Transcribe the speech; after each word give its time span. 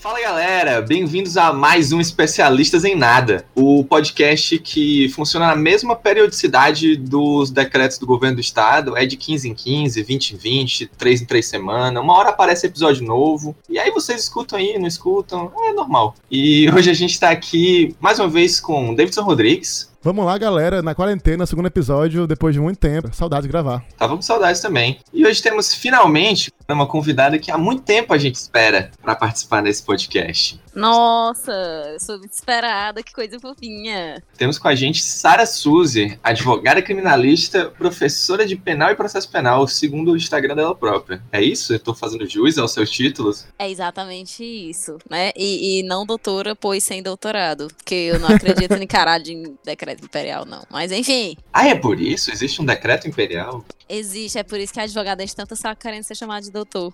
Fala 0.00 0.18
galera, 0.18 0.80
bem-vindos 0.80 1.36
a 1.36 1.52
mais 1.52 1.92
um 1.92 2.00
Especialistas 2.00 2.86
em 2.86 2.96
Nada, 2.96 3.44
o 3.54 3.84
podcast 3.84 4.58
que 4.58 5.10
funciona 5.10 5.48
na 5.48 5.54
mesma 5.54 5.94
periodicidade 5.94 6.96
dos 6.96 7.50
decretos 7.50 7.98
do 7.98 8.06
governo 8.06 8.36
do 8.36 8.40
estado, 8.40 8.96
é 8.96 9.04
de 9.04 9.18
15 9.18 9.50
em 9.50 9.54
15, 9.54 10.02
20 10.02 10.30
em 10.30 10.36
20, 10.38 10.86
3 10.96 11.20
em 11.20 11.26
3 11.26 11.46
semanas, 11.46 12.02
uma 12.02 12.16
hora 12.16 12.30
aparece 12.30 12.66
episódio 12.66 13.04
novo, 13.04 13.54
e 13.68 13.78
aí 13.78 13.90
vocês 13.90 14.22
escutam 14.22 14.58
aí, 14.58 14.78
não 14.78 14.86
escutam, 14.86 15.52
é 15.68 15.74
normal. 15.74 16.14
E 16.30 16.70
hoje 16.70 16.90
a 16.90 16.94
gente 16.94 17.12
está 17.12 17.28
aqui 17.28 17.94
mais 18.00 18.18
uma 18.18 18.28
vez 18.28 18.58
com 18.58 18.94
Davidson 18.94 19.22
Rodrigues. 19.22 19.89
Vamos 20.02 20.24
lá, 20.24 20.38
galera, 20.38 20.80
na 20.80 20.94
quarentena, 20.94 21.44
segundo 21.44 21.66
episódio, 21.66 22.26
depois 22.26 22.54
de 22.54 22.60
muito 22.60 22.78
tempo. 22.78 23.14
Saudades 23.14 23.44
de 23.44 23.50
gravar. 23.50 23.84
Tava 23.98 24.16
com 24.16 24.22
saudades 24.22 24.58
também. 24.58 24.98
E 25.12 25.26
hoje 25.26 25.42
temos 25.42 25.74
finalmente 25.74 26.50
uma 26.66 26.86
convidada 26.86 27.38
que 27.38 27.50
há 27.50 27.58
muito 27.58 27.82
tempo 27.82 28.14
a 28.14 28.16
gente 28.16 28.36
espera 28.36 28.90
para 29.02 29.14
participar 29.14 29.62
desse 29.62 29.82
podcast. 29.82 30.58
Nossa, 30.74 31.52
eu 31.92 32.00
sou 32.00 32.18
desesperada, 32.18 33.02
que 33.02 33.12
coisa 33.12 33.38
fofinha. 33.38 34.22
Temos 34.38 34.58
com 34.58 34.68
a 34.68 34.74
gente 34.74 35.02
Sara 35.02 35.44
Suzy, 35.44 36.18
advogada 36.22 36.80
criminalista, 36.80 37.66
professora 37.66 38.46
de 38.46 38.56
penal 38.56 38.90
e 38.90 38.94
processo 38.94 39.28
penal, 39.30 39.66
segundo 39.68 40.12
o 40.12 40.16
Instagram 40.16 40.54
dela 40.54 40.74
própria. 40.74 41.20
É 41.30 41.42
isso? 41.42 41.74
Eu 41.74 41.80
tô 41.80 41.92
fazendo 41.92 42.26
jus 42.26 42.56
aos 42.56 42.72
seus 42.72 42.88
títulos? 42.88 43.46
É 43.58 43.68
exatamente 43.68 44.44
isso, 44.44 44.96
né? 45.10 45.32
E, 45.36 45.80
e 45.80 45.82
não 45.82 46.06
doutora, 46.06 46.56
pois 46.56 46.84
sem 46.84 47.02
doutorado. 47.02 47.68
Porque 47.76 47.94
eu 47.94 48.18
não 48.18 48.28
acredito 48.28 48.74
em 48.74 48.86
caralho 48.86 49.24
de 49.24 49.52
decreto 49.64 49.89
imperial, 49.92 50.44
não. 50.44 50.62
Mas 50.70 50.92
enfim. 50.92 51.36
Ah, 51.52 51.68
é 51.68 51.74
por 51.74 52.00
isso? 52.00 52.30
Existe 52.30 52.60
um 52.60 52.64
decreto 52.64 53.08
imperial? 53.08 53.64
Existe, 53.88 54.38
é 54.38 54.42
por 54.42 54.58
isso 54.60 54.72
que 54.72 54.78
a 54.78 54.84
advogada 54.84 55.24
de 55.24 55.34
tanto 55.34 55.54
está 55.54 55.74
querendo 55.74 56.04
ser 56.04 56.14
chamada 56.14 56.42
de 56.42 56.50
doutor. 56.50 56.92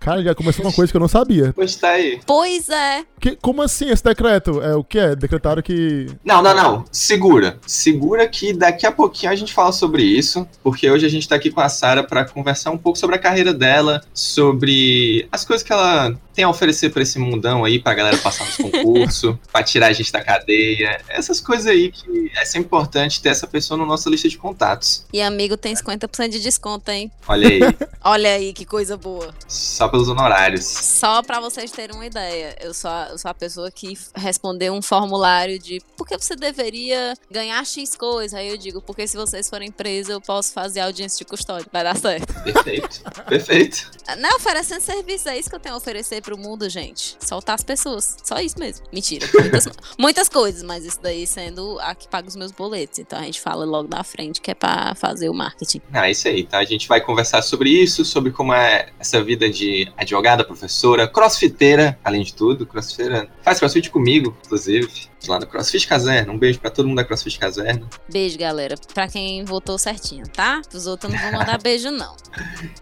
Cara, 0.00 0.22
já 0.22 0.34
começou 0.34 0.64
uma 0.64 0.72
coisa 0.72 0.90
que 0.92 0.96
eu 0.96 1.00
não 1.00 1.06
sabia. 1.06 1.52
Pois 1.54 1.76
tá 1.76 1.90
aí. 1.90 2.20
Pois 2.26 2.68
é. 2.68 3.04
Que, 3.20 3.36
como 3.36 3.62
assim 3.62 3.88
esse 3.88 4.02
decreto? 4.02 4.60
É 4.60 4.74
o 4.74 4.82
que 4.82 4.98
é? 4.98 5.14
Decretaram 5.14 5.62
que. 5.62 6.06
Não, 6.24 6.42
não, 6.42 6.54
não. 6.54 6.84
Segura. 6.90 7.58
Segura 7.66 8.26
que 8.26 8.52
daqui 8.52 8.84
a 8.84 8.90
pouquinho 8.90 9.30
a 9.30 9.36
gente 9.36 9.52
fala 9.52 9.70
sobre 9.70 10.02
isso, 10.02 10.46
porque 10.62 10.90
hoje 10.90 11.06
a 11.06 11.08
gente 11.08 11.28
tá 11.28 11.36
aqui 11.36 11.50
com 11.50 11.60
a 11.60 11.68
Sara 11.68 12.02
para 12.02 12.24
conversar 12.24 12.72
um 12.72 12.78
pouco 12.78 12.98
sobre 12.98 13.14
a 13.14 13.18
carreira 13.18 13.54
dela, 13.54 14.00
sobre 14.12 15.28
as 15.30 15.44
coisas 15.44 15.64
que 15.64 15.72
ela 15.72 16.12
tem 16.34 16.44
a 16.44 16.48
oferecer 16.48 16.90
para 16.90 17.02
esse 17.02 17.18
mundão 17.18 17.64
aí, 17.64 17.78
pra 17.78 17.94
galera 17.94 18.16
passar 18.18 18.44
nos 18.46 18.56
concursos, 18.56 19.36
pra 19.52 19.62
tirar 19.62 19.88
a 19.88 19.92
gente 19.92 20.10
da 20.10 20.22
cadeia. 20.22 21.00
Essas 21.08 21.40
coisas 21.40 21.66
aí 21.66 21.90
que 21.90 22.30
é 22.36 22.44
sempre 22.44 22.66
importante 22.66 23.20
ter 23.20 23.28
essa 23.28 23.46
pessoa 23.46 23.76
na 23.76 23.84
nossa 23.84 24.08
lista 24.08 24.28
de 24.28 24.38
contatos. 24.38 25.04
E 25.12 25.20
amigo 25.20 25.56
tem 25.56 25.74
50% 25.74 26.28
de 26.28 26.40
desconto, 26.40 26.90
hein? 26.90 27.10
Olha 27.28 27.48
aí. 27.48 27.60
Olha 28.04 28.34
aí 28.34 28.52
que 28.52 28.64
coisa 28.64 28.96
boa. 28.96 29.34
Só 29.46 29.88
pelos 29.88 30.08
honorários. 30.08 30.64
Só 30.64 31.22
para 31.22 31.40
vocês 31.40 31.70
terem 31.70 31.94
uma 31.94 32.06
ideia, 32.06 32.56
eu 32.60 32.72
sou, 32.74 32.90
a, 32.90 33.08
eu 33.10 33.18
sou 33.18 33.30
a 33.30 33.34
pessoa 33.34 33.70
que 33.70 33.96
respondeu 34.14 34.72
um 34.72 34.82
formulário 34.82 35.58
de 35.58 35.80
por 35.96 36.06
que 36.06 36.16
você 36.16 36.34
deveria 36.34 37.14
ganhar 37.30 37.64
X 37.64 37.94
coisa. 37.94 38.38
Aí 38.38 38.48
eu 38.48 38.56
digo, 38.56 38.80
porque 38.80 39.06
se 39.06 39.16
vocês 39.16 39.48
forem 39.48 39.70
presos, 39.70 40.10
eu 40.10 40.20
posso 40.20 40.52
fazer 40.52 40.80
audiência 40.80 41.18
de 41.18 41.24
custódia. 41.24 41.66
Vai 41.72 41.84
dar 41.84 41.96
certo. 41.96 42.32
Perfeito. 42.42 43.02
Perfeito. 43.28 43.90
Não 44.18 44.36
oferecendo 44.36 44.80
serviço, 44.80 45.28
é 45.28 45.38
isso 45.38 45.48
que 45.50 45.56
eu 45.56 45.60
tenho 45.60 45.74
a 45.74 45.78
oferecer 45.78 46.21
pro 46.22 46.38
mundo, 46.38 46.68
gente. 46.68 47.16
Soltar 47.20 47.54
as 47.54 47.62
pessoas. 47.62 48.16
Só 48.22 48.38
isso 48.38 48.58
mesmo. 48.58 48.86
Mentira. 48.92 49.28
Muitas, 49.34 49.68
muitas 49.98 50.28
coisas, 50.28 50.62
mas 50.62 50.84
isso 50.84 50.98
daí 51.02 51.26
sendo 51.26 51.78
a 51.80 51.94
que 51.94 52.08
paga 52.08 52.28
os 52.28 52.36
meus 52.36 52.52
boletos. 52.52 52.98
Então 52.98 53.18
a 53.18 53.22
gente 53.22 53.40
fala 53.40 53.64
logo 53.64 53.88
na 53.88 54.02
frente 54.02 54.40
que 54.40 54.50
é 54.50 54.54
pra 54.54 54.94
fazer 54.94 55.28
o 55.28 55.34
marketing. 55.34 55.80
Ah, 55.92 56.10
isso 56.10 56.28
aí, 56.28 56.44
tá? 56.44 56.58
A 56.58 56.64
gente 56.64 56.88
vai 56.88 57.00
conversar 57.00 57.42
sobre 57.42 57.70
isso, 57.70 58.04
sobre 58.04 58.32
como 58.32 58.52
é 58.52 58.88
essa 58.98 59.22
vida 59.22 59.50
de 59.50 59.90
advogada, 59.96 60.44
professora, 60.44 61.08
crossfiteira, 61.08 61.98
além 62.04 62.22
de 62.22 62.34
tudo. 62.34 62.66
Crossfiteira 62.66 63.28
faz 63.42 63.58
crossfit 63.58 63.90
comigo, 63.90 64.36
inclusive 64.44 65.11
lá 65.28 65.38
no 65.38 65.46
CrossFit 65.46 65.86
Caserna. 65.86 66.32
Um 66.32 66.38
beijo 66.38 66.58
pra 66.58 66.70
todo 66.70 66.86
mundo 66.86 66.96
da 66.96 67.04
CrossFit 67.04 67.38
Caserna. 67.38 67.88
Beijo, 68.10 68.38
galera. 68.38 68.76
Pra 68.94 69.08
quem 69.08 69.44
votou 69.44 69.78
certinho, 69.78 70.26
tá? 70.28 70.62
Os 70.72 70.86
outros 70.86 71.12
não 71.12 71.20
vão 71.20 71.32
mandar 71.32 71.58
beijo, 71.62 71.90
não. 71.90 72.16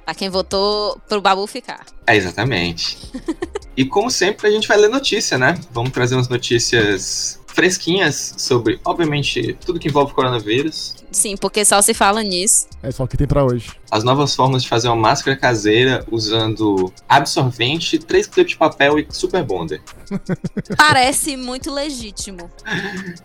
Pra 0.05 0.15
quem 0.15 0.29
votou 0.29 1.01
pro 1.09 1.21
Babu 1.21 1.47
ficar. 1.47 1.85
É, 2.07 2.17
exatamente. 2.17 2.99
e 3.77 3.85
como 3.85 4.11
sempre, 4.11 4.47
a 4.47 4.51
gente 4.51 4.69
vai 4.69 4.77
ler 4.77 4.89
notícia, 4.89 5.39
né? 5.39 5.59
Vamos 5.73 5.91
trazer 5.91 6.15
umas 6.15 6.29
notícias 6.29 7.40
fresquinhas 7.53 8.35
sobre, 8.39 8.81
obviamente, 8.85 9.57
tudo 9.65 9.79
que 9.79 9.89
envolve 9.89 10.13
coronavírus. 10.13 10.97
Sim, 11.11 11.37
porque 11.37 11.65
só 11.65 11.83
se 11.83 11.93
fala 11.93 12.23
nisso. 12.23 12.69
É 12.83 12.91
só 12.91 13.05
o 13.05 13.09
que 13.09 13.17
tem 13.17 13.27
pra 13.27 13.45
hoje. 13.45 13.73
As 13.91 14.05
novas 14.05 14.35
formas 14.35 14.63
de 14.63 14.69
fazer 14.69 14.89
uma 14.89 14.97
máscara 14.97 15.37
caseira 15.37 16.05
usando 16.11 16.93
absorvente, 17.09 17.99
três 17.99 18.27
clipes 18.27 18.53
de 18.53 18.59
papel 18.59 18.99
e 18.99 19.07
super 19.11 19.43
bonder. 19.43 19.83
Parece 20.77 21.37
muito 21.37 21.73
legítimo. 21.73 22.51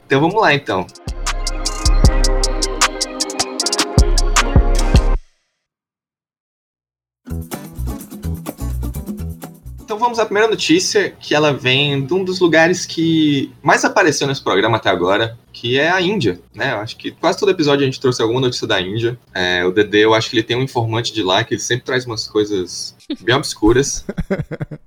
Então 0.05 0.19
vamos 0.19 0.41
lá, 0.41 0.53
então. 0.53 0.85
Então 9.95 10.03
vamos 10.03 10.19
à 10.19 10.25
primeira 10.25 10.49
notícia, 10.49 11.09
que 11.09 11.33
ela 11.33 11.53
vem 11.53 12.05
de 12.05 12.13
um 12.13 12.21
dos 12.21 12.41
lugares 12.41 12.85
que 12.85 13.49
mais 13.63 13.85
apareceu 13.85 14.27
nesse 14.27 14.43
programa 14.43 14.75
até 14.75 14.89
agora, 14.89 15.37
que 15.53 15.79
é 15.79 15.89
a 15.89 16.01
Índia, 16.01 16.37
né? 16.53 16.73
Eu 16.73 16.79
acho 16.79 16.97
que 16.97 17.11
quase 17.11 17.39
todo 17.39 17.49
episódio 17.49 17.83
a 17.83 17.85
gente 17.85 18.01
trouxe 18.01 18.21
alguma 18.21 18.41
notícia 18.41 18.67
da 18.67 18.81
Índia. 18.81 19.17
É, 19.33 19.63
o 19.63 19.71
Dedê, 19.71 20.03
eu 20.03 20.13
acho 20.13 20.29
que 20.29 20.35
ele 20.35 20.43
tem 20.43 20.57
um 20.57 20.61
informante 20.61 21.13
de 21.13 21.23
lá, 21.23 21.45
que 21.45 21.53
ele 21.53 21.61
sempre 21.61 21.85
traz 21.85 22.05
umas 22.05 22.27
coisas 22.27 22.93
bem 23.21 23.35
obscuras. 23.35 24.05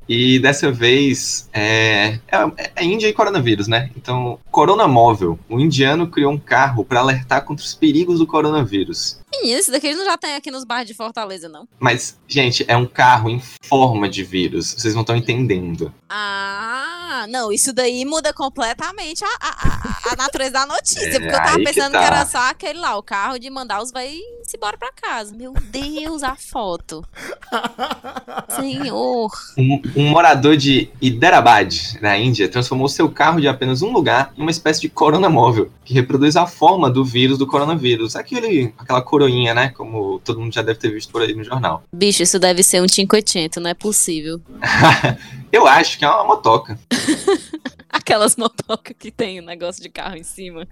e 0.08 0.38
dessa 0.38 0.70
vez 0.70 1.48
é, 1.52 2.18
é, 2.28 2.72
é 2.76 2.84
Índia 2.84 3.08
e 3.08 3.12
coronavírus, 3.12 3.68
né? 3.68 3.90
Então, 3.96 4.38
Corona 4.50 4.88
Móvel. 4.88 5.38
O 5.48 5.60
indiano 5.60 6.08
criou 6.08 6.32
um 6.32 6.38
carro 6.38 6.84
para 6.84 7.00
alertar 7.00 7.44
contra 7.44 7.64
os 7.64 7.74
perigos 7.74 8.18
do 8.18 8.26
coronavírus. 8.26 9.20
Menino, 9.30 9.58
isso 9.58 9.70
daqui 9.70 9.94
não 9.94 10.04
já 10.04 10.16
tem 10.16 10.34
aqui 10.34 10.50
nos 10.50 10.64
bairros 10.64 10.88
de 10.88 10.94
Fortaleza, 10.94 11.48
não? 11.48 11.68
Mas, 11.78 12.18
gente, 12.26 12.64
é 12.66 12.76
um 12.76 12.86
carro 12.86 13.28
em 13.28 13.40
forma 13.62 14.08
de 14.08 14.24
vírus. 14.24 14.74
Vocês 14.76 14.94
não 14.94 15.02
estão 15.02 15.16
entendendo. 15.16 15.92
Ah, 16.08 17.26
não, 17.28 17.52
isso 17.52 17.72
daí 17.72 18.04
muda 18.04 18.32
completamente 18.32 19.22
a, 19.24 19.28
a, 19.40 20.12
a 20.12 20.16
natureza 20.16 20.52
da 20.52 20.66
notícia. 20.66 21.06
É, 21.06 21.20
porque 21.20 21.26
eu 21.26 21.32
tava 21.32 21.50
aí 21.50 21.64
que 21.64 21.72
pensando 21.72 21.92
tá. 21.92 21.98
que, 21.98 22.04
era 22.06 22.26
só 22.26 22.38
aquele 22.50 22.78
lá, 22.78 22.96
o 22.96 23.02
carro 23.02 23.38
de 23.38 23.50
mandar 23.50 23.82
os 23.82 23.92
vai 23.92 24.18
se 24.42 24.56
embora 24.56 24.78
pra 24.78 24.90
casa. 24.90 25.34
Meu 25.34 25.52
Deus, 25.52 26.22
a 26.22 26.34
foto. 26.34 27.06
Senhor. 28.48 29.30
Um, 29.56 29.80
um 29.96 30.08
morador 30.08 30.56
de 30.56 30.90
Hyderabad, 31.02 31.96
na 32.00 32.16
Índia, 32.16 32.48
transformou 32.48 32.88
seu 32.88 33.08
carro 33.08 33.40
de 33.40 33.48
apenas 33.48 33.82
um 33.82 33.92
lugar 33.92 34.32
em 34.36 34.42
uma 34.42 34.50
espécie 34.50 34.80
de 34.80 34.88
corona 34.88 35.28
móvel, 35.28 35.70
que 35.84 35.94
reproduz 35.94 36.36
a 36.36 36.46
forma 36.46 36.90
do 36.90 37.04
vírus 37.04 37.38
do 37.38 37.46
coronavírus. 37.46 38.16
Aquele, 38.16 38.72
aquela 38.78 39.02
coroinha, 39.02 39.54
né? 39.54 39.68
Como 39.70 40.20
todo 40.24 40.40
mundo 40.40 40.54
já 40.54 40.62
deve 40.62 40.78
ter 40.78 40.90
visto 40.90 41.10
por 41.10 41.22
aí 41.22 41.34
no 41.34 41.44
jornal. 41.44 41.82
Bicho, 41.92 42.22
isso 42.22 42.38
deve 42.38 42.62
ser 42.62 42.82
um 42.82 42.86
500, 42.86 43.62
não 43.62 43.70
é 43.70 43.74
possível. 43.74 44.40
Eu 45.50 45.66
acho 45.66 45.98
que 45.98 46.04
é 46.04 46.08
uma 46.08 46.24
motoca. 46.24 46.78
Aquelas 47.98 48.36
motocas 48.36 48.94
que 48.98 49.10
tem 49.10 49.40
o 49.40 49.42
negócio 49.42 49.82
de 49.82 49.88
carro 49.88 50.16
em 50.16 50.22
cima. 50.22 50.66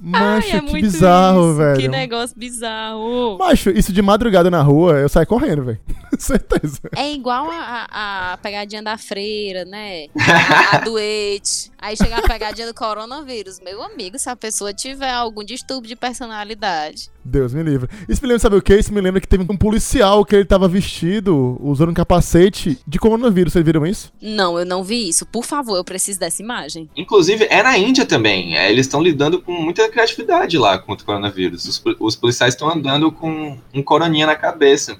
Macho, 0.00 0.48
Ai, 0.50 0.56
é 0.56 0.60
que 0.60 0.70
muito 0.70 0.84
bizarro, 0.84 1.48
isso. 1.50 1.54
velho. 1.58 1.80
Que 1.80 1.88
negócio 1.88 2.38
bizarro. 2.38 3.38
Macho, 3.38 3.70
isso 3.70 3.92
de 3.92 4.02
madrugada 4.02 4.50
na 4.50 4.62
rua, 4.62 4.98
eu 4.98 5.08
saio 5.08 5.26
correndo, 5.26 5.64
velho. 5.64 5.80
Certeza. 6.18 6.80
É 6.96 7.10
igual 7.12 7.50
a, 7.50 7.86
a- 7.90 8.32
a 8.32 8.36
pegadinha 8.38 8.82
da 8.82 8.98
freira, 8.98 9.64
né? 9.64 10.06
A, 10.18 10.76
a 10.76 10.80
doente. 10.80 11.70
Aí 11.78 11.96
chega 11.96 12.18
a 12.18 12.22
pegadinha 12.22 12.66
do 12.66 12.74
coronavírus. 12.74 13.58
Meu 13.60 13.82
amigo, 13.82 14.18
se 14.18 14.28
a 14.28 14.36
pessoa 14.36 14.72
tiver 14.74 15.10
algum 15.10 15.42
distúrbio 15.42 15.88
de 15.88 15.96
personalidade. 15.96 17.10
Deus 17.24 17.52
me 17.54 17.62
livre. 17.62 17.88
Isso 18.08 18.20
me 18.22 18.28
lembra, 18.28 18.38
sabe 18.40 18.56
o 18.56 18.62
que? 18.62 18.74
Isso 18.74 18.92
me 18.92 19.00
lembra 19.00 19.20
que 19.20 19.28
teve 19.28 19.44
um 19.50 19.56
policial 19.56 20.24
que 20.24 20.34
ele 20.36 20.44
tava 20.44 20.68
vestido, 20.68 21.58
usando 21.62 21.90
um 21.90 21.94
capacete 21.94 22.78
de 22.86 22.98
coronavírus. 22.98 23.52
Vocês 23.52 23.64
viram 23.64 23.86
isso? 23.86 24.12
Não, 24.20 24.58
eu 24.58 24.64
não 24.66 24.82
vi 24.84 25.08
isso. 25.08 25.24
Por 25.26 25.44
favor, 25.44 25.76
eu 25.76 25.84
preciso 25.84 26.18
dessa 26.20 26.42
imagem. 26.42 26.49
Inclusive, 26.96 27.46
é 27.50 27.62
na 27.62 27.78
Índia 27.78 28.04
também. 28.04 28.56
É, 28.56 28.70
eles 28.70 28.86
estão 28.86 29.02
lidando 29.02 29.40
com 29.40 29.52
muita 29.52 29.88
criatividade 29.88 30.58
lá 30.58 30.78
contra 30.78 31.02
o 31.02 31.06
coronavírus. 31.06 31.64
Os, 31.64 31.82
os 31.98 32.16
policiais 32.16 32.54
estão 32.54 32.68
andando 32.68 33.12
com 33.12 33.58
um 33.72 33.82
coroninha 33.82 34.26
na 34.26 34.34
cabeça. 34.34 34.98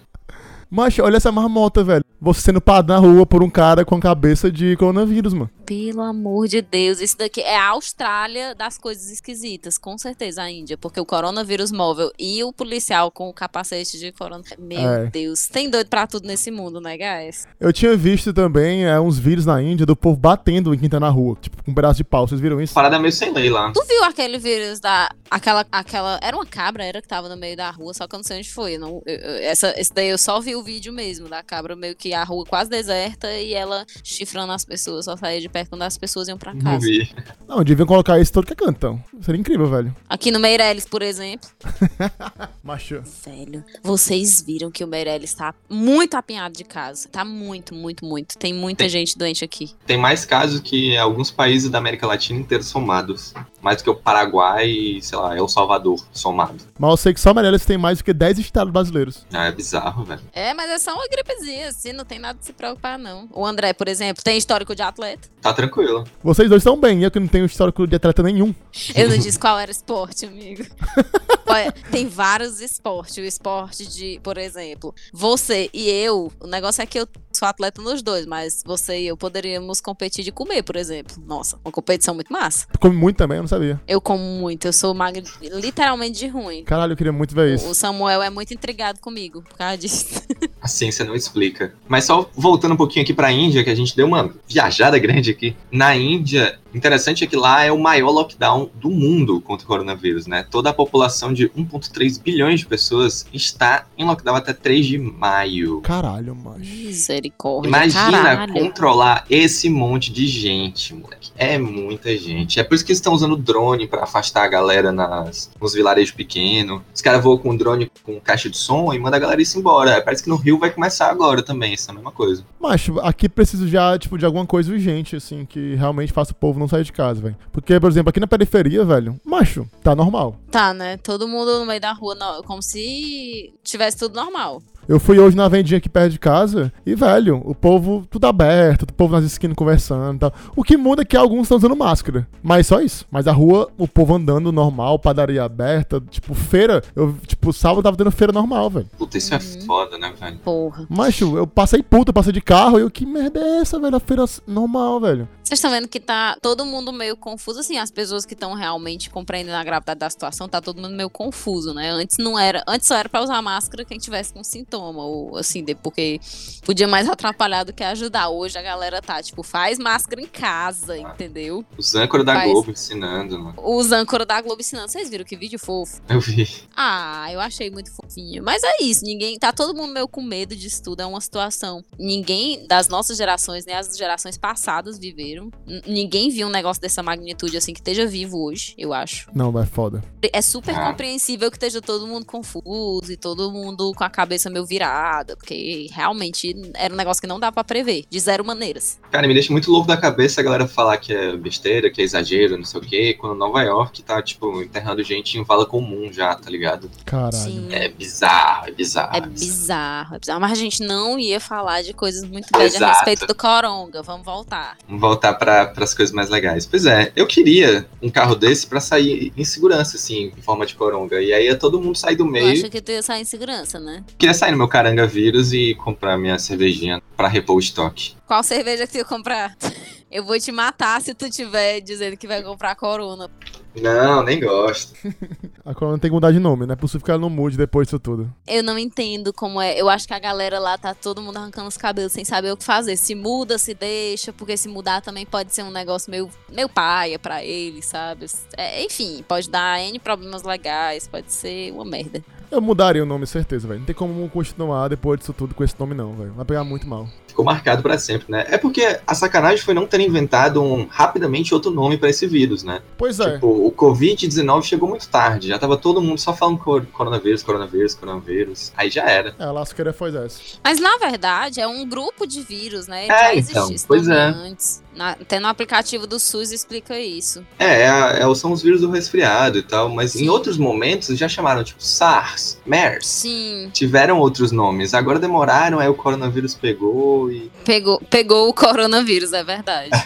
Macho, 0.70 1.02
olha 1.02 1.17
essa 1.17 1.32
marmota, 1.32 1.82
velho. 1.82 2.05
Você 2.20 2.43
sendo 2.43 2.61
parado 2.61 2.93
na 2.93 2.99
rua 2.99 3.25
por 3.25 3.43
um 3.43 3.49
cara 3.49 3.82
com 3.84 3.94
a 3.96 4.00
cabeça 4.00 4.52
de 4.52 4.76
coronavírus, 4.76 5.32
mano. 5.32 5.50
Pelo 5.64 6.02
amor 6.02 6.46
de 6.49 6.61
Deus, 6.61 7.00
isso 7.00 7.17
daqui 7.17 7.40
é 7.40 7.56
a 7.56 7.69
Austrália 7.70 8.55
das 8.55 8.76
coisas 8.76 9.11
esquisitas, 9.11 9.78
com 9.78 9.96
certeza 9.96 10.43
a 10.43 10.50
Índia, 10.50 10.76
porque 10.76 11.00
o 11.00 11.06
coronavírus 11.06 11.72
móvel 11.72 12.11
e 12.19 12.44
o 12.44 12.52
policial 12.52 13.11
com 13.11 13.28
o 13.28 13.32
capacete 13.32 13.99
de 13.99 14.12
corona. 14.12 14.44
Meu 14.58 14.78
É. 14.78 15.06
Deus, 15.06 15.49
tem 15.49 15.70
doido 15.70 15.88
pra 15.88 16.06
tudo 16.06 16.26
nesse 16.26 16.50
mundo, 16.50 16.81
né, 16.81 16.96
guys? 16.96 17.46
Eu 17.58 17.73
tinha 17.73 17.96
visto 17.96 18.32
também 18.32 18.84
é, 18.84 19.00
uns 19.00 19.19
vídeos 19.19 19.46
na 19.46 19.62
Índia 19.62 19.87
do 19.87 19.96
povo 19.96 20.16
batendo 20.19 20.75
em 20.75 20.78
quem 20.78 20.90
tá 20.90 21.00
na 21.00 21.08
rua, 21.08 21.37
tipo, 21.40 21.64
com 21.64 21.70
um 21.70 21.75
pedaço 21.75 21.96
de 21.96 22.05
pau. 22.05 22.28
Vocês 22.28 22.40
viram 22.40 22.61
isso? 22.61 22.75
Parada 22.75 22.99
meio 22.99 23.12
sem 23.12 23.32
lei 23.32 23.49
lá. 23.49 23.73
Tu 23.73 23.82
viu 23.88 24.05
aquele 24.05 24.38
vírus 24.38 24.78
da. 24.78 25.08
Aquela. 25.30 25.64
aquela 25.70 26.18
era 26.22 26.36
uma 26.36 26.44
cabra, 26.46 26.84
era 26.84 27.00
que 27.00 27.08
tava 27.08 27.28
no 27.28 27.36
meio 27.36 27.56
da 27.56 27.70
rua, 27.70 27.94
só 27.94 28.06
que 28.08 28.14
eu 28.14 28.18
não 28.18 28.24
sei 28.24 28.38
onde 28.38 28.50
foi. 28.52 28.76
Não, 28.78 29.00
eu- 29.06 29.16
eu- 29.16 29.36
essa, 29.44 29.72
esse 29.78 29.92
daí 29.94 30.08
eu 30.08 30.18
só 30.18 30.40
vi 30.40 30.56
o 30.56 30.62
vídeo 30.62 30.92
mesmo 30.92 31.28
da 31.28 31.42
cabra, 31.42 31.76
meio 31.76 31.94
que 31.94 32.12
a 32.12 32.24
rua 32.24 32.44
quase 32.44 32.68
deserta 32.68 33.32
e 33.32 33.54
ela 33.54 33.86
chifrando 34.02 34.52
as 34.52 34.64
pessoas, 34.64 35.04
só 35.04 35.16
saía 35.16 35.40
de 35.40 35.48
perto 35.48 35.70
quando 35.70 35.82
as 35.82 35.96
pessoas 35.96 36.28
iam 36.28 36.36
pra 36.38 36.52
Não 36.52 36.60
casa. 36.62 36.86
vi. 36.86 37.08
Não, 37.46 37.62
deviam 37.62 37.86
colocar 37.86 38.18
isso 38.20 38.32
todo 38.32 38.46
que 38.46 38.52
é 38.52 38.56
canto, 38.56 38.76
então. 38.76 39.04
Seria 39.22 39.40
incrível, 39.40 39.66
velho. 39.68 39.94
Aqui 40.08 40.30
no 40.30 40.40
Meirelles, 40.40 40.84
por 40.86 41.02
exemplo. 41.02 41.48
Macho. 42.62 43.02
Velho, 43.24 43.64
vocês 43.82 44.42
viram 44.42 44.70
que 44.70 44.82
o 44.84 44.86
Meirelles 44.88 45.34
tá 45.34 45.54
muito 45.68 46.14
apinhado 46.14 46.56
de 46.56 46.64
casa. 46.64 47.08
Tá 47.08 47.24
muito, 47.24 47.74
muito, 47.74 48.04
muito. 48.04 48.36
Tem 48.38 48.52
muita 48.52 48.84
Tem. 48.84 48.88
gente 48.88 49.16
doente 49.16 49.44
aqui. 49.44 49.70
Tem 49.86 49.96
mais 49.98 50.24
casos 50.24 50.60
que 50.60 50.96
alguns 50.96 51.30
países 51.30 51.70
da 51.70 51.78
América 51.78 52.06
Latina 52.06 52.38
inteiros 52.40 52.66
somados. 52.66 53.32
Mais 53.62 53.78
do 53.78 53.84
que 53.84 53.90
o 53.90 53.94
Paraguai 53.94 54.68
e, 54.70 55.02
sei 55.02 55.18
lá, 55.18 55.19
El 55.37 55.49
Salvador 55.49 55.99
somado. 56.12 56.58
Mas 56.78 56.90
eu 56.90 56.96
sei 56.96 57.14
que 57.14 57.20
só 57.20 57.32
Meirelles 57.34 57.64
tem 57.64 57.78
mais 57.78 57.99
do 57.99 58.05
que 58.05 58.12
10 58.12 58.38
estados 58.38 58.72
brasileiros. 58.72 59.26
Ah, 59.32 59.46
é 59.46 59.52
bizarro, 59.52 60.05
velho. 60.05 60.20
É, 60.32 60.55
mas 60.55 60.70
é 60.70 60.78
só 60.78 60.94
uma 60.94 61.06
gripezinha, 61.08 61.69
assim, 61.69 61.93
não 61.93 62.05
tem 62.05 62.19
nada 62.19 62.38
de 62.38 62.44
se 62.44 62.52
preocupar, 62.52 62.99
não. 62.99 63.28
O 63.32 63.46
André, 63.46 63.72
por 63.72 63.88
exemplo, 63.88 64.22
tem 64.22 64.37
histórico 64.37 64.75
de 64.75 64.82
atleta. 64.82 65.28
Tá 65.40 65.52
tranquilo. 65.52 66.05
Vocês 66.22 66.49
dois 66.49 66.61
estão 66.61 66.78
bem, 66.78 67.02
eu 67.02 67.11
que 67.11 67.20
não 67.20 67.28
tenho 67.28 67.44
histórico 67.44 67.87
de 67.87 67.96
atleta 67.96 68.22
nenhum. 68.22 68.55
Eu 68.94 69.08
não 69.08 69.17
disse 69.17 69.38
qual 69.38 69.58
era 69.58 69.70
o 69.70 69.72
esporte, 69.72 70.26
amigo. 70.26 70.64
Olha, 71.46 71.73
tem 71.90 72.06
vários 72.06 72.61
esportes. 72.61 73.16
O 73.16 73.20
esporte 73.20 73.87
de, 73.87 74.20
por 74.23 74.38
exemplo, 74.38 74.94
você 75.12 75.69
e 75.73 75.88
eu, 75.88 76.31
o 76.40 76.46
negócio 76.46 76.81
é 76.81 76.87
que 76.87 76.99
eu 76.99 77.08
sou 77.32 77.49
atleta 77.49 77.82
nos 77.82 78.02
dois, 78.02 78.26
mas 78.26 78.62
você 78.64 79.00
e 79.00 79.06
eu 79.08 79.16
poderíamos 79.16 79.81
competir 79.81 80.25
de 80.25 80.31
comer, 80.31 80.62
por 80.62 80.76
exemplo. 80.76 81.16
Nossa, 81.26 81.58
uma 81.64 81.73
competição 81.73 82.14
muito 82.14 82.32
massa. 82.32 82.66
Come 82.78 82.96
muito 82.96 83.16
também, 83.16 83.37
eu 83.38 83.43
não 83.43 83.49
sabia. 83.49 83.81
Eu 83.87 84.00
como 84.00 84.23
muito, 84.23 84.66
eu 84.66 84.73
sou 84.73 84.94
literalmente 85.40 86.18
de 86.18 86.26
ruim. 86.26 86.64
Caralho, 86.64 86.92
eu 86.92 86.96
queria 86.96 87.12
muito 87.12 87.34
ver 87.34 87.54
isso. 87.54 87.68
O 87.68 87.74
Samuel 87.74 88.22
é 88.22 88.30
muito 88.30 88.52
intrigado 88.54 89.00
comigo 89.00 89.42
por 89.42 89.56
causa 89.56 89.76
disso. 89.78 90.22
A 90.60 90.68
ciência 90.68 91.04
não 91.04 91.14
explica. 91.14 91.74
Mas 91.88 92.04
só 92.04 92.30
voltando 92.34 92.72
um 92.72 92.76
pouquinho 92.76 93.02
aqui 93.02 93.14
pra 93.14 93.32
Índia, 93.32 93.64
que 93.64 93.70
a 93.70 93.74
gente 93.74 93.96
deu 93.96 94.06
uma 94.06 94.32
viajada 94.48 94.98
grande 94.98 95.30
aqui. 95.30 95.56
Na 95.70 95.96
Índia, 95.96 96.58
interessante 96.75 97.25
é 97.25 97.26
que 97.26 97.37
lá 97.37 97.64
é 97.64 97.72
o 97.72 97.78
maior 97.78 98.11
lockdown 98.11 98.70
do 98.75 98.90
mundo 98.90 99.40
contra 99.40 99.64
o 99.64 99.69
coronavírus, 99.69 100.26
né? 100.26 100.44
Toda 100.50 100.70
a 100.70 100.72
população 100.72 101.32
de 101.32 101.49
1,3 101.50 102.20
bilhões 102.20 102.61
de 102.61 102.67
pessoas 102.67 103.26
está 103.32 103.87
em 103.96 104.05
lockdown 104.05 104.37
até 104.37 104.52
3 104.52 104.87
de 104.87 104.99
maio. 104.99 105.81
Caralho, 105.81 106.34
macho. 106.34 106.61
Misericórdia. 106.61 107.69
Imagina 107.69 108.22
caralho. 108.22 108.52
controlar 108.52 109.25
esse 109.28 109.69
monte 109.69 110.12
de 110.12 110.26
gente, 110.26 110.94
moleque. 110.94 111.31
É 111.37 111.58
muita 111.58 112.17
gente. 112.17 112.61
É 112.61 112.64
por 112.64 112.75
isso 112.75 112.84
que 112.84 112.93
eles 112.93 112.99
estão 112.99 113.12
usando 113.12 113.37
drone 113.37 113.87
pra 113.87 114.05
afastar 114.05 114.44
a 114.44 114.49
galera 114.49 114.93
nas, 114.93 115.50
nos 115.61 115.75
vilarejos 115.75 116.12
pequenos. 116.12 116.82
Os 116.94 117.00
caras 117.00 117.23
voam 117.23 117.38
com 117.38 117.56
drone 117.56 117.90
com 118.05 118.20
caixa 118.20 118.49
de 118.49 118.56
som 118.56 118.93
e 118.93 118.99
manda 118.99 119.16
a 119.16 119.20
galera 119.20 119.40
ir 119.40 119.49
embora. 119.56 120.00
Parece 120.02 120.23
que 120.23 120.28
no 120.28 120.37
Rio 120.37 120.58
vai 120.58 120.70
começar 120.70 121.11
agora 121.11 121.43
também, 121.43 121.73
essa 121.73 121.93
mesma 121.93 122.12
coisa. 122.12 122.44
Macho, 122.61 123.00
aqui 123.00 123.28
preciso 123.28 123.66
já, 123.66 123.99
tipo, 123.99 124.19
de 124.19 124.25
alguma 124.25 124.46
coisa 124.46 124.73
urgente, 124.73 125.16
assim, 125.16 125.44
que 125.44 125.75
realmente 125.75 126.12
faça 126.12 126.32
o 126.32 126.34
povo 126.34 126.59
não 126.60 126.68
sair 126.68 126.84
de 126.84 126.92
casa, 126.92 127.20
velho. 127.20 127.36
Porque, 127.52 127.78
por 127.80 127.90
exemplo, 127.90 128.10
aqui 128.10 128.20
na 128.20 128.26
periferia, 128.26 128.84
velho, 128.84 129.18
macho, 129.24 129.66
tá 129.82 129.94
normal. 129.94 130.36
Tá, 130.50 130.72
né? 130.74 130.96
Todo 130.98 131.26
mundo 131.28 131.58
no 131.60 131.66
meio 131.66 131.80
da 131.80 131.92
rua, 131.92 132.14
no- 132.14 132.42
como 132.44 132.62
se 132.62 133.52
tivesse 133.64 133.96
tudo 133.98 134.14
normal. 134.14 134.62
Eu 134.88 134.98
fui 134.98 135.20
hoje 135.20 135.36
na 135.36 135.46
vendinha 135.46 135.78
aqui 135.78 135.88
perto 135.88 136.10
de 136.10 136.18
casa 136.18 136.72
e, 136.84 136.96
velho, 136.96 137.40
o 137.44 137.54
povo 137.54 138.04
tudo 138.10 138.26
aberto, 138.26 138.82
o 138.82 138.92
povo 138.92 139.14
nas 139.14 139.24
esquinas 139.24 139.54
conversando 139.54 140.16
e 140.16 140.18
tal. 140.18 140.32
O 140.56 140.64
que 140.64 140.76
muda 140.76 141.02
é 141.02 141.04
que 141.04 141.16
alguns 141.16 141.42
estão 141.42 141.58
usando 141.58 141.76
máscara. 141.76 142.26
Mas 142.42 142.66
só 142.66 142.80
isso. 142.80 143.06
Mas 143.08 143.28
a 143.28 143.32
rua, 143.32 143.70
o 143.78 143.86
povo 143.86 144.16
andando 144.16 144.50
normal, 144.50 144.98
padaria 144.98 145.44
aberta, 145.44 146.02
tipo, 146.10 146.34
feira. 146.34 146.82
Eu, 146.96 147.14
tipo, 147.24 147.52
sábado 147.52 147.84
tava 147.84 147.96
tendo 147.96 148.10
feira 148.10 148.32
normal, 148.32 148.68
velho. 148.68 148.86
Puta, 148.98 149.16
isso 149.16 149.32
é 149.32 149.38
foda, 149.38 149.96
né, 149.96 150.12
velho? 150.18 150.38
Porra. 150.38 150.84
Macho, 150.88 151.36
eu 151.36 151.46
passei 151.46 151.84
puta, 151.84 152.12
passei 152.12 152.32
de 152.32 152.40
carro 152.40 152.78
e 152.78 152.82
eu, 152.82 152.90
que 152.90 153.06
merda 153.06 153.38
é 153.38 153.58
essa, 153.60 153.78
velho? 153.78 153.94
A 153.94 154.00
feira 154.00 154.24
normal, 154.44 154.98
velho. 154.98 155.28
Vocês 155.50 155.58
estão 155.58 155.73
vendo 155.73 155.88
que 155.88 155.99
tá 155.99 156.37
todo 156.41 156.64
mundo 156.64 156.93
meio 156.93 157.17
confuso, 157.17 157.58
assim, 157.58 157.76
as 157.76 157.91
pessoas 157.91 158.25
que 158.25 158.35
estão 158.35 158.55
realmente 158.55 159.11
compreendendo 159.11 159.56
a 159.56 159.64
gravidade 159.64 159.99
da 159.99 160.08
situação, 160.08 160.49
tá 160.49 160.61
todo 160.61 160.81
mundo 160.81 160.94
meio 160.94 161.11
confuso, 161.11 161.75
né? 161.75 161.91
Antes 161.91 162.19
não 162.19 162.38
era, 162.38 162.62
antes 162.69 162.87
só 162.87 162.94
era 162.94 163.08
pra 163.08 163.20
usar 163.20 163.43
máscara 163.43 163.85
quem 163.85 163.99
tivesse 163.99 164.32
com 164.32 164.44
sintoma, 164.44 165.02
ou 165.05 165.37
assim, 165.37 165.64
de- 165.64 165.75
porque 165.75 166.20
podia 166.64 166.87
mais 166.87 167.08
atrapalhar 167.08 167.64
do 167.64 167.73
que 167.73 167.82
ajudar. 167.82 168.29
Hoje 168.29 168.56
a 168.58 168.62
galera 168.62 169.02
tá, 169.02 169.20
tipo, 169.20 169.43
faz 169.43 169.76
máscara 169.76 170.23
em 170.23 170.26
casa, 170.29 170.97
entendeu? 170.97 171.64
Os 171.76 171.97
âncoras 171.97 172.25
da 172.25 172.35
Faz. 172.35 172.52
Globo 172.52 172.70
ensinando, 172.70 173.37
mano. 173.37 173.55
Os 173.56 173.91
âncoras 173.91 174.29
da 174.29 174.41
Globo 174.41 174.61
ensinando. 174.61 174.88
Vocês 174.88 175.11
viram 175.11 175.25
que 175.25 175.35
vídeo 175.37 175.58
fofo? 175.58 176.00
Eu 176.08 176.20
vi. 176.20 176.47
Ah, 176.76 177.26
eu 177.32 177.41
achei 177.41 177.70
muito 177.73 177.91
fofinho. 177.91 178.41
Mas 178.44 178.62
é 178.62 178.85
isso, 178.85 179.05
ninguém. 179.05 179.37
Tá 179.37 179.52
todo 179.52 179.75
mundo 179.76 179.93
meio 179.93 180.06
com 180.06 180.23
medo 180.23 180.55
disso 180.55 180.81
tudo. 180.81 181.00
É 181.00 181.06
uma 181.06 181.20
situação. 181.20 181.85
Ninguém 181.99 182.69
das 182.69 182.87
nossas 182.87 183.19
gerações, 183.19 183.67
nem 183.67 183.75
as 183.75 183.97
gerações 183.99 184.38
passadas 184.38 184.97
viveram. 184.97 185.39
N- 185.66 185.82
ninguém 185.87 186.31
viu 186.31 186.46
um 186.46 186.50
negócio 186.50 186.81
dessa 186.82 187.02
magnitude 187.02 187.56
assim 187.56 187.72
que 187.72 187.81
esteja 187.81 188.06
vivo 188.06 188.42
hoje, 188.44 188.75
eu 188.76 188.92
acho. 188.92 189.28
Não, 189.34 189.56
é 189.60 189.66
foda. 189.66 190.02
É 190.32 190.42
super 190.42 190.75
Ah. 190.75 190.87
compreensível 190.90 191.50
que 191.50 191.56
esteja 191.56 191.81
todo 191.81 192.06
mundo 192.06 192.26
confuso 192.26 193.10
e 193.12 193.16
todo 193.16 193.50
mundo 193.50 193.92
com 193.96 194.04
a 194.04 194.10
cabeça 194.10 194.50
meio 194.50 194.66
virada, 194.66 195.37
porque 195.37 195.87
realmente 195.92 196.54
era 196.75 196.92
um 196.92 196.96
negócio 196.96 197.20
que 197.20 197.26
não 197.26 197.40
dá 197.40 197.50
pra 197.52 197.64
prever, 197.64 198.04
de 198.10 198.20
zero 198.20 198.44
maneiras. 198.44 198.98
Cara, 199.10 199.26
me 199.26 199.34
deixa 199.34 199.52
muito 199.52 199.70
louco 199.70 199.87
da 199.88 199.96
cabeça 199.96 200.40
a 200.40 200.44
galera 200.44 200.66
falar 200.69 200.96
que 200.98 201.12
é 201.12 201.37
besteira, 201.37 201.90
que 201.90 202.00
é 202.00 202.04
exagero, 202.04 202.56
não 202.56 202.64
sei 202.64 202.81
o 202.81 202.84
quê, 202.84 203.14
quando 203.19 203.34
Nova 203.37 203.62
York 203.62 204.02
tá, 204.02 204.20
tipo, 204.22 204.60
enterrando 204.62 205.02
gente 205.02 205.38
em 205.38 205.44
vala 205.44 205.64
comum 205.66 206.12
já, 206.12 206.34
tá 206.34 206.50
ligado? 206.50 206.90
Caralho. 207.04 207.32
Sim. 207.32 207.69
É 207.72 207.88
bizarro, 207.88 208.69
é 208.69 208.70
bizarro. 208.72 209.16
É 209.16 209.20
bizarro, 209.20 210.14
é 210.14 210.19
bizarro. 210.19 210.40
Mas 210.40 210.52
a 210.52 210.54
gente 210.56 210.82
não 210.82 211.19
ia 211.19 211.40
falar 211.40 211.82
de 211.82 211.92
coisas 211.92 212.22
muito 212.25 212.48
bad 212.52 212.84
a 212.84 212.88
respeito 212.92 213.26
do 213.26 213.34
Coronga. 213.34 214.02
Vamos 214.02 214.25
voltar. 214.25 214.76
Vamos 214.87 215.00
voltar 215.00 215.29
para 215.34 215.72
as 215.76 215.94
coisas 215.94 216.14
mais 216.14 216.28
legais. 216.28 216.66
Pois 216.66 216.86
é, 216.86 217.12
eu 217.16 217.26
queria 217.26 217.86
um 218.02 218.10
carro 218.10 218.34
desse 218.34 218.66
pra 218.66 218.80
sair 218.80 219.32
em 219.36 219.44
segurança, 219.44 219.96
assim, 219.96 220.32
em 220.36 220.42
forma 220.42 220.64
de 220.66 220.74
coronga. 220.74 221.20
E 221.20 221.32
aí 221.32 221.46
ia 221.46 221.56
todo 221.56 221.80
mundo 221.80 221.96
sair 221.96 222.16
do 222.16 222.24
Eu 222.24 222.30
meio. 222.30 222.52
acho 222.52 222.70
que 222.70 222.80
tu 222.80 222.92
ia 222.92 223.02
sair 223.02 223.22
em 223.22 223.24
segurança, 223.24 223.78
né? 223.78 224.02
Queria 224.18 224.34
sair 224.34 224.50
no 224.52 224.58
meu 224.58 224.68
caranga 224.68 225.06
vírus 225.06 225.52
e 225.52 225.74
comprar 225.74 226.16
minha 226.16 226.38
cervejinha 226.38 227.02
pra 227.16 227.28
repor 227.28 227.56
o 227.56 227.60
estoque. 227.60 228.14
Qual 228.30 228.44
cerveja 228.44 228.86
que 228.86 228.92
tu 228.92 228.98
ia 228.98 229.04
comprar? 229.04 229.56
Eu 230.08 230.24
vou 230.24 230.38
te 230.38 230.52
matar 230.52 231.02
se 231.02 231.12
tu 231.14 231.28
tiver 231.28 231.80
dizendo 231.80 232.16
que 232.16 232.28
vai 232.28 232.40
comprar 232.44 232.76
Corona. 232.76 233.28
Não, 233.74 234.22
nem 234.22 234.38
gosto. 234.38 234.94
A 235.64 235.75
Corona 235.75 235.99
tem 235.99 236.08
que 236.08 236.14
mudar 236.14 236.30
de 236.30 236.38
nome, 236.38 236.64
não 236.64 236.72
é 236.72 236.76
possível 236.76 237.04
que 237.04 237.10
ela 237.10 237.20
não 237.20 237.28
mude 237.28 237.56
depois 237.56 237.88
disso 237.88 237.99
tudo. 237.99 238.32
Eu 238.46 238.62
não 238.62 238.78
entendo 238.78 239.32
como 239.32 239.60
é. 239.60 239.80
Eu 239.80 239.88
acho 239.88 240.06
que 240.06 240.14
a 240.14 240.18
galera 240.20 240.60
lá 240.60 240.78
tá 240.78 240.94
todo 240.94 241.20
mundo 241.20 241.38
arrancando 241.38 241.66
os 241.66 241.76
cabelos 241.76 242.12
sem 242.12 242.25
saber 242.25 242.52
o 242.52 242.56
que 242.56 242.64
fazer. 242.64 242.96
Se 242.96 243.16
muda, 243.16 243.58
se 243.58 243.75
deixa, 243.75 244.32
porque 244.32 244.56
se 244.56 244.68
mudar 244.68 245.00
também 245.00 245.26
pode 245.26 245.52
ser 245.52 245.64
um 245.64 245.70
negócio 245.72 246.08
meio, 246.08 246.30
meio 246.52 246.68
paia 246.68 247.18
pra 247.18 247.44
eles, 247.44 247.87
sabe? 247.87 248.26
É, 248.56 248.84
enfim, 248.84 249.25
pode 249.26 249.50
dar 249.50 249.80
N 249.80 249.99
problemas 249.99 250.44
legais, 250.44 251.08
pode 251.08 251.32
ser 251.32 251.72
uma 251.72 251.84
merda. 251.84 252.22
Eu 252.50 252.60
mudaria 252.60 253.02
o 253.02 253.06
nome, 253.06 253.28
certeza, 253.28 253.68
velho. 253.68 253.78
Não 253.78 253.87
tem 253.87 253.94
como 253.94 254.28
continuar 254.28 254.88
depois 254.88 255.20
disso 255.20 255.32
tudo 255.32 255.54
com 255.54 255.62
esse 255.62 255.78
nome, 255.78 255.94
não, 255.94 256.14
velho. 256.14 256.32
Vai 256.32 256.44
pegar 256.44 256.64
muito 256.64 256.87
mal. 256.87 257.08
Ficou 257.30 257.44
marcado 257.44 257.82
pra 257.82 257.96
sempre, 257.99 258.26
né? 258.28 258.44
É 258.49 258.58
porque 258.58 258.99
a 259.06 259.14
sacanagem 259.14 259.64
foi 259.64 259.72
não 259.72 259.87
ter 259.87 260.00
inventado 260.00 260.62
um, 260.62 260.87
rapidamente 260.90 261.54
outro 261.54 261.70
nome 261.70 261.96
pra 261.96 262.10
esse 262.10 262.26
vírus, 262.26 262.62
né? 262.64 262.80
Pois 262.99 263.18
é. 263.20 263.34
Tipo, 263.34 263.46
o 263.46 263.72
Covid-19 263.72 264.62
chegou 264.64 264.88
muito 264.88 265.08
tarde. 265.08 265.49
Já 265.49 265.58
tava 265.58 265.76
todo 265.76 266.00
mundo 266.02 266.18
só 266.18 266.32
falando 266.34 266.58
cor- 266.58 266.84
coronavírus, 266.92 267.42
coronavírus, 267.42 267.94
coronavírus. 267.94 268.72
Aí 268.76 268.90
já 268.90 269.04
era. 269.08 269.34
É, 269.38 269.44
a 269.44 269.52
lasqueira 269.52 269.92
foi 269.92 270.14
essa. 270.16 270.40
Mas 270.62 270.80
na 270.80 270.96
verdade 270.99 271.60
é 271.60 271.66
um 271.66 271.88
grupo 271.88 272.26
de 272.26 272.42
vírus, 272.42 272.87
né? 272.87 273.04
É, 273.04 273.08
Já 273.08 273.34
existia 273.34 273.60
então, 273.62 273.75
pois 273.87 274.08
é. 274.08 274.20
antes. 274.20 274.82
Na, 274.94 275.10
até 275.12 275.38
no 275.38 275.46
aplicativo 275.46 276.06
do 276.06 276.18
SUS 276.18 276.50
explica 276.50 276.99
isso. 276.99 277.44
É, 277.58 277.82
é, 277.82 278.22
é, 278.22 278.34
são 278.34 278.52
os 278.52 278.60
vírus 278.62 278.80
do 278.80 278.90
resfriado 278.90 279.58
e 279.58 279.62
tal, 279.62 279.88
mas 279.88 280.16
em 280.16 280.20
Sim. 280.20 280.28
outros 280.28 280.58
momentos 280.58 281.16
já 281.16 281.28
chamaram, 281.28 281.62
tipo, 281.62 281.82
SARS, 281.82 282.58
MERS. 282.66 283.06
Sim. 283.06 283.70
Tiveram 283.72 284.18
outros 284.18 284.50
nomes. 284.50 284.92
Agora 284.94 285.18
demoraram, 285.18 285.78
aí 285.78 285.88
o 285.88 285.94
coronavírus 285.94 286.54
pegou 286.54 287.19
e. 287.28 287.50
Pegou, 287.64 288.00
pegou 288.08 288.48
o 288.48 288.54
coronavírus, 288.54 289.32
é 289.32 289.42
verdade. 289.42 289.90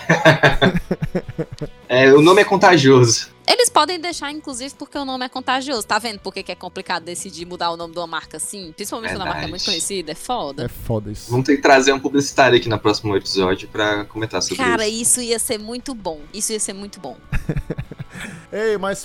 É, 1.87 2.13
o 2.13 2.21
nome 2.21 2.41
é 2.41 2.45
contagioso. 2.45 3.29
Eles 3.47 3.69
podem 3.69 3.99
deixar, 4.01 4.31
inclusive, 4.33 4.75
porque 4.75 4.97
o 4.97 5.05
nome 5.05 5.25
é 5.25 5.29
contagioso. 5.29 5.87
Tá 5.87 5.99
vendo 5.99 6.19
por 6.21 6.33
que 6.33 6.43
que 6.43 6.53
é 6.53 6.55
complicado 6.55 7.05
decidir 7.05 7.45
mudar 7.47 7.71
o 7.71 7.77
nome 7.77 7.93
de 7.93 7.99
uma 7.99 8.07
marca 8.07 8.37
assim? 8.39 8.73
Principalmente 8.73 9.13
quando 9.13 9.23
a 9.23 9.27
marca 9.27 9.41
é 9.41 9.47
muito 9.47 9.65
Verdade. 9.65 9.67
conhecida, 9.67 10.13
é 10.13 10.15
foda. 10.15 10.65
É 10.65 10.69
foda 10.69 11.11
isso. 11.13 11.31
Vamos 11.31 11.47
ter 11.47 11.57
que 11.57 11.63
trazer 11.63 11.93
um 11.93 12.01
publicitário 12.01 12.57
aqui 12.57 12.69
no 12.69 12.79
próximo 12.79 13.15
episódio 13.17 13.69
pra 13.69 14.05
comentar 14.07 14.43
sobre 14.43 14.57
Cara, 14.63 14.87
isso. 14.89 15.21
isso 15.21 15.21
ia 15.23 15.39
ser 15.39 15.59
muito 15.59 15.95
bom. 15.95 16.21
Isso 16.33 16.53
ia 16.53 16.61
ser 16.61 16.73
muito 16.73 16.99
bom. 17.01 17.17
Ei, 18.53 18.79
mas 18.79 19.05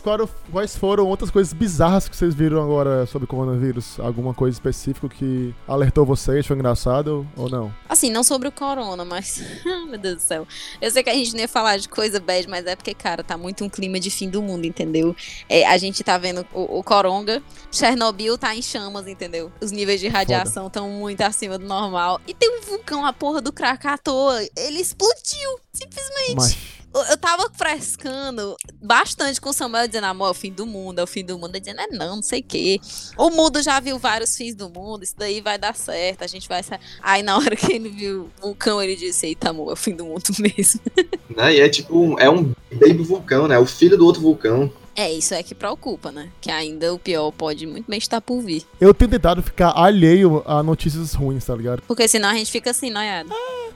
quais 0.52 0.76
foram 0.76 1.08
outras 1.08 1.32
coisas 1.32 1.52
bizarras 1.54 2.08
que 2.08 2.16
vocês 2.16 2.36
viram 2.36 2.62
agora 2.62 3.08
sobre 3.08 3.26
o 3.26 3.28
coronavírus? 3.28 4.00
Alguma 4.00 4.34
coisa 4.34 4.56
específica 4.56 5.10
que 5.10 5.54
alertou 5.68 6.06
vocês? 6.06 6.46
Foi 6.46 6.56
engraçado 6.56 7.28
ou 7.36 7.50
não? 7.50 7.74
Assim, 7.88 8.12
não 8.12 8.24
sobre 8.24 8.48
o 8.48 8.52
corona, 8.52 9.04
mas. 9.04 9.42
Meu 9.90 9.98
Deus 9.98 10.18
do 10.18 10.22
céu. 10.22 10.48
Eu 10.80 10.92
sei 10.92 11.02
que 11.02 11.10
a 11.10 11.14
gente 11.16 11.34
não 11.34 11.40
ia 11.40 11.48
falar 11.48 11.78
de 11.78 11.90
coisa 11.90 12.20
bad, 12.20 12.48
mas 12.48 12.66
é 12.68 12.76
porque, 12.76 12.94
cara, 12.94 13.24
tá 13.24 13.38
muito 13.38 13.64
um 13.64 13.70
clima 13.70 14.00
de 14.00 14.12
fim 14.12 14.29
do 14.30 14.42
mundo, 14.42 14.66
entendeu? 14.66 15.16
É, 15.48 15.66
a 15.66 15.78
gente 15.78 16.04
tá 16.04 16.18
vendo 16.18 16.46
o, 16.54 16.80
o 16.80 16.84
Coronga, 16.84 17.42
Chernobyl 17.72 18.38
tá 18.38 18.56
em 18.56 18.62
chamas, 18.62 19.08
entendeu? 19.08 19.52
Os 19.62 19.72
níveis 19.72 20.00
de 20.00 20.08
radiação 20.08 20.68
estão 20.68 20.90
muito 20.90 21.22
acima 21.22 21.58
do 21.58 21.66
normal. 21.66 22.20
E 22.28 22.34
tem 22.34 22.50
um 22.58 22.62
vulcão, 22.62 23.06
a 23.06 23.14
porra 23.14 23.42
do 23.42 23.52
Krakatoa. 23.52 24.42
Ele 24.56 24.80
explodiu, 24.80 25.60
simplesmente. 25.74 26.36
Mas. 26.36 26.80
Eu- 26.94 27.18
tava 27.18 27.50
frescando 27.54 28.56
bastante 28.82 29.40
com 29.40 29.50
o 29.50 29.54
Samuel 29.54 29.88
dizendo, 29.88 30.06
amor, 30.06 30.28
é 30.28 30.32
o 30.32 30.34
fim 30.34 30.52
do 30.52 30.66
mundo, 30.66 31.00
é 31.00 31.04
o 31.04 31.08
fim 31.08 31.24
do 31.24 31.38
mundo. 31.38 31.52
Ele 31.52 31.60
dizendo, 31.60 31.82
é 31.82 31.88
não, 31.88 32.16
não 32.18 32.24
sei 32.24 32.40
o 32.40 32.44
quê. 32.44 32.80
O 33.18 33.30
mundo 33.30 33.62
já 33.62 33.80
viu 33.80 34.00
vários 34.00 34.36
fins 34.36 34.56
do 34.56 34.70
mundo, 34.70 35.04
isso 35.04 35.14
daí 35.18 35.40
vai 35.42 35.58
dar 35.58 35.76
certo, 35.76 36.24
a 36.24 36.28
gente 36.28 36.48
vai 36.48 36.64
sair. 36.64 36.80
Aí 37.02 37.22
na 37.22 37.38
hora 37.38 37.56
que 37.56 37.72
ele 37.72 37.90
viu 37.90 38.30
o 38.40 38.48
vulcão, 38.48 38.82
ele 38.82 38.96
disse, 38.96 39.28
eita, 39.28 39.50
amor, 39.52 39.70
é 39.70 39.74
o 39.74 39.76
fim 39.76 39.96
do 39.96 40.06
mundo 40.06 40.24
mesmo. 40.40 40.82
Né? 41.30 41.56
E 41.56 41.60
é 41.60 41.70
tipo, 41.70 41.96
um- 41.98 42.18
é 42.20 42.30
um 42.30 42.54
baby 42.72 43.04
vulcão, 43.04 43.48
né? 43.48 43.60
O 43.60 43.66
filho 43.66 43.98
do 43.98 44.06
outro 44.06 44.22
vulcão. 44.22 44.72
É, 45.00 45.14
isso 45.14 45.34
é 45.34 45.42
que 45.42 45.56
preocupa, 45.56 46.12
né? 46.12 46.28
Que 46.42 46.52
ainda 46.52 46.94
o 46.94 47.00
pior 47.00 47.32
pode 47.32 47.66
muito 47.66 47.90
bem 47.90 47.98
estar 47.98 48.20
por 48.20 48.42
vir. 48.42 48.64
Eu 48.82 48.94
tenho 48.94 49.10
tentado 49.10 49.42
ficar 49.42 49.72
alheio 49.74 50.44
a 50.46 50.62
notícias 50.62 51.14
ruins, 51.14 51.46
tá 51.46 51.56
ligado? 51.56 51.82
Porque 51.88 52.06
senão 52.06 52.28
a 52.28 52.34
gente 52.34 52.52
fica 52.52 52.72
assim, 52.72 52.90
noiado. 52.90 53.30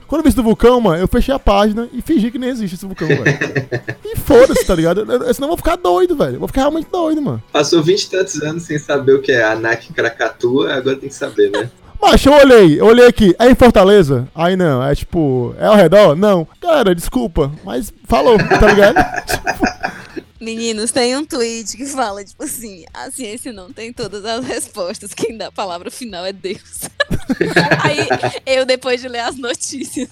Quando 0.06 0.18
eu 0.18 0.22
vi 0.22 0.28
isso 0.28 0.36
do 0.36 0.42
vulcão, 0.42 0.78
mano, 0.82 0.98
eu 1.02 1.08
fechei 1.08 1.34
a 1.34 1.38
página 1.38 1.88
e 1.94 2.02
fingi 2.02 2.30
que 2.30 2.38
nem 2.38 2.50
existe 2.50 2.74
esse 2.74 2.84
vulcão, 2.84 3.08
velho. 3.08 3.24
e 4.04 4.16
foda-se, 4.16 4.66
tá 4.66 4.74
ligado? 4.74 5.10
Eu- 5.10 5.32
Senão 5.32 5.46
eu 5.46 5.52
vou 5.52 5.56
ficar 5.56 5.76
doido, 5.76 6.14
velho. 6.14 6.38
Vou 6.38 6.46
ficar 6.46 6.60
realmente 6.60 6.88
doido, 6.92 7.22
mano. 7.22 7.42
Passou 7.50 7.82
20 7.82 8.02
e 8.02 8.10
tantos 8.10 8.42
anos 8.42 8.64
sem 8.64 8.78
saber 8.78 9.14
o 9.14 9.22
que 9.22 9.32
é 9.32 9.44
Anak 9.44 9.94
Krakatoa, 9.94 10.74
agora 10.74 10.96
tem 10.96 11.08
que 11.08 11.14
saber, 11.14 11.50
né? 11.50 11.70
Mas 12.02 12.22
eu 12.26 12.34
olhei, 12.34 12.78
eu 12.78 12.84
olhei 12.84 13.06
aqui, 13.06 13.34
é 13.38 13.48
em 13.50 13.54
Fortaleza? 13.54 14.28
Aí 14.34 14.56
não, 14.56 14.82
é 14.84 14.94
tipo, 14.94 15.54
é 15.58 15.64
ao 15.64 15.74
redor? 15.74 16.14
Não. 16.14 16.46
Cara, 16.60 16.94
desculpa, 16.94 17.50
mas 17.64 17.90
falou, 18.06 18.36
tá 18.36 18.66
ligado? 18.66 18.96
Meninos, 20.44 20.92
tem 20.92 21.16
um 21.16 21.24
tweet 21.24 21.76
que 21.76 21.86
fala, 21.86 22.24
tipo 22.24 22.42
assim, 22.44 22.84
a 22.92 23.10
ciência 23.10 23.52
não 23.52 23.72
tem 23.72 23.92
todas 23.92 24.24
as 24.24 24.44
respostas, 24.44 25.14
quem 25.14 25.36
dá 25.36 25.48
a 25.48 25.52
palavra 25.52 25.90
final 25.90 26.24
é 26.24 26.32
Deus. 26.32 26.82
Aí, 27.82 28.06
eu, 28.46 28.64
depois 28.64 29.00
de 29.00 29.08
ler 29.08 29.20
as 29.20 29.36
notícias, 29.36 30.08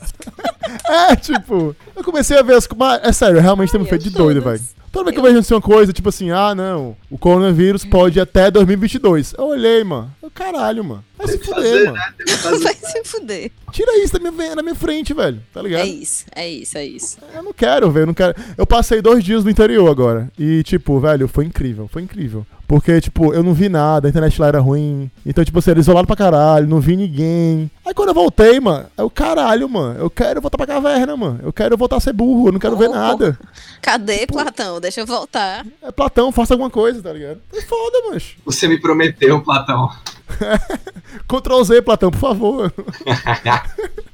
É, 0.89 1.17
tipo, 1.17 1.77
eu 1.95 2.05
comecei 2.05 2.39
a 2.39 2.43
ver 2.43 2.57
as. 2.57 2.69
É 3.03 3.13
sério, 3.13 3.41
realmente 3.41 3.73
me 3.75 3.85
Ai, 3.85 3.89
feito 3.91 4.05
de 4.05 4.11
doido, 4.11 4.43
velho. 4.43 4.63
Toda 4.93 5.07
vez 5.07 5.15
que 5.15 5.21
eu 5.21 5.25
vejo 5.25 5.39
assim 5.39 5.55
uma 5.55 5.63
coisa, 5.63 5.91
tipo 5.91 6.11
assim, 6.11 6.31
ah, 6.31 6.55
não, 6.55 6.95
o 7.11 7.17
coronavírus 7.17 7.83
pode 7.83 8.19
ir 8.19 8.23
até 8.23 8.51
2022. 8.51 9.35
Eu 9.39 9.47
olhei, 9.47 9.83
mano. 9.83 10.15
Eu, 10.23 10.31
caralho, 10.31 10.85
mano. 10.85 11.03
Vai 11.17 11.29
se 11.29 11.39
fuder, 11.39 11.55
fazer, 11.55 11.85
mano. 11.85 11.93
né? 11.95 12.13
Fazer. 12.37 12.65
vai 12.65 12.75
se 12.75 13.05
fuder. 13.05 13.51
Tira 13.73 14.05
isso 14.05 14.13
da 14.13 14.31
minha, 14.31 14.55
da 14.55 14.63
minha 14.63 14.75
frente, 14.75 15.15
velho. 15.15 15.41
Tá 15.53 15.63
ligado? 15.63 15.81
É 15.81 15.87
isso, 15.87 16.27
é 16.35 16.49
isso, 16.49 16.77
é 16.77 16.85
isso. 16.85 17.17
Eu 17.35 17.43
não 17.43 17.55
quero, 17.55 17.91
velho. 17.91 18.03
Eu 18.03 18.07
não 18.09 18.15
quero. 18.15 18.35
Eu 18.59 18.67
passei 18.67 19.01
dois 19.01 19.25
dias 19.25 19.43
no 19.45 19.51
interior 19.51 19.91
agora. 19.91 20.31
E, 20.39 20.63
tipo, 20.63 21.01
velho, 21.01 21.27
foi 21.27 21.47
incrível. 21.47 21.89
Foi 21.89 22.03
incrível. 22.03 22.47
Porque, 22.73 23.03
tipo, 23.03 23.35
eu 23.35 23.43
não 23.43 23.53
vi 23.53 23.69
nada, 23.69 24.09
a 24.09 24.11
internet 24.11 24.41
lá 24.41 24.47
era 24.49 24.59
ruim. 24.59 25.11
Então, 25.27 25.45
tipo, 25.45 25.59
assim, 25.59 25.73
era 25.73 25.79
isolado 25.81 26.07
pra 26.07 26.17
caralho, 26.17 26.67
não 26.67 26.81
vi 26.81 26.97
ninguém. 26.97 27.71
Aí 27.85 27.93
quando 27.93 28.09
eu 28.09 28.15
voltei, 28.15 28.59
mano, 28.61 28.87
é 28.97 29.03
o 29.03 29.11
caralho, 29.11 29.69
mano. 29.69 29.99
Eu 30.01 30.09
quero 30.09 30.41
voltar 30.41 30.57
pra 30.57 30.67
caverna, 30.67 31.15
mano. 31.15 31.39
Eu 31.43 31.53
quero 31.53 31.77
voltar 31.77 31.97
a 31.97 32.01
ser 32.01 32.15
burro, 32.15 32.49
eu 32.49 32.53
não 32.53 32.59
quero 32.59 32.75
ver 32.75 32.89
Oh. 32.89 32.95
nada. 32.95 33.39
Cadê, 33.83 34.27
Platão? 34.27 34.81
Deixa 34.81 35.03
eu 35.03 35.07
voltar. 35.07 35.67
É 35.83 35.93
Platão, 35.93 36.33
faça 36.33 36.55
alguma 36.55 36.71
coisa, 36.71 37.03
tá 37.03 37.13
ligado? 37.13 37.43
É 37.53 37.61
foda, 37.61 38.11
mancho. 38.11 38.37
Você 38.47 38.67
me 38.67 38.81
prometeu, 38.81 39.43
Platão. 39.43 39.91
Ctrl 41.29 41.63
Z, 41.65 41.83
Platão, 41.83 42.11
por 42.11 42.21
favor. 42.21 42.73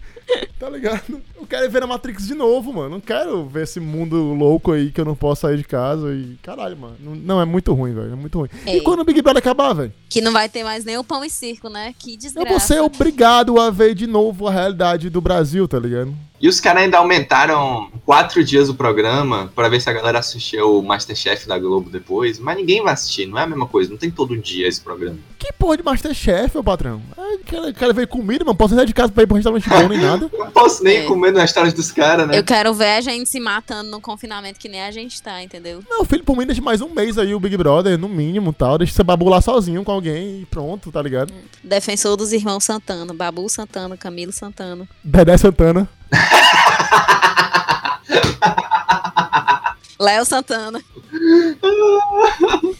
tá 0.58 0.68
ligado? 0.70 1.20
Eu 1.36 1.46
quero 1.46 1.70
ver 1.70 1.82
a 1.82 1.86
Matrix 1.86 2.26
de 2.26 2.34
novo, 2.34 2.72
mano. 2.72 2.90
Não 2.90 3.00
quero 3.00 3.46
ver 3.46 3.64
esse 3.64 3.80
mundo 3.80 4.16
louco 4.34 4.72
aí 4.72 4.90
que 4.90 5.00
eu 5.00 5.04
não 5.04 5.14
posso 5.14 5.42
sair 5.42 5.56
de 5.56 5.64
casa 5.64 6.12
e. 6.12 6.36
Caralho, 6.42 6.76
mano. 6.76 6.96
Não, 7.00 7.14
não, 7.14 7.40
é 7.40 7.44
muito 7.44 7.72
ruim, 7.72 7.94
velho. 7.94 8.12
É 8.12 8.16
muito 8.16 8.38
ruim. 8.38 8.48
E 8.66 8.70
Ei. 8.70 8.80
quando 8.80 9.00
o 9.00 9.04
Big 9.04 9.22
Brother 9.22 9.40
acabar, 9.40 9.72
velho? 9.72 9.92
Que 10.08 10.20
não 10.20 10.32
vai 10.32 10.48
ter 10.48 10.64
mais 10.64 10.84
nem 10.84 10.98
o 10.98 11.04
pão 11.04 11.24
e 11.24 11.30
circo, 11.30 11.68
né? 11.68 11.94
Que 11.98 12.14
Eu 12.14 12.18
desgraça. 12.18 12.48
vou 12.48 12.60
ser 12.60 12.80
obrigado 12.80 13.60
a 13.60 13.70
ver 13.70 13.94
de 13.94 14.06
novo 14.06 14.46
a 14.48 14.52
realidade 14.52 15.08
do 15.10 15.20
Brasil, 15.20 15.66
tá 15.68 15.78
ligado? 15.78 16.14
E 16.40 16.48
os 16.48 16.60
caras 16.60 16.82
ainda 16.84 16.98
aumentaram 16.98 17.90
quatro 18.04 18.42
dias 18.44 18.68
o 18.68 18.74
programa 18.74 19.50
pra 19.54 19.68
ver 19.68 19.80
se 19.80 19.90
a 19.90 19.92
galera 19.92 20.18
assistia 20.20 20.64
o 20.64 20.80
Masterchef 20.82 21.48
da 21.48 21.58
Globo 21.58 21.90
depois. 21.90 22.38
Mas 22.38 22.56
ninguém 22.56 22.82
vai 22.82 22.92
assistir, 22.94 23.26
não 23.26 23.38
é 23.38 23.42
a 23.42 23.46
mesma 23.46 23.66
coisa. 23.66 23.90
Não 23.90 23.96
tem 23.98 24.10
todo 24.10 24.36
dia 24.36 24.68
esse 24.68 24.80
programa. 24.80 25.18
Que 25.38 25.52
porra 25.52 25.76
de 25.76 25.82
Masterchef, 25.82 26.54
meu 26.54 26.62
patrão? 26.64 27.02
Ai, 27.16 27.38
quero, 27.44 27.74
quero 27.74 27.94
ver 27.94 28.06
comida, 28.06 28.44
mano. 28.44 28.56
Posso 28.56 28.74
sair 28.74 28.86
de 28.86 28.94
casa 28.94 29.12
pra 29.12 29.22
ir 29.24 29.26
pro 29.26 29.36
restaurante 29.36 29.68
bom 29.68 29.88
nem 29.88 29.98
nada. 29.98 30.30
Não 30.38 30.50
posso 30.50 30.82
nem 30.84 30.98
É. 30.98 31.02
comer 31.06 31.32
nas 31.32 31.50
histórias 31.50 31.74
dos 31.74 31.90
caras, 31.90 32.26
né? 32.28 32.38
Eu 32.38 32.44
quero 32.44 32.72
ver 32.72 32.92
a 32.96 33.00
gente 33.00 33.28
se 33.28 33.40
matando 33.40 33.90
no 33.90 34.00
confinamento 34.00 34.60
que 34.60 34.68
nem 34.68 34.82
a 34.82 34.90
gente 34.92 35.20
tá, 35.20 35.42
entendeu? 35.42 35.82
Meu 35.88 36.04
filho, 36.04 36.22
por 36.24 36.36
mim, 36.36 36.46
deixa 36.46 36.62
mais 36.62 36.80
um 36.80 36.88
mês 36.94 37.18
aí 37.18 37.34
o 37.34 37.40
Big 37.40 37.56
Brother, 37.56 37.98
no 37.98 38.08
mínimo 38.08 38.52
tal. 38.52 38.78
Deixa 38.78 38.92
você 38.94 39.02
babular 39.02 39.42
sozinho 39.42 39.82
com 39.84 39.90
alguém 39.92 40.42
e 40.42 40.46
pronto, 40.46 40.90
tá 40.92 41.02
ligado? 41.02 41.32
Defensor 41.64 42.16
dos 42.16 42.32
irmãos 42.32 42.62
Santana, 42.64 43.12
Babu 43.12 43.48
Santana, 43.48 43.96
Camilo 43.96 44.32
Santana. 44.32 44.88
Dedé 45.02 45.36
Santana. 45.36 45.88
Léo 49.98 50.24
Santana. 50.24 50.80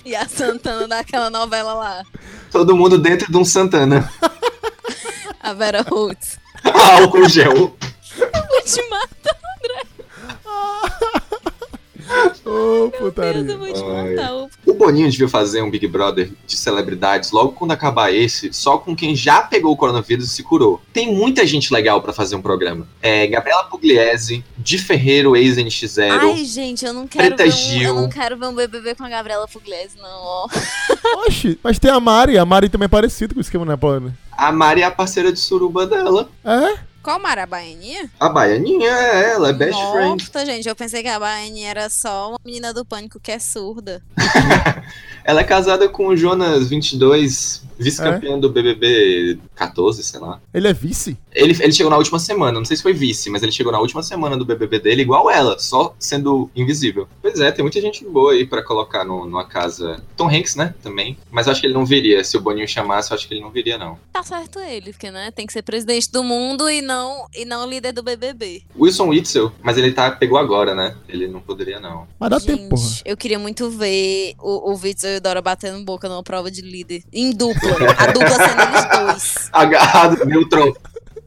e 0.04 0.14
a 0.14 0.28
Santana 0.28 0.87
daquela 0.87 1.28
novela 1.30 1.75
lá. 1.75 2.02
Todo 2.50 2.76
mundo 2.76 2.99
dentro 2.99 3.30
de 3.30 3.37
um 3.37 3.44
Santana. 3.44 4.11
A 5.40 5.52
Vera 5.52 5.82
Holtz. 5.88 6.38
Álcool 6.64 7.28
gel. 7.28 7.54
Vou 7.54 7.76
te 8.64 8.82
matar, 8.88 9.37
Ô, 12.44 12.88
Deus, 12.90 12.92
eu 12.92 12.92
putaria. 12.99 13.56
vou 13.56 13.73
te 13.73 13.80
Ai. 13.82 14.14
matar. 14.14 14.32
Boninho 14.78 15.11
devia 15.11 15.28
fazer 15.28 15.62
um 15.62 15.70
Big 15.70 15.87
Brother 15.87 16.30
de 16.47 16.56
celebridades 16.56 17.32
logo 17.32 17.52
quando 17.52 17.73
acabar 17.73 18.14
esse, 18.14 18.52
só 18.52 18.78
com 18.78 18.94
quem 18.94 19.14
já 19.14 19.42
pegou 19.42 19.73
o 19.73 19.76
coronavírus 19.76 20.26
e 20.26 20.28
se 20.30 20.42
curou. 20.42 20.80
Tem 20.92 21.12
muita 21.12 21.47
gente 21.47 21.73
legal 21.73 22.00
pra 22.00 22.12
fazer 22.12 22.37
um 22.37 22.42
programa. 22.42 22.87
É 23.02 23.26
Gabriela 23.26 23.64
Pugliese, 23.64 24.44
Di 24.56 24.78
Ferreiro, 24.78 25.37
ex-NX0. 25.37 26.11
Ai, 26.20 26.44
gente, 26.44 26.85
eu 26.85 26.94
não 26.94 27.06
quero 27.06 27.35
Preta 27.35 27.44
ver 27.44 27.50
um, 27.50 27.52
Gil. 27.52 27.88
eu 27.88 27.94
não 27.94 28.08
quero 28.08 28.37
ver 28.37 28.47
um 28.47 28.54
BBB 28.54 28.94
com 28.94 29.04
a 29.04 29.08
Gabriela 29.08 29.49
Pugliese, 29.49 29.97
não, 30.00 30.08
ó. 30.08 30.49
Oxi, 31.26 31.58
mas 31.62 31.78
tem 31.78 31.90
a 31.90 31.99
Mari. 32.00 32.38
A 32.38 32.44
Mari 32.44 32.68
também 32.68 32.87
é 32.87 32.88
parecida 32.88 33.35
com 33.35 33.40
o 33.40 33.42
esquema 33.42 33.64
Napoleão. 33.64 34.12
A 34.32 34.52
Mari 34.52 34.82
é 34.82 34.85
a 34.85 34.90
parceira 34.90 35.32
de 35.32 35.40
suruba 35.40 35.85
dela. 35.87 36.28
É? 36.44 36.78
Qual 37.09 37.19
Mara 37.19 37.47
Baianinha? 37.47 38.11
A 38.21 38.29
Baianinha 38.29 38.91
é 38.91 39.31
ela, 39.31 39.49
é 39.49 39.53
best 39.55 39.81
friend. 39.93 40.31
Nossa, 40.31 40.45
gente, 40.45 40.69
eu 40.69 40.77
pensei 40.77 41.00
que 41.03 41.09
a 41.09 41.19
Baianinha 41.19 41.71
era 41.71 41.88
só 41.88 42.29
uma 42.29 42.41
menina 42.45 42.75
do 42.75 42.85
pânico 42.85 43.19
que 43.19 43.33
é 43.33 43.38
surda. 43.38 44.03
Ela 45.25 45.41
é 45.41 45.45
casada 45.45 45.88
com 45.88 46.09
o 46.09 46.17
Jonas 46.17 46.69
22, 46.69 47.62
vice-campeão 47.78 48.37
É? 48.37 48.40
do 48.40 48.50
BBB 48.50 49.38
14, 49.54 50.02
sei 50.02 50.20
lá. 50.20 50.40
Ele 50.52 50.68
é 50.68 50.73
vice? 50.73 51.16
Ele, 51.35 51.56
ele 51.62 51.73
chegou 51.73 51.90
na 51.90 51.97
última 51.99 52.18
semana, 52.18 52.58
não 52.58 52.64
sei 52.64 52.76
se 52.76 52.82
foi 52.82 52.92
vice, 52.92 53.30
mas 53.30 53.42
ele 53.42 53.52
chegou 53.52 53.73
na 53.73 53.78
última 53.80 54.02
semana 54.02 54.37
do 54.37 54.44
BBB 54.44 54.80
dele 54.80 55.02
igual 55.02 55.30
ela, 55.30 55.58
só 55.58 55.94
sendo 55.99 56.50
invisível. 56.54 57.08
Pois 57.23 57.38
é, 57.40 57.50
tem 57.52 57.62
muita 57.62 57.80
gente 57.80 58.04
boa 58.04 58.32
aí 58.32 58.47
pra 58.47 58.62
colocar 58.62 59.04
no, 59.04 59.25
numa 59.25 59.44
casa. 59.47 60.02
Tom 60.16 60.28
Hanks, 60.28 60.56
né, 60.56 60.75
também. 60.82 61.16
Mas 61.30 61.47
eu 61.47 61.52
acho 61.52 61.61
que 61.61 61.66
ele 61.66 61.75
não 61.75 61.87
viria. 61.87 62.23
Se 62.25 62.37
o 62.37 62.40
Boninho 62.40 62.66
chamasse, 62.68 63.11
eu 63.11 63.14
acho 63.16 63.28
que 63.28 63.35
ele 63.35 63.40
não 63.40 63.50
viria, 63.50 63.78
não. 63.78 63.99
Tá 64.12 64.23
certo 64.23 64.58
ele, 64.58 64.92
porque, 64.92 65.11
né, 65.11 65.30
tem 65.30 65.47
que 65.47 65.52
ser 65.52 65.62
presidente 65.62 66.11
do 66.11 66.23
mundo 66.25 66.68
e 66.68 66.82
não, 66.82 67.26
e 67.35 67.44
não 67.44 67.68
líder 67.68 67.92
do 67.92 68.02
BBB. 68.02 68.62
Wilson 68.78 69.08
Witzel, 69.08 69.52
mas 69.62 69.76
ele 69.76 69.92
tá, 69.92 70.11
pegou 70.11 70.38
agora, 70.38 70.75
né? 70.75 70.97
Ele 71.08 71.28
não 71.28 71.40
poderia, 71.40 71.78
não. 71.78 72.06
Mas 72.18 72.30
dá 72.30 72.38
gente, 72.38 72.56
tempo, 72.56 72.70
porra. 72.70 72.88
eu 73.04 73.16
queria 73.16 73.38
muito 73.38 73.70
ver 73.70 74.35
o, 74.38 74.73
o 74.73 74.76
Witzel 74.82 75.14
e 75.14 75.16
o 75.18 75.20
Dora 75.20 75.40
batendo 75.40 75.85
boca 75.85 76.08
numa 76.08 76.23
prova 76.23 76.50
de 76.50 76.61
líder. 76.62 77.02
Em 77.12 77.30
dupla. 77.32 77.68
A 77.75 78.07
dupla 78.13 78.31
sendo 78.31 78.63
eles 78.63 78.89
dois. 78.99 79.51
Agarrado, 79.53 80.25
Neutrox. 80.25 80.81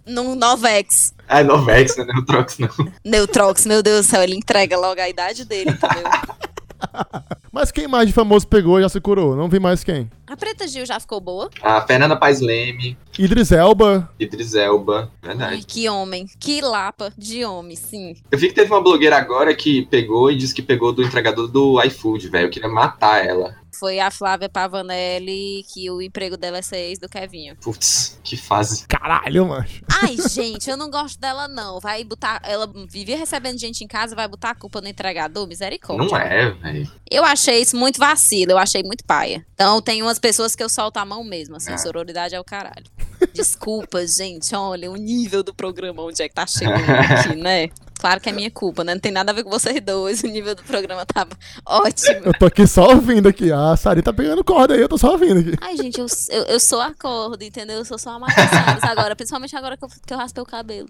Num 0.06 0.36
Novex. 0.36 1.14
Ah, 1.28 1.44
Novex, 1.44 1.96
né? 1.98 2.06
Neutrox, 2.06 2.58
não. 2.58 2.70
Neutrox, 3.06 3.66
meu 3.66 3.82
Deus 3.82 4.06
do 4.06 4.10
céu, 4.10 4.24
ele 4.24 4.36
entrega 4.36 4.78
logo 4.78 5.00
a 5.00 5.08
idade 5.08 5.46
dele, 5.46 5.72
entendeu? 5.72 6.04
Mas 7.52 7.72
quem 7.72 7.88
mais 7.88 8.08
de 8.08 8.14
famoso 8.14 8.48
pegou 8.48 8.80
e 8.80 8.82
já 8.82 8.90
se 8.90 9.00
curou? 9.00 9.36
Não 9.36 9.50
vi 9.50 9.60
mais 9.60 9.84
quem. 9.84 10.10
A 10.32 10.38
Preta 10.38 10.66
Gil 10.66 10.86
já 10.86 10.98
ficou 10.98 11.20
boa? 11.20 11.50
A 11.62 11.82
Fernanda 11.82 12.16
Paes 12.16 12.40
Leme, 12.40 12.98
Idris 13.20 13.52
Elba. 13.52 14.10
Idris 14.18 14.56
Elba, 14.56 15.12
Ai, 15.22 15.28
verdade. 15.28 15.66
que 15.66 15.90
homem. 15.90 16.26
Que 16.40 16.62
lapa 16.62 17.12
de 17.18 17.44
homem, 17.44 17.76
sim. 17.76 18.16
Eu 18.32 18.40
vi 18.40 18.48
que 18.48 18.54
teve 18.54 18.72
uma 18.72 18.82
blogueira 18.82 19.18
agora 19.18 19.54
que 19.54 19.82
pegou 19.88 20.32
e 20.32 20.38
disse 20.38 20.56
que 20.56 20.62
pegou 20.62 20.94
do 20.94 21.04
entregador 21.04 21.50
do 21.50 21.84
iFood, 21.84 22.30
velho. 22.30 22.46
Eu 22.46 22.50
queria 22.50 22.70
matar 22.70 23.26
ela. 23.26 23.60
Foi 23.74 24.00
a 24.00 24.12
Flávia 24.12 24.48
Pavanelli 24.48 25.66
que 25.74 25.90
o 25.90 26.02
emprego 26.02 26.38
dela 26.38 26.58
é 26.58 26.62
ser 26.62 26.78
ex 26.90 27.00
do 27.00 27.10
Kevinho. 27.10 27.56
Putz, 27.62 28.20
que 28.24 28.38
fase. 28.38 28.86
Caralho, 28.88 29.48
macho. 29.48 29.82
Ai, 30.04 30.18
gente, 30.30 30.70
eu 30.70 30.78
não 30.78 30.90
gosto 30.92 31.20
dela, 31.20 31.48
não. 31.48 31.80
Vai 31.80 32.04
botar. 32.04 32.42
Ela 32.44 32.72
vivia 32.90 33.18
recebendo 33.18 33.58
gente 33.58 33.84
em 33.84 33.88
casa, 33.88 34.16
vai 34.16 34.28
botar 34.28 34.52
a 34.52 34.56
culpa 34.56 34.82
no 34.82 34.88
entregador? 34.88 35.48
Misericórdia. 35.48 36.06
Não 36.06 36.16
é, 36.16 36.52
velho. 36.52 36.92
Eu 37.10 37.24
achei 37.26 37.62
isso 37.62 37.76
muito 37.76 37.98
vacilo, 37.98 38.52
eu 38.52 38.58
achei 38.58 38.84
muito 38.84 39.04
paia. 39.04 39.46
Então 39.54 39.82
tem 39.82 40.02
umas 40.02 40.20
pessoas 40.22 40.56
que 40.56 40.64
eu 40.64 40.70
solto 40.70 40.98
a 40.98 41.06
mão 41.06 41.24
mesmo, 41.24 41.56
assim, 41.58 41.74
É. 41.74 41.78
sororidade 41.78 42.34
é 42.36 42.40
o 42.40 42.44
caralho. 42.44 42.86
Desculpa, 43.34 44.06
gente, 44.08 44.56
olha 44.56 44.90
o 44.90 44.96
nível 44.96 45.44
do 45.44 45.54
programa, 45.54 46.04
onde 46.04 46.22
é 46.22 46.30
que 46.30 46.36
tá 46.36 46.46
chegando 46.48 46.90
aqui, 46.90 47.36
né? 47.36 47.70
Claro 48.00 48.20
que 48.20 48.30
é 48.30 48.32
minha 48.32 48.50
culpa, 48.50 48.84
né? 48.84 48.96
Não 48.96 49.00
tem 49.02 49.12
nada 49.12 49.32
a 49.32 49.36
ver 49.36 49.44
com 49.44 49.50
vocês 49.52 49.80
dois, 49.80 50.24
o 50.24 50.28
nível 50.28 50.56
do 50.56 50.64
programa 50.64 51.06
tava 51.06 51.30
ótimo. 51.64 52.22
Eu 52.26 52.34
tô 52.34 52.46
aqui 52.48 52.66
só 52.66 52.90
ouvindo 52.96 53.30
aqui. 53.30 53.52
A 53.52 53.76
Sari 53.78 54.02
tá 54.02 54.12
pegando 54.12 54.44
corda 54.44 54.74
aí, 54.74 54.82
eu 54.82 54.90
tô 54.90 54.98
só 54.98 55.12
ouvindo 55.12 55.40
aqui. 55.40 55.54
Ai, 55.62 55.78
gente, 55.78 56.00
eu, 56.00 56.08
eu, 56.30 56.44
eu 56.46 56.60
sou 56.60 56.82
a 56.82 56.92
corda, 56.96 57.46
entendeu? 57.46 57.78
Eu 57.78 57.86
sou 57.86 58.00
só 58.00 58.18
a 58.18 58.30
Cyrus 58.32 58.84
agora, 58.84 59.16
principalmente 59.16 59.56
agora 59.56 59.78
que 59.78 59.86
eu, 59.86 59.90
que 60.08 60.14
eu 60.14 60.18
raspei 60.18 60.42
o 60.42 60.46
cabelo. 60.48 60.90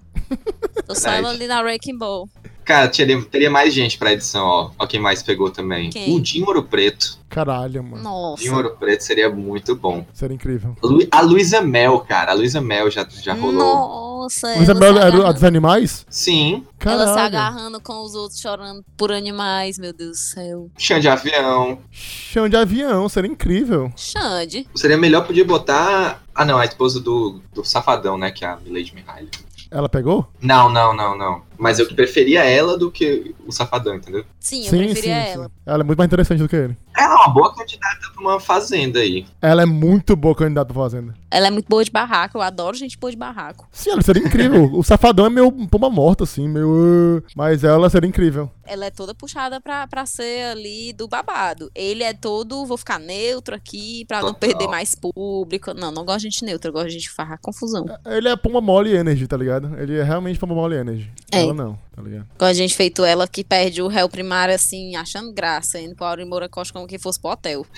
Tô 0.88 0.95
só 0.95 1.09
ela 1.09 1.29
Verdade. 1.29 1.35
ali 1.35 1.47
na 1.47 1.61
Wrecking 1.61 1.97
Ball. 1.97 2.29
Cara, 2.63 2.87
teria, 2.87 3.21
teria 3.23 3.49
mais 3.49 3.73
gente 3.73 3.97
pra 3.97 4.13
edição, 4.13 4.45
ó. 4.45 4.71
Ó 4.79 4.85
quem 4.87 4.99
mais 4.99 5.21
pegou 5.23 5.49
também. 5.49 5.89
Quem? 5.89 6.15
O 6.15 6.21
Dinho 6.21 6.45
Ouro 6.45 6.63
Preto. 6.63 7.19
Caralho, 7.29 7.83
mano. 7.83 8.03
Nossa. 8.03 8.43
Dinho 8.43 8.55
Ouro 8.55 8.75
Preto 8.79 9.01
seria 9.03 9.29
muito 9.29 9.75
bom. 9.75 10.05
Seria 10.13 10.35
incrível. 10.35 10.75
Lu- 10.83 11.07
A 11.11 11.21
Luísa 11.21 11.61
Mel, 11.61 11.99
cara. 12.01 12.31
A 12.31 12.35
Luísa 12.35 12.61
Mel 12.61 12.91
já, 12.91 13.05
já 13.09 13.33
rolou. 13.33 14.21
Nossa, 14.21 14.47
Mas 14.55 14.69
a 14.69 14.71
ela 14.73 14.79
Bela 14.79 14.93
se 14.93 14.99
era 14.99 15.07
agarrando- 15.07 15.27
a 15.27 15.31
dos 15.31 15.43
animais? 15.43 16.05
Sim. 16.09 16.63
Ela 16.85 17.07
se 17.07 17.13
Caralho. 17.15 17.25
agarrando 17.37 17.81
com 17.81 18.03
os 18.03 18.13
outros, 18.15 18.39
chorando 18.39 18.83
por 18.95 19.11
animais, 19.11 19.79
meu 19.79 19.93
Deus 19.93 20.11
do 20.11 20.17
céu. 20.17 20.69
Chão 20.77 20.99
de 20.99 21.07
avião. 21.09 21.79
Chão 21.91 22.47
de 22.47 22.55
avião, 22.55 23.09
seria 23.09 23.31
incrível. 23.31 23.91
Xande. 23.95 24.67
Seria 24.75 24.97
melhor 24.97 25.25
podia 25.25 25.45
botar. 25.45 26.21
Ah, 26.35 26.45
não, 26.45 26.57
a 26.59 26.65
esposa 26.65 26.99
do, 26.99 27.41
do 27.53 27.63
Safadão, 27.65 28.17
né? 28.17 28.29
Que 28.31 28.45
é 28.45 28.49
a 28.49 28.57
Milady 28.57 28.93
Mihaly. 28.93 29.29
Ela 29.71 29.87
pegou? 29.87 30.27
Não, 30.41 30.69
não, 30.69 30.93
não, 30.93 31.17
não. 31.17 31.41
Mas 31.61 31.77
eu 31.77 31.87
preferia 31.93 32.43
ela 32.43 32.75
do 32.75 32.89
que 32.89 33.35
o 33.45 33.51
Safadão, 33.51 33.93
entendeu? 33.93 34.25
Sim, 34.39 34.65
eu 34.65 34.69
preferia 34.71 35.13
ela. 35.15 35.51
Ela 35.63 35.83
é 35.83 35.85
muito 35.85 35.97
mais 35.99 36.07
interessante 36.07 36.39
do 36.39 36.49
que 36.49 36.55
ele. 36.55 36.75
Ela 36.97 37.13
é 37.13 37.15
uma 37.17 37.27
boa 37.29 37.53
candidata 37.55 37.99
pra 38.15 38.19
uma 38.21 38.39
fazenda 38.39 38.97
aí. 38.99 39.27
Ela 39.39 39.61
é 39.61 39.65
muito 39.65 40.15
boa 40.15 40.33
candidata 40.33 40.73
pra 40.73 40.81
fazenda. 40.83 41.13
Ela 41.29 41.47
é 41.47 41.51
muito 41.51 41.67
boa 41.69 41.83
de 41.85 41.91
barraco, 41.91 42.37
eu 42.37 42.41
adoro 42.41 42.75
gente 42.75 42.97
boa 42.97 43.11
de 43.11 43.17
barraco. 43.17 43.67
Sim, 43.71 43.91
ela 43.91 44.01
seria 44.01 44.23
incrível. 44.23 44.69
o 44.73 44.81
safadão 44.83 45.27
é 45.27 45.29
meio 45.29 45.51
pomba 45.67 45.87
morta, 45.89 46.23
assim, 46.23 46.49
meio. 46.49 47.23
"Ah", 47.23 47.31
Mas 47.35 47.63
ela 47.63 47.89
seria 47.91 48.07
incrível. 48.09 48.49
Ela 48.65 48.85
é 48.85 48.89
toda 48.91 49.13
puxada 49.13 49.61
pra, 49.61 49.85
pra 49.87 50.05
ser 50.05 50.51
ali 50.51 50.93
do 50.93 51.07
babado. 51.07 51.69
Ele 51.75 52.03
é 52.03 52.13
todo, 52.13 52.65
vou 52.65 52.77
ficar 52.77 52.99
neutro 52.99 53.53
aqui 53.53 54.03
pra 54.07 54.21
não 54.21 54.33
Total. 54.33 54.49
perder 54.49 54.67
mais 54.67 54.95
público. 54.95 55.73
Não, 55.73 55.91
não 55.91 56.05
gosto 56.05 56.19
de 56.21 56.23
gente 56.29 56.43
neutra, 56.45 56.69
eu 56.69 56.73
gosto 56.73 56.87
de 56.87 56.93
gente 56.93 57.09
farra 57.09 57.37
confusão. 57.37 57.85
Ele 58.05 58.29
é 58.29 58.35
pomba 58.35 58.61
mole 58.61 58.93
energy, 58.95 59.27
tá 59.27 59.37
ligado? 59.37 59.77
Ele 59.77 59.97
é 59.97 60.03
realmente 60.03 60.39
pomba 60.39 60.55
mole 60.55 60.75
energy. 60.75 61.11
É. 61.31 61.50
Ela 61.51 61.65
não, 61.65 61.77
tá 61.96 62.01
ligado? 62.01 62.27
Gosto 62.38 62.53
de 62.53 62.60
gente 62.60 62.75
feito 62.75 63.03
ela 63.03 63.27
que 63.27 63.43
perde 63.43 63.81
o 63.81 63.88
réu 63.88 64.08
primário 64.08 64.55
assim, 64.55 64.96
achando 64.96 65.34
graça, 65.34 65.79
indo 65.79 65.96
pro 65.96 66.05
Auri 66.05 66.25
Moura 66.25 66.48
Costa 66.48 66.74
como 66.74 66.88
que 66.88 66.98
fosse 66.98 67.20
pro 67.20 67.31
hotel. 67.31 67.65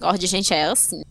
gosto 0.00 0.18
de 0.18 0.26
gente 0.26 0.54
é 0.54 0.64
assim. 0.64 1.02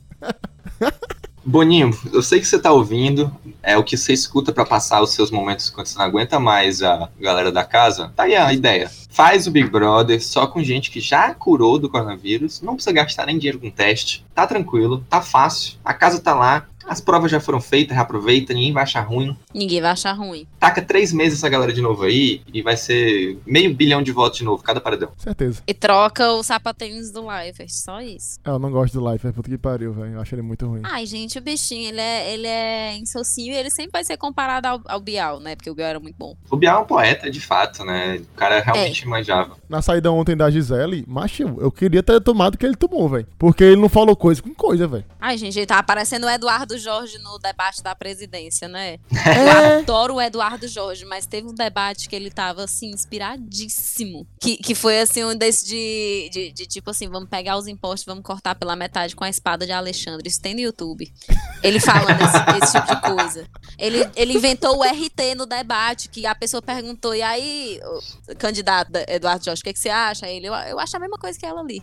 Boninho, 1.48 1.96
eu 2.12 2.24
sei 2.24 2.40
que 2.40 2.48
você 2.48 2.58
tá 2.58 2.72
ouvindo, 2.72 3.32
é 3.62 3.78
o 3.78 3.84
que 3.84 3.96
você 3.96 4.14
escuta 4.14 4.52
pra 4.52 4.66
passar 4.66 5.04
os 5.04 5.12
seus 5.12 5.30
momentos 5.30 5.70
quando 5.70 5.86
você 5.86 5.96
não 5.96 6.06
aguenta 6.06 6.40
mais 6.40 6.82
a 6.82 7.08
galera 7.20 7.52
da 7.52 7.64
casa. 7.64 8.12
Tá 8.16 8.24
aí 8.24 8.36
a 8.36 8.52
ideia. 8.52 8.90
Faz 9.12 9.46
o 9.46 9.52
Big 9.52 9.70
Brother 9.70 10.25
só 10.25 10.48
com 10.48 10.64
gente 10.64 10.90
que 10.90 11.00
já 11.00 11.36
curou 11.36 11.78
do 11.78 11.88
coronavírus, 11.88 12.64
não 12.64 12.74
precisa 12.74 12.96
gastar 12.96 13.28
nem 13.28 13.38
dinheiro 13.38 13.60
com 13.60 13.70
teste, 13.70 14.25
tá 14.34 14.48
tranquilo, 14.48 15.06
tá 15.08 15.22
fácil, 15.22 15.75
a 15.86 15.94
casa 15.94 16.20
tá 16.20 16.34
lá, 16.34 16.66
as 16.88 17.01
provas 17.01 17.32
já 17.32 17.39
foram 17.39 17.60
feitas, 17.60 17.96
reaproveita, 17.96 18.54
ninguém 18.54 18.74
vai 18.74 18.84
achar 18.84 19.01
ruim. 19.01 19.36
Ninguém 19.54 19.82
vai 19.82 19.92
achar 19.92 20.13
ruim. 20.13 20.48
Taca 20.60 20.82
três 20.82 21.12
meses 21.12 21.39
essa 21.39 21.50
galera 21.50 21.74
de 21.74 21.82
novo 21.82 22.04
aí 22.04 22.42
e 22.54 22.62
vai 22.62 22.77
ser 22.77 23.38
meio 23.46 23.74
bilhão 23.74 24.01
de 24.01 24.12
votos 24.12 24.39
de 24.39 24.44
novo, 24.44 24.63
cada 24.63 24.80
paredão. 24.80 25.12
Certeza. 25.18 25.62
E 25.68 25.74
troca 25.74 26.32
os 26.34 26.46
sapatinhos 26.46 27.12
do 27.12 27.22
Life, 27.22 27.65
só 27.70 28.01
isso. 28.01 28.39
Eu 28.44 28.60
não 28.60 28.72
gosto 28.72 29.00
do 29.00 29.12
Life, 29.12 29.27
é 29.27 29.32
puta 29.32 29.50
que 29.50 29.58
pariu, 29.58 29.94
velho. 29.94 30.13
Eu 30.13 30.22
acho 30.22 30.36
ele 30.36 30.42
muito 30.42 30.65
ruim. 30.68 30.82
Ai, 30.84 31.06
gente, 31.06 31.38
o 31.38 31.42
bichinho, 31.42 31.89
ele 31.89 32.01
é, 32.01 32.34
ele 32.34 32.48
é 32.48 32.96
insocinho 32.98 33.54
e 33.54 33.58
ele 33.58 33.70
sempre 33.70 33.92
vai 33.92 34.04
ser 34.04 34.18
comparado 34.18 34.68
ao, 34.68 34.82
ao 34.86 35.00
Bial, 35.00 35.39
né? 35.39 35.56
Porque 35.56 35.70
o 35.70 35.75
Bial 35.75 35.89
era 35.89 36.00
muito 36.00 36.15
bom. 36.18 36.36
O 36.50 36.58
Bial 36.58 36.80
é 36.80 36.84
um 36.84 36.88
poeta, 36.88 37.30
de 37.30 37.39
fato, 37.39 37.84
né? 37.84 38.18
O 38.18 38.38
cara 38.38 38.62
realmente 38.62 39.08
manjava. 39.08 39.58
Na 39.68 39.82
saída 39.82 40.12
ontem 40.12 40.36
da 40.36 40.50
Gisele, 40.50 41.04
macho, 41.08 41.44
eu 41.60 41.72
queria 41.72 42.04
ter 42.04 42.22
tomado 42.22 42.56
o 42.56 42.58
que 42.58 42.65
ele 42.65 42.75
tomou, 42.75 43.09
velho. 43.09 43.27
Porque 43.38 43.64
ele 43.64 43.81
não 43.81 43.90
falou 43.90 44.16
coisa 44.16 44.42
com 44.42 44.53
coisa, 44.53 44.88
velho. 44.88 45.05
Ai, 45.20 45.38
gente, 45.38 45.57
ele 45.57 45.66
tá 45.66 45.79
aparecendo 45.79 46.25
o 46.25 46.29
Eduardo 46.29 46.75
Jorge 46.77 47.18
no 47.20 47.38
debate 47.40 47.81
da 47.81 47.96
presidência, 47.96 48.68
né? 48.68 48.94
É. 48.94 49.75
Eu 49.75 49.79
adoro 49.79 50.16
o 50.16 50.22
Eduardo 50.22 50.68
Jorge, 50.68 51.05
mas 51.05 51.25
teve 51.25 51.48
um 51.48 51.53
debate 51.53 52.07
que 52.09 52.16
ele 52.16 52.29
tava, 52.29 52.64
assim, 52.64 52.92
inspiradíssimo. 52.92 54.27
Que, 54.40 54.57
que 54.57 54.75
foi, 54.75 55.00
assim, 55.00 55.24
um 55.24 55.35
desse 55.35 55.66
de, 55.66 56.29
de, 56.31 56.51
de, 56.51 56.66
tipo 56.66 56.90
assim, 56.92 57.07
vamos 57.09 57.29
pegar 57.29 57.57
os 57.57 57.68
impostos, 57.68 58.05
vamos 58.05 58.24
cortar 58.24 58.55
pela 58.55 58.75
metade 58.75 59.16
com 59.16 59.24
a 59.24 59.29
espada 59.29 59.66
de 59.66 59.72
Alexandre. 59.72 60.27
Isso 60.27 60.42
tem 60.42 60.53
no 60.53 60.61
YouTube. 60.61 61.11
Ele 61.64 61.79
falando 61.79 62.20
esse, 62.22 62.64
esse 62.66 62.74
tipo 62.74 62.88
de 62.96 63.01
coisa. 63.16 63.48
Ele, 63.77 64.09
ele 64.16 64.33
inventou 64.33 64.77
o 64.77 64.83
RT 64.83 65.35
no 65.35 65.46
debate, 65.46 66.09
que 66.09 66.25
a 66.25 66.35
pessoa 66.35 66.61
perguntou, 66.61 67.14
e 67.16 67.22
aí, 67.22 67.79
o 68.29 68.35
candidato 68.35 68.92
da- 68.92 69.05
Eduardo 69.07 69.44
Jorge, 69.46 69.61
o 69.61 69.64
que, 69.64 69.74
que 69.74 69.79
você 69.79 69.90
acha? 69.90 70.27
Ele, 70.27 70.48
eu, 70.48 70.53
eu 70.53 70.79
acho 70.79 70.96
a 70.96 71.00
mesma 71.00 71.18
coisa 71.18 71.38
que 71.38 71.46
ela 71.46 71.61
ali. 71.61 71.81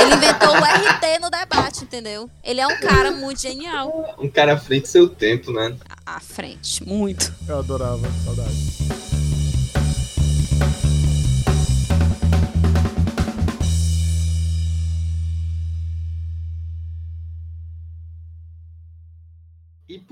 Ele 0.00 0.14
inventou 0.14 0.50
o 0.50 0.64
RT 0.64 1.18
no 1.20 1.30
debate, 1.30 1.84
entendeu? 1.84 2.30
Ele 2.42 2.60
é 2.60 2.66
um 2.66 2.78
cara 2.80 3.10
muito 3.12 3.40
genial. 3.40 4.14
Um 4.18 4.30
cara 4.34 4.54
à 4.54 4.58
frente 4.58 4.82
do 4.82 4.88
seu 4.88 5.08
tempo, 5.08 5.52
né? 5.52 5.74
À 6.04 6.20
frente, 6.20 6.86
muito. 6.86 7.32
Eu 7.48 7.60
adorava, 7.60 8.06
saudade. 8.24 9.03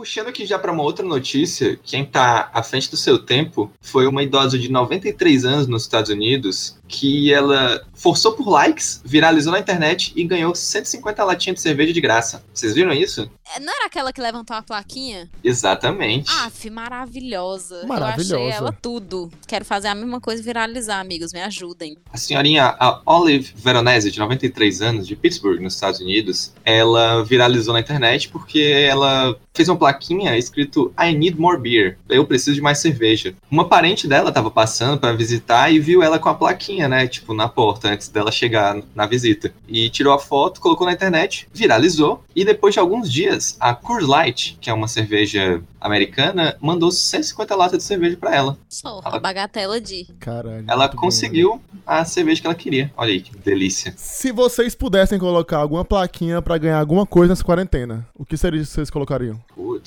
Puxando 0.03 0.27
aqui 0.27 0.45
já 0.45 0.59
para 0.59 0.73
uma 0.73 0.83
outra 0.83 1.07
notícia, 1.07 1.79
quem 1.85 2.05
tá 2.05 2.51
à 2.53 2.61
frente 2.61 2.91
do 2.91 2.97
seu 2.97 3.21
tempo 3.21 3.71
foi 3.81 4.05
uma 4.09 4.21
idosa 4.21 4.59
de 4.59 4.69
93 4.69 5.45
anos 5.45 5.69
nos 5.69 5.83
Estados 5.83 6.11
Unidos 6.11 6.77
que 6.93 7.33
ela 7.33 7.83
forçou 7.95 8.33
por 8.33 8.49
likes, 8.49 9.01
viralizou 9.05 9.53
na 9.53 9.59
internet 9.59 10.13
e 10.15 10.25
ganhou 10.25 10.55
150 10.55 11.25
latinhas 11.25 11.57
de 11.57 11.63
cerveja 11.63 11.93
de 11.93 12.01
graça. 12.01 12.45
Vocês 12.53 12.75
viram 12.75 12.93
isso? 12.93 13.31
É, 13.57 13.61
Não 13.61 13.73
era 13.75 13.87
aquela 13.87 14.13
que 14.13 14.21
levantou 14.21 14.55
a 14.55 14.63
plaquinha? 14.63 15.31
Exatamente. 15.43 16.31
Aff, 16.31 16.69
maravilhosa. 16.69 17.87
Maravilhosa. 17.87 18.35
Eu 18.35 18.41
achei 18.41 18.57
ela 18.57 18.73
tudo. 18.73 19.31
Quero 19.47 19.65
fazer 19.65 19.89
a 19.89 19.95
mesma 19.95 20.21
coisa 20.21 20.43
e 20.43 20.45
viralizar, 20.45 21.01
amigos. 21.01 21.33
Me 21.33 21.41
ajudem. 21.41 21.97
A 22.13 22.19
senhorinha 22.19 22.77
a 22.79 23.01
Olive 23.07 23.55
Veronese, 23.57 24.11
de 24.11 24.19
93 24.19 24.83
anos, 24.83 25.07
de 25.07 25.17
Pittsburgh, 25.17 25.61
nos 25.63 25.75
Estados 25.75 26.01
Unidos, 26.01 26.53
ela 26.65 27.25
viralizou 27.25 27.73
na 27.73 27.81
internet 27.81 28.29
porque 28.29 28.61
ela 28.61 29.35
fez 29.55 29.69
uma 29.69 29.77
plaquinha 29.79 29.92
escrito 30.39 30.93
I 30.99 31.15
need 31.15 31.39
more 31.39 31.59
beer. 31.59 31.99
Eu 32.09 32.27
preciso 32.27 32.55
de 32.55 32.61
mais 32.61 32.79
cerveja. 32.79 33.35
Uma 33.51 33.69
parente 33.69 34.07
dela 34.09 34.29
estava 34.29 34.51
passando 34.51 34.99
para 34.99 35.13
visitar 35.13 35.71
e 35.73 35.79
viu 35.79 36.03
ela 36.03 36.19
com 36.19 36.29
a 36.29 36.35
plaquinha, 36.35 36.89
né? 36.89 37.07
Tipo, 37.07 37.35
na 37.35 37.49
porta, 37.49 37.89
antes 37.89 38.09
dela 38.09 38.31
chegar 38.33 38.77
na 38.95 39.07
visita. 39.07 39.53
E 39.69 39.89
tirou 39.91 40.13
a 40.13 40.19
foto, 40.19 40.61
colocou 40.61 40.87
na 40.87 40.93
internet, 40.93 41.49
viralizou. 41.53 42.23
E 42.35 42.45
depois 42.45 42.75
de 42.75 42.81
alguns 42.81 43.11
dias, 43.13 43.57
a 43.61 43.75
Coors 43.75 44.07
Light, 44.07 44.57
que 44.61 44.71
é 44.71 44.75
uma 44.75 44.89
cerveja 44.89 45.63
americana, 45.81 46.57
mandou 46.61 46.91
150 46.91 47.55
latas 47.57 47.79
de 47.79 47.85
cerveja 47.85 48.17
para 48.17 48.35
ela. 48.35 48.59
Só, 48.69 49.01
Ela- 49.05 49.17
a 49.17 49.21
bagatela 49.21 49.81
de. 49.81 50.07
Caralho. 50.21 50.65
Ela 50.69 50.89
bom, 50.89 50.97
conseguiu 50.97 51.61
a 51.87 52.05
cerveja 52.05 52.41
que 52.41 52.47
ela 52.47 52.55
queria. 52.55 52.93
Olha 52.97 53.11
aí, 53.13 53.21
que 53.21 53.37
delícia. 53.37 53.93
Se 53.97 54.31
vocês 54.33 54.75
pudessem 54.75 55.19
colocar 55.19 55.59
alguma 55.59 55.85
plaquinha 55.85 56.41
pra 56.41 56.57
ganhar 56.57 56.79
alguma 56.79 57.05
coisa 57.05 57.33
nessa 57.33 57.45
quarentena, 57.45 58.07
o 58.15 58.25
que 58.25 58.37
seria 58.37 58.61
que 58.61 58.67
vocês 58.67 58.91
colocariam? 58.91 59.39
Putz. 59.55 59.82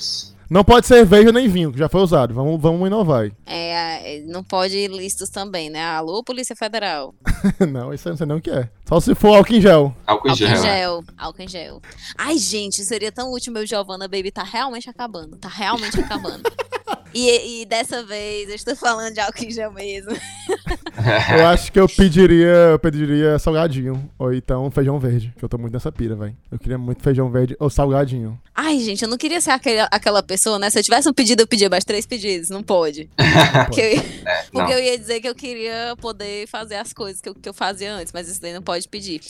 Não 0.48 0.62
pode 0.62 0.86
cerveja 0.86 1.32
nem 1.32 1.48
vinho, 1.48 1.72
que 1.72 1.78
já 1.78 1.88
foi 1.88 2.00
usado. 2.00 2.32
Vamos, 2.32 2.60
vamos 2.60 2.86
inovar 2.86 3.22
aí. 3.22 3.32
É, 3.44 4.18
é, 4.18 4.20
não 4.26 4.44
pode 4.44 4.76
ir 4.76 4.88
listos 4.88 5.28
também, 5.28 5.68
né? 5.68 5.84
Alô, 5.84 6.22
Polícia 6.22 6.54
Federal. 6.54 7.12
não, 7.68 7.92
isso 7.92 8.08
aí 8.08 8.12
não 8.12 8.16
sei 8.16 8.26
nem 8.26 8.36
o 8.36 8.40
que 8.40 8.50
é. 8.50 8.68
Só 8.88 9.00
se 9.00 9.14
for 9.16 9.36
álcool 9.36 9.54
em 9.54 9.60
gel. 9.60 9.94
Álcool 10.06 10.28
em 10.28 10.30
Álcool 10.30 10.44
em 10.44 10.48
gel. 10.48 10.62
gel. 10.62 11.04
Álcool 11.18 11.42
em 11.42 11.48
gel. 11.48 11.82
Ai, 12.16 12.38
gente, 12.38 12.84
seria 12.84 13.10
tão 13.10 13.32
útil 13.32 13.52
meu 13.52 13.66
Giovanna 13.66 14.06
Baby. 14.06 14.30
Tá 14.30 14.44
realmente 14.44 14.88
acabando. 14.88 15.36
Tá 15.36 15.48
realmente 15.48 15.98
acabando. 15.98 16.42
E, 17.14 17.62
e 17.62 17.64
dessa 17.64 18.04
vez 18.04 18.46
eu 18.50 18.54
estou 18.54 18.76
falando 18.76 19.14
de 19.14 19.20
álcool 19.20 19.44
em 19.44 19.50
gel 19.50 19.72
mesmo. 19.72 20.12
Eu 21.38 21.46
acho 21.48 21.70
que 21.72 21.78
eu 21.78 21.88
pediria, 21.88 22.46
eu 22.72 22.78
pediria 22.78 23.38
salgadinho. 23.38 24.08
Ou 24.18 24.32
então 24.32 24.70
feijão 24.70 24.98
verde. 24.98 25.32
Que 25.38 25.44
eu 25.44 25.48
tô 25.48 25.58
muito 25.58 25.72
nessa 25.72 25.90
pira, 25.92 26.14
velho. 26.14 26.36
Eu 26.50 26.58
queria 26.58 26.78
muito 26.78 27.02
feijão 27.02 27.30
verde 27.30 27.56
ou 27.58 27.70
salgadinho. 27.70 28.38
Ai, 28.54 28.78
gente, 28.80 29.02
eu 29.02 29.08
não 29.08 29.16
queria 29.18 29.40
ser 29.40 29.50
aquele, 29.50 29.80
aquela 29.90 30.22
pessoa, 30.22 30.58
né? 30.58 30.70
Se 30.70 30.78
eu 30.78 30.82
tivesse 30.82 31.08
um 31.08 31.12
pedido, 31.12 31.42
eu 31.42 31.46
pedia 31.46 31.68
mais 31.70 31.84
três 31.84 32.06
pedidos. 32.06 32.48
Não 32.50 32.62
pode. 32.62 33.08
Porque, 33.66 33.80
eu, 33.80 33.86
É, 33.86 34.44
não. 34.52 34.60
porque 34.60 34.72
eu 34.72 34.78
ia 34.78 34.98
dizer 34.98 35.20
que 35.20 35.28
eu 35.28 35.34
queria 35.34 35.94
poder 36.00 36.46
fazer 36.48 36.76
as 36.76 36.92
coisas 36.92 37.20
que 37.20 37.28
eu, 37.28 37.34
que 37.34 37.48
eu 37.48 37.54
fazia 37.54 37.92
antes, 37.94 38.12
mas 38.12 38.28
isso 38.28 38.40
daí 38.40 38.52
não 38.52 38.62
pode 38.62 38.88
pedir. 38.88 39.20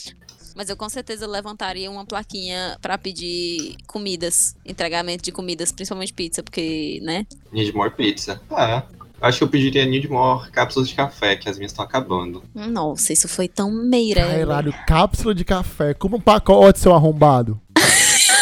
Mas 0.55 0.69
eu 0.69 0.75
com 0.77 0.89
certeza 0.89 1.27
levantaria 1.27 1.89
uma 1.91 2.03
plaquinha 2.03 2.77
pra 2.81 2.97
pedir 2.97 3.75
comidas, 3.85 4.55
entregamento 4.65 5.23
de 5.23 5.31
comidas, 5.31 5.71
principalmente 5.71 6.11
pizza, 6.13 6.41
porque, 6.41 6.99
né? 7.03 7.27
Need 7.51 7.73
more 7.73 7.91
pizza. 7.91 8.41
Ah, 8.49 8.83
acho 9.21 9.39
que 9.39 9.43
eu 9.43 9.47
pediria 9.47 9.85
Need 9.85 10.09
more 10.09 10.49
cápsulas 10.51 10.89
de 10.89 10.95
café, 10.95 11.35
que 11.35 11.49
as 11.49 11.57
minhas 11.57 11.71
estão 11.71 11.83
acabando. 11.83 12.43
Nossa, 12.53 13.13
isso 13.13 13.27
foi 13.27 13.47
tão 13.47 13.71
meira. 13.71 14.25
Caralho, 14.25 14.73
cápsula 14.85 15.33
de 15.33 15.45
café. 15.45 15.93
Compra 15.93 16.17
um 16.17 16.21
pacote, 16.21 16.79
seu 16.79 16.93
arrombado. 16.93 17.59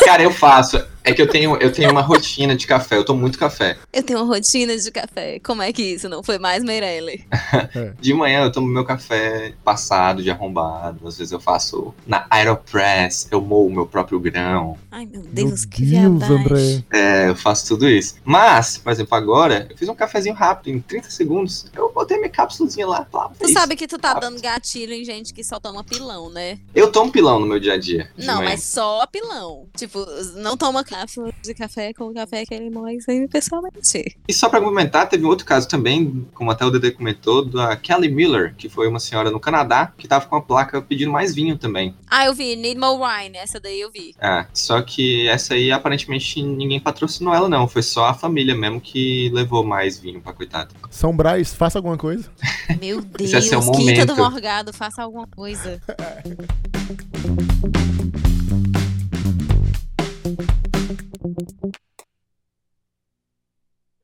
Cara, 0.03 0.23
eu 0.23 0.31
faço. 0.31 0.83
É 1.05 1.13
que 1.13 1.21
eu 1.21 1.27
tenho, 1.29 1.55
eu 1.57 1.71
tenho 1.71 1.91
uma 1.91 2.01
rotina 2.01 2.55
de 2.55 2.65
café, 2.65 2.97
eu 2.97 3.05
tomo 3.05 3.21
muito 3.21 3.37
café. 3.37 3.77
Eu 3.93 4.01
tenho 4.03 4.19
uma 4.19 4.35
rotina 4.35 4.75
de 4.75 4.89
café. 4.91 5.39
Como 5.39 5.61
é 5.61 5.71
que 5.71 5.83
isso 5.83 6.09
não 6.09 6.23
foi 6.23 6.39
mais 6.39 6.63
Meirelle? 6.63 7.25
De 8.01 8.13
manhã 8.13 8.43
eu 8.43 8.51
tomo 8.51 8.67
meu 8.67 8.83
café 8.83 9.53
passado, 9.63 10.23
de 10.23 10.31
arrombado. 10.31 11.07
Às 11.07 11.17
vezes 11.17 11.31
eu 11.31 11.39
faço 11.39 11.93
na 12.07 12.25
Aeropress, 12.29 13.27
eu 13.31 13.39
moo 13.39 13.67
o 13.67 13.71
meu 13.71 13.85
próprio 13.85 14.19
grão. 14.19 14.77
Ai, 14.91 15.05
meu 15.05 15.21
Meu 15.21 15.31
Deus, 15.31 15.63
que 15.65 15.85
Deus. 15.85 16.23
André. 16.23 16.83
É, 16.91 17.29
eu 17.29 17.35
faço 17.35 17.67
tudo 17.67 17.87
isso. 17.87 18.15
Mas, 18.23 18.77
por 18.77 18.91
exemplo, 18.91 19.15
agora, 19.15 19.67
eu 19.69 19.77
fiz 19.77 19.87
um 19.87 19.95
cafezinho 19.95 20.33
rápido, 20.35 20.73
em 20.75 20.79
30 20.81 21.09
segundos. 21.11 21.67
Eu 21.75 21.91
botei 21.93 22.17
minha 22.17 22.29
cápsulazinha 22.29 22.87
lá. 22.87 23.05
Lá, 23.13 23.29
Tu 23.39 23.45
fiz. 23.45 23.53
sabe 23.53 23.75
que 23.75 23.87
tu 23.87 23.97
tá 23.99 24.09
Rápido. 24.13 24.23
dando 24.31 24.41
gatilho 24.41 24.93
em 24.93 25.03
gente 25.05 25.33
que 25.33 25.43
só 25.43 25.59
toma 25.59 25.83
pilão, 25.83 26.29
né? 26.29 26.57
Eu 26.73 26.91
tomo 26.91 27.11
pilão 27.11 27.39
no 27.39 27.45
meu 27.45 27.59
dia 27.59 27.73
a 27.73 27.77
dia. 27.77 28.09
Não, 28.17 28.37
manhã. 28.37 28.49
mas 28.49 28.63
só 28.63 29.05
pilão. 29.07 29.67
Tipo, 29.77 30.05
não 30.35 30.57
toma 30.57 30.83
cápsula 30.95 31.33
de 31.41 31.53
café 31.53 31.93
com 31.93 32.13
café 32.13 32.45
que 32.45 32.53
ele 32.53 32.69
morre 32.69 33.01
sem 33.01 33.27
pessoalmente. 33.27 34.17
E 34.27 34.33
só 34.33 34.49
pra 34.49 34.59
complementar, 34.59 35.09
teve 35.09 35.25
um 35.25 35.29
outro 35.29 35.45
caso 35.45 35.67
também, 35.67 36.25
como 36.33 36.51
até 36.51 36.65
o 36.65 36.71
Dede 36.71 36.91
comentou, 36.91 37.45
da 37.45 37.75
Kelly 37.75 38.09
Miller, 38.09 38.55
que 38.55 38.69
foi 38.69 38.87
uma 38.87 38.99
senhora 38.99 39.29
no 39.29 39.39
Canadá, 39.39 39.93
que 39.97 40.07
tava 40.07 40.25
com 40.25 40.35
a 40.35 40.41
placa 40.41 40.81
pedindo 40.81 41.11
mais 41.11 41.35
vinho 41.35 41.57
também. 41.57 41.93
Ah, 42.09 42.25
eu 42.25 42.33
vi, 42.33 42.55
Need 42.55 42.79
More 42.79 43.01
Wine, 43.01 43.37
essa 43.37 43.59
daí 43.59 43.81
eu 43.81 43.91
vi. 43.91 44.15
Ah, 44.21 44.47
só 44.53 44.81
que 44.81 45.27
essa 45.27 45.53
aí 45.53 45.71
aparentemente 45.71 46.41
ninguém 46.41 46.79
patrocinou 46.79 47.33
ela, 47.33 47.49
não. 47.49 47.67
Foi 47.67 47.83
só 47.83 48.05
a 48.05 48.13
família 48.13 48.55
mesmo 48.55 48.79
que 48.79 49.29
levou 49.33 49.63
mais 49.63 49.99
vinho 49.99 50.21
pra 50.21 50.33
coitada. 50.33 50.69
São 50.89 51.15
Braz, 51.15 51.53
faça 51.53 51.79
alguma 51.79 51.97
coisa. 51.97 52.29
Meu 52.79 53.01
Deus, 53.01 53.33
Esse 53.33 53.53
é 53.53 53.59
Quinta 53.59 54.05
do. 54.05 54.15
Morgado, 54.15 54.71
faça 54.71 55.03
alguma 55.03 55.27
coisa. 55.27 55.81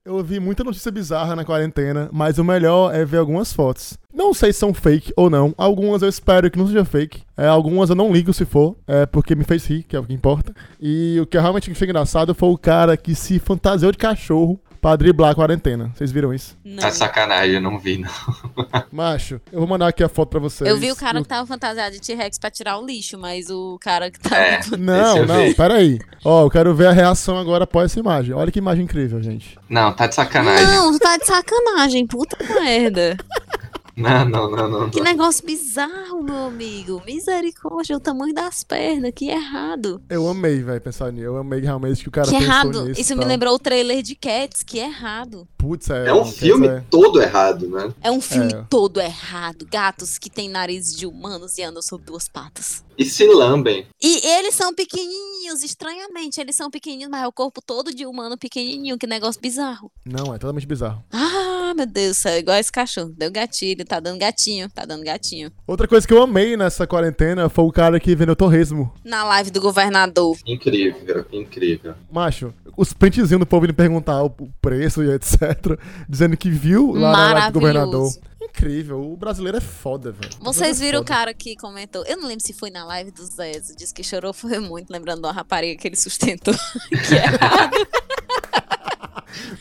Eu 0.03 0.15
ouvi 0.15 0.39
muita 0.39 0.63
notícia 0.63 0.91
bizarra 0.91 1.35
na 1.35 1.45
quarentena, 1.45 2.09
mas 2.11 2.39
o 2.39 2.43
melhor 2.43 2.93
é 2.93 3.05
ver 3.05 3.17
algumas 3.17 3.53
fotos. 3.53 3.99
Não 4.11 4.33
sei 4.33 4.51
se 4.51 4.57
são 4.57 4.73
fake 4.73 5.13
ou 5.15 5.29
não. 5.29 5.53
Algumas 5.55 6.01
eu 6.01 6.09
espero 6.09 6.49
que 6.49 6.57
não 6.57 6.65
seja 6.65 6.83
fake. 6.83 7.21
É, 7.37 7.45
algumas 7.45 7.91
eu 7.91 7.95
não 7.95 8.11
ligo 8.11 8.33
se 8.33 8.43
for, 8.43 8.75
é 8.87 9.05
porque 9.05 9.35
me 9.35 9.43
fez 9.43 9.63
rir, 9.67 9.83
que 9.83 9.95
é 9.95 9.99
o 9.99 10.03
que 10.03 10.13
importa. 10.13 10.55
E 10.79 11.19
o 11.21 11.27
que 11.27 11.37
realmente 11.37 11.69
achei 11.69 11.87
engraçado 11.87 12.33
foi 12.33 12.49
o 12.49 12.57
cara 12.57 12.97
que 12.97 13.13
se 13.13 13.37
fantasiou 13.37 13.91
de 13.91 13.99
cachorro 13.99 14.59
pra 14.81 14.95
driblar 14.95 15.31
a 15.31 15.35
quarentena. 15.35 15.91
Vocês 15.95 16.11
viram 16.11 16.33
isso? 16.33 16.57
Não. 16.65 16.81
Tá 16.81 16.89
de 16.89 16.95
sacanagem, 16.95 17.55
eu 17.55 17.61
não 17.61 17.77
vi, 17.77 17.99
não. 17.99 18.09
Macho, 18.91 19.39
eu 19.51 19.59
vou 19.59 19.67
mandar 19.67 19.87
aqui 19.87 20.03
a 20.03 20.09
foto 20.09 20.29
pra 20.29 20.39
vocês. 20.39 20.67
Eu 20.67 20.77
vi 20.77 20.91
o 20.91 20.95
cara 20.95 21.19
E 21.19 21.21
que 21.21 21.29
tava 21.29 21.45
fantasiado 21.45 21.91
de 21.91 22.01
T-Rex 22.01 22.39
pra 22.39 22.49
tirar 22.49 22.79
o 22.79 22.85
lixo, 22.85 23.17
mas 23.17 23.49
o 23.49 23.77
cara 23.79 24.09
que 24.09 24.19
tava. 24.19 24.35
É. 24.35 24.59
Não, 24.77 25.17
eu 25.17 25.27
não, 25.27 25.43
vi. 25.45 25.53
peraí. 25.53 25.99
Ó, 26.25 26.43
eu 26.43 26.49
quero 26.49 26.73
ver 26.73 26.87
a 26.87 26.91
reação 26.91 27.37
agora 27.37 27.65
após 27.65 27.91
essa 27.91 27.99
imagem. 27.99 28.33
Olha 28.33 28.51
que 28.51 28.59
imagem 28.59 28.85
incrível, 28.85 29.21
gente. 29.21 29.57
Não, 29.69 29.93
tá 29.93 30.07
de 30.07 30.15
sacanagem. 30.15 30.65
Não, 30.65 30.97
tá 30.97 31.17
de 31.17 31.25
sacanagem, 31.25 32.07
puta 32.07 32.37
merda. 32.61 33.17
Não, 34.01 34.25
não, 34.25 34.49
não, 34.49 34.69
não. 34.69 34.89
Que 34.89 35.01
negócio 35.01 35.45
bizarro, 35.45 36.23
meu 36.23 36.45
amigo. 36.47 37.01
Misericórdia, 37.05 37.95
o 37.97 37.99
tamanho 37.99 38.33
das 38.33 38.63
pernas, 38.63 39.11
que 39.15 39.29
errado. 39.29 40.01
Eu 40.09 40.27
amei, 40.27 40.63
velho, 40.63 40.79
pensar 40.81 41.11
nisso. 41.11 41.25
Eu 41.25 41.37
amei 41.37 41.59
realmente 41.59 42.01
que 42.01 42.07
o 42.09 42.11
cara 42.11 42.27
que 42.27 42.33
pensou 42.33 42.47
errado. 42.49 42.85
nisso. 42.85 43.01
Isso 43.01 43.13
me 43.13 43.19
tal. 43.21 43.27
lembrou 43.29 43.55
o 43.55 43.59
trailer 43.59 44.01
de 44.01 44.15
Cats, 44.15 44.63
que 44.63 44.79
errado. 44.79 45.47
Putz, 45.57 45.89
é. 45.89 46.07
É 46.07 46.13
um 46.13 46.25
filme 46.25 46.67
dizer, 46.67 46.83
todo 46.89 47.21
errado, 47.21 47.67
né? 47.69 47.93
É 48.01 48.09
um 48.11 48.21
filme 48.21 48.53
É. 48.53 48.65
todo 48.69 48.99
errado. 48.99 49.67
Gatos 49.69 50.17
que 50.17 50.29
têm 50.29 50.49
nariz 50.49 50.95
de 50.95 51.05
humanos 51.05 51.57
e 51.57 51.63
andam 51.63 51.81
sobre 51.81 52.05
duas 52.05 52.27
patas. 52.27 52.83
E 53.01 53.05
se 53.05 53.25
lambem. 53.27 53.85
E 54.01 54.27
eles 54.27 54.55
são 54.55 54.73
pequenininhos, 54.73 55.63
estranhamente. 55.63 56.41
Eles 56.41 56.55
são 56.55 56.69
pequenininhos, 56.69 57.11
mas 57.11 57.23
é 57.23 57.27
o 57.27 57.31
corpo 57.31 57.61
todo 57.61 57.93
de 57.93 58.05
humano 58.05 58.37
pequenininho. 58.37 58.97
Que 58.97 59.07
negócio 59.07 59.39
bizarro. 59.39 59.91
Não, 60.05 60.33
é 60.33 60.37
totalmente 60.37 60.67
bizarro. 60.67 61.03
Ah, 61.11 61.73
meu 61.75 61.85
Deus 61.85 62.17
do 62.17 62.19
céu. 62.19 62.37
Igual 62.37 62.57
esse 62.57 62.71
cachorro. 62.71 63.13
Deu 63.15 63.31
gatilho, 63.31 63.85
tá 63.85 63.99
dando 63.99 64.19
gatinho. 64.19 64.69
Tá 64.69 64.85
dando 64.85 65.03
gatinho. 65.03 65.51
Outra 65.65 65.87
coisa 65.87 66.07
que 66.07 66.13
eu 66.13 66.21
amei 66.21 66.57
nessa 66.57 66.87
quarentena 66.87 67.49
foi 67.49 67.65
o 67.65 67.71
cara 67.71 67.99
que 67.99 68.15
vendeu 68.15 68.35
torresmo. 68.35 68.91
Na 69.03 69.23
live 69.23 69.51
do 69.51 69.61
governador. 69.61 70.37
Incrível, 70.45 71.25
incrível. 71.31 71.93
Macho, 72.11 72.53
os 72.75 72.93
printzinhos 72.93 73.39
do 73.39 73.45
povo 73.45 73.65
indo 73.65 73.73
perguntar 73.73 74.23
o 74.23 74.31
o 74.41 74.49
preço 74.61 75.03
e 75.03 75.11
etc. 75.11 75.77
Dizendo 76.09 76.35
que 76.35 76.49
viu 76.49 76.93
lá 76.93 77.11
na 77.11 77.33
live 77.33 77.51
do 77.51 77.59
governador. 77.59 78.11
Incrível, 78.53 79.01
o 79.01 79.15
brasileiro 79.15 79.57
é 79.57 79.61
foda, 79.61 80.11
velho. 80.11 80.33
O 80.41 80.43
Vocês 80.43 80.79
é 80.79 80.85
viram 80.85 80.99
o 80.99 81.03
foda. 81.03 81.13
cara 81.15 81.33
que 81.33 81.55
comentou. 81.55 82.03
Eu 82.05 82.17
não 82.17 82.27
lembro 82.27 82.45
se 82.45 82.53
foi 82.53 82.69
na 82.69 82.83
live 82.85 83.09
do 83.11 83.25
Zé. 83.25 83.53
Disse 83.77 83.93
que 83.93 84.03
chorou 84.03 84.33
foi 84.33 84.59
muito, 84.59 84.91
lembrando 84.91 85.25
uma 85.25 85.31
rapariga 85.31 85.79
que 85.81 85.87
ele 85.87 85.95
sustentou. 85.95 86.53
que 86.89 87.15
é. 87.15 87.31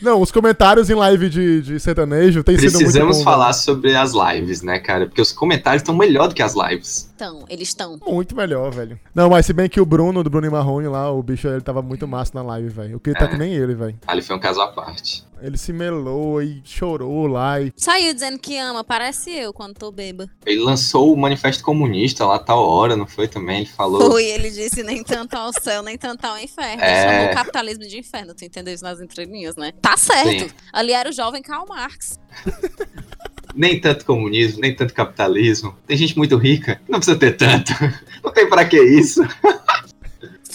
Não, 0.01 0.21
os 0.21 0.31
comentários 0.31 0.89
em 0.89 0.93
live 0.93 1.29
de, 1.29 1.61
de 1.61 1.79
sertanejo 1.79 2.43
tem 2.43 2.57
sido 2.57 2.73
muito 2.73 2.83
Precisamos 2.83 3.23
falar 3.23 3.53
sobre 3.53 3.95
as 3.95 4.11
lives, 4.13 4.61
né, 4.61 4.79
cara? 4.79 5.05
Porque 5.05 5.21
os 5.21 5.31
comentários 5.31 5.81
estão 5.81 5.95
melhor 5.95 6.27
do 6.27 6.35
que 6.35 6.41
as 6.43 6.53
lives. 6.55 7.10
Então, 7.21 7.45
eles 7.47 7.67
estão. 7.67 7.99
Muito 8.07 8.35
melhor, 8.35 8.71
velho. 8.73 8.99
Não, 9.13 9.29
mas 9.29 9.45
se 9.45 9.53
bem 9.53 9.69
que 9.69 9.79
o 9.79 9.85
Bruno, 9.85 10.23
do 10.23 10.29
Bruno 10.31 10.47
e 10.47 10.49
Marrone 10.49 10.87
lá, 10.87 11.11
o 11.11 11.21
bicho, 11.21 11.47
ele 11.47 11.61
tava 11.61 11.79
muito 11.79 12.07
massa 12.07 12.31
na 12.33 12.41
live, 12.41 12.69
velho. 12.69 12.93
Eu 12.93 12.99
queria 12.99 13.13
estar 13.13 13.25
É. 13.25 13.27
que 13.29 13.37
nem 13.37 13.53
ele, 13.53 13.75
velho. 13.75 13.95
Ali 14.07 14.23
foi 14.23 14.35
um 14.35 14.39
caso 14.39 14.59
à 14.59 14.69
parte. 14.69 15.23
Ele 15.39 15.55
se 15.55 15.71
melou 15.71 16.41
e 16.41 16.61
chorou 16.65 17.27
lá 17.27 17.61
e 17.61 17.71
Saiu 17.75 18.11
dizendo 18.13 18.39
que 18.39 18.57
ama, 18.57 18.83
parece 18.83 19.31
eu 19.31 19.53
quando 19.53 19.75
tô 19.75 19.91
beba. 19.91 20.27
Ele 20.45 20.61
lançou 20.63 21.13
o 21.13 21.17
Manifesto 21.17 21.63
Comunista 21.63 22.25
lá 22.25 22.39
tal 22.39 22.63
hora, 22.67 22.95
não 22.95 23.05
foi 23.07 23.27
também? 23.27 23.57
Ele 23.57 23.65
falou. 23.69 24.09
Foi, 24.11 24.23
ele 24.25 24.49
disse 24.49 24.81
nem 24.81 25.03
tanto 25.03 25.35
ao 25.35 25.51
céu, 25.53 25.83
nem 25.83 25.97
tanto 25.99 26.25
ao 26.25 26.39
inferno. 26.39 26.81
É. 26.83 27.03
Ele 27.05 27.11
chamou 27.11 27.31
o 27.31 27.35
capitalismo 27.35 27.87
de 27.87 27.99
inferno, 27.99 28.33
tu 28.33 28.43
entendeu 28.45 28.73
isso 28.73 28.83
nas 28.83 28.99
entrelinhas, 28.99 29.55
né? 29.55 29.71
Tá 29.79 29.95
certo. 29.95 30.49
Sim. 30.49 30.55
Ali 30.73 30.91
era 30.91 31.07
o 31.09 31.13
jovem 31.13 31.41
Karl 31.43 31.67
Marx. 31.67 32.19
Nem 33.55 33.79
tanto 33.79 34.05
comunismo, 34.05 34.61
nem 34.61 34.75
tanto 34.75 34.93
capitalismo. 34.93 35.75
Tem 35.85 35.97
gente 35.97 36.17
muito 36.17 36.37
rica, 36.37 36.81
não 36.87 36.99
precisa 36.99 37.17
ter 37.17 37.33
tanto. 37.37 37.71
Não 38.23 38.31
tem 38.31 38.47
pra 38.47 38.63
que 38.65 38.79
isso. 38.79 39.21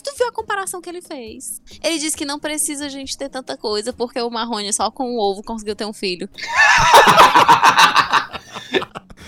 Tu 0.04 0.14
viu 0.16 0.28
a 0.28 0.32
comparação 0.32 0.80
que 0.80 0.88
ele 0.88 1.02
fez? 1.02 1.60
Ele 1.82 1.98
disse 1.98 2.16
que 2.16 2.24
não 2.24 2.38
precisa 2.38 2.86
a 2.86 2.88
gente 2.88 3.18
ter 3.18 3.28
tanta 3.28 3.56
coisa, 3.56 3.92
porque 3.92 4.20
o 4.20 4.30
Marrone 4.30 4.72
só 4.72 4.88
com 4.88 5.16
o 5.16 5.18
ovo 5.18 5.42
conseguiu 5.42 5.74
ter 5.74 5.84
um 5.84 5.92
filho. 5.92 6.28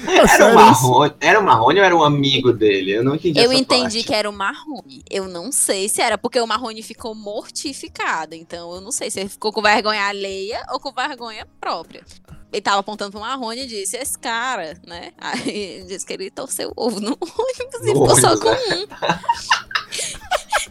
É 0.07 0.19
Era 0.35 0.53
o? 0.53 0.55
Marrone, 0.55 1.15
era 1.21 1.41
o 1.41 1.43
Marrone 1.43 1.79
ou 1.81 1.85
era 1.85 1.97
um 1.97 2.05
amigo 2.05 2.53
dele? 2.53 2.93
Eu 2.93 3.03
não 3.03 3.17
entendi 3.17 3.39
Eu 3.41 3.51
essa 3.51 3.61
entendi 3.61 3.83
parte. 3.99 4.05
que 4.05 4.15
era 4.15 4.31
o 4.31 4.33
Marrone. 4.33 5.03
Eu 5.11 5.27
não 5.27 5.51
sei 5.51 5.89
se 5.89 6.01
era, 6.01 6.17
porque 6.17 6.41
o 6.41 6.47
Marrone 6.47 6.83
ficou 6.83 7.15
mortificado. 7.15 8.35
Então 8.35 8.73
eu 8.75 8.81
não 8.81 8.93
sei 8.93 9.11
se 9.11 9.19
ele 9.21 9.29
ficou 9.29 9.53
com 9.53 9.61
vergonha 9.61 10.05
alheia 10.07 10.65
ou 10.71 10.79
com 10.79 10.93
vergonha 10.93 11.47
própria. 11.61 12.05
Ele 12.53 12.63
tava 12.63 12.81
apontando 12.81 13.11
pro 13.11 13.21
Marrone 13.21 13.63
e 13.63 13.67
disse: 13.67 13.97
Esse 13.97 14.19
cara, 14.19 14.79
né? 14.87 15.13
Aí 15.19 15.49
ele 15.49 15.85
disse 15.85 16.07
que 16.07 16.13
ele 16.13 16.31
torceu 16.31 16.73
o 16.77 16.87
ovo 16.87 17.01
no 17.01 17.11
ônibus 17.21 17.81
e 17.83 17.87
ficou 17.87 18.21
só 18.21 18.39
com 18.39 18.51
né? 18.51 18.59
um. 18.71 18.87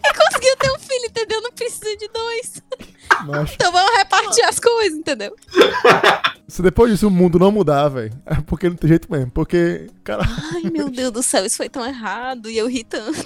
e 0.03 0.13
conseguiu 0.13 0.57
ter 0.57 0.71
um 0.71 0.79
filho, 0.79 1.05
entendeu? 1.05 1.41
Não 1.41 1.51
precisa 1.51 1.95
de 1.97 2.07
dois. 2.07 2.63
Então 3.53 3.71
vamos 3.71 3.97
repartir 3.97 4.43
as 4.45 4.59
coisas, 4.59 4.97
entendeu? 4.97 5.35
Se 6.47 6.61
depois 6.61 6.91
disso 6.91 7.07
o 7.07 7.11
mundo 7.11 7.39
não 7.39 7.51
mudar, 7.51 7.89
velho, 7.89 8.13
é 8.25 8.35
porque 8.35 8.69
não 8.69 8.75
tem 8.75 8.87
jeito 8.87 9.11
mesmo. 9.11 9.31
Porque, 9.31 9.89
cara, 10.03 10.23
Ai, 10.53 10.69
meu 10.71 10.89
Deus 10.89 11.11
do 11.11 11.23
céu, 11.23 11.45
isso 11.45 11.57
foi 11.57 11.69
tão 11.69 11.85
errado 11.85 12.49
e 12.49 12.57
eu 12.57 12.67
ri 12.67 12.83
tanto. 12.83 13.17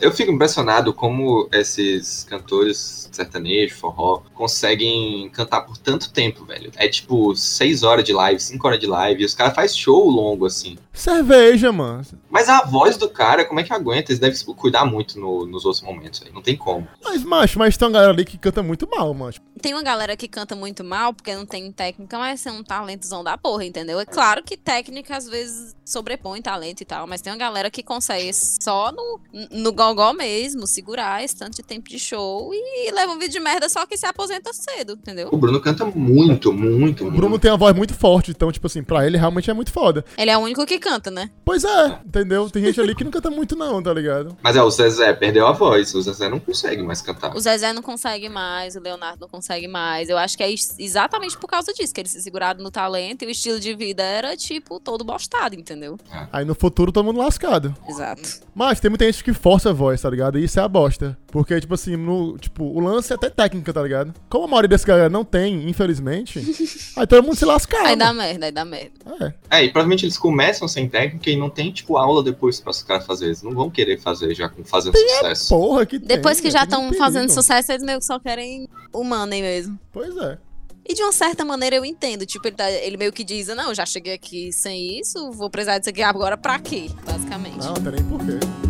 Eu 0.00 0.12
fico 0.12 0.30
impressionado 0.30 0.92
como 0.92 1.48
esses 1.50 2.22
cantores 2.24 3.08
sertanejo, 3.10 3.74
forró, 3.74 4.22
conseguem 4.34 5.28
cantar 5.30 5.62
por 5.62 5.76
tanto 5.78 6.12
tempo, 6.12 6.44
velho. 6.44 6.70
É 6.76 6.86
tipo 6.88 7.34
6 7.34 7.82
horas 7.82 8.04
de 8.04 8.12
live, 8.12 8.38
5 8.40 8.66
horas 8.66 8.78
de 8.78 8.86
live, 8.86 9.22
e 9.22 9.24
os 9.24 9.34
caras 9.34 9.54
fazem 9.54 9.76
show 9.78 10.08
longo, 10.08 10.46
assim. 10.46 10.76
Cerveja, 10.92 11.72
mano. 11.72 12.04
Mas 12.30 12.48
a 12.48 12.62
voz 12.64 12.96
do 12.96 13.08
cara, 13.08 13.44
como 13.44 13.60
é 13.60 13.62
que 13.64 13.72
aguenta? 13.72 14.12
Eles 14.12 14.20
devem 14.20 14.38
cuidar 14.54 14.84
muito 14.84 15.18
no- 15.18 15.46
nos 15.46 15.64
outros 15.64 15.82
momentos, 15.82 16.20
velho. 16.20 16.34
Não 16.34 16.42
tem 16.42 16.56
como. 16.56 16.86
Mas, 17.02 17.24
macho, 17.24 17.58
mas 17.58 17.76
tem 17.76 17.86
uma 17.88 17.92
galera 17.94 18.12
ali 18.12 18.24
que 18.24 18.36
canta 18.38 18.62
muito 18.62 18.88
mal, 18.88 19.12
macho. 19.14 19.40
Tem 19.60 19.72
uma 19.74 19.82
galera 19.82 20.16
que 20.16 20.28
canta 20.28 20.54
muito 20.54 20.84
mal 20.84 21.12
porque 21.12 21.34
não 21.34 21.44
tem 21.46 21.72
técnica, 21.72 22.16
mas 22.18 22.44
é 22.46 22.52
um 22.52 22.62
talentozão 22.62 23.24
da 23.24 23.36
porra, 23.36 23.64
entendeu? 23.64 23.98
É 23.98 24.04
claro 24.06 24.42
que 24.44 24.56
técnica 24.56 25.16
às 25.16 25.28
vezes 25.28 25.74
sobrepõe 25.84 26.40
talento 26.42 26.80
e 26.82 26.84
tal, 26.84 27.06
mas 27.06 27.20
tem 27.22 27.32
uma 27.32 27.38
galera 27.38 27.70
que 27.70 27.82
consegue 27.82 28.30
só 28.32 28.92
no, 28.92 29.18
no 29.50 29.72
gogó 29.88 30.12
mesmo 30.12 30.66
segurar 30.66 31.22
esse 31.24 31.36
tanto 31.36 31.56
de 31.56 31.62
tempo 31.62 31.88
de 31.88 31.98
show 31.98 32.50
e 32.52 32.90
leva 32.92 33.12
um 33.12 33.18
vídeo 33.18 33.32
de 33.32 33.40
merda 33.40 33.68
só 33.68 33.86
que 33.86 33.96
se 33.96 34.06
aposenta 34.06 34.50
cedo, 34.52 34.92
entendeu? 34.94 35.28
O 35.32 35.36
Bruno 35.36 35.60
canta 35.60 35.84
muito, 35.86 36.52
muito, 36.52 37.02
O 37.02 37.06
muito. 37.06 37.16
Bruno 37.16 37.38
tem 37.38 37.50
uma 37.50 37.56
voz 37.56 37.74
muito 37.74 37.94
forte, 37.94 38.30
então, 38.30 38.50
tipo 38.52 38.66
assim, 38.66 38.82
pra 38.82 39.06
ele 39.06 39.16
realmente 39.16 39.50
é 39.50 39.54
muito 39.54 39.72
foda. 39.72 40.04
Ele 40.16 40.30
é 40.30 40.36
o 40.36 40.40
único 40.40 40.64
que 40.66 40.78
canta, 40.78 41.10
né? 41.10 41.30
Pois 41.44 41.64
é, 41.64 41.98
entendeu? 42.04 42.48
Tem 42.50 42.62
gente 42.64 42.80
ali 42.80 42.94
que 42.94 43.04
não 43.04 43.10
canta 43.10 43.30
muito, 43.30 43.56
não, 43.56 43.82
tá 43.82 43.92
ligado? 43.92 44.36
Mas 44.42 44.56
é, 44.56 44.62
o 44.62 44.70
Zezé 44.70 45.12
perdeu 45.12 45.46
a 45.46 45.52
voz. 45.52 45.94
O 45.94 46.02
Zezé 46.02 46.28
não 46.28 46.38
consegue 46.38 46.82
mais 46.82 47.00
cantar. 47.00 47.34
O 47.36 47.40
Zezé 47.40 47.72
não 47.72 47.82
consegue 47.82 48.28
mais, 48.28 48.76
o 48.76 48.80
Leonardo 48.80 49.20
não 49.22 49.28
consegue 49.28 49.66
mais. 49.68 50.08
Eu 50.08 50.18
acho 50.18 50.36
que 50.36 50.42
é 50.42 50.50
ex- 50.50 50.76
exatamente 50.78 51.36
por 51.38 51.46
causa 51.48 51.72
disso, 51.72 51.92
que 51.94 52.00
eles 52.00 52.12
se 52.12 52.20
seguraram 52.20 52.62
no 52.62 52.70
talento 52.70 53.22
e 53.22 53.26
o 53.26 53.30
estilo 53.30 53.58
de 53.60 53.74
vida 53.74 54.02
era, 54.02 54.36
tipo, 54.36 54.78
todo 54.80 55.04
bostado, 55.04 55.54
entendeu? 55.54 55.98
Aí 56.32 56.44
no 56.44 56.54
futuro 56.54 56.92
todo 56.92 57.04
mundo 57.04 57.18
lascado. 57.18 57.74
Exato. 57.88 58.40
Mas 58.54 58.80
tem 58.80 58.90
muita 58.90 59.04
gente 59.04 59.22
que 59.22 59.32
força 59.32 59.67
a 59.68 59.72
voz, 59.72 60.00
tá 60.00 60.08
ligado? 60.10 60.38
E 60.38 60.44
isso 60.44 60.58
é 60.58 60.62
a 60.62 60.68
bosta. 60.68 61.16
Porque, 61.28 61.60
tipo 61.60 61.74
assim, 61.74 61.96
no, 61.96 62.36
tipo, 62.38 62.64
o 62.64 62.80
lance 62.80 63.12
é 63.12 63.16
até 63.16 63.28
técnica, 63.30 63.72
tá 63.72 63.82
ligado? 63.82 64.14
Como 64.28 64.44
a 64.44 64.48
maioria 64.48 64.68
desse 64.68 64.86
galera 64.86 65.08
não 65.08 65.24
tem, 65.24 65.68
infelizmente, 65.68 66.38
aí 66.96 67.06
todo 67.06 67.22
mundo 67.22 67.36
se 67.36 67.44
lasca. 67.44 67.76
Aí 67.86 67.96
dá 67.96 68.12
merda, 68.12 68.46
aí 68.46 68.52
dá 68.52 68.64
merda. 68.64 68.92
É. 69.50 69.58
É, 69.58 69.64
e 69.64 69.68
provavelmente 69.70 70.04
eles 70.04 70.18
começam 70.18 70.66
sem 70.66 70.88
técnica 70.88 71.30
e 71.30 71.36
não 71.36 71.50
tem, 71.50 71.70
tipo, 71.72 71.96
aula 71.96 72.22
depois 72.22 72.60
para 72.60 72.70
os 72.70 72.82
caras 72.82 73.06
fazerem. 73.06 73.28
Eles 73.30 73.42
não 73.42 73.52
vão 73.52 73.70
querer 73.70 73.98
fazer 74.00 74.34
já 74.34 74.48
com 74.48 74.64
fazendo 74.64 74.96
sucesso. 74.96 75.48
Porra, 75.48 75.84
que 75.86 75.98
tem, 75.98 76.16
Depois 76.16 76.40
que 76.40 76.48
é 76.48 76.50
já 76.50 76.64
estão 76.64 76.92
fazendo 76.94 77.30
sucesso, 77.30 77.72
eles 77.72 77.82
meio 77.84 77.98
que 77.98 78.04
só 78.04 78.18
querem 78.18 78.68
o 78.92 79.04
money 79.04 79.42
mesmo. 79.42 79.78
Pois 79.92 80.16
é. 80.16 80.38
E 80.88 80.94
de 80.94 81.02
uma 81.02 81.12
certa 81.12 81.44
maneira 81.44 81.76
eu 81.76 81.84
entendo. 81.84 82.24
Tipo, 82.24 82.48
ele, 82.48 82.56
tá- 82.56 82.70
ele 82.70 82.96
meio 82.96 83.12
que 83.12 83.22
diz, 83.22 83.48
não, 83.48 83.74
já 83.74 83.84
cheguei 83.84 84.14
aqui 84.14 84.50
sem 84.52 84.98
isso, 84.98 85.30
vou 85.32 85.50
precisar 85.50 85.76
disso 85.78 85.90
aqui 85.90 86.02
agora 86.02 86.36
pra 86.38 86.58
quê? 86.58 86.90
Basicamente. 87.04 87.58
Não, 87.58 87.74
não 87.74 87.74
tem 87.74 87.92
nem 87.92 88.04
porquê. 88.04 88.67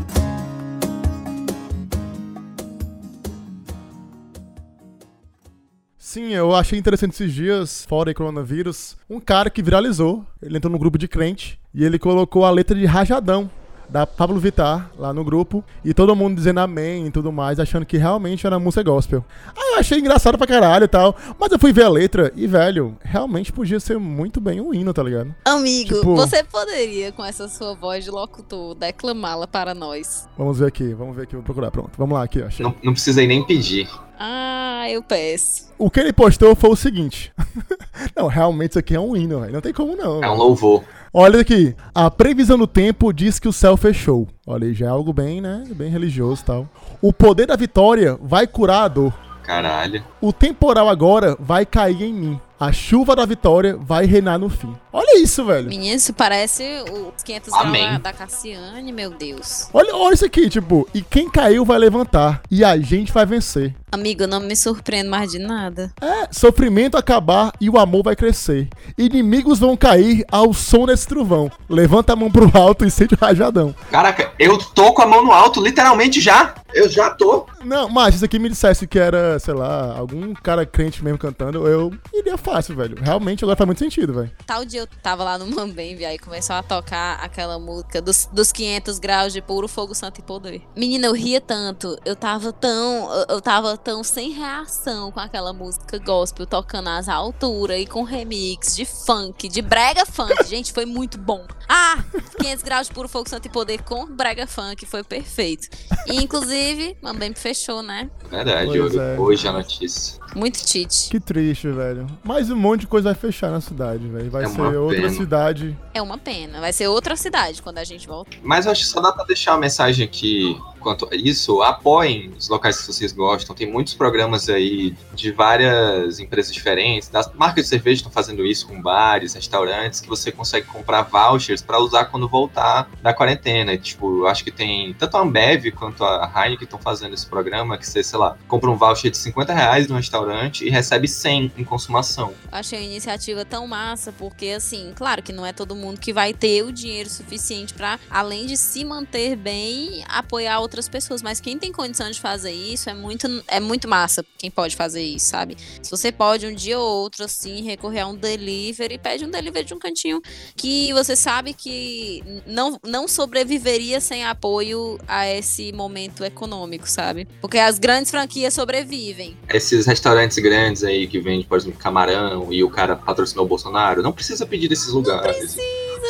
Sim, 6.08 6.32
eu 6.32 6.54
achei 6.54 6.78
interessante 6.78 7.12
esses 7.12 7.34
dias, 7.34 7.84
fora 7.86 8.08
aí 8.08 8.14
coronavírus, 8.14 8.96
um 9.10 9.20
cara 9.20 9.50
que 9.50 9.62
viralizou. 9.62 10.24
Ele 10.40 10.56
entrou 10.56 10.72
no 10.72 10.78
grupo 10.78 10.96
de 10.96 11.06
crente 11.06 11.60
e 11.74 11.84
ele 11.84 11.98
colocou 11.98 12.46
a 12.46 12.50
letra 12.50 12.74
de 12.74 12.86
Rajadão 12.86 13.50
da 13.90 14.06
Pablo 14.06 14.38
Vittar 14.40 14.90
lá 14.96 15.12
no 15.12 15.22
grupo 15.22 15.62
e 15.84 15.92
todo 15.92 16.16
mundo 16.16 16.34
dizendo 16.34 16.60
amém 16.60 17.06
e 17.06 17.10
tudo 17.10 17.30
mais, 17.30 17.60
achando 17.60 17.84
que 17.84 17.98
realmente 17.98 18.46
era 18.46 18.58
música 18.58 18.82
gospel. 18.82 19.22
Aí 19.54 19.74
eu 19.74 19.80
achei 19.80 19.98
engraçado 19.98 20.38
pra 20.38 20.46
caralho 20.46 20.84
e 20.84 20.88
tal, 20.88 21.14
mas 21.38 21.52
eu 21.52 21.58
fui 21.58 21.74
ver 21.74 21.84
a 21.84 21.90
letra 21.90 22.32
e, 22.34 22.46
velho, 22.46 22.96
realmente 23.02 23.52
podia 23.52 23.78
ser 23.78 23.98
muito 23.98 24.40
bem 24.40 24.62
um 24.62 24.72
hino, 24.72 24.94
tá 24.94 25.02
ligado? 25.02 25.34
Amigo, 25.44 25.94
Tipo- 25.94 26.16
você 26.16 26.42
poderia, 26.42 27.12
com 27.12 27.22
essa 27.22 27.48
sua 27.48 27.74
voz 27.74 28.02
de 28.02 28.10
locutor, 28.10 28.74
declamá-la 28.74 29.46
para 29.46 29.74
nós? 29.74 30.26
Vamos 30.38 30.58
ver 30.58 30.68
aqui, 30.68 30.94
vamos 30.94 31.14
ver 31.14 31.24
aqui, 31.24 31.34
vou 31.34 31.44
procurar, 31.44 31.70
pronto. 31.70 31.90
Vamos 31.98 32.16
lá 32.16 32.24
aqui, 32.24 32.40
achei. 32.42 32.64
Não, 32.64 32.74
não 32.82 32.94
precisei 32.94 33.26
nem 33.26 33.44
pedir. 33.44 33.86
Ah, 34.18 34.86
eu 34.90 35.00
peço. 35.02 35.68
O 35.78 35.88
que 35.88 36.00
ele 36.00 36.12
postou 36.12 36.56
foi 36.56 36.70
o 36.70 36.76
seguinte. 36.76 37.32
não, 38.16 38.26
realmente 38.26 38.70
isso 38.70 38.78
aqui 38.80 38.96
é 38.96 39.00
um 39.00 39.16
hino, 39.16 39.40
velho. 39.40 39.52
Não 39.52 39.60
tem 39.60 39.72
como 39.72 39.94
não. 39.94 40.22
É 40.22 40.28
um 40.28 40.34
louvor. 40.34 40.82
Olha 41.14 41.40
aqui. 41.40 41.74
A 41.94 42.10
previsão 42.10 42.58
do 42.58 42.66
tempo 42.66 43.12
diz 43.12 43.38
que 43.38 43.46
o 43.46 43.52
céu 43.52 43.76
fechou. 43.76 44.26
Olha 44.44 44.66
aí, 44.66 44.74
já 44.74 44.86
é 44.86 44.88
algo 44.88 45.12
bem, 45.12 45.40
né? 45.40 45.64
Bem 45.70 45.88
religioso 45.88 46.42
e 46.42 46.44
tal. 46.44 46.68
O 47.00 47.12
poder 47.12 47.46
da 47.46 47.54
vitória 47.54 48.18
vai 48.20 48.46
curar 48.46 48.84
a 48.84 48.88
dor. 48.88 49.14
Caralho. 49.44 50.04
O 50.20 50.32
temporal 50.32 50.88
agora 50.88 51.36
vai 51.38 51.64
cair 51.64 52.02
em 52.02 52.12
mim. 52.12 52.40
A 52.60 52.72
chuva 52.72 53.14
da 53.14 53.24
vitória 53.24 53.76
vai 53.76 54.04
reinar 54.04 54.36
no 54.36 54.48
fim. 54.48 54.74
Olha 54.92 55.22
isso, 55.22 55.44
velho. 55.44 55.68
Menino, 55.68 55.94
isso 55.94 56.12
parece 56.12 56.64
os 56.90 57.22
500 57.22 57.52
Amém. 57.54 57.86
graus 57.86 58.02
da 58.02 58.12
Cassiane, 58.12 58.92
meu 58.92 59.10
Deus. 59.10 59.68
Olha, 59.72 59.94
olha 59.94 60.14
isso 60.14 60.24
aqui, 60.24 60.48
tipo, 60.48 60.88
e 60.92 61.00
quem 61.00 61.30
caiu 61.30 61.64
vai 61.64 61.78
levantar. 61.78 62.42
E 62.50 62.64
a 62.64 62.76
gente 62.76 63.12
vai 63.12 63.24
vencer. 63.24 63.76
Amigo, 63.92 64.24
eu 64.24 64.28
não 64.28 64.40
me 64.40 64.56
surpreendo 64.56 65.08
mais 65.08 65.30
de 65.30 65.38
nada. 65.38 65.92
É, 66.00 66.28
sofrimento 66.32 66.96
acabar 66.96 67.52
e 67.60 67.70
o 67.70 67.78
amor 67.78 68.02
vai 68.02 68.16
crescer. 68.16 68.68
Inimigos 68.98 69.58
vão 69.58 69.76
cair 69.76 70.24
ao 70.30 70.52
som 70.52 70.84
desse 70.84 71.06
trovão. 71.06 71.50
Levanta 71.68 72.12
a 72.12 72.16
mão 72.16 72.30
pro 72.30 72.50
alto 72.58 72.84
e 72.84 72.90
sente 72.90 73.14
o 73.14 73.18
rajadão. 73.18 73.74
Caraca, 73.90 74.32
eu 74.38 74.58
tô 74.58 74.92
com 74.92 75.02
a 75.02 75.06
mão 75.06 75.24
no 75.24 75.32
alto, 75.32 75.62
literalmente 75.62 76.20
já. 76.20 76.54
Eu 76.74 76.88
já 76.88 77.08
tô. 77.10 77.46
Não, 77.64 77.88
mas 77.88 78.10
se 78.10 78.16
isso 78.16 78.24
aqui 78.26 78.38
me 78.38 78.50
dissesse 78.50 78.86
que 78.86 78.98
era, 78.98 79.38
sei 79.38 79.54
lá, 79.54 79.96
algum 79.96 80.34
cara 80.34 80.66
crente 80.66 81.02
mesmo 81.02 81.18
cantando, 81.18 81.66
eu 81.66 81.92
iria 82.12 82.36
fácil, 82.50 82.74
velho. 82.76 82.96
Realmente 83.00 83.44
agora 83.44 83.56
faz 83.56 83.66
muito 83.66 83.78
sentido, 83.78 84.12
velho. 84.14 84.30
Tal 84.46 84.64
dia 84.64 84.80
eu 84.80 84.86
tava 84.86 85.24
lá 85.24 85.36
no 85.38 85.46
Mambembe, 85.46 86.04
aí 86.04 86.18
começou 86.18 86.56
a 86.56 86.62
tocar 86.62 87.14
aquela 87.22 87.58
música 87.58 88.00
dos, 88.00 88.28
dos 88.32 88.50
500 88.52 88.98
graus 88.98 89.32
de 89.32 89.40
puro 89.42 89.68
fogo, 89.68 89.94
santo 89.94 90.18
e 90.20 90.22
poder. 90.22 90.62
Menina, 90.76 91.06
eu 91.06 91.12
ria 91.12 91.40
tanto, 91.40 91.96
eu 92.04 92.16
tava 92.16 92.52
tão, 92.52 93.08
eu- 93.28 93.40
tava 93.40 93.76
tão 93.76 94.02
sem 94.04 94.30
reação 94.30 95.10
com 95.12 95.20
aquela 95.20 95.52
música 95.52 95.98
gospel, 95.98 96.46
tocando 96.46 96.88
às 96.88 97.08
alturas 97.08 97.80
e 97.80 97.86
com 97.86 98.02
remix 98.02 98.74
de 98.76 98.84
funk, 98.84 99.48
de 99.48 99.62
brega 99.62 100.04
funk. 100.06 100.34
Gente, 100.46 100.72
foi 100.72 100.84
muito 100.86 101.18
bom. 101.18 101.46
Ah, 101.68 102.02
500 102.40 102.62
graus 102.62 102.88
de 102.88 102.94
puro 102.94 103.08
fogo, 103.08 103.28
santo 103.28 103.46
e 103.46 103.50
poder 103.50 103.82
com 103.82 104.06
brega 104.06 104.46
funk, 104.46 104.86
foi 104.86 105.02
perfeito. 105.04 105.68
E, 106.06 106.16
inclusive, 106.22 106.96
Mambembe 107.02 107.38
fechou, 107.38 107.82
né? 107.82 108.10
Verdade, 108.30 108.66
Pois 108.68 108.80
hoje, 108.80 108.98
é. 108.98 109.18
hoje 109.18 109.48
a 109.48 109.52
notícia. 109.52 110.18
Muito 110.38 110.64
tite. 110.64 111.10
Que 111.10 111.18
triste, 111.18 111.68
velho. 111.68 112.06
Mais 112.22 112.48
um 112.50 112.54
monte 112.56 112.82
de 112.82 112.86
coisa 112.86 113.12
vai 113.12 113.14
fechar 113.20 113.50
na 113.50 113.60
cidade, 113.60 114.06
velho. 114.06 114.30
Vai 114.30 114.44
É 114.44 114.48
ser 114.48 114.60
outra 114.76 114.96
pena. 115.00 115.08
cidade. 115.10 115.76
É 115.92 116.00
uma 116.00 116.16
pena. 116.16 116.60
Vai 116.60 116.72
ser 116.72 116.86
outra 116.86 117.16
cidade 117.16 117.60
quando 117.60 117.78
a 117.78 117.84
gente 117.84 118.06
volta. 118.06 118.36
Mas 118.42 118.64
eu 118.66 118.72
acho 118.72 118.82
que 118.82 118.88
só 118.88 119.00
dá 119.00 119.10
pra 119.10 119.24
deixar 119.24 119.52
uma 119.54 119.60
mensagem 119.60 120.04
aqui 120.04 120.56
quanto 120.78 121.08
a 121.10 121.14
isso. 121.14 121.62
Apoiem 121.62 122.32
os 122.38 122.48
locais 122.48 122.80
que 122.80 122.86
vocês 122.86 123.12
gostam. 123.12 123.54
Tem 123.54 123.70
muitos 123.70 123.94
programas 123.94 124.48
aí 124.48 124.96
de 125.14 125.32
várias 125.32 126.18
empresas 126.18 126.52
diferentes. 126.52 127.08
Das 127.08 127.32
marcas 127.34 127.64
de 127.64 127.70
cerveja 127.70 127.96
estão 127.96 128.12
fazendo 128.12 128.44
isso 128.46 128.66
com 128.66 128.80
bares, 128.80 129.34
restaurantes, 129.34 130.00
que 130.00 130.08
você 130.08 130.30
consegue 130.30 130.66
comprar 130.66 131.02
vouchers 131.02 131.62
pra 131.62 131.78
usar 131.78 132.06
quando 132.06 132.28
voltar 132.28 132.88
da 133.02 133.12
quarentena. 133.12 133.72
E, 133.72 133.78
tipo, 133.78 134.26
acho 134.26 134.44
que 134.44 134.50
tem 134.50 134.94
tanto 134.94 135.16
a 135.16 135.20
Ambev 135.20 135.72
quanto 135.72 136.04
a 136.04 136.30
Heineken 136.34 136.64
estão 136.64 136.78
fazendo 136.78 137.14
esse 137.14 137.26
programa 137.26 137.76
que 137.76 137.86
você, 137.86 138.02
sei 138.02 138.18
lá, 138.18 138.36
compra 138.46 138.70
um 138.70 138.76
voucher 138.76 139.10
de 139.10 139.16
50 139.16 139.52
reais 139.52 139.88
no 139.88 139.96
restaurante 139.96 140.64
e 140.64 140.70
recebe 140.70 141.08
100 141.08 141.52
em 141.56 141.64
consumação. 141.64 142.32
Achei 142.50 142.78
a 142.78 142.82
iniciativa 142.82 143.44
tão 143.44 143.66
massa, 143.66 144.12
porque 144.12 144.50
assim, 144.50 144.92
claro 144.94 145.22
que 145.22 145.32
não 145.32 145.44
é 145.44 145.52
todo 145.52 145.74
mundo 145.74 146.00
que 146.00 146.12
vai 146.12 146.32
ter 146.32 146.62
o 146.62 146.72
dinheiro 146.72 147.08
suficiente 147.08 147.74
pra, 147.74 147.98
além 148.10 148.46
de 148.46 148.56
se 148.56 148.84
manter 148.84 149.36
bem, 149.36 150.04
apoiar 150.08 150.60
outras 150.60 150.77
pessoas. 150.86 151.22
Mas 151.22 151.40
quem 151.40 151.58
tem 151.58 151.72
condição 151.72 152.10
de 152.10 152.20
fazer 152.20 152.52
isso 152.52 152.90
é 152.90 152.94
muito, 152.94 153.26
é 153.48 153.58
muito 153.58 153.88
massa 153.88 154.22
quem 154.36 154.50
pode 154.50 154.76
fazer 154.76 155.02
isso, 155.02 155.26
sabe? 155.30 155.56
Se 155.82 155.90
você 155.90 156.12
pode 156.12 156.46
um 156.46 156.54
dia 156.54 156.78
ou 156.78 156.86
outro, 157.02 157.24
assim, 157.24 157.62
recorrer 157.62 158.00
a 158.00 158.06
um 158.06 158.14
delivery, 158.14 158.98
pede 158.98 159.24
um 159.24 159.30
delivery 159.30 159.64
de 159.64 159.72
um 159.74 159.78
cantinho 159.78 160.20
que 160.54 160.92
você 160.92 161.16
sabe 161.16 161.54
que 161.54 162.22
não, 162.46 162.78
não 162.84 163.08
sobreviveria 163.08 164.00
sem 164.00 164.26
apoio 164.26 164.98
a 165.08 165.26
esse 165.26 165.72
momento 165.72 166.22
econômico, 166.22 166.88
sabe? 166.88 167.26
Porque 167.40 167.56
as 167.58 167.78
grandes 167.78 168.10
franquias 168.10 168.52
sobrevivem. 168.52 169.36
Esses 169.48 169.86
restaurantes 169.86 170.36
grandes 170.38 170.84
aí 170.84 171.06
que 171.06 171.18
vendem, 171.18 171.44
por 171.46 171.56
exemplo, 171.56 171.78
camarão 171.78 172.52
e 172.52 172.62
o 172.62 172.68
cara 172.68 172.96
patrocinou 172.96 173.44
o 173.44 173.48
Bolsonaro, 173.48 174.02
não 174.02 174.12
precisa 174.12 174.44
pedir 174.44 174.68
desses 174.68 174.88
lugares. 174.92 175.56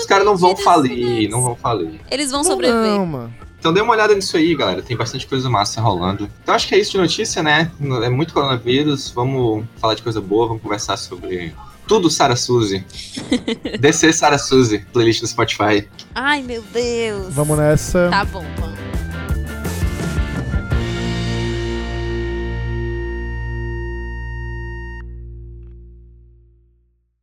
Os 0.00 0.07
caras 0.07 0.24
não 0.24 0.37
vão 0.37 0.57
falir, 0.57 1.28
não 1.28 1.42
vão 1.42 1.54
falir. 1.57 2.00
Eles 2.11 2.31
vão 2.31 2.42
Não, 2.42 2.50
sobreviver. 2.50 2.83
não, 2.90 3.07
mano. 3.07 3.35
Então 3.59 3.73
dê 3.73 3.81
uma 3.81 3.92
olhada 3.92 4.14
nisso 4.14 4.37
aí, 4.37 4.55
galera. 4.55 4.83
Tem 4.83 4.97
bastante 4.97 5.27
coisa 5.27 5.51
massa 5.51 5.81
rolando. 5.81 6.31
Então 6.42 6.55
acho 6.55 6.68
que 6.68 6.75
é 6.75 6.79
isso 6.79 6.92
de 6.92 6.99
notícia, 6.99 7.42
né? 7.42 7.71
É 8.03 8.09
muito 8.09 8.33
coronavírus. 8.33 9.11
Vamos 9.11 9.64
falar 9.79 9.94
de 9.94 10.03
coisa 10.03 10.21
boa, 10.21 10.47
vamos 10.47 10.62
conversar 10.62 10.97
sobre 10.97 11.53
tudo 11.87 12.09
Sara 12.09 12.37
Suzy. 12.37 12.85
DC 13.81 14.12
Sara 14.12 14.38
Suzy, 14.38 14.79
playlist 14.92 15.23
do 15.23 15.27
Spotify. 15.27 15.88
Ai, 16.14 16.42
meu 16.42 16.62
Deus. 16.62 17.35
Vamos 17.35 17.59
nessa. 17.59 18.09
Tá 18.11 18.25
bom, 18.25 18.44
vamos. 18.61 18.79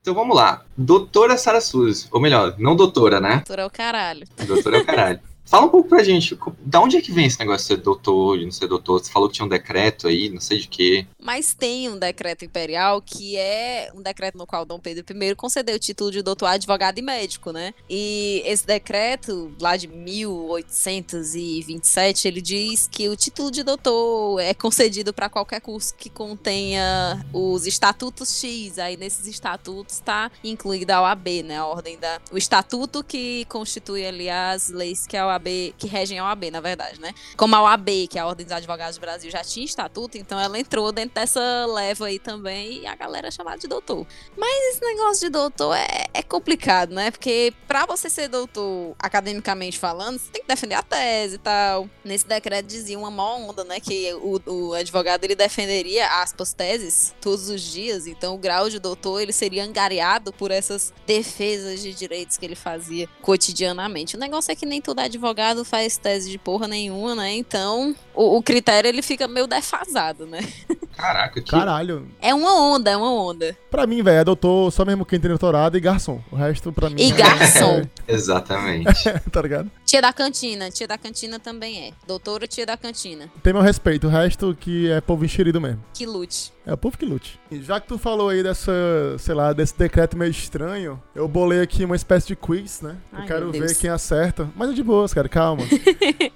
Então 0.02 0.14
vamos 0.14 0.36
lá. 0.36 0.64
Doutora 0.78 1.38
Sara 1.38 1.62
Suzy. 1.62 2.08
Ou 2.12 2.22
melhor, 2.22 2.56
não 2.60 2.76
doutora, 2.76 3.20
né? 3.20 3.38
Doutor 3.38 3.60
é 3.60 3.66
o 3.66 3.72
caralho. 3.72 4.28
Doutora 4.46 4.78
é 4.78 4.82
o 4.82 4.86
caralho. 4.86 5.20
Fala 5.46 5.68
um 5.68 5.70
pouco 5.70 5.88
pra 5.88 6.04
gente, 6.04 6.36
da 6.60 6.82
onde 6.82 6.98
é 6.98 7.02
que 7.02 7.12
vem 7.12 7.28
esse 7.28 7.40
negócio 7.40 7.68
de 7.68 7.76
ser 7.76 7.78
doutor, 7.78 8.40
de 8.40 8.46
não 8.46 8.52
ser 8.52 8.66
doutor? 8.68 9.00
Você 9.00 9.12
falou 9.12 9.30
que 9.30 9.36
tinha 9.36 9.46
um 9.46 9.50
decreto 9.50 10.08
aí, 10.08 10.28
não 10.30 10.42
sei 10.42 10.58
de 10.58 10.68
quê. 10.68 11.06
Mas 11.22 11.54
tem 11.54 11.88
um 11.88 12.00
decreto 12.00 12.44
imperial 12.44 13.00
que 13.02 13.38
é 13.38 13.92
um 13.94 14.02
decreto 14.02 14.40
no 14.40 14.48
qual 14.48 14.66
Dom 14.66 14.80
Pedro 14.80 15.06
I 15.10 15.36
concedeu 15.36 15.76
o 15.76 15.80
título 15.80 16.10
de 16.12 16.24
doutor 16.24 16.48
advogado 16.48 16.98
e 16.98 17.02
médico, 17.02 17.52
né? 17.52 17.74
E 17.88 18.42
esse 18.46 18.66
decreto, 18.66 19.54
lá 19.62 19.78
de 19.78 19.88
1827, 19.88 22.28
ele 22.28 22.42
diz 22.42 22.90
que 22.92 23.08
o 23.08 23.16
título 23.16 23.52
de 23.52 23.62
doutor 23.64 24.40
é 24.40 24.54
concedido 24.54 25.14
para 25.14 25.30
qualquer 25.30 25.62
curso 25.62 25.94
que 25.96 26.10
contenha 26.10 27.24
os 27.32 27.66
estatutos 27.68 28.40
X. 28.40 28.80
Aí 28.80 28.98
nesses 28.98 29.28
estatutos 29.28 29.94
está 29.96 30.32
incluída 30.44 30.96
a 30.96 31.04
OAB, 31.04 31.44
né? 31.44 31.58
A 31.58 31.66
ordem 31.66 32.00
da. 32.00 32.20
O 32.32 32.38
estatuto 32.38 33.04
que 33.04 33.46
constitui 33.46 34.04
ali 34.06 34.30
as 34.30 34.70
leis 34.70 35.06
que 35.06 35.16
a 35.16 35.28
OAB, 35.28 35.35
que 35.78 35.88
regem 35.88 36.20
a 36.20 36.26
OAB, 36.26 36.46
na 36.52 36.62
verdade, 36.62 37.00
né? 37.00 37.14
Como 37.36 37.56
a 37.56 37.62
OAB, 37.62 38.08
que 38.10 38.18
é 38.18 38.22
a 38.22 38.28
Ordem 38.28 38.46
dos 38.46 38.54
Advogados 38.54 38.98
do 38.98 39.02
Brasil, 39.02 39.30
já 39.30 39.44
tinha 39.44 39.66
estatuto, 39.66 40.18
então 40.18 40.40
ela 40.40 40.58
entrou 40.58 40.92
dentro 40.92 41.16
dessa 41.16 41.66
leva 41.66 42.08
aí 42.08 42.20
também 42.20 42.82
e 42.82 42.88
a 42.88 42.96
galera 42.96 43.28
é 43.28 43.32
chamada 43.32 43.58
de 43.58 43.68
doutor. 43.68 44.06
Mas 44.38 44.76
esse 44.76 44.82
negócio 44.82 45.22
de 45.22 45.30
doutor 45.30 45.76
é, 45.76 46.06
é 46.14 46.24
complicado, 46.24 46.94
né? 46.94 47.12
Porque 47.12 47.54
para 47.68 47.86
você 47.86 48.10
ser 48.10 48.28
doutor, 48.28 48.96
academicamente 48.98 49.78
falando, 49.78 50.18
você 50.18 50.32
tem 50.32 50.42
que 50.42 50.48
defender 50.48 50.76
a 50.76 50.84
tese 50.84 51.36
e 51.36 51.40
tal. 51.40 51.90
Nesse 52.04 52.26
decreto 52.26 52.66
dizia 52.66 52.98
uma 52.98 53.12
mó 53.12 53.38
onda, 53.38 53.64
né? 53.64 53.80
Que 53.80 54.14
o, 54.16 54.42
o 54.46 54.74
advogado 54.74 55.24
ele 55.24 55.36
defenderia 55.36 56.08
aspas 56.22 56.54
teses 56.54 57.14
todos 57.20 57.50
os 57.50 57.62
dias, 57.62 58.08
então 58.08 58.36
o 58.36 58.38
grau 58.38 58.70
de 58.70 58.80
doutor 58.80 59.22
ele 59.22 59.34
seria 59.34 59.64
angariado 59.64 60.32
por 60.32 60.52
essas 60.52 60.94
defesas 61.06 61.82
de 61.82 61.94
direitos 61.94 62.38
que 62.38 62.46
ele 62.46 62.56
fazia 62.56 63.08
cotidianamente. 63.22 64.16
O 64.16 64.20
negócio 64.20 64.52
é 64.52 64.56
que 64.56 64.66
nem 64.66 64.82
todo 64.82 65.00
advogado 65.00 65.25
faz 65.66 65.98
tese 65.98 66.30
de 66.30 66.38
porra 66.38 66.68
nenhuma, 66.68 67.16
né? 67.16 67.34
Então 67.34 67.96
o, 68.16 68.38
o 68.38 68.44
critério 68.44 68.88
ele 68.88 69.02
fica 69.02 69.28
meio 69.28 69.48
defasado, 69.48 70.26
né? 70.26 70.40
Caraca, 70.96 71.42
que... 71.42 71.52
Caralho. 71.52 72.08
É 72.22 72.34
uma 72.34 72.56
onda, 72.56 72.90
é 72.90 72.96
uma 72.96 73.12
onda. 73.14 73.56
Pra 73.70 73.86
mim, 73.86 74.02
velho, 74.02 74.20
é 74.20 74.24
doutor 74.24 74.72
só 74.72 74.86
mesmo 74.86 75.06
quem 75.06 75.20
tem 75.20 75.30
doutorado 75.30 75.78
e 75.78 75.82
garçom. 75.82 76.22
O 76.32 76.36
resto, 76.36 76.72
pra 76.72 76.90
mim. 76.90 76.96
E 76.98 77.12
é- 77.12 77.16
garçom. 77.16 77.82
Exatamente. 78.08 79.04
tá 79.32 79.42
ligado? 79.42 79.70
Tia 79.86 80.02
da 80.02 80.14
cantina, 80.14 80.72
tia 80.72 80.88
da 80.88 80.98
cantina 80.98 81.38
também 81.40 81.88
é. 81.88 81.92
Doutora 82.08 82.48
tia 82.48 82.66
da 82.66 82.78
cantina. 82.78 83.30
Tem 83.44 83.52
meu 83.52 83.62
respeito. 83.62 84.08
O 84.08 84.10
resto 84.10 84.56
que 84.58 84.90
é 84.90 85.02
povo 85.02 85.26
enxerido 85.26 85.60
mesmo. 85.60 85.84
Que 85.94 86.06
lute. 86.06 86.54
É 86.66 86.74
o 86.74 86.78
povo 86.78 86.98
que 86.98 87.06
lute. 87.06 87.40
E 87.52 87.62
já 87.62 87.80
que 87.80 87.88
tu 87.88 87.98
falou 87.98 88.30
aí 88.30 88.42
dessa, 88.42 88.72
sei 89.20 89.36
lá, 89.36 89.54
desse 89.54 89.78
decreto 89.78 90.18
meio 90.18 90.32
estranho, 90.32 91.02
eu 91.14 91.28
bolei 91.28 91.62
aqui 91.62 91.86
uma 91.86 91.96
espécie 91.96 92.28
de 92.28 92.36
quiz, 92.36 92.82
né? 92.82 92.96
Ai, 93.14 93.24
eu 93.24 93.28
quero 93.28 93.52
ver 93.52 93.76
quem 93.76 93.90
acerta. 93.90 94.50
Mas 94.56 94.72
é 94.72 94.74
de 94.74 94.82
boas, 94.82 95.14
cara, 95.14 95.30
calma. 95.30 95.64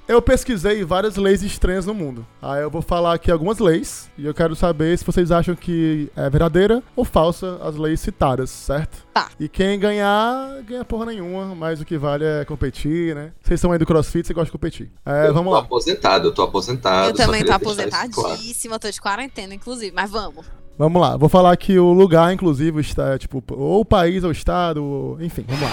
eu 0.08 0.22
pesquisei 0.22 0.84
várias 0.84 1.16
leis 1.16 1.42
estranhas 1.42 1.69
no 1.86 1.94
mundo. 1.94 2.26
Aí 2.42 2.62
eu 2.62 2.70
vou 2.70 2.82
falar 2.82 3.14
aqui 3.14 3.32
algumas 3.32 3.60
leis 3.60 4.10
e 4.18 4.26
eu 4.26 4.34
quero 4.34 4.56
saber 4.56 4.98
se 4.98 5.06
vocês 5.06 5.32
acham 5.32 5.56
que 5.56 6.10
é 6.16 6.30
verdadeira 6.30 6.82
ou 6.96 7.06
falsa 7.06 7.58
as 7.64 7.76
leis 7.76 8.00
citadas, 8.00 8.50
certo? 8.50 9.06
Tá. 9.14 9.30
E 9.40 9.48
quem 9.48 9.80
ganhar, 9.80 10.62
ganha 10.64 10.84
porra 10.84 11.06
nenhuma, 11.08 11.54
mas 11.56 11.80
o 11.82 11.86
que 11.86 11.98
vale 11.98 12.26
é 12.26 12.44
competir, 12.46 13.16
né? 13.16 13.32
Vocês 13.42 13.60
são 13.60 13.72
aí 13.72 13.78
do 13.80 13.86
CrossFit, 13.86 14.26
você 14.28 14.34
gosta 14.34 14.46
de 14.48 14.52
competir. 14.52 14.92
É, 15.06 15.28
eu 15.28 15.34
vamos 15.34 15.50
tô 15.52 15.56
lá. 15.58 15.60
aposentado, 15.62 16.28
eu 16.28 16.34
tô 16.34 16.42
aposentado. 16.44 17.10
eu 17.10 17.14
também 17.14 17.44
tô 17.44 17.52
isso 17.52 17.60
claro. 17.60 17.64
aposentadíssima, 17.90 18.80
tô 18.80 18.90
de 18.90 19.02
quarentena, 19.02 19.54
inclusive, 19.54 19.92
mas 19.96 20.10
vamos. 20.12 20.46
Vamos 20.78 21.02
lá, 21.02 21.18
vou 21.18 21.28
falar 21.28 21.52
aqui 21.52 21.78
o 21.78 21.92
lugar, 21.92 22.34
inclusive, 22.34 22.80
está, 22.80 23.18
tipo, 23.18 23.44
ou 23.52 23.82
o 23.82 23.86
país, 23.86 24.24
ou 24.24 24.30
o 24.30 24.32
estado, 24.32 24.82
ou- 24.84 25.22
enfim, 25.22 25.44
vamos 25.48 25.62
lá. 25.64 25.70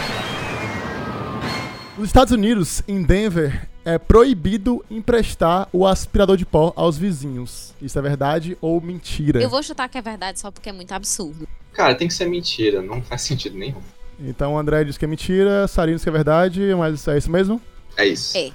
Nos 1.97 2.09
Estados 2.09 2.33
Unidos, 2.33 2.83
em 2.87 3.03
Denver, 3.03 3.69
é 3.87 3.99
proibido 3.99 4.85
emprestar 4.91 5.69
o 5.73 5.87
aspirador 5.87 6.37
de 6.37 6.45
pó 6.45 6.73
aos 6.75 6.99
vizinhos. 6.99 7.73
Isso 7.81 7.97
é 7.97 8.03
verdade 8.03 8.59
ou 8.61 8.81
mentira? 8.81 9.41
Eu 9.41 9.49
vou 9.49 9.63
chutar 9.63 9.89
que 9.89 9.97
é 9.97 10.03
verdade 10.03 10.41
só 10.41 10.51
porque 10.51 10.69
é 10.69 10.73
muito 10.73 10.91
absurdo. 10.91 11.47
Cara, 11.73 11.95
tem 11.95 12.09
que 12.09 12.15
ser 12.15 12.27
mentira, 12.27 12.83
não 12.83 13.01
faz 13.01 13.23
sentido 13.23 13.57
nenhum. 13.57 13.81
Então 14.19 14.55
o 14.55 14.59
André 14.59 14.83
diz 14.83 14.99
que 14.99 15.05
é 15.05 15.09
mentira, 15.09 15.69
Sarino 15.69 15.97
diz 15.97 16.03
que 16.03 16.09
é 16.09 16.13
verdade, 16.13 16.75
mas 16.75 17.07
é 17.07 17.17
isso 17.17 17.31
mesmo? 17.31 17.63
É 17.97 18.05
isso. 18.09 18.37
É. 18.37 18.51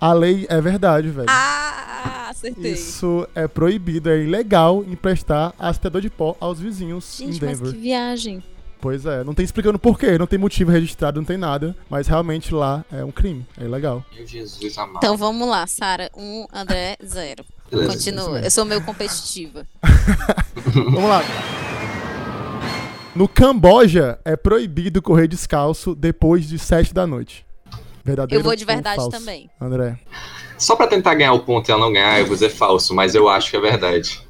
A 0.00 0.12
lei 0.12 0.46
é 0.48 0.60
verdade, 0.60 1.10
velho. 1.10 1.26
Ah, 1.28 2.26
acertei. 2.30 2.72
Isso 2.72 3.28
é 3.36 3.46
proibido, 3.46 4.10
é 4.10 4.20
ilegal 4.20 4.82
emprestar 4.88 5.54
aspirador 5.60 6.00
de 6.00 6.10
pó 6.10 6.36
aos 6.40 6.58
vizinhos 6.58 7.20
em 7.20 7.32
Gente, 7.32 7.44
mas 7.44 7.60
Denver. 7.60 7.72
que 7.72 7.80
viagem. 7.80 8.42
Pois 8.82 9.06
é, 9.06 9.22
não 9.22 9.32
tem 9.32 9.44
explicando 9.44 9.78
por 9.78 9.96
quê, 9.96 10.18
não 10.18 10.26
tem 10.26 10.36
motivo 10.36 10.72
registrado, 10.72 11.20
não 11.20 11.24
tem 11.24 11.36
nada, 11.36 11.76
mas 11.88 12.08
realmente 12.08 12.52
lá 12.52 12.84
é 12.90 13.04
um 13.04 13.12
crime, 13.12 13.46
é 13.56 13.62
ilegal. 13.62 14.04
Meu 14.12 14.26
Jesus 14.26 14.76
amado. 14.76 14.96
Então 14.96 15.16
vamos 15.16 15.48
lá, 15.48 15.64
Sara, 15.68 16.10
um, 16.16 16.48
André, 16.52 16.96
zero. 17.06 17.44
Beleza. 17.70 17.92
Continua. 17.92 18.40
Eu 18.40 18.50
sou 18.50 18.64
meio 18.64 18.84
competitiva. 18.84 19.64
Vamos 20.66 21.04
lá. 21.04 21.22
No 23.14 23.28
Camboja 23.28 24.18
é 24.24 24.36
proibido 24.36 25.00
correr 25.00 25.28
descalço 25.28 25.94
depois 25.94 26.46
de 26.46 26.58
7 26.58 26.92
da 26.92 27.06
noite. 27.06 27.46
Verdadeiro 28.04 28.40
Eu 28.40 28.44
vou 28.44 28.56
de 28.56 28.64
verdade 28.64 28.96
falso? 28.96 29.10
também. 29.10 29.48
André. 29.60 29.96
Só 30.58 30.74
pra 30.76 30.86
tentar 30.86 31.14
ganhar 31.14 31.32
o 31.32 31.40
ponto 31.40 31.68
e 31.68 31.72
ela 31.72 31.80
não 31.80 31.92
ganhar, 31.92 32.18
eu 32.18 32.26
vou 32.26 32.34
dizer 32.34 32.50
falso, 32.50 32.94
mas 32.94 33.14
eu 33.14 33.28
acho 33.28 33.50
que 33.50 33.56
é 33.56 33.60
verdade. 33.60 34.20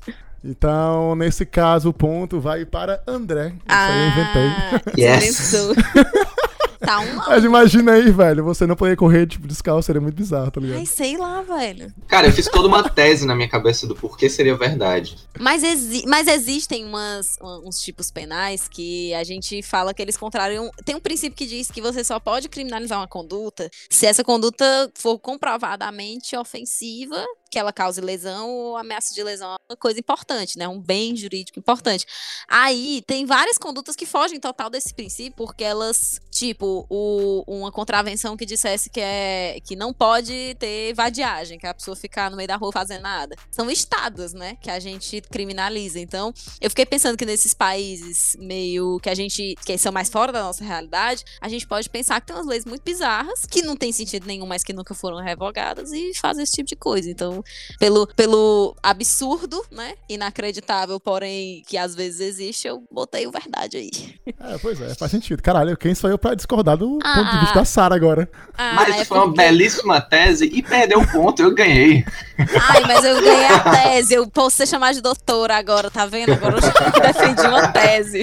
Então, 0.44 1.14
nesse 1.14 1.46
caso, 1.46 1.90
o 1.90 1.92
ponto 1.92 2.40
vai 2.40 2.64
para 2.64 3.02
André. 3.06 3.48
Isso 3.48 3.62
aí 3.68 4.04
eu 4.04 4.10
inventei. 4.10 4.48
Ah, 4.48 4.92
Yes. 4.98 5.52
tá 6.80 6.98
um 6.98 7.14
Mas 7.14 7.44
imagina 7.44 7.92
aí, 7.92 8.10
velho, 8.10 8.42
você 8.42 8.66
não 8.66 8.74
poder 8.74 8.96
correr 8.96 9.24
tipo, 9.26 9.46
descalço, 9.46 9.86
seria 9.86 10.00
muito 10.00 10.16
bizarro, 10.16 10.50
tá 10.50 10.60
ligado? 10.60 10.78
Ai, 10.78 10.86
sei 10.86 11.16
lá, 11.16 11.40
velho. 11.42 11.92
Cara, 12.08 12.26
eu 12.26 12.32
fiz 12.32 12.48
toda 12.48 12.66
uma 12.66 12.82
tese 12.88 13.24
na 13.24 13.36
minha 13.36 13.48
cabeça 13.48 13.86
do 13.86 13.94
porquê 13.94 14.28
seria 14.28 14.56
verdade. 14.56 15.16
Mas, 15.38 15.62
exi- 15.62 16.04
mas 16.08 16.26
existem 16.26 16.84
umas, 16.84 17.36
um- 17.40 17.68
uns 17.68 17.78
tipos 17.80 18.10
penais 18.10 18.66
que 18.66 19.14
a 19.14 19.22
gente 19.22 19.62
fala 19.62 19.94
que 19.94 20.02
eles 20.02 20.16
contrariam. 20.16 20.70
Tem 20.84 20.96
um 20.96 21.00
princípio 21.00 21.36
que 21.36 21.46
diz 21.46 21.70
que 21.70 21.80
você 21.80 22.02
só 22.02 22.18
pode 22.18 22.48
criminalizar 22.48 22.98
uma 22.98 23.06
conduta 23.08 23.70
se 23.88 24.04
essa 24.06 24.24
conduta 24.24 24.90
for 24.98 25.20
comprovadamente 25.20 26.36
ofensiva, 26.36 27.24
que 27.52 27.58
ela 27.58 27.70
cause 27.70 28.00
lesão 28.00 28.48
ou 28.48 28.76
ameaça 28.78 29.14
de 29.14 29.22
lesão. 29.22 29.50
É 29.52 29.72
uma 29.72 29.76
coisa 29.76 30.00
importante, 30.00 30.56
né? 30.56 30.66
Um 30.66 30.80
bem 30.80 31.14
jurídico 31.14 31.58
importante. 31.58 32.06
Aí 32.48 33.02
tem 33.06 33.26
várias 33.26 33.58
condutas 33.58 33.94
que 33.94 34.06
fogem 34.06 34.40
total 34.40 34.70
desse 34.70 34.94
princípio, 34.94 35.34
porque 35.36 35.62
elas, 35.62 36.18
tipo, 36.30 36.86
o- 36.88 37.44
uma 37.46 37.70
contravenção 37.70 38.38
que 38.38 38.46
dissesse 38.46 38.88
que, 38.88 39.00
é, 39.00 39.58
que 39.62 39.76
não 39.76 39.92
pode 39.92 40.56
ter 40.58 40.94
vadiagem, 40.94 41.58
que 41.58 41.66
a 41.66 41.74
pessoa 41.74 41.94
ficar 41.94 42.30
no 42.30 42.38
meio 42.38 42.48
da 42.48 42.56
rua 42.56 42.72
fazendo 42.72 43.02
nada. 43.02 43.36
São 43.50 43.70
estados, 43.70 44.32
né? 44.32 44.56
Que 44.62 44.70
a 44.70 44.80
gente 44.80 45.20
criminaliza. 45.20 46.00
Então, 46.00 46.32
eu 46.58 46.70
fiquei 46.70 46.86
pensando 46.86 47.18
que 47.18 47.26
nesses 47.26 47.52
países 47.52 48.34
meio 48.40 48.98
que 49.00 49.10
a 49.10 49.14
gente. 49.14 49.54
que 49.66 49.76
são 49.76 49.92
mais 49.92 50.08
fora 50.08 50.32
da 50.32 50.42
nossa 50.42 50.64
realidade, 50.64 51.22
a 51.38 51.48
gente 51.50 51.66
pode 51.66 51.90
pensar 51.90 52.18
que 52.18 52.28
tem 52.28 52.36
umas 52.36 52.46
leis 52.46 52.64
muito 52.64 52.82
bizarras, 52.82 53.44
que 53.44 53.60
não 53.60 53.76
tem 53.76 53.92
sentido 53.92 54.26
nenhum, 54.26 54.46
mas 54.46 54.64
que 54.64 54.72
nunca 54.72 54.94
foram 54.94 55.18
revogadas, 55.18 55.92
e 55.92 56.12
fazem 56.14 56.42
esse 56.44 56.52
tipo 56.52 56.68
de 56.68 56.76
coisa. 56.76 57.10
Então, 57.10 57.41
pelo, 57.78 58.06
pelo 58.08 58.76
absurdo, 58.82 59.64
né? 59.70 59.94
Inacreditável, 60.08 60.98
porém, 61.00 61.62
que 61.66 61.76
às 61.76 61.94
vezes 61.94 62.20
existe, 62.20 62.66
eu 62.68 62.82
botei 62.90 63.26
o 63.26 63.30
verdade 63.30 63.76
aí. 63.76 63.90
É, 64.26 64.58
pois 64.58 64.80
é, 64.80 64.94
faz 64.94 65.10
sentido. 65.10 65.42
Caralho, 65.42 65.76
quem 65.76 65.94
sou 65.94 66.08
eu 66.10 66.18
pra 66.18 66.34
discordar 66.34 66.76
do 66.76 66.98
Ah, 67.02 67.14
ponto 67.14 67.30
de 67.32 67.38
vista 67.40 67.54
da 67.54 67.64
Sara 67.64 67.94
agora? 67.94 68.28
Ah, 68.56 68.72
mas 68.74 68.96
é 68.96 69.04
foi 69.04 69.16
uma 69.18 69.26
porque- 69.26 69.42
belíssima 69.42 70.00
tese 70.00 70.44
e 70.46 70.62
perdeu 70.62 71.00
o 71.00 71.10
ponto, 71.10 71.42
eu 71.42 71.54
ganhei. 71.54 72.04
Ai, 72.38 72.82
mas 72.86 73.04
eu 73.04 73.20
ganhei 73.20 73.46
a 73.46 73.60
tese. 73.60 74.14
Eu 74.14 74.28
posso 74.28 74.56
ser 74.56 74.66
chamada 74.66 74.94
de 74.94 75.00
doutora 75.00 75.56
agora, 75.56 75.90
tá 75.90 76.06
vendo? 76.06 76.32
Agora 76.32 76.56
eu 76.56 76.60
já 76.62 76.70
defendi 77.12 77.42
uma 77.46 77.68
tese. 77.68 78.22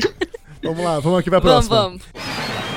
Vamos 0.63 0.83
lá, 0.83 0.99
vamos 0.99 1.19
aqui 1.19 1.29
pra 1.29 1.39
Vamos, 1.39 1.67
próxima. 1.67 1.99
vamos. 1.99 2.68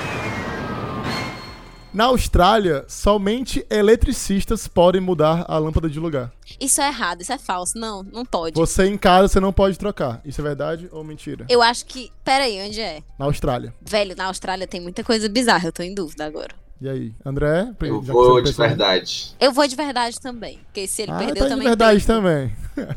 Na 1.92 2.04
Austrália, 2.04 2.84
somente 2.88 3.66
eletricistas 3.68 4.66
podem 4.66 5.00
mudar 5.00 5.44
a 5.46 5.58
lâmpada 5.58 5.90
de 5.90 6.00
lugar. 6.00 6.32
Isso 6.58 6.80
é 6.80 6.88
errado, 6.88 7.20
isso 7.20 7.32
é 7.32 7.38
falso. 7.38 7.76
Não, 7.78 8.02
não 8.02 8.24
pode. 8.24 8.54
Você 8.54 8.86
em 8.86 8.96
casa, 8.96 9.28
você 9.28 9.40
não 9.40 9.52
pode 9.52 9.78
trocar. 9.78 10.20
Isso 10.24 10.40
é 10.40 10.44
verdade 10.44 10.88
ou 10.90 11.04
mentira? 11.04 11.44
Eu 11.50 11.60
acho 11.60 11.84
que. 11.84 12.10
Pera 12.24 12.44
aí, 12.44 12.66
onde 12.66 12.80
é? 12.80 13.02
Na 13.18 13.26
Austrália. 13.26 13.74
Velho, 13.82 14.16
na 14.16 14.26
Austrália 14.26 14.66
tem 14.66 14.80
muita 14.80 15.04
coisa 15.04 15.28
bizarra, 15.28 15.68
eu 15.68 15.72
tô 15.72 15.82
em 15.82 15.94
dúvida 15.94 16.24
agora. 16.24 16.54
E 16.80 16.88
aí, 16.88 17.14
André? 17.24 17.68
Eu 17.80 18.00
vou 18.00 18.24
você 18.34 18.42
de 18.42 18.48
pensou- 18.48 18.66
verdade. 18.66 19.36
Eu 19.38 19.52
vou 19.52 19.66
de 19.68 19.76
verdade 19.76 20.18
também. 20.20 20.58
Porque 20.64 20.86
se 20.88 21.02
ele 21.02 21.12
Ah, 21.12 21.18
perdeu 21.18 21.36
tá 21.36 21.44
de 21.44 21.48
também. 21.50 21.68
verdade 21.68 21.98
tem. 21.98 22.06
também. 22.16 22.56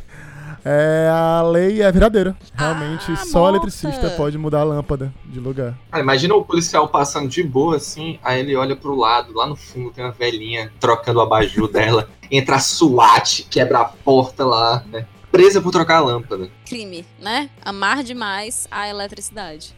É, 0.67 1.07
a 1.11 1.43
lei 1.43 1.83
é 1.83 1.91
verdadeira. 1.91 2.35
Realmente, 2.55 3.11
Ah, 3.11 3.15
só 3.17 3.49
eletricista 3.49 4.09
pode 4.11 4.35
mudar 4.35 4.61
a 4.61 4.63
lâmpada 4.63 5.13
de 5.25 5.39
lugar. 5.39 5.77
Cara, 5.91 6.01
imagina 6.01 6.33
o 6.33 6.43
policial 6.43 6.87
passando 6.87 7.29
de 7.29 7.43
boa 7.43 7.75
assim, 7.77 8.17
aí 8.23 8.39
ele 8.39 8.55
olha 8.55 8.75
pro 8.75 8.95
lado, 8.95 9.31
lá 9.31 9.45
no 9.45 9.55
fundo 9.55 9.91
tem 9.91 10.03
uma 10.03 10.11
velhinha 10.11 10.71
trocando 10.79 11.19
o 11.19 11.21
abajur 11.21 11.67
dela, 11.71 12.09
entra 12.31 12.55
a 12.55 12.59
SWAT, 12.59 13.43
quebra 13.49 13.79
a 13.81 13.85
porta 13.85 14.43
lá, 14.43 14.83
né? 14.91 15.05
Presa 15.31 15.61
por 15.61 15.69
trocar 15.71 15.97
a 15.97 15.99
lâmpada. 15.99 16.49
Crime, 16.65 17.05
né? 17.19 17.49
Amar 17.63 18.03
demais 18.03 18.67
a 18.71 18.87
eletricidade. 18.89 19.75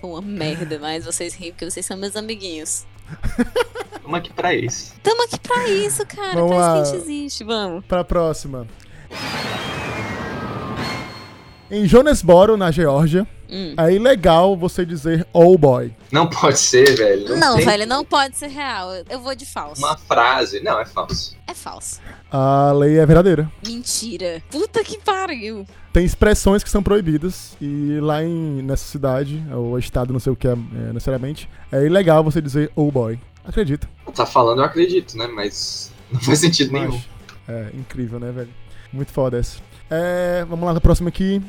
Foi 0.00 0.10
uma 0.10 0.22
merda, 0.22 0.78
mas 0.80 1.04
vocês 1.04 1.34
riem 1.34 1.52
porque 1.52 1.70
vocês 1.70 1.84
são 1.86 1.96
meus 1.96 2.16
amiguinhos. 2.16 2.86
Vamos 4.02 4.18
aqui 4.18 4.32
pra 4.32 4.54
isso. 4.54 4.94
Tamo 5.02 5.22
aqui 5.24 5.38
pra 5.38 5.68
isso, 5.68 6.04
cara. 6.06 6.32
Vamos 6.34 6.50
pra 6.56 6.58
lá. 6.58 6.82
isso 6.82 6.90
que 6.90 6.96
a 6.96 6.98
gente 7.00 7.04
existe. 7.10 7.44
Vamos. 7.44 7.84
Pra 7.84 8.02
próxima. 8.02 8.66
Em 11.70 11.84
Jonesboro, 11.86 12.56
na 12.56 12.70
Geórgia, 12.70 13.26
Hum. 13.50 13.74
é 13.76 13.92
ilegal 13.92 14.56
você 14.56 14.84
dizer 14.86 15.26
oh 15.32 15.56
boy. 15.58 15.92
Não 16.12 16.28
pode 16.28 16.58
ser, 16.58 16.96
velho. 16.96 17.36
Não, 17.36 17.56
tem 17.56 17.64
velho, 17.64 17.86
não 17.86 18.04
pode 18.04 18.36
ser 18.36 18.48
real. 18.48 18.90
Eu- 19.08 19.20
vou 19.20 19.34
de 19.34 19.44
falso. 19.46 19.80
Uma 19.84 19.96
frase. 19.96 20.60
Não, 20.60 20.78
é 20.80 20.84
falso. 20.84 21.36
É 21.46 21.54
falso. 21.54 22.00
A 22.30 22.70
lei 22.72 22.98
é 22.98 23.06
verdadeira. 23.06 23.50
Mentira. 23.66 24.42
Puta 24.50 24.82
que 24.84 24.98
pariu. 24.98 25.66
Tem 25.92 26.04
expressões 26.04 26.62
que 26.62 26.70
são 26.70 26.82
proibidas 26.82 27.56
e 27.60 27.98
lá 28.00 28.22
em, 28.22 28.62
nessa 28.62 28.84
cidade, 28.84 29.42
ou 29.52 29.78
estado, 29.78 30.12
não 30.12 30.20
sei 30.20 30.32
o 30.32 30.36
que 30.36 30.46
é, 30.46 30.52
é, 30.52 30.92
necessariamente, 30.92 31.48
é 31.72 31.84
ilegal 31.84 32.22
você 32.22 32.40
dizer 32.40 32.70
oh 32.76 32.90
boy. 32.92 33.18
Acredito. 33.44 33.88
Tá 34.14 34.26
falando, 34.26 34.58
eu 34.58 34.64
acredito, 34.64 35.16
né? 35.16 35.26
Mas 35.28 35.90
não 36.12 36.20
faz 36.20 36.38
sentido 36.40 36.72
nenhum. 36.72 36.90
Mas, 36.92 37.08
é 37.48 37.70
incrível, 37.74 38.18
né, 38.20 38.30
velho? 38.32 38.50
Muito 38.92 39.12
foda 39.12 39.38
essa. 39.38 39.58
É, 39.90 40.44
vamos 40.48 40.64
lá 40.66 40.74
na 40.74 40.80
próxima 40.80 41.08
aqui. 41.08 41.42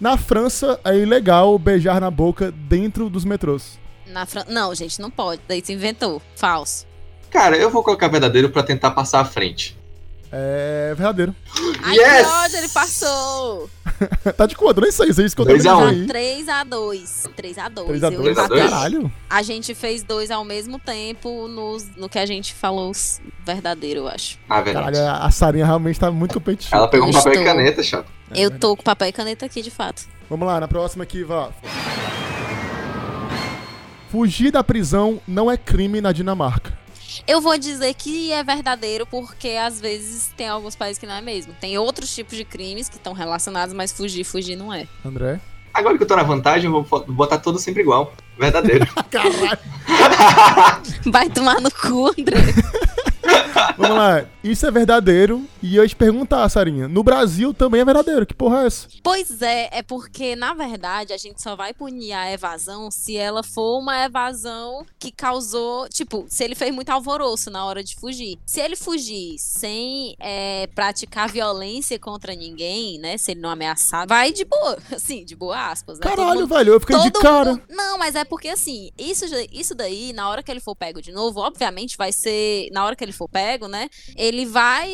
Na 0.00 0.16
França 0.16 0.80
é 0.84 0.98
ilegal 0.98 1.58
beijar 1.58 2.00
na 2.00 2.10
boca 2.10 2.50
dentro 2.50 3.08
dos 3.08 3.24
metrôs. 3.24 3.78
Na 4.06 4.26
Fran... 4.26 4.44
Não, 4.48 4.74
gente, 4.74 5.00
não 5.00 5.10
pode. 5.10 5.40
Daí 5.46 5.62
você 5.64 5.72
inventou. 5.72 6.20
Falso. 6.34 6.86
Cara, 7.30 7.56
eu 7.56 7.70
vou 7.70 7.82
colocar 7.82 8.08
verdadeiro 8.08 8.50
pra 8.50 8.62
tentar 8.62 8.90
passar 8.90 9.20
à 9.20 9.24
frente. 9.24 9.78
É 10.34 10.94
verdadeiro. 10.96 11.34
Ai, 11.82 11.94
Yes! 11.96 12.26
que 12.26 12.32
ódio, 12.32 12.56
ele 12.58 12.68
passou. 12.70 13.70
tá 14.34 14.46
de 14.46 14.56
quanto? 14.56 14.80
Nem 14.80 14.90
sei, 14.90 15.12
vocês 15.12 15.34
contam 15.34 15.52
Dois 15.52 15.66
a 15.66 15.76
um. 15.76 15.84
aí. 15.88 16.06
3x2. 16.06 17.28
3x2. 17.36 17.36
3x2. 17.36 17.86
Três 17.86 18.02
a 18.38 18.46
dois? 18.46 18.70
Caralho. 18.70 19.12
A 19.28 19.42
gente 19.42 19.74
fez 19.74 20.02
dois 20.02 20.30
ao 20.30 20.42
mesmo 20.42 20.78
tempo 20.78 21.46
nos- 21.48 21.86
no 21.96 22.08
que 22.08 22.18
a 22.18 22.24
gente 22.24 22.54
falou 22.54 22.90
verdadeiro, 23.44 24.00
eu 24.00 24.08
acho. 24.08 24.38
Ah, 24.48 24.62
verdade. 24.62 24.96
Caralho, 24.96 25.22
a 25.24 25.30
Sarinha 25.30 25.66
realmente 25.66 26.00
tá 26.00 26.10
muito 26.10 26.32
competitiva. 26.34 26.76
Ela 26.76 26.88
pegou 26.88 27.08
um 27.08 27.12
papel 27.12 27.42
e 27.42 27.44
caneta, 27.44 27.82
chato. 27.82 28.06
É 28.30 28.36
eu 28.38 28.40
verdade. 28.44 28.60
tô 28.60 28.74
com 28.76 28.82
papel 28.82 29.08
e 29.08 29.12
caneta 29.12 29.44
aqui, 29.44 29.60
de 29.60 29.70
fato. 29.70 30.04
Vamos 30.30 30.46
lá, 30.46 30.58
na 30.58 30.66
próxima 30.66 31.04
aqui, 31.04 31.22
vá. 31.22 31.50
Fugir 34.10 34.50
da 34.50 34.64
prisão 34.64 35.20
não 35.26 35.50
é 35.50 35.56
crime 35.56 36.00
na 36.00 36.12
Dinamarca. 36.12 36.72
Eu 37.26 37.40
vou 37.40 37.58
dizer 37.58 37.94
que 37.94 38.32
é 38.32 38.42
verdadeiro 38.42 39.06
porque 39.06 39.50
às 39.50 39.80
vezes 39.80 40.32
tem 40.36 40.48
alguns 40.48 40.76
países 40.76 40.98
que 40.98 41.06
não 41.06 41.14
é 41.14 41.20
mesmo. 41.20 41.54
Tem 41.60 41.76
outros 41.78 42.14
tipos 42.14 42.36
de 42.36 42.44
crimes 42.44 42.88
que 42.88 42.96
estão 42.96 43.12
relacionados, 43.12 43.74
mas 43.74 43.92
fugir, 43.92 44.24
fugir 44.24 44.56
não 44.56 44.72
é. 44.72 44.86
André? 45.04 45.40
Agora 45.74 45.96
que 45.96 46.02
eu 46.02 46.08
tô 46.08 46.16
na 46.16 46.22
vantagem, 46.22 46.70
eu 46.70 46.82
vou 46.82 47.04
botar 47.06 47.38
tudo 47.38 47.58
sempre 47.58 47.82
igual. 47.82 48.12
Verdadeiro. 48.38 48.86
Caralho. 49.10 49.58
Vai 51.06 51.30
tomar 51.30 51.60
no 51.60 51.70
cu, 51.70 52.08
André. 52.08 52.36
Vamos 53.76 53.96
lá. 53.96 54.24
Isso 54.42 54.66
é 54.66 54.70
verdadeiro. 54.70 55.46
E 55.62 55.76
eu 55.76 55.88
te 55.88 55.94
perguntar, 55.94 56.48
Sarinha. 56.48 56.88
No 56.88 57.02
Brasil 57.02 57.54
também 57.54 57.80
é 57.80 57.84
verdadeiro. 57.84 58.26
Que 58.26 58.34
porra 58.34 58.62
é 58.62 58.66
essa? 58.66 58.88
Pois 59.02 59.40
é, 59.42 59.68
é 59.72 59.82
porque, 59.82 60.34
na 60.34 60.54
verdade, 60.54 61.12
a 61.12 61.16
gente 61.16 61.40
só 61.40 61.54
vai 61.54 61.72
punir 61.72 62.12
a 62.12 62.30
evasão 62.32 62.90
se 62.90 63.16
ela 63.16 63.42
for 63.42 63.78
uma 63.78 64.04
evasão 64.04 64.84
que 64.98 65.10
causou. 65.12 65.88
Tipo, 65.88 66.26
se 66.28 66.42
ele 66.44 66.54
fez 66.54 66.74
muito 66.74 66.90
alvoroço 66.90 67.50
na 67.50 67.64
hora 67.64 67.82
de 67.84 67.94
fugir. 67.96 68.38
Se 68.44 68.60
ele 68.60 68.74
fugir 68.76 69.36
sem 69.38 70.16
é, 70.18 70.66
praticar 70.74 71.28
violência 71.28 71.98
contra 71.98 72.34
ninguém, 72.34 72.98
né? 72.98 73.16
Se 73.18 73.30
ele 73.32 73.40
não 73.40 73.50
ameaçar, 73.50 74.06
vai 74.06 74.32
de 74.32 74.44
boa. 74.44 74.78
Assim, 74.92 75.24
de 75.24 75.36
boa 75.36 75.70
aspas, 75.70 75.98
né? 75.98 76.04
Caralho, 76.08 76.40
mundo- 76.40 76.54
velho. 76.54 76.72
Eu 76.74 76.80
fiquei 76.80 76.98
de 76.98 77.10
cara. 77.12 77.50
mundo- 77.52 77.62
Não, 77.70 77.98
mas 77.98 78.14
é 78.14 78.24
porque 78.24 78.48
assim, 78.48 78.90
isso, 78.98 79.24
isso 79.52 79.74
daí, 79.74 80.12
na 80.12 80.28
hora 80.28 80.42
que 80.42 80.50
ele 80.50 80.60
for 80.60 80.74
pego 80.74 81.00
de 81.00 81.12
novo, 81.12 81.40
obviamente 81.40 81.96
vai 81.96 82.12
ser. 82.12 82.68
Na 82.72 82.84
hora 82.84 82.96
que 82.96 83.04
ele 83.04 83.12
for 83.12 83.28
pego, 83.28 83.51
né? 83.68 83.88
Ele 84.16 84.46
vai 84.46 84.90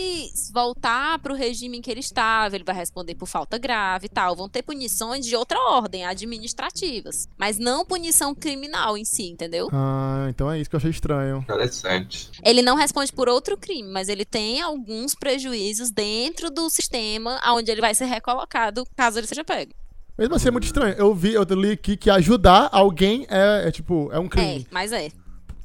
voltar 0.52 1.18
pro 1.20 1.34
regime 1.34 1.78
em 1.78 1.80
que 1.82 1.90
ele 1.90 2.00
estava, 2.00 2.54
ele 2.54 2.64
vai 2.64 2.74
responder 2.74 3.14
por 3.14 3.26
falta 3.26 3.58
grave 3.58 4.06
e 4.06 4.08
tal. 4.08 4.34
Vão 4.36 4.48
ter 4.48 4.62
punições 4.62 5.24
de 5.26 5.34
outra 5.36 5.58
ordem, 5.70 6.04
administrativas. 6.04 7.28
Mas 7.38 7.58
não 7.58 7.84
punição 7.84 8.34
criminal 8.34 8.96
em 8.96 9.04
si, 9.04 9.24
entendeu? 9.30 9.68
Ah, 9.72 10.26
então 10.28 10.50
é 10.50 10.58
isso 10.60 10.68
que 10.68 10.76
eu 10.76 10.78
achei 10.78 10.90
estranho. 10.90 11.38
Interessante. 11.38 12.30
Ele 12.44 12.62
não 12.62 12.76
responde 12.76 13.12
por 13.12 13.28
outro 13.28 13.56
crime, 13.56 13.90
mas 13.90 14.08
ele 14.08 14.24
tem 14.24 14.60
alguns 14.60 15.14
prejuízos 15.14 15.90
dentro 15.90 16.50
do 16.50 16.68
sistema 16.70 17.40
onde 17.52 17.70
ele 17.70 17.80
vai 17.80 17.94
ser 17.94 18.06
recolocado 18.06 18.84
caso 18.96 19.18
ele 19.18 19.26
seja 19.26 19.44
pego. 19.44 19.72
Mesmo 20.18 20.34
assim 20.34 20.48
é 20.48 20.50
muito 20.50 20.64
estranho. 20.64 20.94
Eu 20.98 21.14
vi, 21.14 21.34
eu 21.34 21.44
li 21.44 21.70
aqui 21.70 21.96
que 21.96 22.10
ajudar 22.10 22.68
alguém 22.72 23.24
é, 23.30 23.68
é, 23.68 23.70
tipo, 23.70 24.10
é 24.12 24.18
um 24.18 24.26
É, 24.26 24.28
crime. 24.28 24.66
mas 24.70 24.90
é. 24.90 25.10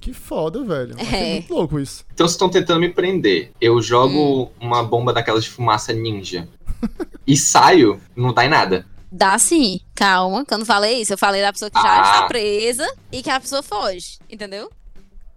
Que 0.04 0.12
foda, 0.14 0.62
velho. 0.64 0.96
Achei 1.00 1.20
É. 1.20 1.34
muito 1.36 1.54
louco 1.54 1.80
isso. 1.80 2.04
Então 2.14 2.28
vocês 2.28 2.34
estão 2.34 2.50
tentando 2.50 2.82
me 2.82 2.90
prender. 2.90 3.52
Eu 3.62 3.82
jogo 3.82 4.44
Hum. 4.44 4.50
uma 4.60 4.84
bomba 4.84 5.14
daquelas 5.14 5.46
de 5.46 5.50
fumaça 5.50 5.94
ninja. 5.94 6.48
e 7.26 7.38
saio, 7.38 8.02
não 8.16 8.34
dá 8.34 8.46
em 8.46 8.50
nada. 8.50 8.86
Dá 9.10 9.38
sim, 9.40 9.80
calma, 9.96 10.44
que 10.44 10.54
eu 10.54 10.58
não 10.58 10.66
falei 10.66 11.00
isso. 11.02 11.14
Eu 11.14 11.18
falei 11.18 11.42
da 11.42 11.54
pessoa 11.54 11.72
que 11.72 11.82
já 11.82 12.00
Ah. 12.02 12.02
está 12.16 12.28
presa 12.28 12.86
e 13.12 13.22
que 13.24 13.30
a 13.30 13.40
pessoa 13.40 13.64
foge, 13.64 14.18
entendeu? 14.30 14.70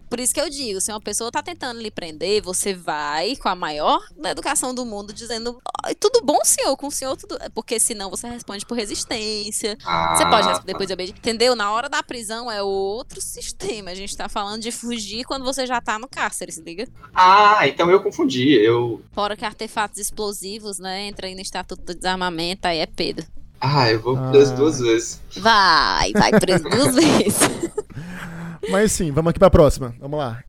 Por 0.09 0.19
isso 0.19 0.33
que 0.33 0.39
eu 0.41 0.49
digo, 0.49 0.79
se 0.79 0.91
uma 0.91 1.01
pessoa 1.01 1.31
tá 1.31 1.43
tentando 1.43 1.79
lhe 1.81 1.91
prender, 1.91 2.41
você 2.41 2.73
vai 2.73 3.35
com 3.35 3.49
a 3.49 3.55
maior 3.55 4.01
educação 4.25 4.73
do 4.73 4.85
mundo 4.85 5.11
dizendo 5.13 5.59
"Ai, 5.83 5.93
tudo 5.95 6.21
bom, 6.23 6.39
senhor, 6.43 6.75
com 6.77 6.87
o 6.87 6.91
senhor 6.91 7.15
tudo. 7.17 7.37
Porque 7.53 7.79
senão 7.79 8.09
você 8.09 8.27
responde 8.27 8.65
por 8.65 8.75
resistência. 8.77 9.77
Ah, 9.85 10.15
Você 10.15 10.25
pode 10.25 10.47
responder 10.47 10.73
por 10.73 10.83
desobediência. 10.85 11.19
Entendeu? 11.19 11.55
Na 11.55 11.71
hora 11.71 11.89
da 11.89 12.01
prisão 12.01 12.51
é 12.51 12.61
outro 12.63 13.19
sistema. 13.21 13.91
A 13.91 13.95
gente 13.95 14.15
tá 14.15 14.27
falando 14.29 14.61
de 14.61 14.71
fugir 14.71 15.23
quando 15.25 15.43
você 15.45 15.65
já 15.65 15.79
tá 15.81 15.99
no 15.99 16.07
cárcere, 16.07 16.51
se 16.51 16.61
liga? 16.61 16.87
Ah, 17.13 17.67
então 17.67 17.89
eu 17.91 18.01
confundi. 18.01 18.53
Eu. 18.53 19.01
Fora 19.13 19.35
que 19.35 19.45
artefatos 19.45 19.99
explosivos, 19.99 20.79
né? 20.79 21.07
Entra 21.07 21.27
aí 21.27 21.35
no 21.35 21.41
Estatuto 21.41 21.81
do 21.83 21.93
Desarmamento, 21.95 22.67
aí 22.67 22.79
é 22.79 22.85
Pedro. 22.85 23.25
Ah, 23.59 23.89
eu 23.91 23.99
vou 23.99 24.15
Ah. 24.17 24.29
preso 24.29 24.55
duas 24.55 24.79
vezes. 24.79 25.19
Vai, 25.37 26.11
vai 26.13 26.31
preso 26.39 26.63
duas 26.65 26.93
vezes. 26.95 27.39
Mas 28.69 28.91
sim, 28.91 29.11
vamos 29.11 29.29
aqui 29.29 29.39
pra 29.39 29.49
próxima. 29.49 29.95
Vamos 29.99 30.19
lá. 30.19 30.43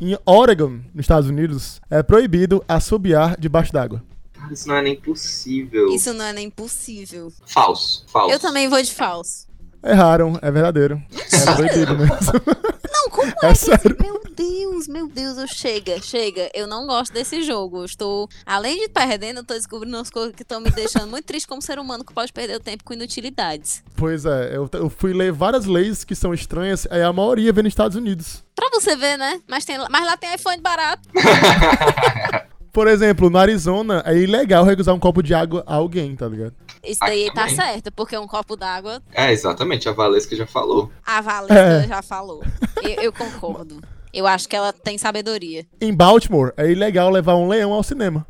Em 0.00 0.18
Oregon, 0.26 0.80
nos 0.92 1.04
Estados 1.04 1.28
Unidos, 1.28 1.80
é 1.88 2.02
proibido 2.02 2.62
assobiar 2.68 3.36
debaixo 3.38 3.72
d'água. 3.72 4.02
Cara, 4.32 4.52
isso 4.52 4.66
não 4.66 4.74
é 4.74 4.82
nem 4.82 4.96
possível. 4.96 5.86
Isso 5.94 6.12
não 6.12 6.24
é 6.24 6.32
nem 6.32 6.50
possível. 6.50 7.32
Falso. 7.46 8.04
Falso. 8.08 8.34
Eu 8.34 8.40
também 8.40 8.68
vou 8.68 8.82
de 8.82 8.92
falso. 8.92 9.46
Erraram, 9.84 10.38
é 10.40 10.50
verdadeiro. 10.50 11.02
É 11.12 11.54
proibido 11.54 11.98
mesmo. 11.98 12.12
Não, 12.92 13.10
como 13.10 13.32
É 13.42 13.54
sério. 13.54 13.96
Meu 14.00 14.22
Deus, 14.34 14.86
meu 14.86 15.08
Deus, 15.08 15.38
eu 15.38 15.48
chega, 15.48 16.00
chega. 16.00 16.50
Eu 16.54 16.66
não 16.66 16.86
gosto 16.86 17.12
desse 17.12 17.42
jogo. 17.42 17.78
Eu 17.78 17.84
estou, 17.84 18.28
além 18.46 18.80
de 18.80 18.88
perdendo, 18.88 19.38
eu 19.40 19.44
tô 19.44 19.54
descobrindo 19.54 19.96
umas 19.96 20.10
coisas 20.10 20.34
que 20.34 20.42
estão 20.42 20.60
me 20.60 20.70
deixando 20.70 21.08
muito 21.08 21.24
triste 21.24 21.46
como 21.46 21.60
ser 21.60 21.78
humano 21.78 22.04
que 22.04 22.14
pode 22.14 22.32
perder 22.32 22.56
o 22.56 22.60
tempo 22.60 22.84
com 22.84 22.92
inutilidades. 22.92 23.82
Pois 23.96 24.24
é, 24.24 24.56
eu, 24.56 24.68
eu 24.72 24.88
fui 24.88 25.12
ler 25.12 25.32
várias 25.32 25.66
leis 25.66 26.04
que 26.04 26.14
são 26.14 26.32
estranhas, 26.32 26.86
aí 26.90 27.02
a 27.02 27.12
maioria 27.12 27.52
vem 27.52 27.64
nos 27.64 27.72
Estados 27.72 27.96
Unidos. 27.96 28.42
Pra 28.54 28.68
você 28.72 28.96
ver, 28.96 29.16
né? 29.16 29.40
Mas, 29.48 29.64
tem, 29.64 29.78
mas 29.90 30.06
lá 30.06 30.16
tem 30.16 30.34
iPhone 30.34 30.60
barato. 30.60 31.08
Por 32.72 32.88
exemplo, 32.88 33.28
no 33.28 33.36
Arizona 33.38 34.02
é 34.06 34.16
ilegal 34.16 34.64
recusar 34.64 34.94
um 34.94 34.98
copo 34.98 35.22
de 35.22 35.34
água 35.34 35.62
a 35.66 35.74
alguém, 35.74 36.16
tá 36.16 36.26
ligado? 36.26 36.54
Isso 36.82 37.00
daí 37.00 37.26
Aqui 37.26 37.34
tá 37.34 37.42
também. 37.42 37.56
certo, 37.56 37.92
porque 37.92 38.16
um 38.16 38.26
copo 38.26 38.56
d'água, 38.56 39.02
É, 39.12 39.30
exatamente. 39.30 39.88
A 39.88 39.92
Valesca 39.92 40.34
já 40.34 40.46
falou. 40.46 40.90
a 41.06 41.20
Valesca 41.20 41.54
É. 41.54 41.86
já 41.86 42.00
falou. 42.02 42.42
Eu, 42.82 42.90
eu 43.02 43.12
concordo. 43.12 43.80
Eu 44.12 44.26
acho 44.26 44.48
que 44.48 44.56
ela 44.56 44.72
tem 44.72 44.96
sabedoria. 44.98 45.66
Em 45.80 45.94
Baltimore 45.94 46.52
é 46.56 46.70
ilegal 46.70 47.10
levar 47.10 47.34
um 47.36 47.46
leão 47.48 47.72
ao 47.72 47.82
cinema. 47.82 48.26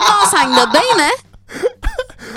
Nossa, 0.00 0.38
ainda 0.38 0.66
bem, 0.66 0.96
né? 0.96 1.10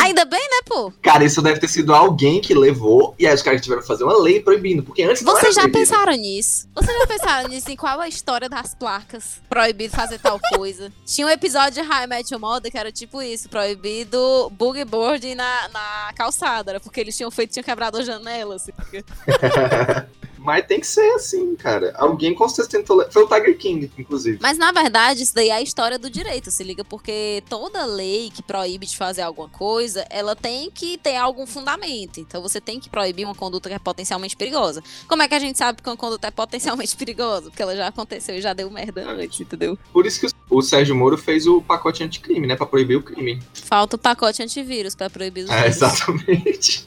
Ainda 0.09 0.25
bem, 0.25 0.41
né, 0.41 0.61
pô? 0.65 0.91
Cara, 1.03 1.23
isso 1.23 1.39
deve 1.39 1.59
ter 1.59 1.67
sido 1.67 1.93
alguém 1.93 2.41
que 2.41 2.53
levou 2.53 3.13
e 3.19 3.27
aí 3.27 3.33
os 3.33 3.43
caras 3.43 3.61
tiveram 3.61 3.81
que 3.81 3.87
fazer 3.87 4.03
uma 4.03 4.17
lei 4.17 4.41
proibindo. 4.41 4.81
Porque 4.81 5.03
antes 5.03 5.21
Vocês 5.21 5.53
já 5.53 5.61
proibido. 5.61 5.79
pensaram 5.79 6.13
nisso? 6.13 6.67
Vocês 6.73 6.97
já 6.97 7.05
pensaram 7.07 7.49
nisso? 7.49 7.69
Em 7.69 7.75
qual 7.75 8.01
é 8.01 8.05
a 8.05 8.07
história 8.07 8.49
das 8.49 8.73
placas? 8.73 9.39
Proibido 9.47 9.95
fazer 9.95 10.17
tal 10.17 10.39
coisa. 10.55 10.91
Tinha 11.05 11.27
um 11.27 11.29
episódio 11.29 11.83
de 11.83 11.87
High 11.87 12.07
Your 12.31 12.41
Mother 12.41 12.71
que 12.71 12.77
era 12.77 12.91
tipo 12.91 13.21
isso: 13.21 13.47
proibido 13.49 14.49
boogie 14.51 14.83
boarding 14.83 15.35
na, 15.35 15.69
na 15.69 16.11
calçada. 16.15 16.71
Era 16.71 16.79
porque 16.79 16.99
eles 16.99 17.15
tinham 17.15 17.29
feito, 17.29 17.53
tinham 17.53 17.63
quebrado 17.63 17.97
a 17.97 18.03
janela. 18.03 18.55
Assim. 18.55 18.71
Mas 20.41 20.65
tem 20.65 20.79
que 20.79 20.87
ser 20.87 21.11
assim, 21.13 21.55
cara. 21.55 21.93
Alguém 21.97 22.33
com 22.33 22.47
certeza 22.47 22.69
tentou. 22.69 23.05
Foi 23.11 23.23
o 23.23 23.27
Tiger 23.27 23.57
King, 23.57 23.91
inclusive. 23.97 24.39
Mas 24.41 24.57
na 24.57 24.71
verdade, 24.71 25.23
isso 25.23 25.35
daí 25.35 25.49
é 25.49 25.53
a 25.55 25.61
história 25.61 25.99
do 25.99 26.09
direito, 26.09 26.49
se 26.49 26.63
liga, 26.63 26.83
porque 26.83 27.43
toda 27.49 27.85
lei 27.85 28.31
que 28.33 28.41
proíbe 28.41 28.85
de 28.85 28.95
fazer 28.97 29.21
alguma 29.21 29.49
coisa, 29.49 30.05
ela 30.09 30.35
tem 30.35 30.71
que 30.71 30.97
ter 30.97 31.15
algum 31.17 31.45
fundamento. 31.45 32.19
Então 32.19 32.41
você 32.41 32.59
tem 32.61 32.79
que 32.79 32.89
proibir 32.89 33.25
uma 33.25 33.35
conduta 33.35 33.67
que 33.69 33.75
é 33.75 33.79
potencialmente 33.79 34.35
perigosa. 34.37 34.81
Como 35.07 35.21
é 35.21 35.27
que 35.27 35.35
a 35.35 35.39
gente 35.39 35.57
sabe 35.57 35.81
que 35.81 35.89
uma 35.89 35.97
conduta 35.97 36.27
é 36.27 36.31
potencialmente 36.31 36.95
perigosa? 36.97 37.49
Porque 37.49 37.61
ela 37.61 37.75
já 37.75 37.87
aconteceu 37.87 38.35
e 38.35 38.41
já 38.41 38.53
deu 38.53 38.69
merda 38.71 39.07
antes, 39.09 39.39
entendeu? 39.41 39.77
Por 39.91 40.05
isso 40.05 40.19
que 40.21 40.27
o- 40.49 40.61
Sérgio 40.61 40.95
Moro 40.95 41.17
fez 41.17 41.47
o 41.47 41.61
pacote 41.61 42.03
anticrime, 42.03 42.47
né? 42.47 42.55
Pra 42.55 42.65
proibir 42.65 42.95
o 42.95 43.03
crime. 43.03 43.41
Falta 43.53 43.95
o 43.95 43.99
pacote 43.99 44.41
antivírus 44.43 44.95
pra 44.95 45.09
proibir 45.09 45.43
os 45.45 45.49
É, 45.49 45.61
vírus. 45.63 45.75
exatamente. 45.75 46.85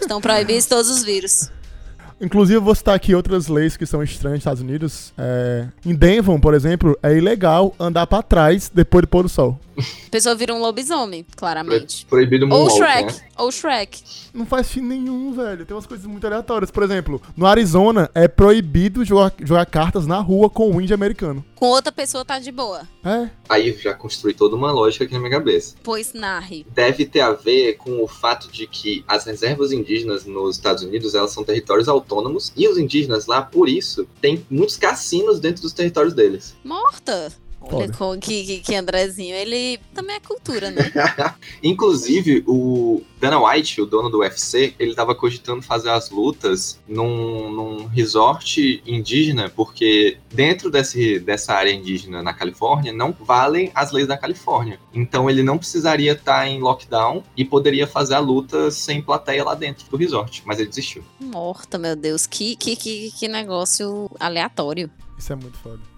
Estão 0.00 0.20
proibidos 0.20 0.66
todos 0.66 0.90
os 0.90 1.02
vírus. 1.02 1.50
Inclusive, 2.24 2.56
eu 2.56 2.62
vou 2.62 2.74
citar 2.74 2.94
aqui 2.94 3.14
outras 3.14 3.48
leis 3.48 3.76
que 3.76 3.84
são 3.86 4.02
estranhas 4.02 4.36
nos 4.36 4.40
Estados 4.40 4.62
Unidos. 4.62 5.12
É, 5.18 5.66
em 5.84 5.94
Denver, 5.94 6.38
por 6.40 6.54
exemplo, 6.54 6.98
é 7.02 7.16
ilegal 7.16 7.74
andar 7.78 8.06
pra 8.06 8.22
trás 8.22 8.70
depois 8.72 9.02
do 9.02 9.08
pôr 9.08 9.22
do 9.24 9.28
sol. 9.28 9.58
A 9.76 9.82
pessoa 10.10 10.34
vira 10.34 10.54
um 10.54 10.60
lobisomem, 10.60 11.26
claramente. 11.36 12.06
Proibido 12.06 12.46
o 12.46 12.50
Ou 12.52 12.66
Moonwalk, 12.68 12.76
Shrek. 12.78 13.12
né? 13.12 13.28
Ou 13.36 13.50
Shrek. 13.52 14.02
Não 14.32 14.46
faz 14.46 14.70
fim 14.70 14.80
nenhum, 14.80 15.32
velho. 15.32 15.66
Tem 15.66 15.76
umas 15.76 15.86
coisas 15.86 16.06
muito 16.06 16.26
aleatórias. 16.26 16.70
Por 16.70 16.82
exemplo, 16.82 17.20
no 17.36 17.46
Arizona 17.46 18.08
é 18.14 18.26
proibido 18.28 19.04
jogar, 19.04 19.32
jogar 19.44 19.66
cartas 19.66 20.06
na 20.06 20.18
rua 20.18 20.48
com 20.48 20.70
o 20.70 20.80
índio 20.80 20.94
americano. 20.94 21.44
Com 21.54 21.66
outra 21.66 21.90
pessoa 21.92 22.24
tá 22.24 22.38
de 22.38 22.50
boa. 22.52 22.82
É. 23.04 23.28
Aí 23.48 23.72
já 23.78 23.94
construí 23.94 24.34
toda 24.34 24.56
uma 24.56 24.72
lógica 24.72 25.04
aqui 25.04 25.12
na 25.12 25.20
minha 25.20 25.30
cabeça. 25.30 25.76
Pois 25.82 26.12
narre. 26.12 26.66
Deve 26.74 27.04
ter 27.04 27.20
a 27.20 27.32
ver 27.32 27.74
com 27.74 28.02
o 28.02 28.08
fato 28.08 28.50
de 28.50 28.66
que 28.66 29.04
as 29.06 29.24
reservas 29.24 29.72
indígenas 29.72 30.24
nos 30.24 30.56
Estados 30.56 30.82
Unidos, 30.82 31.14
elas 31.14 31.32
são 31.32 31.44
territórios 31.44 31.88
autônomos, 31.88 32.52
e 32.56 32.66
os 32.68 32.78
indígenas 32.78 33.26
lá, 33.26 33.42
por 33.42 33.68
isso, 33.68 34.06
tem 34.20 34.44
muitos 34.50 34.76
cassinos 34.76 35.38
dentro 35.40 35.62
dos 35.62 35.72
territórios 35.72 36.14
deles. 36.14 36.54
Morta. 36.64 37.32
Olha 37.70 37.92
com, 37.92 38.18
que, 38.18 38.44
que, 38.44 38.58
que 38.60 38.74
Andrezinho, 38.74 39.34
ele 39.34 39.78
também 39.94 40.16
é 40.16 40.20
cultura, 40.20 40.70
né? 40.70 40.90
Inclusive, 41.62 42.44
o 42.46 43.02
Dana 43.20 43.40
White, 43.40 43.80
o 43.80 43.86
dono 43.86 44.10
do 44.10 44.18
UFC, 44.18 44.74
ele 44.78 44.94
tava 44.94 45.14
cogitando 45.14 45.62
fazer 45.62 45.90
as 45.90 46.10
lutas 46.10 46.80
num, 46.86 47.50
num 47.50 47.86
resort 47.86 48.82
indígena, 48.86 49.48
porque 49.48 50.18
dentro 50.32 50.70
desse, 50.70 51.18
dessa 51.18 51.54
área 51.54 51.72
indígena 51.72 52.22
na 52.22 52.34
Califórnia 52.34 52.92
não 52.92 53.16
valem 53.18 53.70
as 53.74 53.92
leis 53.92 54.06
da 54.06 54.16
Califórnia. 54.16 54.78
Então 54.92 55.30
ele 55.30 55.42
não 55.42 55.58
precisaria 55.58 56.12
estar 56.12 56.46
em 56.46 56.60
lockdown 56.60 57.22
e 57.36 57.44
poderia 57.44 57.86
fazer 57.86 58.14
a 58.14 58.20
luta 58.20 58.70
sem 58.70 59.00
plateia 59.00 59.44
lá 59.44 59.54
dentro 59.54 59.88
do 59.88 59.96
resort. 59.96 60.42
Mas 60.44 60.58
ele 60.58 60.68
desistiu. 60.68 61.02
Morta, 61.20 61.78
meu 61.78 61.96
Deus. 61.96 62.26
Que, 62.26 62.56
que, 62.56 62.76
que, 62.76 63.10
que 63.10 63.28
negócio 63.28 64.10
aleatório. 64.20 64.90
Isso 65.18 65.32
é 65.32 65.36
muito 65.36 65.56
foda. 65.58 65.93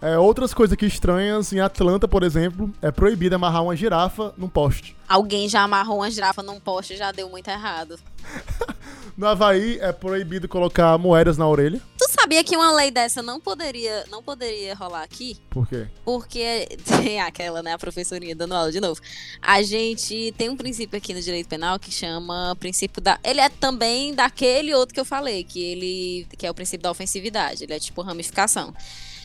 É, 0.00 0.16
outras 0.16 0.54
coisas 0.54 0.74
aqui 0.74 0.86
estranhas, 0.86 1.52
em 1.52 1.60
Atlanta, 1.60 2.06
por 2.06 2.22
exemplo, 2.22 2.72
é 2.80 2.90
proibido 2.90 3.34
amarrar 3.34 3.64
uma 3.64 3.74
girafa 3.74 4.32
num 4.36 4.48
poste. 4.48 4.96
Alguém 5.08 5.48
já 5.48 5.62
amarrou 5.62 5.98
uma 5.98 6.10
girafa 6.10 6.42
num 6.42 6.60
poste 6.60 6.94
e 6.94 6.96
já 6.96 7.10
deu 7.10 7.28
muito 7.28 7.48
errado. 7.48 7.98
No 9.18 9.26
Havaí 9.26 9.80
é 9.80 9.90
proibido 9.90 10.46
colocar 10.46 10.96
moedas 10.96 11.36
na 11.36 11.44
orelha. 11.44 11.82
Tu 11.98 12.08
sabia 12.08 12.44
que 12.44 12.56
uma 12.56 12.70
lei 12.70 12.88
dessa 12.88 13.20
não 13.20 13.40
poderia, 13.40 14.04
não 14.08 14.22
poderia 14.22 14.76
rolar 14.76 15.02
aqui? 15.02 15.36
Por 15.50 15.66
quê? 15.66 15.88
Porque 16.04 16.68
tem 17.02 17.20
aquela, 17.20 17.60
né, 17.60 17.72
a 17.72 17.78
professorinha 17.78 18.36
dando 18.36 18.54
aula 18.54 18.70
de 18.70 18.78
novo. 18.78 19.00
A 19.42 19.60
gente 19.60 20.32
tem 20.38 20.48
um 20.48 20.56
princípio 20.56 20.96
aqui 20.96 21.12
no 21.12 21.20
direito 21.20 21.48
penal 21.48 21.80
que 21.80 21.90
chama 21.90 22.56
princípio 22.60 23.02
da. 23.02 23.18
Ele 23.24 23.40
é 23.40 23.48
também 23.48 24.14
daquele 24.14 24.72
outro 24.72 24.94
que 24.94 25.00
eu 25.00 25.04
falei, 25.04 25.42
que 25.42 25.60
ele 25.60 26.28
que 26.38 26.46
é 26.46 26.50
o 26.52 26.54
princípio 26.54 26.84
da 26.84 26.90
ofensividade. 26.92 27.64
Ele 27.64 27.72
é 27.72 27.80
tipo 27.80 28.00
ramificação. 28.02 28.72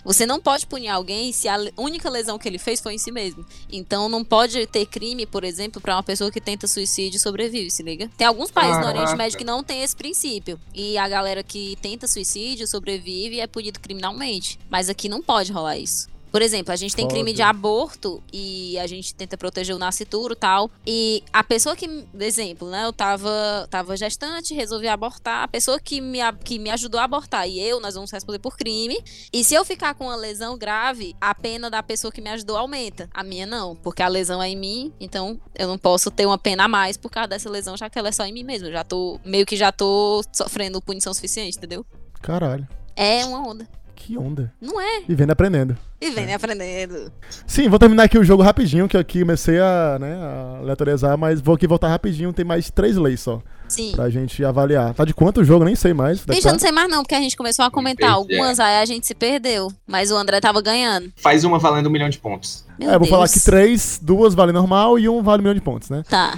Você 0.04 0.26
não 0.26 0.40
pode 0.40 0.68
punir 0.68 0.90
alguém 0.90 1.32
se 1.32 1.48
a 1.48 1.58
única 1.78 2.10
lesão 2.10 2.38
que 2.38 2.48
ele 2.48 2.58
fez 2.58 2.80
foi 2.82 2.96
em 2.96 2.98
si 2.98 3.12
mesmo. 3.12 3.46
Então 3.72 4.10
não 4.10 4.24
pode 4.24 4.66
ter 4.68 4.86
crime, 4.86 5.26
por 5.26 5.44
exemplo, 5.44 5.82
pra 5.82 5.96
uma 5.96 6.04
pessoa 6.04 6.32
que 6.32 6.42
tenta 6.42 6.68
suicídio 6.68 7.18
e 7.18 7.20
sobrevive, 7.20 7.72
se 7.72 7.84
liga? 7.84 8.10
Tem 8.18 8.28
alguns 8.28 8.52
países 8.52 8.80
no 8.80 8.88
Oriente. 8.88 9.16
Médio 9.16 9.38
que 9.38 9.44
não 9.44 9.64
tem 9.64 9.82
esse 9.84 9.96
princípio. 9.96 10.60
E 10.74 10.98
a 10.98 11.08
galera 11.08 11.44
que 11.44 11.78
tenta 11.82 12.08
suicídio 12.08 12.68
sobrevive 12.68 13.36
e 13.36 13.40
é 13.40 13.48
punido 13.48 13.80
criminalmente. 13.80 14.60
Mas 14.70 14.90
aqui 14.90 15.08
não 15.08 15.22
pode 15.22 15.52
rolar 15.52 15.78
isso. 15.78 16.13
Por 16.34 16.42
exemplo, 16.42 16.74
a 16.74 16.76
gente 16.76 16.96
tem 16.96 17.08
crime 17.08 17.26
Pode. 17.26 17.36
de 17.36 17.42
aborto 17.44 18.24
e 18.34 18.76
a 18.80 18.88
gente 18.88 19.14
tenta 19.14 19.38
proteger 19.38 19.76
o 19.76 19.78
nascituro 19.78 20.34
e 20.34 20.36
tal. 20.36 20.68
E 20.84 21.24
a 21.32 21.44
pessoa 21.44 21.76
que, 21.76 22.08
exemplo, 22.20 22.72
né? 22.72 22.86
Eu 22.86 22.92
tava, 22.92 23.68
tava 23.70 23.96
gestante, 23.96 24.56
resolvi 24.56 24.88
abortar. 24.88 25.44
A 25.44 25.48
pessoa 25.48 25.80
que 25.80 26.02
me, 26.02 26.18
que 26.44 26.58
me 26.58 26.72
ajudou 26.72 27.00
a 27.00 27.04
abortar 27.04 27.48
e 27.48 27.60
eu, 27.60 27.80
nós 27.80 27.94
vamos 27.94 28.10
responder 28.10 28.40
por 28.40 28.58
crime. 28.58 28.98
E 29.32 29.44
se 29.44 29.54
eu 29.54 29.64
ficar 29.64 29.94
com 29.94 30.06
uma 30.06 30.16
lesão 30.16 30.58
grave, 30.58 31.16
a 31.22 31.36
pena 31.36 31.70
da 31.70 31.84
pessoa 31.84 32.12
que 32.12 32.20
me 32.20 32.32
ajudou 32.32 32.58
aumenta. 32.58 33.08
A 33.14 33.24
minha 33.24 33.46
não, 33.46 33.76
porque 33.76 34.02
a 34.02 34.08
lesão 34.08 34.42
é 34.42 34.50
em 34.50 34.56
mim, 34.56 34.92
então 35.00 35.40
eu 35.54 35.68
não 35.68 35.78
posso 35.78 36.10
ter 36.10 36.26
uma 36.26 36.40
pena 36.40 36.64
a 36.64 36.68
mais 36.68 36.98
por 36.98 37.12
causa 37.12 37.28
dessa 37.28 37.48
lesão, 37.48 37.78
já 37.78 37.92
que 37.92 38.00
ela 38.00 38.10
é 38.10 38.12
só 38.12 38.26
em 38.26 38.34
mim 38.34 38.44
mesmo. 38.44 38.70
Eu 38.70 38.72
já 38.72 38.84
tô, 38.84 39.20
meio 39.24 39.46
que 39.46 39.56
já 39.56 39.72
tô 39.72 40.24
sofrendo 40.34 40.82
punição 40.82 41.14
suficiente, 41.14 41.58
entendeu? 41.58 41.86
Caralho. 42.24 42.68
É 42.96 43.24
uma 43.24 43.48
onda. 43.48 43.68
Que 43.96 44.18
onda. 44.18 44.52
Não 44.60 44.82
é? 44.82 45.04
E 45.08 45.16
aprendendo. 45.32 45.78
E 46.02 46.10
vem 46.12 46.26
né, 46.26 46.34
aprendendo. 46.34 47.12
Sim, 47.48 47.70
vou 47.70 47.80
terminar 47.80 48.04
aqui 48.04 48.18
o 48.18 48.24
jogo 48.24 48.44
rapidinho, 48.44 48.88
que 48.90 48.98
eu 48.98 49.02
aqui 49.02 49.22
comecei 49.22 49.60
a, 49.60 49.98
né, 50.00 50.14
a 50.16 50.58
aleatorizar, 50.60 51.18
mas 51.18 51.40
vou 51.40 51.56
aqui 51.56 51.66
voltar 51.66 51.88
rapidinho, 51.88 52.34
tem 52.34 52.44
mais 52.44 52.70
três 52.70 52.98
leis 52.98 53.22
só, 53.22 53.42
Sim. 53.70 53.94
pra 53.96 54.10
gente 54.10 54.44
avaliar. 54.44 54.94
Tá 54.94 55.06
de 55.06 55.14
quanto 55.14 55.40
o 55.40 55.44
jogo? 55.46 55.64
Nem 55.64 55.76
sei 55.76 55.94
mais. 55.94 56.26
Bicho, 56.26 56.46
eu 56.46 56.52
não 56.52 56.60
sei 56.60 56.74
mais 56.74 56.90
não, 56.90 57.04
porque 57.04 57.16
a 57.16 57.22
gente 57.22 57.38
começou 57.38 57.64
a 57.64 57.72
comentar 57.72 58.12
algumas, 58.12 58.60
aí 58.60 58.82
a 58.82 58.86
gente 58.86 59.08
se 59.08 59.16
perdeu. 59.16 59.72
Mas 59.88 60.12
o 60.12 60.18
André 60.18 60.42
tava 60.42 60.62
ganhando. 60.62 61.10
Faz 61.16 61.46
uma 61.46 61.58
valendo 61.58 61.88
um 61.88 61.92
milhão 61.92 62.10
de 62.10 62.18
pontos. 62.20 62.66
Meu 62.78 62.90
É, 62.90 62.92
vou 62.94 63.00
Deus. 63.02 63.10
falar 63.10 63.26
aqui 63.26 63.40
três, 63.40 63.98
duas 64.02 64.34
vale 64.34 64.52
normal 64.52 65.00
e 65.00 65.08
um 65.08 65.24
vale 65.24 65.42
milhão 65.42 65.56
de 65.56 65.62
pontos, 65.62 65.90
né? 65.90 66.04
Tá. 66.10 66.38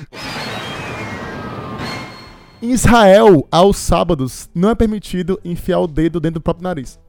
Em 2.62 2.72
Israel, 2.72 3.48
aos 3.52 3.78
sábados, 3.78 4.50
não 4.54 4.70
é 4.70 4.76
permitido 4.76 5.40
enfiar 5.44 5.80
o 5.80 5.88
dedo 5.88 6.20
dentro 6.20 6.36
do 6.40 6.42
próprio 6.42 6.64
nariz. 6.64 7.00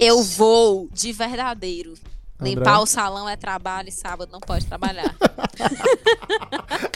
Eu 0.00 0.22
vou 0.22 0.88
de 0.92 1.12
verdadeiro. 1.12 1.94
André? 2.40 2.54
Limpar 2.54 2.80
o 2.80 2.86
salão 2.86 3.28
é 3.28 3.36
trabalho 3.36 3.88
e 3.88 3.92
sábado 3.92 4.30
não 4.32 4.40
pode 4.40 4.66
trabalhar. 4.66 5.14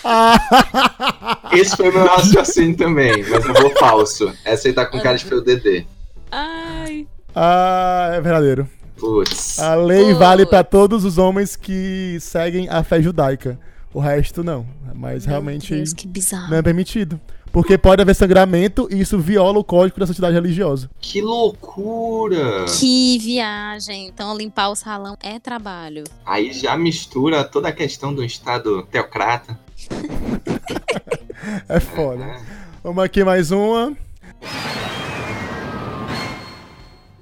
Esse 1.52 1.76
foi 1.76 1.90
meu 1.90 2.06
raciocínio 2.06 2.76
também, 2.76 3.24
mas 3.28 3.44
eu 3.44 3.54
vou 3.54 3.70
falso. 3.76 4.32
Essa 4.44 4.68
aí 4.68 4.74
tá 4.74 4.86
com 4.86 5.00
cara 5.00 5.16
de 5.16 5.24
foi 5.24 5.38
o 5.38 5.40
DD. 5.40 5.86
Ai. 6.30 7.06
ah, 7.34 8.10
é 8.14 8.20
verdadeiro. 8.20 8.68
Putz. 8.96 9.58
A 9.58 9.74
lei 9.74 10.06
Putz. 10.06 10.18
vale 10.18 10.46
pra 10.46 10.64
todos 10.64 11.04
os 11.04 11.18
homens 11.18 11.54
que 11.54 12.18
seguem 12.20 12.68
a 12.68 12.82
fé 12.82 13.00
judaica. 13.00 13.58
O 13.92 14.00
resto 14.00 14.42
não. 14.42 14.66
Mas 14.94 15.24
realmente 15.24 15.70
Meu 15.72 15.80
Deus, 15.80 15.92
que 15.92 16.06
bizarro. 16.06 16.50
não 16.50 16.56
é 16.58 16.62
permitido. 16.62 17.20
Porque 17.56 17.78
pode 17.78 18.02
haver 18.02 18.14
sangramento 18.14 18.86
e 18.90 19.00
isso 19.00 19.18
viola 19.18 19.58
o 19.58 19.64
código 19.64 19.98
da 19.98 20.06
sociedade 20.06 20.34
religiosa. 20.34 20.90
Que 21.00 21.22
loucura! 21.22 22.66
Que 22.66 23.18
viagem. 23.18 24.08
Então 24.08 24.36
limpar 24.36 24.68
o 24.68 24.76
salão 24.76 25.16
é 25.22 25.38
trabalho. 25.38 26.04
Aí 26.26 26.52
já 26.52 26.76
mistura 26.76 27.42
toda 27.44 27.70
a 27.70 27.72
questão 27.72 28.12
do 28.14 28.22
Estado 28.22 28.86
teocrata. 28.90 29.58
É 31.68 31.78
foda. 31.78 32.24
É. 32.24 32.40
Vamos 32.82 33.02
aqui 33.02 33.22
mais 33.22 33.50
uma. 33.52 33.96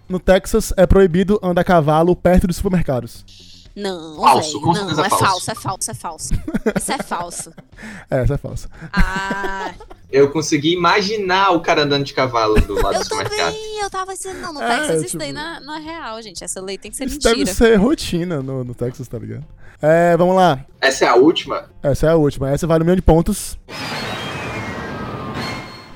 No 0.09 0.19
Texas 0.19 0.73
é 0.77 0.87
proibido 0.87 1.39
andar 1.43 1.61
a 1.61 1.65
cavalo 1.65 2.17
perto 2.17 2.47
dos 2.47 2.57
supermercados. 2.57 3.54
Não, 3.77 4.17
Falso, 4.21 4.61
com 4.61 4.69
Não, 4.69 4.75
certeza 4.77 5.01
é 5.07 5.09
falso. 5.11 5.25
falso, 5.25 5.51
é 5.51 5.55
falso, 5.55 5.91
é 5.91 5.95
falso. 5.95 6.35
Isso 6.77 6.93
é 6.93 6.99
falso. 6.99 7.53
É, 8.11 8.21
essa 8.23 8.35
é 8.35 8.39
falsa. 8.39 8.69
Ah, 8.93 9.73
Eu 10.11 10.31
consegui 10.31 10.73
imaginar 10.73 11.51
o 11.51 11.61
cara 11.61 11.83
andando 11.83 12.05
de 12.05 12.15
cavalo 12.15 12.55
do 12.61 12.75
lado 12.75 12.95
do 12.95 13.01
eu 13.01 13.05
supermercado. 13.05 13.47
também, 13.53 13.81
eu 13.81 13.91
tava 13.91 14.15
dizendo, 14.15 14.41
não, 14.41 14.53
no 14.53 14.63
É, 14.63 14.77
Texas 14.79 14.97
isso 14.99 15.05
tipo- 15.07 15.19
daí 15.19 15.33
não, 15.33 15.41
é- 15.57 15.61
não 15.61 15.75
é 15.77 15.81
real, 15.81 16.23
gente. 16.23 16.45
Essa 16.45 16.61
lei 16.63 16.79
tem 16.79 16.91
que 16.91 16.97
ser 16.97 17.07
Isso 17.07 17.15
mentira. 17.17 17.35
deve 17.37 17.53
ser 17.53 17.75
rotina 17.77 18.41
no, 18.41 18.63
no 18.63 18.75
Texas, 18.75 19.09
tá 19.09 19.19
ligado? 19.19 19.45
É, 19.83 20.17
vamos 20.17 20.37
lá. 20.37 20.65
Essa 20.81 21.05
é 21.07 21.09
a 21.09 21.17
última? 21.17 21.69
Essa 21.83 22.07
é 22.07 22.11
a 22.11 22.17
última. 22.17 22.49
Essa 22.51 22.67
vale 22.67 22.83
um 22.83 22.87
milhão 22.87 22.97
de 22.97 23.03
pontos. 23.03 23.59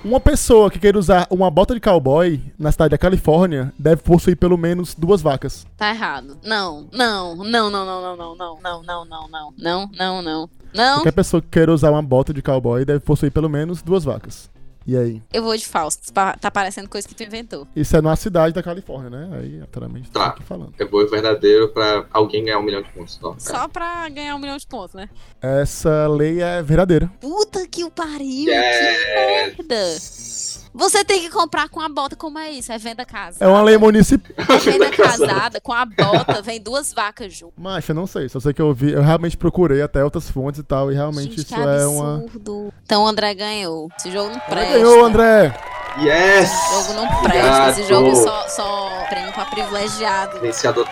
Uma 0.04 0.20
pessoa 0.20 0.70
que 0.70 0.78
queira 0.78 0.98
usar 0.98 1.26
uma 1.28 1.50
bota 1.50 1.74
de 1.74 1.80
cowboy 1.80 2.40
na 2.56 2.70
cidade 2.70 2.92
da 2.92 2.98
Califórnia 2.98 3.72
deve 3.76 4.00
possuir 4.02 4.36
pelo 4.36 4.56
menos 4.56 4.94
duas 4.94 5.20
vacas. 5.20 5.66
Tá 5.76 5.90
errado. 5.90 6.38
Não, 6.44 6.86
não, 6.92 7.34
não, 7.36 7.68
não, 7.68 7.84
não, 7.84 8.02
não, 8.02 8.16
não, 8.16 8.36
não, 8.36 8.58
não, 8.62 8.82
não, 8.84 9.04
não, 9.04 9.52
não, 9.58 9.90
não, 9.98 10.22
não, 10.22 10.50
não. 10.72 10.94
Qualquer 10.96 11.12
pessoa 11.12 11.42
que 11.42 11.48
queira 11.48 11.72
usar 11.72 11.90
uma 11.90 12.02
bota 12.02 12.32
de 12.32 12.40
cowboy 12.40 12.84
deve 12.84 13.00
possuir 13.00 13.32
pelo 13.32 13.48
menos 13.48 13.82
duas 13.82 14.04
vacas. 14.04 14.48
E 14.90 14.96
aí? 14.96 15.22
eu 15.34 15.42
vou 15.42 15.54
de 15.54 15.66
falso. 15.66 15.98
Pa- 16.14 16.34
Tá 16.34 16.50
parecendo 16.50 16.88
coisa 16.88 17.06
que 17.06 17.14
tu 17.14 17.22
inventou. 17.22 17.68
Isso 17.76 17.94
é 17.94 18.00
numa 18.00 18.16
cidade 18.16 18.54
da 18.54 18.62
Califórnia, 18.62 19.10
né? 19.10 19.38
Aí, 19.38 19.58
naturalmente, 19.58 20.10
Tá. 20.10 20.28
aqui 20.28 20.42
falando. 20.42 20.72
Eu 20.78 20.88
vou 20.88 21.06
verdadeiro 21.06 21.68
pra 21.68 22.06
alguém 22.10 22.42
ganhar 22.42 22.58
um 22.58 22.62
milhão 22.62 22.80
de 22.82 22.88
pontos. 22.92 23.18
Ó, 23.22 23.32
cara. 23.34 23.38
Só 23.60 23.68
pra 23.68 24.08
ganhar 24.08 24.34
um 24.34 24.38
milhão 24.38 24.56
de 24.56 24.66
pontos, 24.66 24.94
né? 24.94 25.10
Essa 25.42 26.06
lei 26.08 26.40
é 26.40 26.62
verdadeira. 26.62 27.12
Puta 27.20 27.68
que 27.68 27.84
o 27.84 27.90
pariu, 27.90 28.50
Yes. 28.50 29.54
que 29.56 29.62
merda. 29.62 30.67
Você 30.78 31.04
tem 31.04 31.20
que 31.20 31.28
comprar 31.30 31.68
com 31.68 31.80
a 31.80 31.88
bota, 31.88 32.14
como 32.14 32.38
é 32.38 32.50
isso? 32.52 32.70
É 32.72 32.78
venda 32.78 33.04
casada. 33.04 33.44
É 33.44 33.48
uma 33.48 33.60
lei 33.62 33.76
municipal. 33.76 34.30
É 34.48 34.58
venda 34.58 34.88
casada, 34.90 35.60
com 35.60 35.72
a 35.72 35.84
bota, 35.84 36.40
vem 36.40 36.60
duas 36.60 36.92
vacas 36.94 37.34
junto. 37.34 37.52
Mas 37.58 37.86
eu 37.88 37.94
não 37.94 38.06
sei, 38.06 38.28
só 38.28 38.38
sei 38.38 38.52
que 38.54 38.62
eu 38.62 38.72
vi, 38.72 38.92
eu 38.92 39.02
realmente 39.02 39.36
procurei 39.36 39.82
até 39.82 40.04
outras 40.04 40.30
fontes 40.30 40.60
e 40.60 40.62
tal, 40.62 40.90
e 40.92 40.94
realmente 40.94 41.30
Gente, 41.30 41.38
isso 41.38 41.46
que 41.46 41.54
é 41.54 41.86
uma. 41.86 42.16
absurdo. 42.18 42.72
Então 42.84 43.02
o 43.02 43.06
André 43.08 43.34
ganhou. 43.34 43.88
Esse 43.98 44.10
jogo 44.12 44.30
não 44.30 44.38
presta. 44.40 44.72
Ganhou, 44.74 45.04
André! 45.04 45.54
Yes! 46.00 46.50
Esse 46.52 46.70
jogo 46.72 46.92
não 46.94 47.22
presta. 47.22 47.70
Esse 47.70 47.82
jogo 47.88 48.14
só, 48.14 48.48
só 48.48 49.04
prêmio 49.08 49.32
pra 49.32 49.44
privilegiado. 49.46 50.38
Vencedora. 50.40 50.88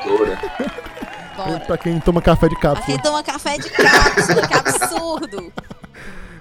Bora. 1.37 1.61
Pra 1.61 1.77
quem 1.79 2.01
toma 2.01 2.21
café 2.23 2.49
de 2.49 2.59
Pra 2.59 2.71
cápsula. 2.75 2.87
quem 2.87 2.99
toma 2.99 3.23
café 3.23 3.59
de 3.59 3.71
cápsula, 3.71 4.49
que 4.49 4.55
absurdo. 4.55 5.53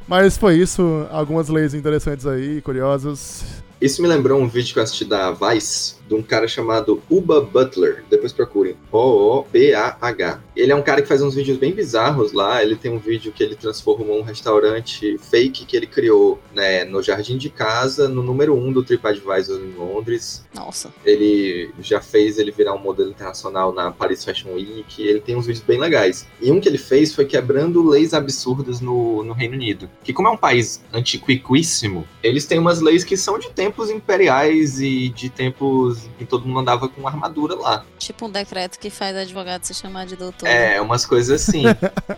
Mas 0.07 0.37
foi 0.37 0.57
isso, 0.57 1.07
algumas 1.09 1.49
leis 1.49 1.73
interessantes 1.73 2.27
aí, 2.27 2.61
curiosas. 2.61 3.43
Isso 3.81 4.01
me 4.01 4.07
lembrou 4.07 4.39
um 4.39 4.47
vídeo 4.47 4.73
que 4.73 4.79
eu 4.79 4.83
assisti 4.83 5.03
da 5.03 5.31
Vice, 5.31 5.94
de 6.07 6.15
um 6.15 6.21
cara 6.21 6.47
chamado 6.47 7.01
Uba 7.09 7.41
Butler. 7.41 8.03
Depois 8.09 8.31
procurem. 8.31 8.75
O-O-B-A-H. 8.91 10.41
Ele 10.55 10.71
é 10.71 10.75
um 10.75 10.81
cara 10.81 11.01
que 11.01 11.07
faz 11.07 11.21
uns 11.21 11.35
vídeos 11.35 11.57
bem 11.57 11.73
bizarros 11.73 12.31
lá. 12.31 12.61
Ele 12.61 12.75
tem 12.75 12.91
um 12.91 12.99
vídeo 12.99 13.31
que 13.31 13.43
ele 13.43 13.55
transformou 13.55 14.19
um 14.19 14.23
restaurante 14.23 15.17
fake 15.17 15.65
que 15.65 15.75
ele 15.75 15.87
criou 15.87 16.39
né, 16.53 16.85
no 16.85 17.01
jardim 17.01 17.37
de 17.37 17.49
casa, 17.49 18.07
no 18.07 18.21
número 18.21 18.53
1 18.55 18.67
um 18.67 18.71
do 18.71 18.83
TripAdvisor 18.83 19.59
em 19.59 19.73
Londres. 19.73 20.45
Nossa. 20.53 20.93
Ele 21.03 21.71
já 21.79 22.01
fez 22.01 22.37
ele 22.37 22.51
virar 22.51 22.73
um 22.73 22.79
modelo 22.79 23.09
internacional 23.09 23.73
na 23.73 23.91
Paris 23.91 24.23
Fashion 24.23 24.53
Week. 24.53 25.01
Ele 25.01 25.19
tem 25.19 25.35
uns 25.35 25.45
vídeos 25.45 25.65
bem 25.65 25.79
legais. 25.79 26.27
E 26.41 26.51
um 26.51 26.59
que 26.59 26.69
ele 26.69 26.77
fez 26.77 27.13
foi 27.13 27.25
quebrando 27.25 27.87
leis 27.87 28.13
absurdas 28.13 28.79
no, 28.79 29.23
no 29.23 29.33
Reino 29.33 29.55
Unido. 29.55 29.89
Que 30.03 30.13
como 30.13 30.27
é 30.27 30.31
um 30.31 30.37
país 30.37 30.81
antiquíssimo, 30.93 32.07
eles 32.23 32.45
têm 32.45 32.59
umas 32.59 32.79
leis 32.81 33.03
que 33.03 33.17
são 33.17 33.37
de 33.37 33.49
tempos 33.49 33.89
imperiais 33.89 34.79
e 34.79 35.09
de 35.09 35.29
tempos 35.29 35.94
em 36.19 36.25
todo 36.25 36.45
mundo 36.47 36.59
andava 36.59 36.87
com 36.87 37.07
armadura 37.07 37.55
lá. 37.55 37.85
Tipo 37.97 38.25
um 38.25 38.29
decreto 38.29 38.79
que 38.79 38.89
faz 38.89 39.15
advogado 39.15 39.63
se 39.63 39.73
chamar 39.73 40.05
de 40.05 40.15
doutor. 40.15 40.47
É, 40.47 40.79
umas 40.81 41.05
coisas 41.05 41.41
assim. 41.41 41.63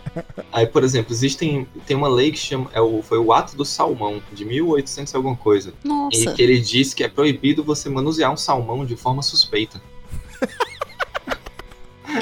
Aí, 0.52 0.66
por 0.66 0.82
exemplo, 0.82 1.12
existem 1.12 1.66
tem 1.86 1.96
uma 1.96 2.08
lei 2.08 2.32
que 2.32 2.38
chama 2.38 2.70
é 2.72 2.80
o, 2.80 3.02
foi 3.02 3.18
o 3.18 3.32
Ato 3.32 3.56
do 3.56 3.64
Salmão 3.64 4.22
de 4.32 4.44
1800 4.44 5.12
e 5.12 5.16
alguma 5.16 5.36
coisa, 5.36 5.72
e 5.84 5.88
Nossa. 5.88 6.32
que 6.32 6.42
ele 6.42 6.58
diz 6.58 6.94
que 6.94 7.04
é 7.04 7.08
proibido 7.08 7.62
você 7.62 7.88
manusear 7.88 8.32
um 8.32 8.36
salmão 8.36 8.84
de 8.84 8.96
forma 8.96 9.22
suspeita. 9.22 9.80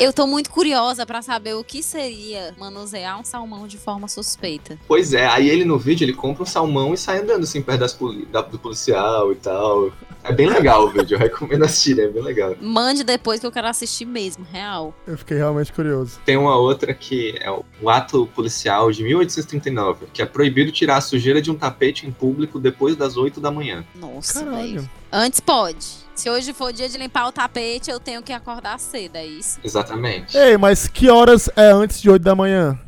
Eu 0.00 0.12
tô 0.12 0.26
muito 0.26 0.50
curiosa 0.50 1.04
pra 1.06 1.22
saber 1.22 1.54
o 1.54 1.64
que 1.64 1.82
seria 1.82 2.54
manusear 2.58 3.18
um 3.20 3.24
salmão 3.24 3.66
de 3.66 3.78
forma 3.78 4.08
suspeita. 4.08 4.78
Pois 4.86 5.12
é, 5.14 5.26
aí 5.26 5.48
ele 5.48 5.64
no 5.64 5.78
vídeo 5.78 6.04
ele 6.04 6.12
compra 6.12 6.42
um 6.42 6.46
salmão 6.46 6.92
e 6.94 6.96
sai 6.98 7.18
andando 7.20 7.44
assim 7.44 7.62
perto 7.62 7.80
das 7.80 7.92
poli- 7.92 8.26
da- 8.26 8.42
do 8.42 8.58
policial 8.58 9.32
e 9.32 9.36
tal. 9.36 9.90
É 10.22 10.32
bem 10.32 10.48
legal 10.48 10.84
o 10.84 10.90
vídeo, 10.90 11.14
eu 11.14 11.18
recomendo 11.20 11.64
assistir, 11.64 11.98
é 12.00 12.08
bem 12.08 12.22
legal. 12.22 12.56
Mande 12.60 13.04
depois 13.04 13.38
que 13.38 13.46
eu 13.46 13.52
quero 13.52 13.68
assistir 13.68 14.04
mesmo, 14.04 14.44
real. 14.50 14.92
Eu 15.06 15.16
fiquei 15.16 15.36
realmente 15.36 15.72
curioso. 15.72 16.18
Tem 16.24 16.36
uma 16.36 16.56
outra 16.56 16.92
que 16.92 17.36
é 17.40 17.50
o 17.50 17.88
ato 17.88 18.26
policial 18.34 18.90
de 18.90 19.04
1839, 19.04 20.06
que 20.12 20.20
é 20.22 20.26
proibido 20.26 20.72
tirar 20.72 20.96
a 20.96 21.00
sujeira 21.00 21.40
de 21.40 21.50
um 21.50 21.54
tapete 21.54 22.06
em 22.06 22.10
público 22.10 22.58
depois 22.58 22.96
das 22.96 23.16
8 23.16 23.40
da 23.40 23.50
manhã. 23.52 23.84
Nossa, 23.94 24.40
velho. 24.44 24.50
Caralho. 24.50 24.90
Antes 25.12 25.38
pode. 25.40 26.05
Se 26.16 26.30
hoje 26.30 26.54
for 26.54 26.72
dia 26.72 26.88
de 26.88 26.96
limpar 26.96 27.28
o 27.28 27.32
tapete, 27.32 27.90
eu 27.90 28.00
tenho 28.00 28.22
que 28.22 28.32
acordar 28.32 28.80
cedo, 28.80 29.16
é 29.16 29.26
isso? 29.26 29.60
Exatamente. 29.62 30.36
Ei, 30.36 30.56
mas 30.56 30.88
que 30.88 31.10
horas 31.10 31.50
é 31.54 31.70
antes 31.70 32.00
de 32.00 32.08
8 32.08 32.22
da 32.22 32.34
manhã? 32.34 32.78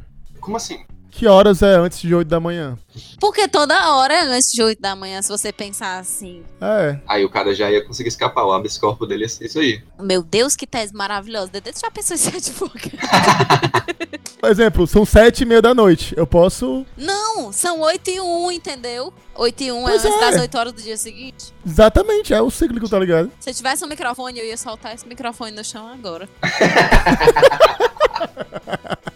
Como 0.41 0.57
assim? 0.57 0.83
Que 1.11 1.27
horas 1.27 1.63
é 1.63 1.75
antes 1.75 2.01
de 2.01 2.15
8 2.15 2.29
da 2.29 2.39
manhã? 2.39 2.79
Porque 3.21 3.49
toda 3.49 3.95
hora 3.95 4.15
é 4.15 4.23
antes 4.23 4.51
de 4.51 4.63
8 4.63 4.81
da 4.81 4.95
manhã, 4.95 5.21
se 5.23 5.29
você 5.29 5.53
pensar 5.53 5.99
assim. 5.99 6.43
É. 6.61 6.99
Aí 7.07 7.25
o 7.25 7.31
cara 7.31 7.55
já 7.55 7.71
ia 7.71 7.85
conseguir 7.85 8.09
escapar, 8.09 8.45
o 8.45 8.53
habeas 8.53 8.79
corpus 8.79 9.09
dele 9.09 9.25
ia 9.25 9.29
ser 9.29 9.47
isso 9.47 9.59
aí. 9.59 9.83
Meu 9.99 10.23
Deus, 10.23 10.55
que 10.55 10.67
tese 10.67 10.95
maravilhosa. 10.95 11.51
Dedê, 11.51 11.73
tu 11.73 11.81
já 11.81 11.91
pensou 11.91 12.15
em 12.15 12.19
ser 12.19 12.37
advogado? 12.37 12.91
Por 14.41 14.51
exemplo, 14.51 14.87
são 14.87 15.05
7 15.05 15.43
e 15.43 15.47
meia 15.47 15.61
da 15.61 15.75
noite. 15.75 16.15
Eu 16.17 16.27
posso. 16.27 16.87
Não, 16.97 17.53
são 17.53 17.81
8 17.81 18.11
e 18.11 18.21
1, 18.21 18.53
entendeu? 18.53 19.13
8 19.35 19.63
e 19.65 19.73
1 19.73 19.77
é 19.77 19.83
Pois 19.91 20.05
antes 20.05 20.17
é. 20.17 20.21
das 20.31 20.41
8 20.41 20.59
horas 20.59 20.73
do 20.73 20.83
dia 20.83 20.97
seguinte. 20.97 21.53
Exatamente, 21.67 22.33
é 22.33 22.41
o 22.41 22.51
cíclico, 22.51 22.89
tá 22.89 22.99
ligado? 22.99 23.33
Se 23.41 23.51
eu 23.51 23.55
tivesse 23.55 23.85
um 23.85 23.89
microfone, 23.89 24.39
eu 24.39 24.47
ia 24.47 24.57
soltar 24.57 24.95
esse 24.95 25.07
microfone 25.09 25.51
no 25.51 25.65
chão 25.65 25.89
agora. 25.89 26.29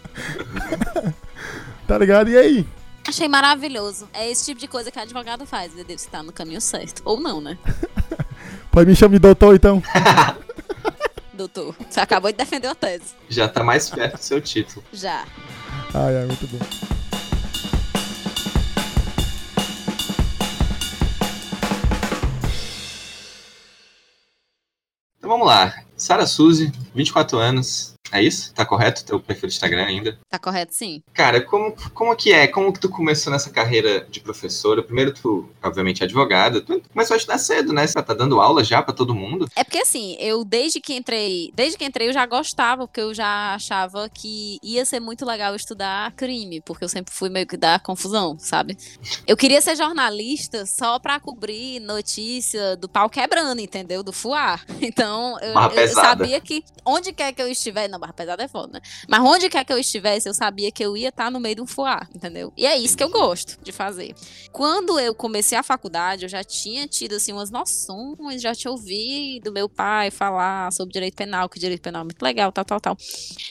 Tá 1.87 1.97
ligado? 1.97 2.29
E 2.29 2.37
aí? 2.37 2.67
Achei 3.07 3.27
maravilhoso. 3.27 4.07
É 4.13 4.29
esse 4.29 4.45
tipo 4.45 4.59
de 4.59 4.67
coisa 4.67 4.89
que 4.89 4.97
advogado 4.97 5.45
faz, 5.45 5.73
Dedê. 5.73 5.97
Você 5.97 6.09
tá 6.09 6.23
no 6.23 6.31
caminho 6.31 6.61
certo. 6.61 7.01
Ou 7.03 7.19
não, 7.19 7.41
né? 7.41 7.57
Pode 8.71 8.89
me 8.89 8.95
chamar 8.95 9.13
de 9.13 9.19
doutor, 9.19 9.55
então? 9.55 9.83
Doutor, 11.33 11.75
você 11.89 11.99
acabou 11.99 12.31
de 12.31 12.37
defender 12.37 12.67
a 12.67 12.75
tese. 12.75 13.15
Já 13.27 13.47
tá 13.47 13.63
mais 13.63 13.89
perto 13.89 14.17
do 14.17 14.23
seu 14.23 14.39
título. 14.39 14.85
Já. 14.93 15.25
Ai, 15.93 16.17
ai, 16.17 16.25
muito 16.25 16.47
bom. 16.47 16.59
Então 25.17 25.29
vamos 25.29 25.47
lá. 25.47 25.73
Sara 25.97 26.27
Suzy, 26.27 26.71
24 26.93 27.37
anos. 27.39 27.92
É 28.13 28.21
isso? 28.21 28.53
Tá 28.53 28.63
correto? 28.63 29.03
Teu 29.03 29.19
perfil 29.19 29.49
do 29.49 29.51
Instagram 29.51 29.85
ainda? 29.85 30.19
Tá 30.29 30.37
correto, 30.37 30.71
sim. 30.75 31.01
Cara, 31.15 31.41
como, 31.41 31.75
como 31.95 32.15
que 32.15 32.31
é? 32.31 32.47
Como 32.47 32.71
que 32.71 32.79
tu 32.79 32.87
começou 32.87 33.33
nessa 33.33 33.49
carreira 33.49 34.05
de 34.07 34.19
professora? 34.19 34.83
Primeiro 34.83 35.11
tu, 35.11 35.49
obviamente, 35.63 36.03
é 36.03 36.05
advogada. 36.05 36.61
Tu 36.61 36.79
começou 36.93 37.15
a 37.15 37.17
estudar 37.17 37.39
cedo, 37.39 37.73
né? 37.73 37.87
Você 37.87 37.99
tá 37.99 38.13
dando 38.13 38.39
aula 38.39 38.63
já 38.63 38.83
pra 38.83 38.93
todo 38.93 39.15
mundo? 39.15 39.49
É 39.55 39.63
porque 39.63 39.79
assim, 39.79 40.15
eu 40.19 40.45
desde 40.45 40.79
que 40.79 40.93
entrei, 40.93 41.51
desde 41.55 41.75
que 41.75 41.85
entrei 41.85 42.09
eu 42.09 42.13
já 42.13 42.23
gostava, 42.27 42.85
porque 42.85 43.01
eu 43.01 43.15
já 43.15 43.55
achava 43.55 44.07
que 44.07 44.59
ia 44.61 44.85
ser 44.85 44.99
muito 44.99 45.25
legal 45.25 45.55
estudar 45.55 46.11
crime, 46.11 46.61
porque 46.61 46.83
eu 46.83 46.89
sempre 46.89 47.11
fui 47.11 47.29
meio 47.29 47.47
que 47.47 47.57
da 47.57 47.79
confusão, 47.79 48.37
sabe? 48.37 48.77
Eu 49.25 49.35
queria 49.35 49.59
ser 49.59 49.75
jornalista 49.75 50.67
só 50.67 50.99
pra 50.99 51.19
cobrir 51.19 51.79
notícia 51.79 52.77
do 52.77 52.87
pau 52.87 53.09
quebrando, 53.09 53.59
entendeu? 53.59 54.03
Do 54.03 54.13
fuar. 54.13 54.63
Então, 54.83 55.39
eu, 55.39 55.53
eu 55.53 55.87
sabia 55.87 56.41
que 56.41 56.61
onde 56.85 57.13
quer 57.13 57.31
que 57.31 57.41
eu 57.41 57.47
estiver, 57.47 57.87
não, 57.87 57.97
barra 58.03 58.13
pesada 58.13 58.43
é 58.43 58.47
foda, 58.47 58.73
né? 58.73 58.81
Mas 59.07 59.21
onde 59.21 59.49
quer 59.49 59.63
que 59.63 59.71
eu 59.71 59.77
estivesse, 59.77 60.27
eu 60.27 60.33
sabia 60.33 60.71
que 60.71 60.83
eu 60.83 60.97
ia 60.97 61.09
estar 61.09 61.31
no 61.31 61.39
meio 61.39 61.55
de 61.55 61.61
um 61.61 61.67
fuar, 61.67 62.09
entendeu? 62.13 62.51
E 62.57 62.65
é 62.65 62.77
isso 62.77 62.97
que 62.97 63.03
eu 63.03 63.09
gosto 63.09 63.57
de 63.63 63.71
fazer. 63.71 64.13
Quando 64.51 64.99
eu 64.99 65.15
comecei 65.15 65.57
a 65.57 65.63
faculdade, 65.63 66.23
eu 66.23 66.29
já 66.29 66.43
tinha 66.43 66.85
tido 66.87 67.15
assim 67.15 67.31
umas 67.31 67.49
noções, 67.49 68.41
já 68.41 68.53
tinha 68.53 68.71
ouvido 68.71 69.51
meu 69.51 69.69
pai 69.69 70.11
falar 70.11 70.71
sobre 70.73 70.91
direito 70.93 71.15
penal, 71.15 71.47
que 71.47 71.59
direito 71.59 71.81
penal 71.81 72.01
é 72.01 72.03
muito 72.03 72.21
legal, 72.21 72.51
tal, 72.51 72.65
tal, 72.65 72.81
tal. 72.81 72.97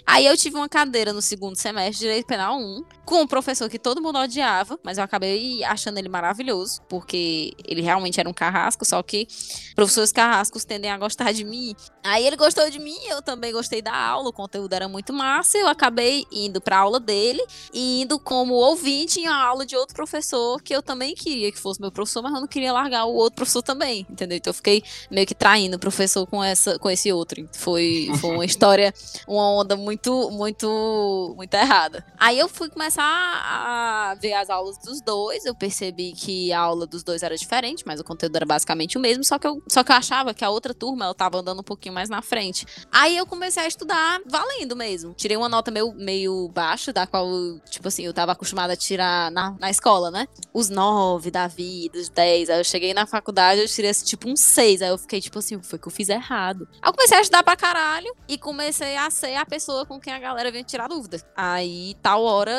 Aí 0.07 0.27
eu 0.27 0.37
tive 0.37 0.57
uma 0.57 0.69
cadeira 0.69 1.13
no 1.13 1.23
segundo 1.23 1.57
semestre 1.57 1.95
de 1.95 2.01
direito 2.01 2.27
penal 2.27 2.59
1, 2.59 2.85
com 3.07 3.23
um 3.23 3.27
professor 3.27 3.69
que 3.71 3.79
todo 3.79 4.03
mundo 4.03 4.19
odiava, 4.19 4.79
mas 4.85 4.99
eu 4.99 5.05
acabei 5.05 5.65
achando 5.65 5.99
ele 5.99 6.09
maravilhoso, 6.09 6.83
porque 6.89 7.53
ele 7.65 7.81
realmente 7.81 8.21
era 8.21 8.29
um 8.29 8.35
carrasco, 8.35 8.85
só 8.85 9.03
que 9.03 9.27
professores 9.75 10.13
carrascos 10.13 10.65
tendem 10.65 10.91
a 10.91 10.99
gostar 10.99 11.33
de 11.33 11.45
mim. 11.45 11.75
Aí 12.05 12.27
ele 12.27 12.37
gostou 12.37 12.69
de 12.69 12.79
mim, 12.79 12.99
eu 13.07 13.23
também 13.23 13.53
gostei 13.53 13.81
da 13.81 13.95
aula, 13.95 14.29
o 14.29 14.33
conteúdo 14.43 14.73
era 14.73 14.89
muito 14.89 15.13
massa, 15.13 15.57
eu 15.57 15.69
acabei 15.69 16.27
indo 16.33 16.61
pra 16.61 16.79
aula 16.79 16.99
dele 16.99 17.45
e 17.73 18.03
indo 18.03 18.19
como 18.19 18.55
ouvinte 18.55 19.21
em 19.21 19.27
aula 19.29 19.65
de 19.65 19.77
outro 19.77 19.95
professor 19.95 20.61
que 20.61 20.75
eu 20.75 20.83
também 20.83 21.15
queria 21.15 21.53
que 21.53 21.59
fosse 21.59 21.81
meu 21.81 21.93
professor, 21.93 22.23
mas 22.23 22.35
eu 22.35 22.41
não 22.41 22.49
queria 22.49 22.73
largar 22.73 23.05
o 23.05 23.15
outro 23.15 23.37
professor 23.37 23.63
também, 23.63 24.07
entendeu? 24.11 24.37
Então 24.37 24.51
eu 24.51 24.55
fiquei 24.55 24.83
meio 25.11 25.27
que 25.27 25.35
traindo 25.35 25.77
o 25.77 25.81
professor 25.81 26.27
com 26.27 26.43
essa 26.43 26.79
com 26.79 26.91
esse 26.91 27.13
outro. 27.13 27.49
Foi, 27.53 28.09
foi 28.21 28.35
uma 28.35 28.45
história, 28.47 28.93
uma 29.29 29.49
onda 29.51 29.77
muito 29.77 30.31
muito 30.31 31.35
muito 31.37 31.55
errada. 31.55 32.05
Aí 32.19 32.39
eu 32.39 32.49
fui 32.49 32.69
começar 32.69 33.05
a 33.05 34.17
ver 34.21 34.33
as 34.33 34.51
aulas 34.51 34.77
dos 34.79 35.01
dois, 35.01 35.45
eu 35.45 35.55
percebi 35.55 36.13
que 36.13 36.53
a 36.53 36.61
aula 36.61 36.87
dos 36.87 37.05
dois 37.05 37.23
era 37.23 37.37
diferente, 37.37 37.85
mas 37.87 38.01
o 38.01 38.05
conteúdo 38.05 38.35
era 38.35 38.47
basicamente 38.47 38.99
o 38.99 39.01
mesmo, 39.01 39.23
só 39.23 39.39
que 39.39 39.47
eu 39.47 39.63
só 39.69 39.85
que 39.85 39.93
eu 39.93 39.97
achava 39.97 40.35
que 40.35 40.45
a 40.45 40.51
outra 40.51 40.75
turma 40.75 41.05
ela 41.05 41.15
tava 41.15 41.39
andando 41.39 41.61
um 41.61 41.65
pouquinho 41.65 41.95
mais 41.95 42.09
na 42.09 42.23
frente. 42.23 42.67
Aí 42.91 43.17
eu 43.17 43.27
comecei 43.27 43.63
a 43.63 43.69
estudar 43.69 44.21
valendo 44.27 44.77
mesmo. 44.77 45.15
Tirei 45.15 45.37
uma 45.37 45.49
nota 45.49 45.71
meio, 45.71 45.93
meio 45.95 46.49
baixa, 46.49 46.93
da 46.93 47.07
qual, 47.07 47.27
tipo 47.69 47.89
assim, 47.89 48.05
eu 48.05 48.13
tava 48.13 48.33
acostumada 48.33 48.73
a 48.73 48.77
tirar 48.77 49.31
na, 49.31 49.55
na 49.59 49.71
escola, 49.71 50.11
né? 50.11 50.27
Os 50.53 50.69
nove 50.69 51.31
da 51.31 51.47
vida, 51.47 51.99
os 51.99 52.09
dez. 52.09 52.51
Aí 52.51 52.61
eu 52.61 52.65
cheguei 52.65 52.95
na 52.95 53.07
faculdade, 53.07 53.61
eu 53.61 53.69
tirei 53.69 53.91
assim, 53.91 54.05
tipo 54.05 54.29
um 54.29 54.37
seis. 54.37 54.83
Aí 54.83 54.89
eu 54.89 54.99
fiquei, 54.99 55.21
tipo 55.21 55.39
assim, 55.39 55.61
foi 55.63 55.79
que 55.79 55.89
eu 55.89 55.93
fiz 55.93 56.09
errado? 56.09 56.69
Aí 56.81 56.89
eu 56.89 56.93
comecei 56.93 57.19
a 57.19 57.21
estudar 57.21 57.43
pra 57.43 57.57
caralho 57.57 58.15
e 58.29 58.39
comecei 58.39 58.97
a 58.97 59.11
ser 59.11 59.37
a 59.37 59.47
pessoa 59.47 59.85
com 59.87 60.01
quem 60.01 60.13
a 60.13 60.19
galera 60.19 60.51
vinha 60.51 60.65
tirar 60.65 60.89
dúvida. 60.89 61.21
Aí, 61.37 61.95
tal 62.03 62.23
hora, 62.23 62.53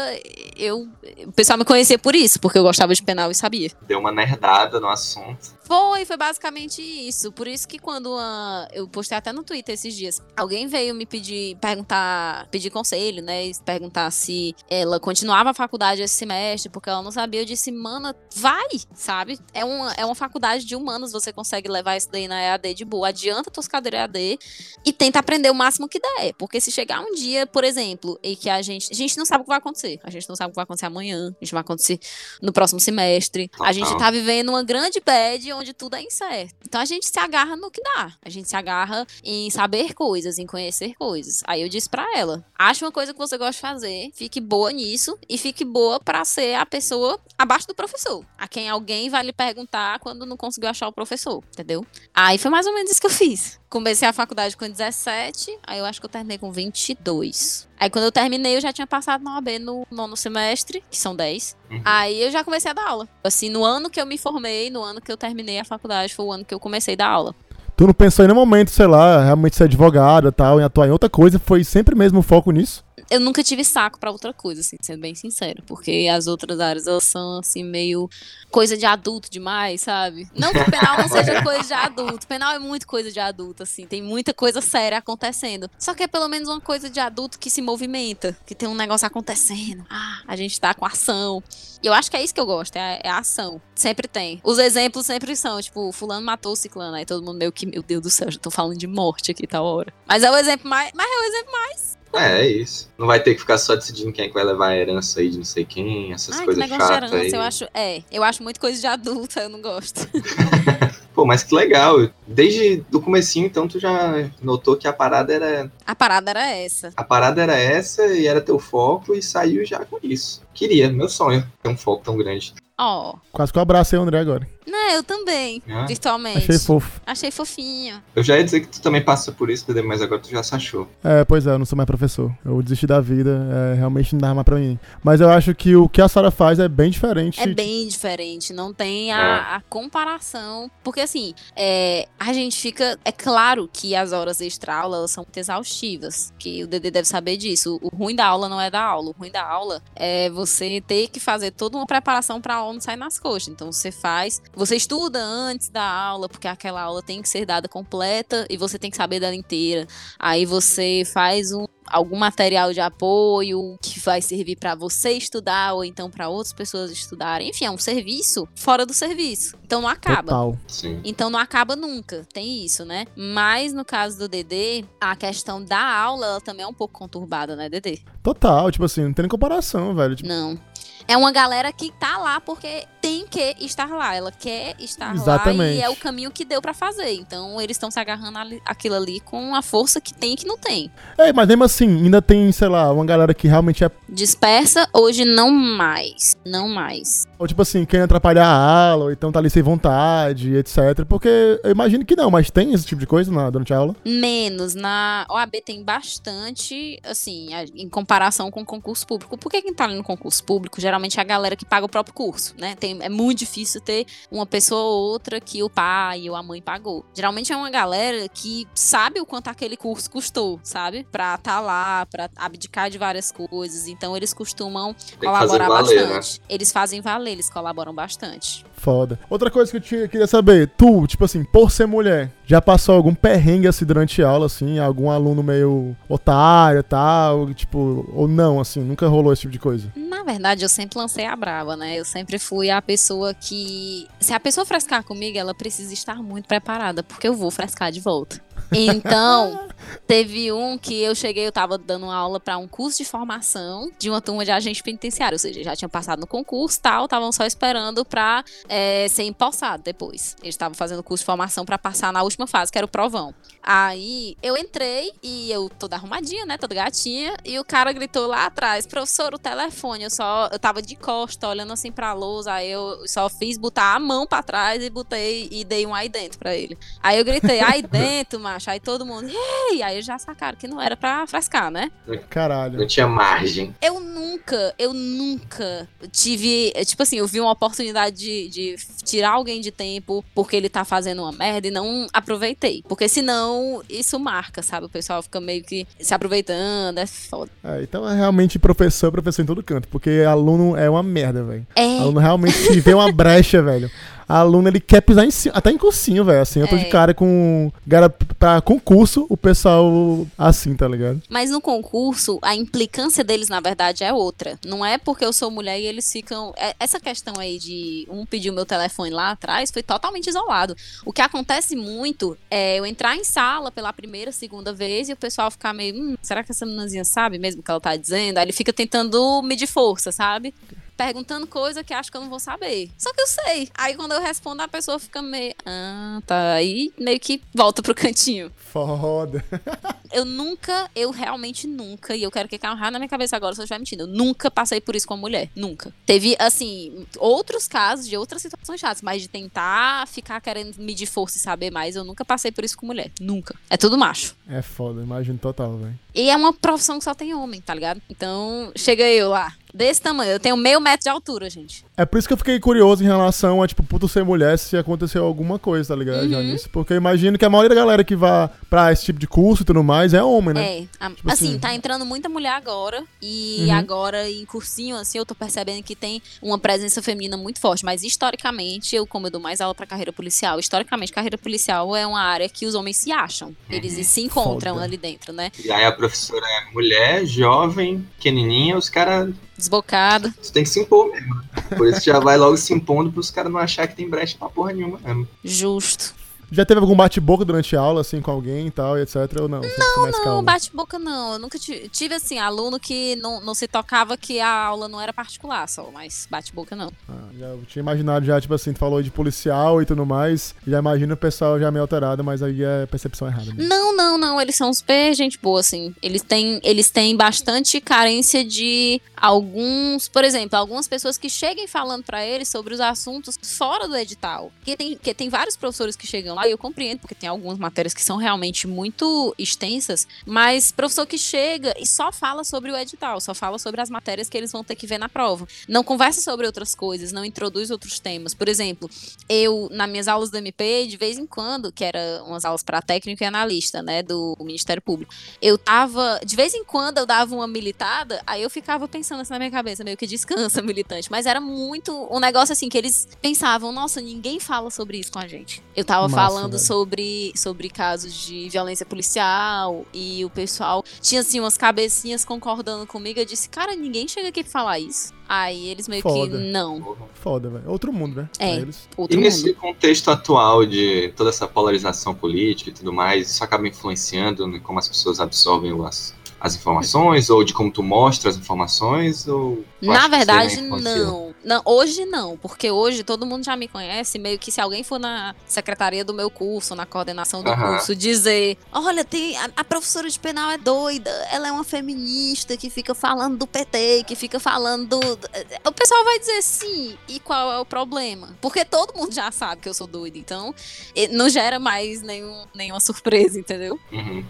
eu. 0.56 0.88
O 1.26 1.32
pessoal 1.32 1.58
me 1.58 1.66
conhecia 1.66 1.98
por 1.98 2.16
isso, 2.16 2.40
porque 2.40 2.58
eu 2.58 2.64
gostava 2.64 2.94
de 2.94 3.02
penal 3.04 3.32
e 3.32 3.36
sabia. 3.36 3.72
Deu 3.82 4.00
uma 4.00 4.12
nerdada 4.12 4.80
no 4.80 4.88
assunto. 4.88 5.54
Foi, 5.64 6.06
foi 6.06 6.18
basicamente 6.18 6.82
isso. 6.82 7.32
Por 7.32 7.48
isso 7.48 7.68
que 7.68 7.80
quando 7.80 8.16
ah, 8.18 8.68
eu 8.74 8.88
postei 8.88 9.18
até 9.18 9.32
no 9.32 9.44
Twitter 9.44 9.74
esses 9.74 9.96
dias, 9.96 10.22
alguém 10.36 10.68
veio 10.68 10.94
me 10.94 11.06
pedir, 11.06 11.53
e 11.54 11.56
perguntar, 11.56 12.48
pedir 12.50 12.70
conselho, 12.72 13.22
né? 13.22 13.46
E 13.46 13.56
perguntar 13.64 14.10
se 14.12 14.56
ela 14.70 15.00
continuava 15.00 15.52
a 15.52 15.54
faculdade 15.54 16.02
esse 16.02 16.16
semestre, 16.16 16.70
porque 16.70 16.90
ela 16.90 17.02
não 17.02 17.12
sabia. 17.12 17.42
Eu 17.42 17.46
disse, 17.46 17.72
mana, 17.72 18.16
vai, 18.36 18.68
sabe? 18.94 19.40
É 19.54 19.64
uma, 19.64 19.94
é 19.94 20.04
uma 20.04 20.16
faculdade 20.16 20.66
de 20.66 20.76
humanos, 20.76 21.12
você 21.12 21.32
consegue 21.32 21.70
levar 21.70 21.96
isso 21.96 22.10
daí 22.12 22.28
na 22.28 22.42
EAD 22.42 22.74
de 22.74 22.84
boa. 22.84 23.10
Adianta 23.10 23.52
tuas 23.52 23.68
cadeiras 23.68 24.02
EAD 24.02 24.40
e 24.86 24.92
tenta 24.92 25.20
aprender 25.20 25.52
o 25.52 25.56
máximo 25.56 25.88
que 25.88 26.00
der. 26.00 26.34
Porque 26.34 26.60
se 26.60 26.72
chegar 26.72 27.02
um 27.02 27.14
dia, 27.14 27.46
por 27.46 27.64
exemplo, 27.64 28.20
e 28.24 28.36
que 28.36 28.50
a 28.50 28.62
gente. 28.62 28.92
A 28.92 28.96
gente 28.96 29.18
não 29.18 29.26
sabe 29.26 29.42
o 29.42 29.44
que 29.44 29.50
vai 29.50 29.60
acontecer. 29.60 30.00
A 30.04 30.10
gente 30.10 30.28
não 30.28 30.36
sabe 30.36 30.50
o 30.50 30.52
que 30.52 30.56
vai 30.56 30.64
acontecer 30.64 30.88
amanhã, 30.88 31.30
a 31.30 31.46
gente 31.46 31.54
vai 31.54 31.62
acontecer 31.62 32.00
no 32.42 32.52
próximo 32.52 32.80
semestre. 32.80 33.50
A 33.60 33.72
gente 33.72 33.96
tá 33.98 34.10
vivendo 34.10 34.50
uma 34.50 34.64
grande 34.64 35.00
bad 35.00 35.54
onde 35.54 35.74
tudo 35.74 35.96
é 35.96 36.02
incerto. 36.02 36.56
Então 36.68 36.82
a 36.82 36.86
gente 36.86 37.06
se 37.06 37.20
agarra 37.20 37.56
no 37.56 37.70
que 37.70 37.82
dá. 37.82 38.14
A 38.24 38.30
gente 38.30 38.50
se 38.50 38.56
agarra 38.56 39.06
em 39.24 39.50
saber 39.52 39.94
coisas, 39.94 40.40
em 40.40 40.48
conhecer 40.48 40.96
coisas. 40.96 41.43
Aí 41.46 41.62
eu 41.62 41.70
disse 41.70 41.90
para 41.90 42.06
ela: 42.18 42.44
acha 42.58 42.86
uma 42.86 42.92
coisa 42.92 43.14
que 43.14 43.20
você 43.20 43.38
gosta 43.38 43.54
de 43.54 43.60
fazer, 43.60 44.12
fique 44.14 44.40
boa 44.40 44.72
nisso 44.72 45.18
e 45.28 45.38
fique 45.38 45.64
boa 45.66 46.00
para 46.00 46.24
ser 46.26 46.56
a 46.56 46.66
pessoa 46.66 47.20
abaixo 47.38 47.68
do 47.68 47.76
professor. 47.76 48.26
A 48.38 48.48
quem 48.48 48.70
alguém 48.70 49.10
vai 49.10 49.24
lhe 49.24 49.34
perguntar 49.34 50.00
quando 50.00 50.26
não 50.26 50.38
conseguiu 50.38 50.70
achar 50.70 50.88
o 50.88 50.94
professor, 50.94 51.44
entendeu? 51.52 51.86
Aí 52.14 52.38
foi 52.38 52.52
mais 52.52 52.66
ou 52.66 52.74
menos 52.74 52.92
isso 52.92 53.02
que 53.02 53.08
eu 53.08 53.12
fiz. 53.12 53.60
Comecei 53.70 54.08
a 54.08 54.14
faculdade 54.14 54.56
com 54.56 54.70
17, 54.70 55.58
aí 55.66 55.80
eu 55.80 55.86
acho 55.86 56.00
que 56.00 56.06
eu 56.06 56.10
terminei 56.10 56.38
com 56.38 56.52
22. 56.52 57.68
Aí 57.80 57.90
quando 57.90 58.06
eu 58.06 58.12
terminei, 58.12 58.56
eu 58.56 58.62
já 58.62 58.72
tinha 58.72 58.86
passado 58.86 59.24
na 59.24 59.36
OAB 59.36 59.60
no 59.60 59.86
nono 59.90 60.16
semestre, 60.16 60.84
que 60.90 60.98
são 60.98 61.16
10. 61.16 61.58
Uhum. 61.72 61.82
Aí 61.84 62.22
eu 62.22 62.32
já 62.32 62.44
comecei 62.44 62.70
a 62.72 62.74
dar 62.74 62.88
aula. 62.88 63.10
Assim, 63.24 63.50
no 63.50 63.64
ano 63.64 63.90
que 63.90 64.00
eu 64.00 64.06
me 64.06 64.18
formei, 64.18 64.70
no 64.70 64.84
ano 64.84 65.02
que 65.02 65.12
eu 65.12 65.18
terminei 65.18 65.60
a 65.60 65.66
faculdade, 65.66 66.14
foi 66.14 66.26
o 66.26 66.32
ano 66.32 66.46
que 66.46 66.54
eu 66.54 66.60
comecei 66.60 66.94
a 66.94 66.98
dar 66.98 67.10
aula. 67.10 67.36
Tu 67.76 67.88
não 67.88 67.94
pensou 67.94 68.24
em 68.24 68.28
nenhum 68.28 68.40
momento, 68.40 68.70
sei 68.70 68.86
lá, 68.86 69.24
realmente 69.24 69.56
ser 69.56 69.64
advogada 69.64 70.32
tal, 70.32 70.60
em 70.60 70.64
atuar 70.64 70.88
em 70.88 70.92
outra 70.92 71.10
coisa? 71.10 71.40
Foi 71.40 71.64
sempre 71.64 71.96
mesmo 71.96 72.20
o 72.20 72.24
foco 72.24 72.52
nisso? 72.52 72.84
Eu 73.14 73.20
nunca 73.20 73.44
tive 73.44 73.64
saco 73.64 74.00
para 74.00 74.10
outra 74.10 74.34
coisa, 74.34 74.62
assim, 74.62 74.76
sendo 74.82 75.00
bem 75.00 75.14
sincero. 75.14 75.62
Porque 75.68 76.08
as 76.12 76.26
outras 76.26 76.60
áreas, 76.60 76.88
elas 76.88 77.04
são, 77.04 77.38
assim, 77.38 77.64
meio 77.64 78.10
coisa 78.50 78.76
de 78.76 78.88
adulto 78.88 79.30
demais, 79.30 79.82
sabe? 79.82 80.28
Não 80.36 80.52
que 80.52 80.58
o 80.58 80.66
penal 80.66 80.98
não 80.98 81.08
seja 81.08 81.42
coisa 81.44 81.64
de 81.64 81.74
adulto. 81.74 82.28
Penal 82.28 82.56
é 82.56 82.60
muito 82.60 82.88
coisa 82.88 83.12
de 83.12 83.20
adulto, 83.20 83.62
assim. 83.62 83.86
Tem 83.86 84.02
muita 84.02 84.34
coisa 84.34 84.62
séria 84.62 84.98
acontecendo. 84.98 85.70
Só 85.78 85.94
que 85.94 86.02
é 86.02 86.08
pelo 86.08 86.28
menos 86.28 86.50
uma 86.50 86.60
coisa 86.60 86.90
de 86.90 87.00
adulto 87.00 87.38
que 87.38 87.52
se 87.52 87.62
movimenta, 87.62 88.36
que 88.48 88.56
tem 88.56 88.68
um 88.68 88.74
negócio 88.74 89.06
acontecendo. 89.06 89.86
Ah, 89.92 90.22
a 90.28 90.36
gente 90.36 90.60
tá 90.60 90.74
com 90.74 90.84
ação. 90.84 91.44
E 91.84 91.88
eu 91.88 91.94
acho 91.94 92.10
que 92.10 92.18
é 92.18 92.24
isso 92.24 92.34
que 92.34 92.40
eu 92.40 92.48
gosto, 92.48 92.76
é 92.78 92.80
a, 92.80 93.02
é 93.04 93.10
a, 93.10 93.20
ação. 93.20 93.62
Sempre 93.76 94.08
tem. 94.08 94.42
Os 94.44 94.58
exemplos 94.58 95.06
sempre 95.06 95.36
são, 95.36 95.62
tipo, 95.62 95.92
fulano 95.92 96.26
matou 96.26 96.54
o 96.54 96.56
ciclano. 96.56 96.96
Aí 96.96 97.06
todo 97.06 97.24
mundo 97.24 97.38
meio 97.38 97.52
que, 97.52 97.68
meu 97.68 97.84
Deus 97.84 98.02
do 98.02 98.10
céu, 98.10 98.32
já 98.32 98.40
tô 98.40 98.50
falando 98.50 98.78
de 98.78 98.88
morte 98.88 99.30
aqui, 99.30 99.46
tá 99.46 99.62
hora. 99.62 99.94
Mas 100.08 100.24
é 100.24 100.32
o 100.32 100.36
exemplo 100.36 100.68
mais. 100.68 100.92
Mas 100.96 101.06
é 101.06 101.20
o 101.20 101.24
exemplo 101.24 101.52
mais 101.52 101.93
é, 102.14 102.42
é 102.42 102.48
isso. 102.48 102.90
Não 102.98 103.08
vai 103.08 103.20
ter 103.20 103.34
que 103.34 103.42
ficar 103.42 103.58
só 103.58 103.76
decidindo 103.76 104.12
quem 104.12 104.26
é 104.26 104.28
que 104.28 104.34
vai 104.34 104.44
levar 104.44 104.70
a 104.70 104.78
herança 104.78 105.20
aí 105.20 105.30
de 105.30 105.38
não 105.38 105.46
sei 105.46 105.66
quem, 105.66 106.14
essas 106.14 106.38
Ai, 106.38 106.46
coisas 106.46 106.68
chatas. 106.68 106.88
De 106.88 106.94
herança, 106.94 107.16
aí. 107.18 107.32
eu 107.34 107.42
acho, 107.42 107.68
é, 107.74 108.04
eu 108.12 108.24
acho 108.24 108.44
muito 108.44 108.60
coisa 108.60 108.80
de 108.80 108.88
adulta, 108.88 109.42
eu 109.42 109.50
não 109.50 109.62
gosto. 109.62 110.08
Pô, 111.14 111.26
mas 111.26 111.44
que 111.44 111.54
legal. 111.54 112.10
Desde 112.28 112.84
o 112.92 113.00
comecinho, 113.00 113.46
então, 113.46 113.68
tu 113.68 113.80
já 113.80 114.30
notou 114.42 114.76
que 114.76 114.88
a 114.88 114.94
parada 114.94 115.32
era. 115.32 115.72
A 115.86 115.94
parada 115.94 116.32
era 116.32 116.50
essa. 116.50 116.92
A 116.96 117.04
parada 117.04 117.42
era 117.42 117.56
essa 117.56 118.08
e 118.08 118.26
era 118.26 118.42
teu 118.42 118.58
foco 118.58 119.14
e 119.14 119.22
saiu 119.22 119.64
já 119.64 119.86
com 119.86 120.00
isso. 120.02 120.42
Queria, 120.54 120.92
meu 120.92 121.08
sonho, 121.08 121.48
ter 121.62 121.70
um 121.70 121.78
foco 121.78 122.04
tão 122.04 122.18
grande. 122.18 122.54
Ó. 122.84 123.14
Oh. 123.14 123.20
Quase 123.32 123.52
que 123.52 123.58
eu 123.58 123.62
abracei 123.62 123.98
o 123.98 124.02
André 124.02 124.20
agora. 124.20 124.48
Não, 124.68 124.92
eu 124.92 125.04
também, 125.04 125.62
ah. 125.70 125.86
virtualmente. 125.86 126.40
Achei 126.40 126.58
fofo. 126.58 127.02
Achei 127.06 127.32
fofinho. 127.32 128.02
Eu 128.16 128.24
já 128.24 128.38
ia 128.38 128.44
dizer 128.44 128.62
que 128.62 128.68
tu 128.68 128.82
também 128.82 129.02
passa 129.02 129.32
por 129.32 129.50
isso, 129.50 129.66
mas 129.86 130.02
agora 130.02 130.22
tu 130.22 130.30
já 130.30 130.42
se 130.42 130.56
achou. 130.56 130.88
É, 131.04 131.24
pois 131.24 131.46
é, 131.46 131.52
eu 131.52 131.60
não 131.60 131.66
sou 131.66 131.76
mais 131.76 131.88
professor. 131.88 132.32
Eu 132.46 132.62
desisti 132.62 132.88
da 132.88 133.02
vida, 133.02 133.48
é, 133.52 133.76
realmente 133.76 134.14
não 134.14 134.22
dá 134.22 134.34
mais 134.34 134.46
pra 134.46 134.58
mim. 134.58 134.80
Mas 135.04 135.22
eu 135.22 135.30
acho 135.30 135.54
que 135.54 135.76
o 135.76 135.90
que 135.90 136.02
a 136.02 136.08
Sara 136.08 136.32
faz 136.32 136.60
é 136.60 136.68
bem 136.68 136.90
diferente. 136.90 137.42
É 137.42 137.48
bem 137.48 137.88
diferente, 137.88 138.54
não 138.54 138.74
tem 138.74 139.12
a, 139.12 139.18
é. 139.18 139.56
a 139.56 139.62
comparação. 139.70 140.70
Porque 140.84 141.02
assim, 141.02 141.34
é, 141.56 142.08
a 142.20 142.32
gente 142.34 142.58
fica. 142.58 142.98
É 143.04 143.12
claro 143.12 143.70
que 143.72 143.96
as 143.96 144.12
horas 144.12 144.40
extra-aula 144.42 145.08
são 145.08 145.24
muito 145.24 145.38
exaustivas, 145.38 146.34
que 146.40 146.64
o 146.64 146.68
Dedê 146.68 146.90
deve 146.90 147.08
saber 147.08 147.38
disso. 147.38 147.80
O 147.82 147.96
ruim 147.96 148.16
da 148.16 148.26
aula 148.26 148.48
não 148.48 148.60
é 148.60 148.70
da 148.70 148.82
aula, 148.82 149.10
o 149.10 149.16
ruim 149.18 149.32
da 149.32 149.46
aula 149.46 149.82
é 149.96 150.30
você 150.30 150.82
ter 150.82 151.10
que 151.10 151.20
fazer 151.20 151.52
toda 151.52 151.78
uma 151.78 151.86
preparação 151.86 152.40
pra 152.40 152.56
aula 152.56 152.73
não 152.74 152.82
sair 152.82 152.98
nas 152.98 153.20
coxas. 153.20 153.50
Então 153.50 153.72
você 153.72 153.92
faz 153.92 154.42
você 154.54 154.76
estuda 154.76 155.20
antes 155.20 155.70
da 155.70 155.84
aula, 155.84 156.28
porque 156.28 156.48
aquela 156.48 156.82
aula 156.82 157.02
tem 157.02 157.22
que 157.22 157.30
ser 157.30 157.46
dada 157.46 157.68
completa 157.68 158.46
e 158.50 158.58
você 158.58 158.78
tem 158.78 158.92
que 158.92 158.98
saber 158.98 159.20
dela 159.20 159.36
inteira. 159.36 159.88
Aí 160.20 160.46
você 160.46 161.04
faz 161.06 161.52
um, 161.52 161.66
algum 161.94 162.18
material 162.18 162.74
de 162.74 162.82
apoio 162.82 163.78
que 163.82 164.00
vai 164.00 164.22
servir 164.22 164.58
para 164.58 164.74
você 164.74 165.12
estudar 165.12 165.74
ou 165.74 165.86
então 165.86 166.10
para 166.10 166.28
outras 166.28 166.52
pessoas 166.52 166.92
estudarem. 166.92 167.50
Enfim, 167.50 167.66
é 167.66 167.72
um 167.72 167.78
serviço 167.78 168.48
fora 168.56 168.86
do 168.86 168.94
serviço. 168.94 169.56
Então 169.64 169.82
não 169.82 169.88
acaba. 169.88 170.24
Total. 170.24 170.58
Sim. 170.68 171.00
Então 171.04 171.30
não 171.30 171.40
acaba 171.40 171.76
nunca. 171.76 172.26
Tem 172.34 172.66
isso, 172.66 172.84
né? 172.84 173.06
Mas 173.16 173.74
no 173.74 173.86
caso 173.86 174.18
do 174.18 174.28
DD, 174.28 174.86
a 175.00 175.16
questão 175.16 175.64
da 175.64 175.80
aula 175.80 176.26
ela 176.26 176.42
também 176.42 176.64
é 176.64 176.68
um 176.68 176.74
pouco 176.74 176.98
conturbada, 176.98 177.56
né, 177.56 177.70
DD? 177.70 178.02
Total, 178.24 178.72
tipo 178.72 178.86
assim, 178.86 179.04
não 179.04 179.14
tem 179.14 179.24
nem 179.24 179.30
comparação, 179.30 179.94
velho. 179.94 180.16
Tipo... 180.16 180.28
Não. 180.28 180.60
É 181.08 181.18
uma 181.18 181.32
galera 181.32 181.72
que 181.72 181.92
tá 181.92 182.18
lá 182.18 182.40
porque 182.40 182.86
tem 183.02 183.28
que 183.28 183.56
estar 183.60 183.90
lá. 183.90 184.16
Ela 184.16 184.32
quer 184.32 184.76
estar 184.80 185.14
Exatamente. 185.14 185.58
lá 185.58 185.66
e 185.68 185.82
é 185.82 185.90
o 185.90 185.96
caminho 185.96 186.32
que 186.32 186.46
deu 186.46 186.62
para 186.62 186.74
fazer. 186.74 187.14
Então 187.14 187.60
eles 187.60 187.76
estão 187.76 187.92
se 187.92 188.00
agarrando 188.00 188.38
ali, 188.38 188.62
aquilo 188.66 188.96
ali 188.96 189.20
com 189.20 189.54
a 189.54 189.62
força 189.62 190.00
que 190.00 190.14
tem 190.14 190.34
e 190.34 190.36
que 190.38 190.46
não 190.46 190.58
tem. 190.58 190.90
É, 191.18 191.34
mas 191.34 191.48
mesmo 191.48 191.64
assim, 191.64 191.83
ainda 191.90 192.22
tem, 192.22 192.52
sei 192.52 192.68
lá, 192.68 192.92
uma 192.92 193.06
galera 193.06 193.34
que 193.34 193.48
realmente 193.48 193.84
é. 193.84 193.92
Dispersa, 194.08 194.88
hoje 194.94 195.26
não 195.26 195.52
mais. 195.52 196.38
Não 196.46 196.68
mais. 196.68 197.26
Ou 197.38 197.48
tipo 197.48 197.62
assim, 197.62 197.86
quem 197.86 198.00
atrapalhar 198.00 198.46
a 198.46 198.90
aula, 198.92 199.06
ou 199.06 199.12
então 199.12 199.32
tá 199.32 199.40
ali 199.40 199.50
sem 199.50 199.62
vontade, 199.62 200.56
etc. 200.56 201.06
Porque 201.08 201.60
eu 201.64 201.72
imagino 201.72 202.06
que 202.06 202.16
não, 202.16 202.32
mas 202.32 202.50
tem 202.50 202.74
esse 202.74 202.86
tipo 202.86 203.00
de 203.00 203.08
coisa 203.08 203.32
na, 203.32 203.50
durante 203.50 203.74
a 203.74 203.78
aula? 203.78 203.96
Menos. 204.06 204.76
Na 204.76 205.26
OAB 205.30 205.52
tem 205.66 205.84
bastante, 205.84 207.00
assim, 207.04 207.50
em 207.76 207.90
comparação 207.90 208.50
com 208.50 208.62
o 208.62 208.66
concurso 208.66 209.06
público. 209.06 209.38
Por 209.38 209.52
que 209.52 209.62
quem 209.62 209.74
tá 209.74 209.86
ali 209.86 209.96
no 209.96 210.04
concurso 210.04 210.44
público 210.44 210.80
geralmente 210.80 211.20
é 211.20 211.22
a 211.22 211.26
galera 211.26 211.56
que 211.56 211.66
paga 211.66 211.86
o 211.86 211.90
próprio 211.90 212.14
curso, 212.14 212.56
né? 212.58 212.76
Tem, 212.76 212.98
é 213.02 213.10
muito 213.10 213.40
difícil 213.40 213.82
ter 213.82 214.06
uma 214.32 214.46
pessoa 214.46 214.82
ou 214.82 215.12
outra 215.12 215.40
que 215.40 215.62
o 215.64 215.70
pai 215.70 216.30
ou 216.30 216.36
a 216.36 216.44
mãe 216.44 216.62
pagou. 216.62 217.06
Geralmente 217.14 217.52
é 217.52 217.58
uma 217.58 217.70
galera 217.70 218.28
que 218.30 218.68
sabe 218.74 219.20
o 219.20 219.26
quanto 219.26 219.50
aquele 219.50 219.76
curso 219.76 220.10
custou, 220.10 220.60
sabe? 220.64 221.06
Pra 221.12 221.36
estar 221.36 221.54
tá 221.56 221.60
lá, 221.64 222.06
pra 222.06 222.30
abdicar 222.36 222.90
de 222.90 222.98
várias 222.98 223.32
coisas. 223.32 223.88
Então 223.88 224.16
eles 224.16 224.34
costumam 224.34 224.96
colaborar 225.20 225.68
valer, 225.68 225.96
né? 225.96 226.14
bastante. 226.14 226.40
Né? 226.40 226.46
Eles 226.50 226.72
fazem 226.72 227.02
valer 227.02 227.34
eles 227.34 227.50
colaboram 227.50 227.94
bastante. 227.94 228.66
Foda. 228.76 229.20
Outra 229.30 229.50
coisa 229.50 229.72
que 229.72 229.78
eu 229.78 229.82
te, 229.82 230.08
queria 230.10 230.28
saber, 230.28 230.70
tu, 230.78 231.08
tipo 231.08 231.24
assim, 231.24 231.44
por 231.44 231.72
ser 231.72 231.86
mulher, 231.86 232.32
já 232.46 232.62
passou 232.62 232.96
algum 232.96 233.16
perrengue 233.16 233.68
assim 233.68 233.86
durante 233.86 234.22
a 234.22 234.30
aula, 234.30 234.46
assim, 234.46 234.78
algum 234.78 235.10
aluno 235.10 235.42
meio 235.42 235.96
otário 236.10 236.80
e 236.80 236.84
tal, 236.84 237.54
tipo, 237.54 238.06
ou 238.14 238.28
não, 238.28 238.60
assim, 238.60 238.82
nunca 238.82 239.08
rolou 239.08 239.32
esse 239.32 239.44
tipo 239.44 239.54
de 239.54 239.60
coisa? 239.60 239.92
Na 239.96 240.24
verdade, 240.24 240.64
eu 240.64 240.70
sempre 240.70 241.00
lancei 241.00 241.26
a 241.26 241.36
brava, 241.36 241.78
né? 241.78 241.98
Eu 241.98 242.06
sempre 242.06 242.38
fui 242.38 242.70
a 242.70 242.82
pessoa 242.82 243.34
que. 243.34 244.08
Se 244.20 244.34
a 244.34 244.40
pessoa 244.40 244.66
frescar 244.66 245.04
comigo, 245.04 245.38
ela 245.38 245.54
precisa 245.54 245.94
estar 245.94 246.16
muito 246.16 246.48
preparada, 246.48 247.02
porque 247.04 247.28
eu 247.28 247.34
vou 247.34 247.50
frescar 247.52 247.92
de 247.92 248.02
volta. 248.02 248.42
Então, 248.76 249.68
teve 250.08 250.52
um 250.52 250.78
que 250.78 251.02
eu 251.02 251.16
cheguei, 251.16 251.46
eu 251.48 251.52
tava 251.52 251.78
dando 251.78 252.06
aula 252.10 252.40
para 252.40 252.58
um 252.58 252.68
curso 252.68 252.98
de 252.98 253.06
formação 253.06 253.90
de 253.98 254.10
uma 254.10 254.22
turma 254.22 254.44
de 254.44 254.52
agente 254.52 254.82
penitenciário, 254.84 255.36
ou 255.36 255.40
seja, 255.40 255.64
já 255.64 255.76
tinha 255.76 255.90
passado 255.90 256.20
no 256.20 256.28
concurso 256.28 256.80
tal, 256.82 257.06
estavam 257.06 257.32
só 257.32 257.46
esperando 257.46 258.04
pra 258.04 258.44
é, 258.68 259.08
ser 259.08 259.24
empossado 259.24 259.84
depois. 259.84 260.36
Eles 260.42 260.56
estavam 260.56 260.76
fazendo 260.76 261.04
curso 261.04 261.22
de 261.22 261.26
formação 261.26 261.66
para 261.66 261.78
passar 261.78 262.12
na 262.12 262.24
última 262.24 262.48
fase, 262.48 262.72
que 262.72 262.78
era 262.78 262.86
o 262.86 262.90
provão. 262.90 263.34
Aí 263.64 264.36
eu 264.44 264.58
entrei 264.58 265.14
e 265.24 265.50
eu 265.50 265.70
toda 265.70 265.96
arrumadinha, 265.96 266.46
né, 266.46 266.58
toda 266.58 266.76
gatinha, 266.76 267.34
e 267.46 267.58
o 267.58 267.64
cara 267.64 267.94
gritou 267.94 268.28
lá 268.28 268.46
atrás, 268.46 268.86
professor, 268.86 269.34
o 269.34 269.40
telefone. 269.40 270.04
Eu 270.04 270.10
só, 270.10 270.50
eu 270.52 270.60
tava 270.60 270.82
de 270.82 270.96
costa, 270.98 271.48
olhando 271.48 271.72
assim 271.72 271.92
pra 271.92 272.12
lousa, 272.14 272.54
aí 272.54 272.70
eu 272.70 273.08
só 273.08 273.30
fiz 273.30 273.58
botar 273.58 273.96
a 273.96 274.00
mão 274.00 274.28
para 274.28 274.44
trás 274.44 274.84
e 274.84 274.90
botei 274.90 275.48
e 275.50 275.64
dei 275.64 275.86
um 275.86 275.96
aí 275.96 276.10
dentro 276.10 276.38
pra 276.38 276.54
ele. 276.54 276.78
Aí 277.02 277.18
eu 277.18 277.24
gritei, 277.24 277.62
aí 277.62 277.82
dentro, 277.88 278.40
macho. 278.40 278.70
Aí 278.70 278.80
todo 278.82 279.06
mundo, 279.06 279.30
ei! 279.70 279.82
Aí 279.82 280.02
já 280.02 280.20
sacaram 280.20 280.58
que 280.58 280.68
não 280.68 280.82
era 280.82 280.98
pra 280.98 281.26
frescar, 281.26 281.72
né? 281.72 281.90
Caralho. 282.30 282.80
Não 282.80 282.88
tinha 282.88 283.08
margem. 283.08 283.74
Eu 283.82 284.00
nunca, 284.00 284.76
eu 284.78 284.94
nunca 284.94 285.88
tive, 286.12 286.74
tipo 286.86 287.02
assim, 287.02 287.18
eu 287.18 287.28
vi 287.28 287.40
uma 287.40 287.52
oportunidade 287.52 288.18
de, 288.18 288.50
de 288.50 288.76
tirar 289.04 289.32
alguém 289.32 289.62
de 289.62 289.72
tempo 289.72 290.24
porque 290.36 290.56
ele 290.56 290.68
tá 290.68 290.84
fazendo 290.84 291.22
uma 291.22 291.32
merda 291.32 291.68
e 291.68 291.72
não 291.72 292.08
aproveitei. 292.12 292.84
Porque 292.88 293.08
senão 293.08 293.53
isso 293.90 294.20
marca, 294.20 294.62
sabe? 294.62 294.86
O 294.86 294.90
pessoal 294.90 295.22
fica 295.22 295.40
meio 295.40 295.64
que 295.64 295.88
se 296.00 296.14
aproveitando, 296.14 296.98
é 296.98 297.06
foda. 297.06 297.52
É, 297.64 297.84
então 297.84 298.08
é 298.08 298.16
realmente 298.16 298.60
professor, 298.60 299.12
professor 299.12 299.42
em 299.42 299.46
todo 299.46 299.64
canto, 299.64 299.88
porque 299.88 300.24
aluno 300.28 300.76
é 300.76 300.90
uma 300.90 301.04
merda, 301.04 301.44
velho. 301.44 301.66
É. 301.76 302.00
Aluno 302.00 302.20
realmente 302.20 302.54
se 302.54 302.80
vê 302.80 302.94
uma 302.94 303.12
brecha, 303.12 303.62
velho. 303.64 303.90
A 304.34 304.40
aluna 304.40 304.70
ele 304.70 304.80
quer 304.80 305.02
pisar 305.02 305.26
em 305.26 305.32
cima, 305.32 305.54
até 305.56 305.70
em 305.72 305.78
cursinho, 305.78 306.26
velho. 306.26 306.42
Assim, 306.42 306.60
eu 306.60 306.68
tô 306.68 306.76
É. 306.76 306.80
de 306.80 306.86
cara 306.90 307.14
com. 307.14 307.72
Cara, 307.88 308.10
pra 308.10 308.62
concurso, 308.62 309.26
o 309.30 309.38
pessoal 309.38 310.26
assim, 310.38 310.76
tá 310.76 310.88
ligado? 310.88 311.22
Mas 311.30 311.52
no 311.52 311.62
concurso, 311.62 312.40
a 312.42 312.56
implicância 312.56 313.24
deles, 313.24 313.48
na 313.50 313.60
verdade, 313.60 314.04
é 314.04 314.12
outra. 314.12 314.58
Não 314.66 314.86
é 314.86 314.98
porque 314.98 315.24
eu 315.24 315.32
sou 315.32 315.52
mulher 315.52 315.80
e 315.80 315.86
eles 315.86 316.12
ficam. 316.12 316.54
é- 316.58 316.74
Essa 316.80 317.00
questão 317.00 317.36
aí 317.38 317.60
de 317.60 318.08
um 318.10 318.26
pedir 318.26 318.50
o 318.50 318.54
meu 318.54 318.66
telefone 318.66 319.10
lá 319.10 319.32
atrás 319.32 319.70
foi 319.72 319.84
totalmente 319.84 320.28
isolado. 320.28 320.76
O 321.06 321.14
que 321.14 321.22
acontece 321.22 321.76
muito 321.76 322.38
é 322.50 322.78
eu 322.80 322.86
entrar 322.86 323.16
em 323.16 323.24
sala 323.24 323.72
pela 323.72 323.94
primeira, 323.94 324.32
segunda 324.32 324.74
vez 324.74 325.10
e 325.10 325.14
o 325.14 325.18
pessoal 325.18 325.52
ficar 325.52 325.74
meio. 325.74 325.96
Hum, 325.96 326.16
será 326.22 326.44
que 326.44 326.52
essa 326.52 326.66
meninazinha 326.66 327.04
sabe 327.06 327.38
mesmo 327.38 327.62
o 327.62 327.64
que 327.64 327.70
ela 327.72 327.80
tá 327.80 327.96
dizendo? 327.96 328.38
Aí 328.40 328.46
ele 328.46 328.52
fica 328.52 328.74
tentando 328.74 329.42
medir 329.44 329.68
força, 329.68 330.12
sabe? 330.12 330.54
Perguntando 330.96 331.48
coisa 331.48 331.84
que 331.84 331.94
acho 331.94 332.12
que 332.12 332.18
eu 332.18 332.22
não 332.22 332.30
vou 332.30 332.40
saber. 332.40 332.92
Só 332.98 333.12
que 333.14 333.22
eu 333.22 333.28
sei. 333.28 333.70
Aí 333.76 333.96
quando 333.96 334.14
eu 334.14 334.22
respondo, 334.22 334.62
a 334.62 334.68
pessoa 334.68 335.00
fica 335.00 335.22
meio. 335.22 335.54
Ah, 335.66 336.22
tá. 336.26 336.54
Aí 336.54 336.94
meio 337.00 337.20
que 337.20 337.42
volta 337.54 337.82
pro 337.82 337.96
cantinho. 337.96 338.52
Foda. 338.56 339.44
Eu 340.14 340.26
nunca, 340.26 340.92
eu 340.96 341.10
realmente 341.10 341.66
nunca, 341.66 342.16
e 342.16 342.22
eu 342.22 342.30
quero 342.30 342.48
que 342.48 342.60
caia 342.60 342.76
na 342.92 343.00
minha 343.00 343.10
cabeça 343.10 343.36
agora 343.36 343.56
se 343.56 343.62
eu 343.62 343.64
estiver 343.64 343.80
mentindo, 343.80 344.04
eu 344.04 344.08
nunca 344.08 344.52
passei 344.52 344.80
por 344.80 344.96
isso 344.96 345.08
com 345.08 345.16
uma 345.16 345.22
mulher. 345.22 345.50
Nunca. 345.56 345.92
Teve, 346.06 346.36
assim, 346.38 347.08
outros 347.18 347.68
casos 347.68 348.08
de 348.08 348.16
outras 348.16 348.40
situações 348.44 348.80
chatas, 348.80 349.02
mas 349.02 349.24
de 349.24 349.28
tentar 349.28 350.08
ficar 350.08 350.40
querendo 350.40 350.78
medir 350.78 351.08
força 351.08 351.38
e 351.38 351.42
saber 351.42 351.72
mais, 351.72 351.96
eu 351.96 352.04
nunca 352.04 352.24
passei 352.24 352.52
por 352.52 352.64
isso 352.64 352.78
com 352.78 352.86
mulher. 352.86 353.12
Nunca. 353.20 353.56
É 353.72 353.76
tudo 353.76 353.98
macho. 353.98 354.36
É 354.48 354.62
foda, 354.62 355.02
imagino 355.02 355.40
total, 355.40 355.78
velho. 355.78 356.00
E 356.14 356.30
é 356.30 356.36
uma 356.36 356.54
profissão 356.54 357.00
que 357.00 357.04
só 357.04 357.16
tem 357.16 357.34
homem, 357.34 357.60
tá 357.60 357.74
ligado? 357.74 358.00
Então, 358.08 358.72
chega 358.76 359.04
eu 359.10 359.30
lá. 359.30 359.52
Desse 359.74 360.00
tamanho. 360.02 360.32
Eu 360.32 360.40
tenho 360.40 360.56
meio 360.56 360.80
metro 360.80 361.04
de 361.04 361.10
altura, 361.10 361.50
gente. 361.50 361.84
É 361.98 362.06
por 362.06 362.20
isso 362.20 362.28
que 362.28 362.34
eu 362.34 362.38
fiquei 362.38 362.60
curioso 362.60 363.04
em 363.04 363.08
relação 363.08 363.62
a, 363.64 363.68
tipo, 363.68 363.82
puto 363.82 364.08
ser 364.08 364.24
mulher, 364.24 364.58
se 364.60 364.78
aconteceu 364.78 365.26
alguma 365.26 365.58
coisa, 365.58 365.94
tá 365.94 365.96
ligado? 366.00 366.30
Já 366.30 366.38
Uhum. 366.38 366.44
nisso. 366.44 366.70
Porque 366.72 366.94
eu 366.94 366.98
imagino 366.98 367.38
que 367.40 367.46
a 367.46 367.50
maioria 367.50 367.70
da 367.70 367.76
galera 367.76 368.04
que 368.04 368.16
vá 368.16 368.50
pra 368.74 368.92
esse 368.92 369.06
tipo 369.06 369.20
de 369.20 369.28
curso 369.28 369.62
e 369.62 369.66
tudo 369.66 369.84
mais 369.84 370.16
é 370.16 370.24
homem, 370.24 370.56
né? 370.56 370.80
É, 370.80 370.86
a- 371.00 371.10
Tipo 371.12 371.32
assim, 371.32 371.50
assim. 371.50 371.60
tá 371.60 371.76
entrando 371.76 372.04
muita 372.04 372.28
mulher 372.28 372.54
agora. 372.54 373.04
E 373.22 373.66
Uhum. 373.68 373.74
agora, 373.76 374.28
em 374.28 374.44
cursinho, 374.46 374.96
assim, 374.96 375.20
eu 375.20 375.26
tô 375.28 375.36
percebendo 375.36 375.84
que 375.84 375.96
tem 375.96 376.20
uma 376.42 376.58
presença 376.58 377.00
feminina 377.00 377.38
muito 377.38 377.60
forte. 377.60 377.86
Mas 377.86 378.02
historicamente, 378.04 378.96
eu, 378.96 379.06
como 379.06 379.28
eu 379.28 379.32
dou 379.32 379.40
mais 379.40 379.62
aula 379.62 379.76
pra 379.76 379.86
carreira 379.86 380.12
policial, 380.12 380.60
historicamente, 380.60 381.12
carreira 381.12 381.38
policial 381.38 381.96
é 381.96 382.08
uma 382.08 382.20
área 382.22 382.50
que 382.50 382.66
os 382.66 382.74
homens 382.74 382.98
se 382.98 383.12
acham. 383.12 383.56
Eles 383.70 384.08
se 384.08 384.22
encontram 384.22 384.74
Foda. 384.74 384.86
ali 384.86 384.98
dentro, 384.98 385.32
né? 385.32 385.52
E 385.64 385.72
aí 385.72 385.86
a 385.86 385.92
professora 385.92 386.44
é 386.44 386.74
mulher, 386.74 387.26
jovem, 387.28 388.00
pequenininha, 388.18 388.76
os 388.76 388.90
caras. 388.90 389.36
Desbocada. 389.56 390.34
Você 390.42 390.52
tem 390.52 390.64
que 390.64 390.70
se 390.72 390.80
impor 390.80 391.12
mesmo. 391.12 391.44
Por 391.78 391.88
isso 391.88 392.02
já 392.04 392.20
vai 392.20 392.38
logo 392.38 392.58
se 392.58 392.74
impondo 392.74 393.12
pros 393.12 393.30
caras 393.30 393.52
não 393.52 393.60
achar 393.60 393.88
que 393.88 393.96
tem 393.96 394.10
brecha 394.10 394.36
pra 394.36 394.50
porra 394.50 394.74
nenhuma 394.74 394.98
mesmo. 394.98 395.28
Justo. 395.44 396.16
Já 396.52 396.66
teve 396.66 396.80
algum 396.80 396.96
bate-boca 396.96 397.44
durante 397.46 397.76
a 397.76 397.82
aula, 397.82 398.02
assim, 398.02 398.22
com 398.22 398.32
alguém 398.32 398.68
e 398.68 398.72
tal, 398.72 398.98
e 398.98 399.02
etc, 399.02 399.16
ou 399.42 399.48
não? 399.48 399.62
Não, 399.62 400.12
Não, 400.26 400.44
bate-boca 400.44 401.00
não. 401.00 401.34
Eu 401.34 401.40
nunca 401.40 401.58
tive, 401.60 402.14
assim, 402.16 402.38
aluno 402.40 402.80
que 402.80 403.16
não, 403.18 403.42
não 403.42 403.56
se 403.56 403.68
tocava 403.68 404.16
que 404.18 404.40
a 404.40 404.50
aula 404.66 404.88
não 404.88 405.00
era 405.02 405.12
particular 405.14 405.68
só, 405.68 405.90
mas 405.92 406.28
bate-boca 406.30 406.76
não. 406.76 406.92
Ah, 407.10 407.30
já, 407.38 407.48
eu 407.48 407.64
tinha 407.68 407.82
imaginado 407.82 408.26
já, 408.26 408.40
tipo 408.40 408.54
assim, 408.54 408.74
tu 408.74 408.80
falou 408.80 409.02
de 409.02 409.10
policial 409.10 409.82
e 409.82 409.86
tudo 409.86 410.06
mais, 410.06 410.54
já 410.68 410.80
imagino 410.80 411.14
o 411.14 411.18
pessoal 411.18 411.60
já 411.60 411.72
meio 411.72 411.82
alterado, 411.82 412.24
mas 412.24 412.42
aí 412.44 412.64
é 412.64 412.86
percepção 412.86 413.28
errada. 413.28 413.54
mesmo. 413.54 413.68
Não, 413.68 413.96
não, 413.96 414.18
não. 414.18 414.40
Eles 414.40 414.56
são 414.56 414.74
super 414.74 415.14
gente 415.14 415.40
boa, 415.42 415.60
assim. 415.60 415.94
Eles 416.02 416.22
têm, 416.22 416.60
eles 416.64 416.90
têm 416.92 417.16
bastante 417.16 417.80
carência 417.82 418.44
de 418.44 419.02
alguns, 419.16 420.08
por 420.08 420.24
exemplo, 420.24 420.58
algumas 420.58 420.88
pessoas 420.88 421.18
que 421.18 421.30
cheguem 421.30 421.68
falando 421.68 422.04
pra 422.04 422.26
eles 422.26 422.48
sobre 422.50 422.74
os 422.74 422.80
assuntos 422.80 423.38
fora 423.42 423.88
do 423.88 423.96
edital. 423.96 424.52
Porque 424.60 424.76
tem, 424.78 424.96
porque 424.96 425.14
tem 425.14 425.30
vários 425.30 425.58
professores 425.58 425.96
que 425.96 426.06
chegam 426.06 426.36
lá 426.36 426.43
e 426.48 426.52
eu 426.52 426.58
compreendo, 426.58 427.00
porque 427.00 427.16
tem 427.16 427.30
algumas 427.30 427.58
matérias 427.58 427.94
que 427.94 428.04
são 428.04 428.18
realmente 428.18 428.68
muito 428.68 429.34
extensas, 429.38 430.08
mas 430.26 430.72
professor 430.72 431.06
que 431.06 431.18
chega 431.18 431.74
e 431.80 431.88
só 431.88 432.12
fala 432.12 432.44
sobre 432.44 432.72
o 432.72 432.78
edital, 432.78 433.20
só 433.20 433.34
fala 433.34 433.58
sobre 433.58 433.82
as 433.82 433.90
matérias 433.90 434.30
que 434.30 434.38
eles 434.38 434.52
vão 434.52 434.64
ter 434.64 434.76
que 434.76 434.88
ver 434.88 434.98
na 434.98 435.10
prova. 435.10 435.48
Não 435.68 435.84
conversa 435.84 436.22
sobre 436.22 436.46
outras 436.46 436.76
coisas, 436.76 437.12
não 437.12 437.26
introduz 437.26 437.72
outros 437.72 438.00
temas. 438.00 438.34
Por 438.34 438.48
exemplo, 438.48 438.90
eu, 439.28 439.70
nas 439.72 439.90
minhas 439.90 440.08
aulas 440.08 440.30
do 440.30 440.38
MP, 440.38 440.88
de 440.88 440.98
vez 440.98 441.18
em 441.18 441.26
quando, 441.26 441.72
que 441.72 441.84
era 441.84 442.24
umas 442.26 442.46
aulas 442.46 442.64
para 442.64 442.82
técnico 442.82 443.24
e 443.24 443.26
analista, 443.26 443.82
né, 443.82 444.02
do 444.04 444.38
Ministério 444.40 444.82
Público, 444.82 445.14
eu 445.42 445.58
tava, 445.58 446.20
de 446.26 446.36
vez 446.36 446.54
em 446.54 446.64
quando 446.64 446.98
eu 446.98 447.06
dava 447.06 447.34
uma 447.36 447.48
militada, 447.48 448.22
aí 448.26 448.42
eu 448.42 448.50
ficava 448.50 448.88
pensando 448.88 449.22
assim 449.22 449.34
na 449.34 449.40
minha 449.40 449.52
cabeça, 449.52 449.84
meio 449.84 449.98
que 449.98 450.08
descansa, 450.08 450.62
militante, 450.64 451.10
mas 451.12 451.26
era 451.26 451.40
muito 451.40 452.08
um 452.12 452.20
negócio 452.20 452.54
assim 452.54 452.70
que 452.70 452.78
eles 452.78 453.08
pensavam, 453.22 453.72
nossa, 453.72 454.02
ninguém 454.02 454.40
fala 454.40 454.70
sobre 454.70 454.98
isso 454.98 455.12
com 455.12 455.20
a 455.20 455.28
gente. 455.28 455.62
Eu 455.76 455.84
tava 455.84 456.08
Massa, 456.08 456.16
falando 456.28 456.52
velho. 456.54 456.64
sobre, 456.64 457.34
sobre 457.36 457.70
casos 457.70 458.14
de 458.14 458.50
violência 458.50 458.86
policial 458.86 459.86
e 459.94 460.24
o 460.26 460.30
pessoal 460.30 460.84
tinha 461.02 461.22
assim 461.22 461.40
umas 461.40 461.58
cabecinhas 461.58 462.26
concordando 462.26 462.86
comigo, 462.86 463.20
eu 463.20 463.26
disse, 463.26 463.50
cara, 463.50 463.76
ninguém 463.76 464.08
chega 464.08 464.30
aqui 464.30 464.44
pra 464.44 464.52
falar 464.52 464.80
isso. 464.80 465.14
Aí 465.28 465.70
eles 465.70 465.88
meio 465.88 466.02
Foda. 466.02 466.38
que, 466.38 466.44
não. 466.44 466.98
Foda, 467.16 467.50
velho. 467.50 467.64
Outro 467.68 467.94
mundo, 467.94 468.18
né? 468.18 468.30
É. 468.38 468.58
Eles. 468.58 468.88
outro 468.96 469.18
E 469.18 469.22
nesse 469.22 469.48
mundo. 469.48 469.56
contexto 469.56 470.12
atual 470.12 470.66
de 470.66 471.14
toda 471.16 471.30
essa 471.30 471.48
polarização 471.48 472.14
política 472.14 472.70
e 472.70 472.74
tudo 472.74 472.92
mais, 472.92 473.32
isso 473.32 473.44
acaba 473.44 473.68
influenciando 473.68 474.46
em 474.46 474.60
como 474.60 474.80
as 474.80 474.88
pessoas 474.88 475.20
absorvem 475.20 475.74
as, 475.86 476.14
as 476.40 476.56
informações, 476.56 477.30
ou 477.30 477.44
de 477.44 477.54
como 477.54 477.72
tu 477.72 477.82
mostra 477.82 478.30
as 478.30 478.38
informações, 478.38 479.28
ou... 479.28 479.64
Na 479.82 480.08
verdade, 480.08 480.62
não. 480.62 481.33
Não. 481.44 481.62
Hoje 481.66 482.06
não, 482.06 482.38
porque 482.38 482.70
hoje 482.72 483.04
todo 483.04 483.26
mundo 483.26 483.44
já 483.44 483.56
me 483.56 483.68
conhece, 483.68 484.18
meio 484.20 484.38
que 484.40 484.52
se 484.52 484.60
alguém 484.62 484.84
for 484.84 485.00
na 485.00 485.36
secretaria 485.46 486.04
do 486.04 486.14
meu 486.14 486.30
curso, 486.30 486.76
na 486.76 486.86
coordenação 486.86 487.44
do 487.44 487.50
Aham. 487.50 487.74
curso, 487.78 487.96
dizer: 487.96 488.58
olha, 488.72 489.04
tem 489.04 489.38
a, 489.38 489.50
a 489.58 489.64
professora 489.64 490.10
de 490.10 490.20
penal 490.20 490.52
é 490.52 490.58
doida, 490.58 491.10
ela 491.32 491.48
é 491.48 491.52
uma 491.52 491.64
feminista 491.64 492.56
que 492.58 492.70
fica 492.70 492.94
falando 492.96 493.38
do 493.38 493.48
PT, 493.48 494.04
que 494.06 494.16
fica 494.16 494.40
falando 494.40 494.88
do. 494.88 495.00
do-" 495.00 495.30
O 495.68 495.72
pessoal 495.72 496.04
vai 496.04 496.20
dizer 496.20 496.42
sim, 496.42 496.98
e 497.08 497.20
qual 497.20 497.52
é 497.52 497.60
o 497.60 497.66
problema? 497.66 498.36
Porque 498.42 498.64
todo 498.66 498.98
mundo 498.98 499.14
já 499.14 499.32
sabe 499.32 499.62
que 499.62 499.70
eu 499.70 499.74
sou 499.74 499.88
doida, 499.88 500.18
então 500.18 500.54
eh, 500.96 501.08
não 501.10 501.30
gera 501.30 501.60
mais 501.60 502.02
nenhum, 502.02 502.46
nenhuma 502.54 502.80
surpresa, 502.80 503.40
entendeu? 503.40 503.80
Uhum. 503.92 504.24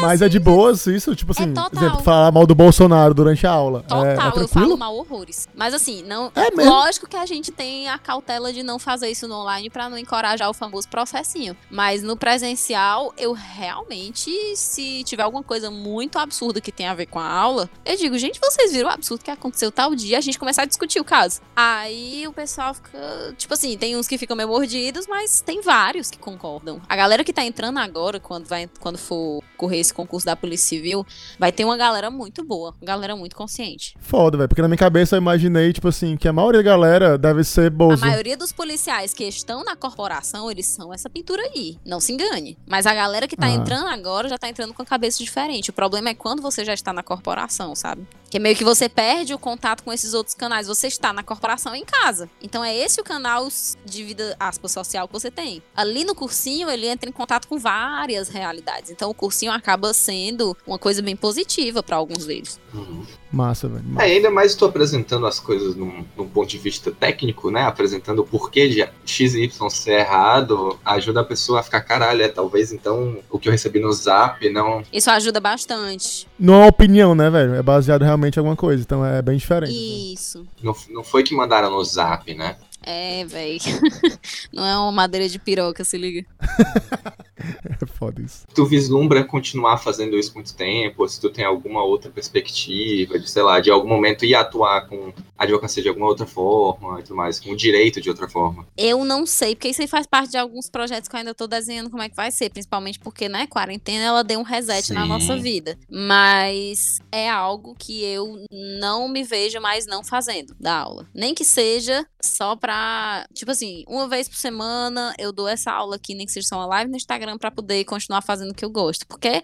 Mas 0.00 0.20
é 0.22 0.28
de 0.28 0.38
boas 0.38 0.86
isso? 0.86 1.14
Tipo 1.14 1.32
assim, 1.32 1.50
É 1.50 1.54
total. 1.54 1.70
exemplo, 1.82 2.02
falar 2.02 2.30
mal 2.32 2.46
do 2.46 2.54
Bolsonaro 2.54 3.14
durante 3.14 3.46
a 3.46 3.50
aula. 3.50 3.82
Total, 3.82 4.04
é, 4.04 4.14
é 4.14 4.42
eu 4.42 4.48
falo 4.48 4.76
mal 4.76 4.94
horrores. 4.96 5.48
Mas 5.54 5.72
assim, 5.72 6.02
não. 6.02 6.30
É 6.34 6.47
mesmo? 6.56 6.70
lógico 6.70 7.08
que 7.08 7.16
a 7.16 7.26
gente 7.26 7.50
tem 7.50 7.88
a 7.88 7.98
cautela 7.98 8.52
de 8.52 8.62
não 8.62 8.78
fazer 8.78 9.10
isso 9.10 9.26
no 9.26 9.36
online 9.36 9.70
pra 9.70 9.88
não 9.88 9.98
encorajar 9.98 10.48
o 10.48 10.54
famoso 10.54 10.88
processinho. 10.88 11.56
Mas 11.70 12.02
no 12.02 12.16
presencial, 12.16 13.12
eu 13.16 13.32
realmente, 13.32 14.30
se 14.56 15.02
tiver 15.04 15.22
alguma 15.22 15.42
coisa 15.42 15.70
muito 15.70 16.18
absurda 16.18 16.60
que 16.60 16.72
tem 16.72 16.86
a 16.86 16.94
ver 16.94 17.06
com 17.06 17.18
a 17.18 17.26
aula, 17.26 17.68
eu 17.84 17.96
digo, 17.96 18.18
gente, 18.18 18.40
vocês 18.40 18.72
viram 18.72 18.88
o 18.88 18.92
absurdo 18.92 19.24
que 19.24 19.30
aconteceu 19.30 19.70
tal 19.70 19.94
dia, 19.94 20.18
a 20.18 20.20
gente 20.20 20.38
começar 20.38 20.62
a 20.62 20.66
discutir 20.66 21.00
o 21.00 21.04
caso. 21.04 21.40
Aí 21.54 22.26
o 22.26 22.32
pessoal 22.32 22.74
fica. 22.74 23.34
Tipo 23.36 23.54
assim, 23.54 23.76
tem 23.76 23.96
uns 23.96 24.06
que 24.06 24.18
ficam 24.18 24.36
meio 24.36 24.48
mordidos, 24.48 25.06
mas 25.06 25.40
tem 25.40 25.60
vários 25.60 26.10
que 26.10 26.18
concordam. 26.18 26.80
A 26.88 26.96
galera 26.96 27.24
que 27.24 27.32
tá 27.32 27.44
entrando 27.44 27.78
agora, 27.78 28.18
quando, 28.20 28.46
vai, 28.46 28.68
quando 28.80 28.98
for 28.98 29.42
correr 29.56 29.78
esse 29.78 29.92
concurso 29.92 30.26
da 30.26 30.36
Polícia 30.36 30.68
Civil, 30.68 31.06
vai 31.38 31.52
ter 31.52 31.64
uma 31.64 31.76
galera 31.76 32.10
muito 32.10 32.44
boa, 32.44 32.74
galera 32.82 33.16
muito 33.16 33.34
consciente. 33.36 33.94
Foda, 34.00 34.36
velho. 34.36 34.48
Porque 34.48 34.62
na 34.62 34.68
minha 34.68 34.78
cabeça 34.78 35.16
eu 35.16 35.20
imaginei, 35.20 35.72
tipo 35.72 35.88
assim, 35.88 36.16
que 36.16 36.28
a 36.28 36.32
maioria 36.38 36.62
da 36.62 36.70
galera 36.70 37.18
deve 37.18 37.44
ser 37.44 37.66
A 37.66 37.70
bozo. 37.70 38.04
maioria 38.04 38.36
dos 38.36 38.52
policiais 38.52 39.12
que 39.14 39.24
estão 39.24 39.64
na 39.64 39.74
corporação, 39.76 40.50
eles 40.50 40.66
são 40.66 40.92
essa 40.92 41.08
pintura 41.10 41.42
aí. 41.54 41.78
Não 41.84 42.00
se 42.00 42.12
engane. 42.12 42.56
Mas 42.66 42.86
a 42.86 42.94
galera 42.94 43.26
que 43.26 43.36
tá 43.36 43.46
Ah. 43.46 43.50
entrando 43.50 43.88
agora 43.88 44.28
já 44.28 44.38
tá 44.38 44.48
entrando 44.48 44.72
com 44.74 44.82
a 44.82 44.86
cabeça 44.86 45.22
diferente. 45.22 45.70
O 45.70 45.72
problema 45.72 46.10
é 46.10 46.14
quando 46.14 46.40
você 46.42 46.64
já 46.64 46.74
está 46.74 46.92
na 46.92 47.02
corporação, 47.02 47.74
sabe? 47.74 48.06
Que 48.30 48.38
meio 48.38 48.54
que 48.54 48.64
você 48.64 48.88
perde 48.88 49.32
o 49.32 49.38
contato 49.38 49.82
com 49.82 49.92
esses 49.92 50.12
outros 50.12 50.34
canais. 50.34 50.66
Você 50.66 50.86
está 50.86 51.12
na 51.12 51.22
corporação 51.22 51.74
em 51.74 51.84
casa. 51.84 52.28
Então 52.42 52.62
é 52.62 52.76
esse 52.76 53.00
o 53.00 53.04
canal 53.04 53.48
de 53.84 54.04
vida, 54.04 54.36
aspas, 54.38 54.72
social 54.72 55.06
que 55.06 55.12
você 55.12 55.30
tem. 55.30 55.62
Ali 55.74 56.04
no 56.04 56.14
cursinho, 56.14 56.68
ele 56.68 56.86
entra 56.86 57.08
em 57.08 57.12
contato 57.12 57.48
com 57.48 57.58
várias 57.58 58.28
realidades. 58.28 58.90
Então 58.90 59.10
o 59.10 59.14
cursinho 59.14 59.50
acaba 59.50 59.94
sendo 59.94 60.56
uma 60.66 60.78
coisa 60.78 61.00
bem 61.00 61.16
positiva 61.16 61.82
para 61.82 61.96
alguns 61.96 62.26
deles. 62.26 62.60
Uhum. 62.74 63.02
Massa, 63.30 63.68
velho. 63.68 63.84
É, 63.84 63.92
Massa. 63.92 64.06
ainda 64.06 64.30
mais 64.30 64.54
tu 64.54 64.64
apresentando 64.64 65.26
as 65.26 65.38
coisas 65.40 65.74
num, 65.74 66.04
num 66.16 66.28
ponto 66.28 66.48
de 66.48 66.58
vista 66.58 66.90
técnico, 66.90 67.50
né? 67.50 67.62
Apresentando 67.62 68.20
o 68.20 68.24
porquê 68.24 68.68
de 68.68 68.86
X 69.06 69.34
e 69.34 69.44
Y 69.44 69.70
ser 69.70 70.00
errado, 70.00 70.78
ajuda 70.84 71.20
a 71.20 71.24
pessoa 71.24 71.60
a 71.60 71.62
ficar, 71.62 71.80
caralho, 71.80 72.22
é, 72.22 72.28
talvez 72.28 72.72
então 72.72 73.18
o 73.30 73.38
que 73.38 73.48
eu 73.48 73.52
recebi 73.52 73.80
no 73.80 73.92
zap 73.92 74.48
não. 74.50 74.82
Isso 74.92 75.10
ajuda 75.10 75.40
bastante. 75.40 76.26
Não 76.38 76.54
é 76.54 76.56
uma 76.58 76.66
opinião, 76.68 77.14
né, 77.14 77.30
velho? 77.30 77.54
É 77.54 77.62
baseado 77.62 78.02
realmente 78.02 78.17
em 78.36 78.40
alguma 78.40 78.56
coisa. 78.56 78.82
Então 78.82 79.04
é 79.04 79.22
bem 79.22 79.36
diferente. 79.36 79.70
assim. 79.70 80.12
Isso. 80.12 80.46
Não, 80.62 80.74
não 80.90 81.04
foi 81.04 81.22
que 81.22 81.34
mandaram 81.34 81.70
no 81.70 81.84
zap, 81.84 82.32
né? 82.34 82.56
É, 82.82 83.24
véi. 83.24 83.58
Não 84.52 84.64
é 84.64 84.78
uma 84.78 84.92
madeira 84.92 85.28
de 85.28 85.38
piroca, 85.38 85.84
se 85.84 85.98
liga. 85.98 86.24
É 87.80 87.86
foda 87.86 88.20
isso. 88.20 88.46
Tu 88.54 88.66
vislumbra 88.66 89.24
continuar 89.24 89.78
fazendo 89.78 90.16
isso 90.16 90.34
muito 90.34 90.54
tempo, 90.54 91.02
ou 91.02 91.08
se 91.08 91.20
tu 91.20 91.30
tem 91.30 91.44
alguma 91.44 91.82
outra 91.82 92.10
perspectiva 92.10 93.18
de, 93.18 93.30
sei 93.30 93.42
lá, 93.42 93.60
de 93.60 93.70
algum 93.70 93.88
momento 93.88 94.24
ir 94.24 94.34
atuar 94.34 94.88
com 94.88 95.12
advocacia 95.36 95.82
de 95.82 95.88
alguma 95.88 96.06
outra 96.06 96.26
forma 96.26 96.98
e 96.98 97.02
tudo 97.02 97.16
mais, 97.16 97.38
com 97.38 97.50
o 97.50 97.56
direito 97.56 98.00
de 98.00 98.08
outra 98.08 98.28
forma. 98.28 98.66
Eu 98.76 99.04
não 99.04 99.24
sei, 99.24 99.54
porque 99.54 99.68
isso 99.68 99.80
aí 99.80 99.86
faz 99.86 100.06
parte 100.06 100.32
de 100.32 100.36
alguns 100.36 100.68
projetos 100.68 101.08
que 101.08 101.14
eu 101.14 101.18
ainda 101.18 101.34
tô 101.34 101.46
desenhando 101.46 101.90
como 101.90 102.02
é 102.02 102.08
que 102.08 102.16
vai 102.16 102.30
ser, 102.30 102.50
principalmente 102.50 102.98
porque, 102.98 103.28
né, 103.28 103.46
quarentena 103.46 104.04
ela 104.04 104.24
deu 104.24 104.40
um 104.40 104.44
reset 104.44 104.88
Sim. 104.88 104.94
na 104.94 105.06
nossa 105.06 105.36
vida. 105.36 105.78
Mas 105.88 107.00
é 107.12 107.30
algo 107.30 107.74
que 107.78 108.02
eu 108.04 108.44
não 108.50 109.08
me 109.08 109.22
vejo 109.22 109.60
mais 109.60 109.86
não 109.86 110.02
fazendo 110.02 110.54
da 110.58 110.74
aula. 110.76 111.06
Nem 111.14 111.34
que 111.34 111.44
seja 111.44 112.04
só 112.20 112.56
pra, 112.56 113.26
tipo 113.32 113.50
assim, 113.50 113.84
uma 113.86 114.08
vez 114.08 114.28
por 114.28 114.36
semana 114.36 115.14
eu 115.18 115.32
dou 115.32 115.46
essa 115.46 115.70
aula 115.70 115.96
aqui, 115.96 116.14
nem 116.14 116.26
que 116.26 116.32
seja 116.32 116.48
só 116.48 116.56
uma 116.56 116.66
live 116.66 116.90
no 116.90 116.96
Instagram 116.96 117.27
para 117.36 117.50
poder 117.50 117.84
continuar 117.84 118.22
fazendo 118.22 118.52
o 118.52 118.54
que 118.54 118.64
eu 118.64 118.70
gosto. 118.70 119.06
Porque 119.06 119.42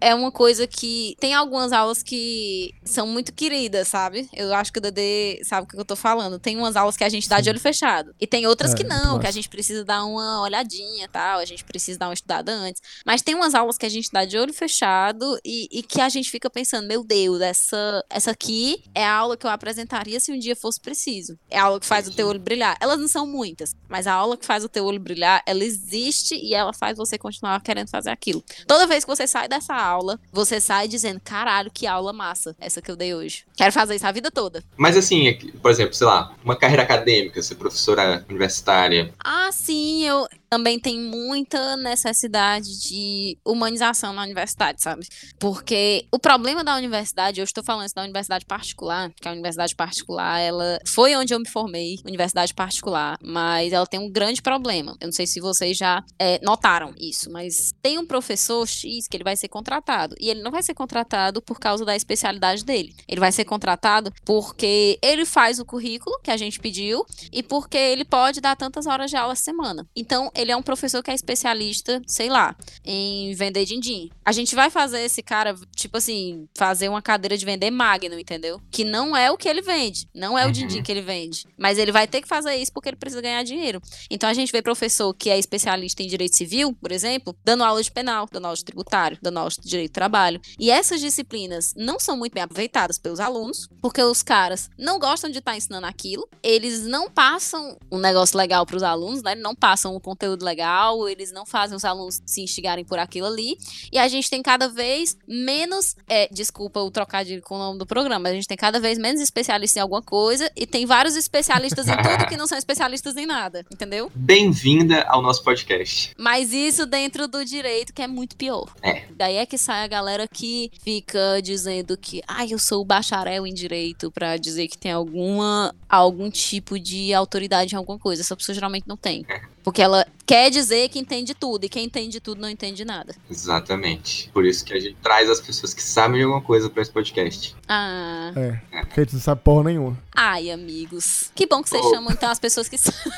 é 0.00 0.14
uma 0.14 0.30
coisa 0.30 0.66
que 0.66 1.16
tem 1.18 1.34
algumas 1.34 1.72
aulas 1.72 2.02
que 2.02 2.72
são 2.84 3.06
muito 3.06 3.32
queridas, 3.32 3.88
sabe? 3.88 4.28
Eu 4.32 4.54
acho 4.54 4.72
que 4.72 4.78
o 4.78 4.82
Dede 4.82 5.44
sabe 5.44 5.66
o 5.66 5.68
que 5.68 5.78
eu 5.78 5.84
tô 5.84 5.96
falando. 5.96 6.38
Tem 6.38 6.56
umas 6.56 6.76
aulas 6.76 6.96
que 6.96 7.04
a 7.04 7.08
gente 7.08 7.28
dá 7.28 7.40
de 7.40 7.50
olho 7.50 7.60
fechado. 7.60 8.14
E 8.20 8.26
tem 8.26 8.46
outras 8.46 8.72
é, 8.72 8.76
que 8.76 8.84
não, 8.84 9.18
que 9.18 9.26
a 9.26 9.30
gente 9.30 9.48
precisa 9.48 9.84
dar 9.84 10.04
uma 10.04 10.42
olhadinha 10.42 11.08
tal, 11.08 11.40
a 11.40 11.44
gente 11.44 11.64
precisa 11.64 11.98
dar 11.98 12.08
uma 12.08 12.14
estudada 12.14 12.52
antes. 12.52 12.80
Mas 13.04 13.22
tem 13.22 13.34
umas 13.34 13.54
aulas 13.54 13.76
que 13.76 13.86
a 13.86 13.88
gente 13.88 14.10
dá 14.12 14.24
de 14.24 14.38
olho 14.38 14.52
fechado 14.52 15.38
e, 15.44 15.68
e 15.70 15.82
que 15.82 16.00
a 16.00 16.08
gente 16.08 16.30
fica 16.30 16.48
pensando, 16.48 16.86
meu 16.86 17.02
Deus, 17.02 17.40
essa, 17.40 18.04
essa 18.10 18.30
aqui 18.30 18.82
é 18.94 19.04
a 19.04 19.12
aula 19.12 19.36
que 19.36 19.46
eu 19.46 19.50
apresentaria 19.50 20.20
se 20.20 20.32
um 20.32 20.38
dia 20.38 20.54
fosse 20.54 20.80
preciso. 20.80 21.38
É 21.50 21.58
a 21.58 21.64
aula 21.64 21.80
que 21.80 21.86
faz 21.86 22.06
o 22.06 22.12
teu 22.12 22.28
olho 22.28 22.40
brilhar. 22.40 22.76
Elas 22.80 23.00
não 23.00 23.08
são 23.08 23.26
muitas, 23.26 23.74
mas 23.88 24.06
a 24.06 24.12
aula 24.12 24.36
que 24.36 24.46
faz 24.46 24.64
o 24.64 24.68
teu 24.68 24.84
olho 24.84 25.00
brilhar, 25.00 25.42
ela 25.46 25.64
existe 25.64 26.34
e 26.34 26.54
ela 26.54 26.72
faz 26.72 26.96
você 26.96 27.18
continuar 27.26 27.60
querendo 27.60 27.88
fazer 27.88 28.10
aquilo. 28.10 28.42
Toda 28.68 28.86
vez 28.86 29.04
que 29.04 29.10
você 29.10 29.26
sai 29.26 29.48
dessa 29.48 29.74
aula, 29.74 30.20
você 30.32 30.60
sai 30.60 30.86
dizendo, 30.86 31.20
caralho, 31.24 31.70
que 31.72 31.86
aula 31.86 32.12
massa 32.12 32.54
essa 32.60 32.80
que 32.80 32.90
eu 32.90 32.96
dei 32.96 33.14
hoje. 33.14 33.44
Quero 33.56 33.72
fazer 33.72 33.96
isso 33.96 34.06
a 34.06 34.12
vida 34.12 34.30
toda. 34.30 34.62
Mas 34.76 34.96
assim, 34.96 35.36
por 35.60 35.70
exemplo, 35.70 35.94
sei 35.94 36.06
lá, 36.06 36.32
uma 36.44 36.56
carreira 36.56 36.82
acadêmica, 36.82 37.42
ser 37.42 37.56
professora 37.56 38.24
universitária. 38.28 39.12
Ah, 39.18 39.50
sim, 39.50 40.04
eu, 40.04 40.28
também 40.48 40.78
tem 40.78 41.00
muita 41.00 41.76
necessidade 41.76 42.80
de 42.80 43.38
humanização 43.44 44.12
na 44.12 44.22
universidade, 44.22 44.82
sabe? 44.82 45.06
Porque 45.38 46.06
o 46.12 46.18
problema 46.18 46.62
da 46.62 46.76
universidade, 46.76 47.40
eu 47.40 47.44
estou 47.44 47.64
falando 47.64 47.86
isso 47.86 47.94
da 47.94 48.02
universidade 48.02 48.44
particular, 48.44 49.10
que 49.20 49.28
a 49.28 49.32
universidade 49.32 49.74
particular, 49.74 50.40
ela 50.40 50.78
foi 50.86 51.14
onde 51.16 51.34
eu 51.34 51.38
me 51.38 51.48
formei, 51.48 51.96
universidade 52.04 52.54
particular, 52.54 53.18
mas 53.22 53.72
ela 53.72 53.86
tem 53.86 54.00
um 54.00 54.10
grande 54.10 54.40
problema. 54.40 54.96
Eu 55.00 55.06
não 55.06 55.12
sei 55.12 55.26
se 55.26 55.40
vocês 55.40 55.76
já 55.76 56.02
é, 56.18 56.40
notaram 56.42 56.94
isso, 56.98 57.30
mas 57.30 57.72
tem 57.82 57.98
um 57.98 58.06
professor 58.06 58.66
X 58.66 59.06
que 59.08 59.16
ele 59.16 59.24
vai 59.24 59.36
ser 59.36 59.48
contratado 59.48 60.14
e 60.20 60.30
ele 60.30 60.42
não 60.42 60.50
vai 60.50 60.62
ser 60.62 60.74
contratado 60.74 61.42
por 61.42 61.58
causa 61.58 61.84
da 61.84 61.96
especialidade 61.96 62.64
dele. 62.64 62.94
Ele 63.08 63.20
vai 63.20 63.32
ser 63.32 63.44
contratado 63.44 64.12
porque 64.24 64.98
ele 65.02 65.24
faz 65.24 65.58
o 65.58 65.64
currículo 65.64 66.18
que 66.22 66.30
a 66.30 66.36
gente 66.36 66.60
pediu 66.60 67.04
e 67.32 67.42
porque 67.42 67.76
ele 67.76 68.04
pode 68.04 68.40
dar 68.40 68.56
tantas 68.56 68.86
horas 68.86 69.10
de 69.10 69.16
aula 69.16 69.34
semana. 69.34 69.86
Então, 69.94 70.30
ele 70.34 70.45
é 70.52 70.56
um 70.56 70.62
professor 70.62 71.02
que 71.02 71.10
é 71.10 71.14
especialista, 71.14 72.00
sei 72.06 72.28
lá, 72.28 72.56
em 72.84 73.34
vender 73.34 73.64
din-din. 73.64 74.10
A 74.24 74.32
gente 74.32 74.54
vai 74.54 74.70
fazer 74.70 75.00
esse 75.00 75.22
cara, 75.22 75.54
tipo 75.74 75.96
assim, 75.96 76.48
fazer 76.56 76.88
uma 76.88 77.02
cadeira 77.02 77.36
de 77.36 77.44
vender 77.44 77.70
Magnum, 77.70 78.18
entendeu? 78.18 78.60
Que 78.70 78.84
não 78.84 79.16
é 79.16 79.30
o 79.30 79.36
que 79.36 79.48
ele 79.48 79.62
vende, 79.62 80.08
não 80.14 80.38
é 80.38 80.44
o 80.44 80.46
uhum. 80.46 80.52
din-din 80.52 80.82
que 80.82 80.92
ele 80.92 81.02
vende. 81.02 81.44
Mas 81.58 81.78
ele 81.78 81.92
vai 81.92 82.06
ter 82.06 82.20
que 82.20 82.28
fazer 82.28 82.56
isso 82.56 82.72
porque 82.72 82.88
ele 82.88 82.96
precisa 82.96 83.22
ganhar 83.22 83.42
dinheiro. 83.42 83.80
Então 84.10 84.28
a 84.28 84.34
gente 84.34 84.52
vê 84.52 84.62
professor 84.62 85.12
que 85.14 85.30
é 85.30 85.38
especialista 85.38 86.02
em 86.02 86.06
direito 86.06 86.36
civil, 86.36 86.74
por 86.74 86.92
exemplo, 86.92 87.36
dando 87.44 87.64
aula 87.64 87.82
de 87.82 87.90
penal, 87.90 88.28
dando 88.30 88.46
aula 88.46 88.56
de 88.56 88.64
tributário, 88.64 89.18
dando 89.22 89.38
aula 89.38 89.50
de 89.50 89.68
direito 89.68 89.92
do 89.92 89.94
trabalho. 89.94 90.40
E 90.58 90.70
essas 90.70 91.00
disciplinas 91.00 91.72
não 91.76 91.98
são 91.98 92.16
muito 92.16 92.34
bem 92.34 92.42
aproveitadas 92.42 92.98
pelos 92.98 93.20
alunos, 93.20 93.68
porque 93.80 94.02
os 94.02 94.22
caras 94.22 94.68
não 94.78 94.98
gostam 94.98 95.30
de 95.30 95.38
estar 95.38 95.52
tá 95.52 95.56
ensinando 95.56 95.86
aquilo, 95.86 96.28
eles 96.42 96.86
não 96.86 97.10
passam 97.10 97.76
um 97.90 97.98
negócio 97.98 98.36
legal 98.36 98.66
para 98.66 98.76
os 98.76 98.82
alunos, 98.82 99.22
né? 99.22 99.34
Não 99.34 99.54
passam 99.54 99.94
o 99.94 100.00
conteúdo 100.00 100.25
conteúdo 100.26 100.44
legal, 100.44 101.08
eles 101.08 101.30
não 101.30 101.46
fazem 101.46 101.76
os 101.76 101.84
alunos 101.84 102.20
se 102.26 102.42
instigarem 102.42 102.84
por 102.84 102.98
aquilo 102.98 103.26
ali. 103.26 103.56
E 103.92 103.98
a 103.98 104.08
gente 104.08 104.28
tem 104.28 104.42
cada 104.42 104.68
vez 104.68 105.16
menos, 105.26 105.94
é, 106.08 106.28
desculpa 106.32 106.80
o 106.80 106.90
trocadilho 106.90 107.42
com 107.42 107.54
o 107.54 107.58
nome 107.58 107.78
do 107.78 107.86
programa, 107.86 108.28
a 108.28 108.32
gente 108.32 108.48
tem 108.48 108.56
cada 108.56 108.80
vez 108.80 108.98
menos 108.98 109.20
especialistas 109.20 109.76
em 109.76 109.80
alguma 109.80 110.02
coisa 110.02 110.50
e 110.56 110.66
tem 110.66 110.84
vários 110.84 111.16
especialistas 111.16 111.86
em 111.88 111.96
tudo 111.96 112.26
que 112.28 112.36
não 112.36 112.46
são 112.46 112.58
especialistas 112.58 113.16
em 113.16 113.26
nada, 113.26 113.64
entendeu? 113.72 114.10
Bem-vinda 114.14 115.02
ao 115.02 115.22
nosso 115.22 115.42
podcast. 115.44 116.12
Mas 116.18 116.52
isso 116.52 116.86
dentro 116.86 117.28
do 117.28 117.44
direito 117.44 117.92
que 117.92 118.02
é 118.02 118.06
muito 118.06 118.36
pior. 118.36 118.66
É. 118.82 119.04
Daí 119.10 119.36
é 119.36 119.46
que 119.46 119.56
sai 119.56 119.84
a 119.84 119.86
galera 119.86 120.26
que 120.26 120.70
fica 120.82 121.40
dizendo 121.42 121.96
que, 121.96 122.22
ah, 122.26 122.44
eu 122.46 122.58
sou 122.58 122.84
bacharel 122.84 123.46
em 123.46 123.54
direito 123.54 124.10
para 124.10 124.36
dizer 124.36 124.66
que 124.68 124.76
tem 124.76 124.92
alguma 124.92 125.74
algum 125.88 126.30
tipo 126.30 126.78
de 126.78 127.14
autoridade 127.14 127.74
em 127.74 127.78
alguma 127.78 127.98
coisa. 127.98 128.22
Essa 128.22 128.36
pessoa 128.36 128.54
geralmente 128.54 128.88
não 128.88 128.96
tem. 128.96 129.24
É. 129.28 129.40
Porque 129.62 129.82
ela 129.82 130.06
quer 130.26 130.50
dizer 130.50 130.88
que 130.88 130.98
entende 130.98 131.34
tudo, 131.34 131.64
e 131.64 131.68
quem 131.68 131.84
entende 131.84 132.20
tudo 132.20 132.40
não 132.40 132.50
entende 132.50 132.84
nada. 132.84 133.14
Exatamente. 133.30 134.28
Por 134.34 134.44
isso 134.44 134.64
que 134.64 134.74
a 134.74 134.80
gente 134.80 134.96
traz 135.00 135.30
as 135.30 135.40
pessoas 135.40 135.72
que 135.72 135.82
sabem 135.82 136.18
de 136.18 136.24
alguma 136.24 136.42
coisa 136.42 136.68
para 136.68 136.82
esse 136.82 136.90
podcast. 136.90 137.54
Ah. 137.68 138.32
É, 138.34 138.60
é. 138.72 138.80
Porque 138.80 139.00
a 139.00 139.04
gente 139.04 139.14
não 139.14 139.20
sabe 139.20 139.40
porra 139.42 139.64
nenhuma. 139.64 139.96
Ai, 140.14 140.50
amigos. 140.50 141.30
Que 141.34 141.46
bom 141.46 141.62
que 141.62 141.68
vocês 141.68 141.84
oh. 141.84 141.90
chamam 141.90 142.12
então 142.12 142.28
as 142.28 142.40
pessoas 142.40 142.68
que 142.68 142.76
sabem. 142.76 143.12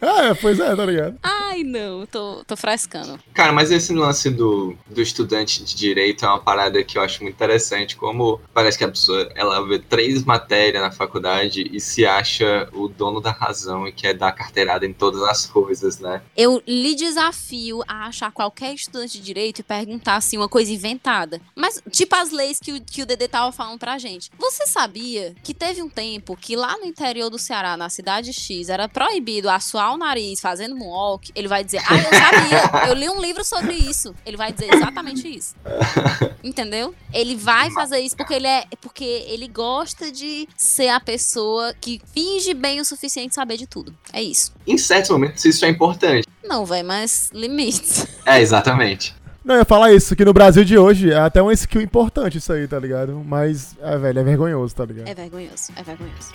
é, 0.00 0.34
pois 0.34 0.58
é, 0.58 0.74
tá 0.74 0.86
ligado? 0.86 1.18
Ai, 1.22 1.62
não, 1.62 2.06
tô, 2.06 2.42
tô 2.46 2.56
frescando. 2.56 3.20
Cara, 3.34 3.52
mas 3.52 3.70
esse 3.70 3.92
lance 3.92 4.30
do, 4.30 4.76
do 4.88 5.02
estudante 5.02 5.62
de 5.62 5.76
direito 5.76 6.24
é 6.24 6.28
uma 6.28 6.40
parada 6.40 6.82
que 6.82 6.96
eu 6.96 7.02
acho 7.02 7.22
muito 7.22 7.34
interessante. 7.34 7.96
Como 7.96 8.40
parece 8.54 8.78
que 8.78 8.84
a 8.84 8.88
pessoa 8.88 9.30
ela 9.34 9.66
vê 9.66 9.78
três 9.78 10.24
matérias 10.24 10.82
na 10.82 10.90
faculdade 10.90 11.68
e 11.70 11.80
se 11.80 12.06
acha 12.06 12.68
o 12.72 12.88
dono 12.88 13.20
da 13.20 13.30
razão 13.30 13.86
e 13.86 13.92
quer 13.92 14.14
dar 14.14 14.32
carteirada 14.32 14.86
em 14.86 14.92
todas 14.92 15.22
as 15.22 15.44
coisas 15.46 15.65
coisas, 15.66 15.98
né? 15.98 16.22
Eu 16.36 16.62
lhe 16.64 16.94
desafio 16.94 17.82
a 17.88 18.06
achar 18.06 18.30
qualquer 18.30 18.72
estudante 18.72 19.18
de 19.18 19.24
direito 19.24 19.58
e 19.58 19.62
perguntar 19.64 20.14
assim 20.14 20.36
uma 20.36 20.48
coisa 20.48 20.70
inventada. 20.70 21.40
Mas, 21.56 21.82
tipo 21.90 22.14
as 22.14 22.30
leis 22.30 22.60
que 22.60 22.72
o, 22.72 22.80
que 22.80 23.02
o 23.02 23.06
Dedê 23.06 23.26
tava 23.26 23.50
falando 23.50 23.80
pra 23.80 23.98
gente. 23.98 24.30
Você 24.38 24.64
sabia 24.66 25.34
que 25.42 25.52
teve 25.52 25.82
um 25.82 25.88
tempo 25.88 26.36
que 26.36 26.54
lá 26.54 26.78
no 26.78 26.84
interior 26.84 27.28
do 27.28 27.38
Ceará, 27.38 27.76
na 27.76 27.90
cidade 27.90 28.32
X, 28.32 28.68
era 28.68 28.88
proibido 28.88 29.50
assoar 29.50 29.92
o 29.92 29.96
nariz 29.96 30.40
fazendo 30.40 30.76
moonwalk? 30.76 31.32
Ele 31.34 31.48
vai 31.48 31.64
dizer, 31.64 31.82
ah, 31.84 31.96
eu 31.96 32.04
sabia, 32.04 32.88
eu 32.88 32.94
li 32.94 33.08
um 33.08 33.20
livro 33.20 33.44
sobre 33.44 33.74
isso. 33.74 34.14
Ele 34.24 34.36
vai 34.36 34.52
dizer 34.52 34.72
exatamente 34.72 35.26
isso. 35.28 35.56
Entendeu? 36.44 36.94
Ele 37.12 37.34
vai 37.34 37.72
fazer 37.72 37.98
isso 37.98 38.16
porque 38.16 38.34
ele 38.34 38.46
é. 38.46 38.64
Porque 38.80 39.04
ele 39.04 39.48
gosta 39.48 40.12
de 40.12 40.48
ser 40.56 40.88
a 40.88 41.00
pessoa 41.00 41.74
que 41.74 42.00
finge 42.14 42.54
bem 42.54 42.80
o 42.80 42.84
suficiente 42.84 43.34
saber 43.34 43.56
de 43.56 43.66
tudo. 43.66 43.96
É 44.12 44.22
isso. 44.22 44.52
Em 44.64 44.78
certos 44.78 45.10
momentos, 45.10 45.44
isso 45.56 45.64
é 45.64 45.68
importante. 45.68 46.26
Não, 46.44 46.64
vai 46.64 46.82
mas 46.82 47.30
limites. 47.32 48.06
É, 48.24 48.40
exatamente. 48.40 49.14
Não, 49.44 49.54
eu 49.54 49.58
ia 49.60 49.64
falar 49.64 49.92
isso, 49.92 50.16
que 50.16 50.24
no 50.24 50.32
Brasil 50.32 50.64
de 50.64 50.76
hoje 50.76 51.12
é 51.12 51.18
até 51.18 51.40
uma 51.40 51.52
skill 51.52 51.80
importante 51.80 52.38
isso 52.38 52.52
aí, 52.52 52.66
tá 52.66 52.78
ligado? 52.78 53.22
Mas, 53.24 53.76
é, 53.80 53.96
velho, 53.96 54.18
é 54.18 54.24
vergonhoso, 54.24 54.74
tá 54.74 54.84
ligado? 54.84 55.08
É 55.08 55.14
vergonhoso, 55.14 55.72
é 55.76 55.82
vergonhoso. 55.84 56.32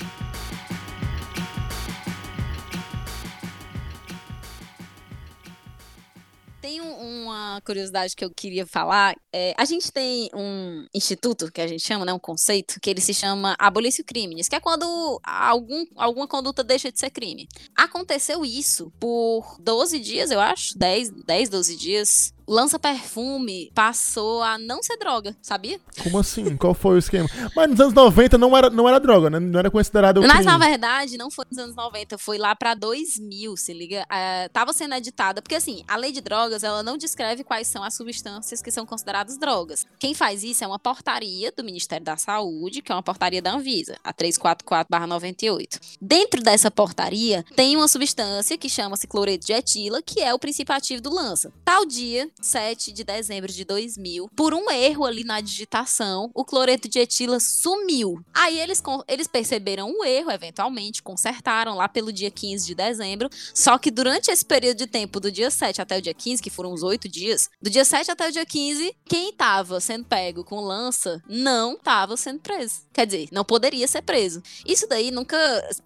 Tem 6.62 6.80
uma 6.80 7.60
curiosidade 7.66 8.16
que 8.16 8.24
eu 8.24 8.30
queria 8.30 8.68
falar. 8.68 9.16
É, 9.34 9.56
a 9.58 9.66
gente 9.66 9.92
tem 9.92 10.30
um 10.32 10.86
instituto, 10.94 11.52
que 11.52 11.60
a 11.60 11.68
gente 11.68 11.84
chama, 11.84 12.06
né, 12.06 12.14
um 12.14 12.20
conceito, 12.20 12.80
que 12.80 12.88
ele 12.88 13.02
se 13.02 13.16
chama 13.16 13.56
abolício 13.58 14.06
crimes, 14.06 14.48
que 14.48 14.56
é 14.56 14.60
quando 14.60 15.20
algum, 15.24 15.84
alguma 15.96 16.28
conduta 16.28 16.64
deixa 16.64 16.92
de 16.92 17.00
ser 17.00 17.10
crime. 17.10 17.48
Aconteceu 17.76 18.46
isso 18.46 18.92
por 19.00 19.58
12 19.60 20.00
dias, 20.00 20.30
eu 20.30 20.40
acho, 20.40 20.78
10, 20.78 21.10
10 21.26 21.50
12 21.50 21.76
dias, 21.76 22.34
lança-perfume 22.52 23.72
passou 23.74 24.44
a 24.44 24.58
não 24.58 24.84
ser 24.84 24.98
droga, 24.98 25.36
sabia? 25.42 25.80
Como 26.04 26.20
assim? 26.20 26.58
Qual 26.58 26.74
foi 26.74 26.96
o 26.96 26.98
esquema? 26.98 27.30
Mas 27.56 27.70
nos 27.70 27.80
anos 27.80 27.94
90 27.94 28.38
não 28.38 28.56
era, 28.56 28.70
não 28.70 28.88
era 28.88 29.00
droga, 29.00 29.30
né? 29.30 29.40
Não 29.40 29.60
era 29.60 29.72
considerado. 29.72 30.22
Mas 30.22 30.46
na 30.46 30.58
verdade, 30.58 31.18
não 31.18 31.32
foi 31.32 31.46
nos 31.50 31.58
anos 31.58 31.76
90, 31.76 32.18
foi 32.18 32.38
lá 32.38 32.54
pra 32.54 32.74
2000, 32.74 33.56
se 33.56 33.74
liga. 33.74 34.06
É, 34.12 34.50
tava 34.50 34.74
sendo 34.74 34.96
editada, 34.96 35.42
porque 35.42 35.56
assim, 35.56 35.84
a 35.88 35.96
lei 35.96 36.12
de 36.12 36.20
drogas, 36.20 36.64
ela 36.64 36.84
não 36.84 36.98
descreve 36.98 37.44
quais 37.44 37.68
são 37.68 37.84
as 37.84 37.96
substâncias 37.96 38.62
que 38.62 38.70
são 38.70 38.86
consideradas 38.86 39.38
drogas. 39.38 39.86
Quem 39.98 40.14
faz 40.14 40.44
isso 40.44 40.64
é 40.64 40.68
uma 40.68 40.80
portaria 40.80 41.54
do 41.56 41.64
Ministério 41.64 42.06
da 42.06 42.18
Saúde, 42.18 42.82
que 42.82 42.92
é 42.92 42.96
uma 42.96 43.04
portaria 43.04 43.42
da 43.42 43.54
Anvisa, 43.54 43.96
a 44.04 44.14
344-98. 44.14 45.80
Dentro 46.02 46.42
dessa 46.44 46.70
portaria, 46.70 47.46
tem 47.56 47.78
uma 47.78 47.88
substância 47.88 48.58
que 48.58 48.68
chama-se 48.68 49.08
cloreto 49.08 49.46
de 49.46 49.54
etila, 49.54 50.02
que 50.02 50.20
é 50.20 50.34
o 50.34 50.40
princípio 50.40 50.76
ativo 50.76 51.02
do 51.02 51.14
lança. 51.14 51.52
Tal 51.64 51.86
dia, 51.86 52.30
7 52.42 52.92
de 52.92 53.04
dezembro 53.04 53.52
de 53.52 53.64
2000, 53.64 54.30
por 54.36 54.54
um 54.54 54.70
erro 54.72 55.06
ali 55.06 55.24
na 55.24 55.42
digitação, 55.42 56.30
o 56.34 56.44
cloreto 56.44 56.88
de 56.88 57.00
etila 57.00 57.40
sumiu. 57.40 58.24
Aí 58.34 58.60
eles, 58.60 58.82
eles 59.08 59.28
perceberam 59.28 59.92
o 59.92 60.04
erro, 60.04 60.32
eventualmente, 60.32 61.04
consertaram 61.04 61.76
lá 61.76 61.88
pelo 61.88 62.12
dia 62.12 62.32
15 62.32 62.66
de 62.66 62.76
dezembro. 62.76 63.30
Só 63.54 63.78
que 63.78 63.92
durante 63.92 64.32
esse 64.32 64.46
período 64.46 64.78
de 64.78 64.88
tempo, 64.88 65.20
do 65.20 65.32
dia 65.32 65.52
7 65.52 65.82
até 65.82 65.98
o 65.98 66.02
dia 66.02 66.14
15, 66.14 66.42
que 66.42 66.50
foram 66.50 66.74
uns 66.74 66.84
8 66.84 67.08
dias, 67.08 67.50
do 67.62 67.70
dia 67.70 67.86
7 67.86 68.12
até 68.12 68.28
o 68.28 68.32
dia 68.32 68.46
15, 68.46 68.96
quem 69.06 69.34
tava 69.34 69.80
sendo 69.80 70.06
pego 70.06 70.44
com 70.44 70.62
lança 70.62 71.22
não 71.28 71.78
tava 71.78 72.18
sendo 72.18 72.40
preso. 72.40 72.82
Quer 72.94 73.06
dizer, 73.06 73.28
não 73.32 73.44
poderia 73.44 73.88
ser 73.88 74.02
preso. 74.02 74.42
Isso 74.66 74.88
daí 74.88 75.12
nunca. 75.12 75.38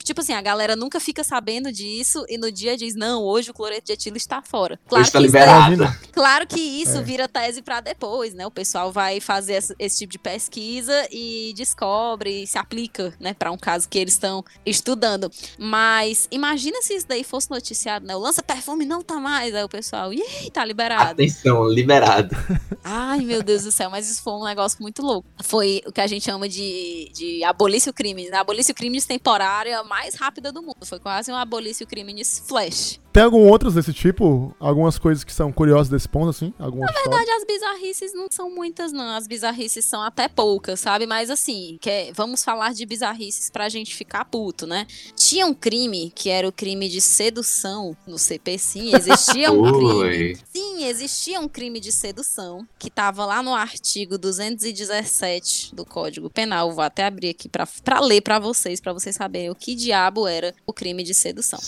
Tipo 0.03 0.21
assim, 0.21 0.33
a 0.33 0.41
galera 0.41 0.75
nunca 0.75 0.99
fica 0.99 1.23
sabendo 1.23 1.71
disso 1.71 2.25
e 2.27 2.37
no 2.37 2.51
dia 2.51 2.77
diz: 2.77 2.95
não, 2.95 3.23
hoje 3.23 3.51
o 3.51 3.53
cloreto 3.53 3.87
de 3.87 3.93
etilo 3.93 4.17
está 4.17 4.41
fora. 4.41 4.79
Claro 4.87 5.05
está 5.05 5.19
liberado. 5.19 5.77
Daí, 5.77 5.93
claro 6.11 6.44
que 6.45 6.59
isso 6.59 6.97
é. 6.97 7.01
vira 7.01 7.27
tese 7.27 7.61
para 7.61 7.81
depois, 7.81 8.33
né? 8.33 8.45
O 8.45 8.51
pessoal 8.51 8.91
vai 8.91 9.19
fazer 9.19 9.53
esse, 9.53 9.75
esse, 9.79 9.97
tipo 9.99 10.11
de 10.11 10.19
pesquisa 10.19 11.07
e 11.11 11.53
descobre 11.55 12.43
e 12.43 12.47
se 12.47 12.57
aplica, 12.57 13.13
né, 13.19 13.33
para 13.33 13.51
um 13.51 13.57
caso 13.57 13.87
que 13.87 13.97
eles 13.97 14.13
estão 14.13 14.43
estudando. 14.65 15.31
Mas 15.57 16.27
imagina 16.31 16.81
se 16.81 16.95
isso 16.95 17.07
daí 17.07 17.23
fosse 17.23 17.49
noticiado, 17.49 18.05
né? 18.05 18.15
O 18.15 18.19
lança-perfume 18.19 18.85
não 18.85 19.01
tá 19.01 19.19
mais. 19.19 19.53
Aí 19.55 19.63
o 19.63 19.69
pessoal, 19.69 20.13
ih, 20.13 20.49
tá 20.51 20.63
liberado. 20.63 21.11
Atenção, 21.11 21.67
liberado. 21.67 22.35
Ai, 22.83 23.19
meu 23.21 23.41
Deus 23.41 23.63
do 23.63 23.71
céu, 23.71 23.89
mas 23.89 24.09
isso 24.09 24.21
foi 24.21 24.33
um 24.33 24.43
negócio 24.43 24.77
muito 24.81 25.01
louco. 25.01 25.27
Foi 25.43 25.81
o 25.85 25.91
que 25.91 26.01
a 26.01 26.07
gente 26.07 26.23
chama 26.25 26.47
de, 26.47 27.11
de 27.13 27.43
abolício 27.43 27.93
crimes. 27.93 28.29
Né? 28.29 28.37
Abolício 28.37 28.73
crimes 28.73 29.05
temporária 29.05 29.83
mais 29.83 30.15
rápida 30.15 30.51
do 30.51 30.61
mundo. 30.61 30.85
Foi 30.85 30.99
quase 30.99 31.31
um 31.31 31.35
abolício 31.35 31.87
crimes 31.87 32.43
flash. 32.47 32.99
Tem 33.15 33.23
algum 33.23 33.47
outros 33.47 33.75
desse 33.75 33.93
tipo? 33.93 34.53
Algumas 34.59 34.99
coisas 34.99 35.23
que 35.23 35.31
são 35.31 35.49
curiosas 35.49 35.87
desse 35.87 36.05
ponto, 36.05 36.31
assim? 36.31 36.53
Alguma 36.59 36.85
Na 36.85 36.91
verdade, 36.91 37.31
as 37.31 37.45
bizarrices 37.45 38.13
não 38.13 38.27
são 38.29 38.53
muitas, 38.53 38.91
não. 38.91 39.15
As 39.15 39.25
bizarrices 39.25 39.85
são 39.85 40.01
até 40.01 40.27
poucas, 40.27 40.81
sabe? 40.81 41.07
Mas 41.07 41.29
assim, 41.29 41.77
que 41.79 41.89
é, 41.89 42.11
vamos 42.13 42.43
falar 42.43 42.73
de 42.73 42.85
bizarrices 42.85 43.49
pra 43.49 43.69
gente 43.69 43.95
ficar 43.95 44.25
puto, 44.25 44.67
né? 44.67 44.85
Tinha 45.15 45.47
um 45.47 45.53
crime 45.53 46.11
que 46.13 46.29
era 46.29 46.45
o 46.45 46.51
crime 46.51 46.89
de 46.89 46.99
sedução 46.99 47.95
no 48.05 48.17
CP, 48.19 48.57
sim. 48.57 48.93
Existia 48.93 49.49
um 49.49 49.63
crime. 49.71 50.37
Sim, 50.53 50.83
existia 50.83 51.39
um 51.39 51.47
crime 51.47 51.79
de 51.79 51.93
sedução 51.93 52.67
que 52.77 52.89
tava 52.89 53.25
lá 53.25 53.41
no 53.41 53.55
artigo 53.55 54.17
217 54.17 55.73
do 55.73 55.85
Código 55.85 56.29
Penal. 56.29 56.73
Vou 56.73 56.83
até 56.83 57.05
abrir 57.05 57.29
aqui 57.29 57.47
pra, 57.47 57.65
pra 57.81 58.01
ler 58.01 58.19
pra 58.19 58.39
vocês, 58.39 58.81
pra 58.81 58.91
vocês 58.91 59.15
saberem 59.15 59.49
o 59.49 59.55
que 59.55 59.73
diabo 59.73 60.27
era 60.27 60.53
o 60.67 60.73
crime 60.73 61.01
de 61.01 61.13
sedução. 61.13 61.61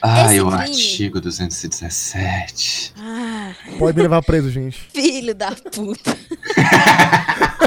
Ah, 0.00 0.24
Esse 0.24 0.36
eu 0.36 0.48
crime... 0.48 0.85
Artigo 0.86 1.20
217. 1.20 2.94
Ah. 2.96 3.54
Pode 3.78 3.96
me 3.96 4.02
levar 4.02 4.22
preso, 4.22 4.50
gente. 4.50 4.80
Filho 4.94 5.34
da 5.34 5.52
puta. 5.52 6.16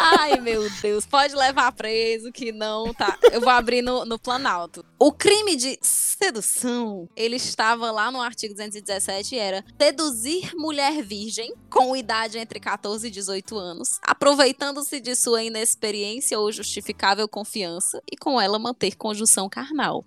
Ai, 0.01 0.39
meu 0.39 0.69
Deus. 0.81 1.05
Pode 1.05 1.35
levar 1.35 1.71
preso 1.73 2.31
que 2.31 2.51
não 2.51 2.93
tá. 2.93 3.17
Eu 3.31 3.41
vou 3.41 3.49
abrir 3.49 3.81
no, 3.81 4.05
no 4.05 4.17
Planalto. 4.17 4.85
O 4.97 5.11
crime 5.11 5.55
de 5.55 5.77
sedução, 5.81 7.07
ele 7.15 7.37
estava 7.37 7.91
lá 7.91 8.11
no 8.11 8.21
artigo 8.21 8.53
217 8.53 9.35
e 9.35 9.39
era 9.39 9.63
seduzir 9.79 10.51
mulher 10.55 11.01
virgem 11.01 11.53
com 11.69 11.95
idade 11.95 12.37
entre 12.37 12.59
14 12.59 13.07
e 13.07 13.11
18 13.11 13.57
anos, 13.57 13.99
aproveitando-se 14.01 14.99
de 14.99 15.15
sua 15.15 15.43
inexperiência 15.43 16.37
ou 16.37 16.51
justificável 16.51 17.27
confiança 17.27 18.01
e 18.11 18.17
com 18.17 18.39
ela 18.39 18.59
manter 18.59 18.95
conjunção 18.95 19.47
carnal. 19.47 20.03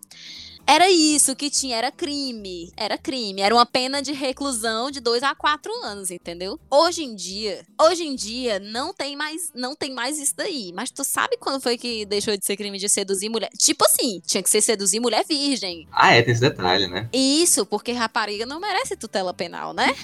Era 0.66 0.90
isso 0.90 1.34
que 1.36 1.50
tinha, 1.50 1.76
era 1.76 1.90
crime. 1.90 2.72
Era 2.76 2.96
crime. 2.96 3.40
Era 3.42 3.54
uma 3.54 3.66
pena 3.66 4.00
de 4.00 4.12
reclusão 4.12 4.90
de 4.90 5.00
dois 5.00 5.22
a 5.22 5.34
quatro 5.34 5.72
anos, 5.84 6.10
entendeu? 6.10 6.58
Hoje 6.70 7.02
em 7.02 7.14
dia, 7.14 7.64
hoje 7.80 8.04
em 8.04 8.14
dia, 8.14 8.58
não 8.58 8.94
tem 8.94 9.16
mais, 9.16 9.50
não 9.54 9.74
tem 9.74 9.92
mais 9.92 10.18
isso 10.18 10.34
daí. 10.36 10.72
Mas 10.74 10.90
tu 10.90 11.04
sabe 11.04 11.36
quando 11.36 11.60
foi 11.60 11.76
que 11.76 12.06
deixou 12.06 12.36
de 12.36 12.44
ser 12.44 12.56
crime 12.56 12.78
de 12.78 12.88
seduzir 12.88 13.28
mulher? 13.28 13.50
Tipo 13.58 13.84
assim, 13.84 14.20
tinha 14.26 14.42
que 14.42 14.50
ser 14.50 14.60
seduzir 14.60 15.00
mulher 15.00 15.24
virgem. 15.28 15.86
Ah, 15.92 16.14
é, 16.14 16.22
tem 16.22 16.32
esse 16.32 16.40
detalhe, 16.40 16.86
né? 16.86 17.08
Isso, 17.12 17.66
porque 17.66 17.92
rapariga 17.92 18.46
não 18.46 18.60
merece 18.60 18.96
tutela 18.96 19.34
penal, 19.34 19.72
né? 19.74 19.94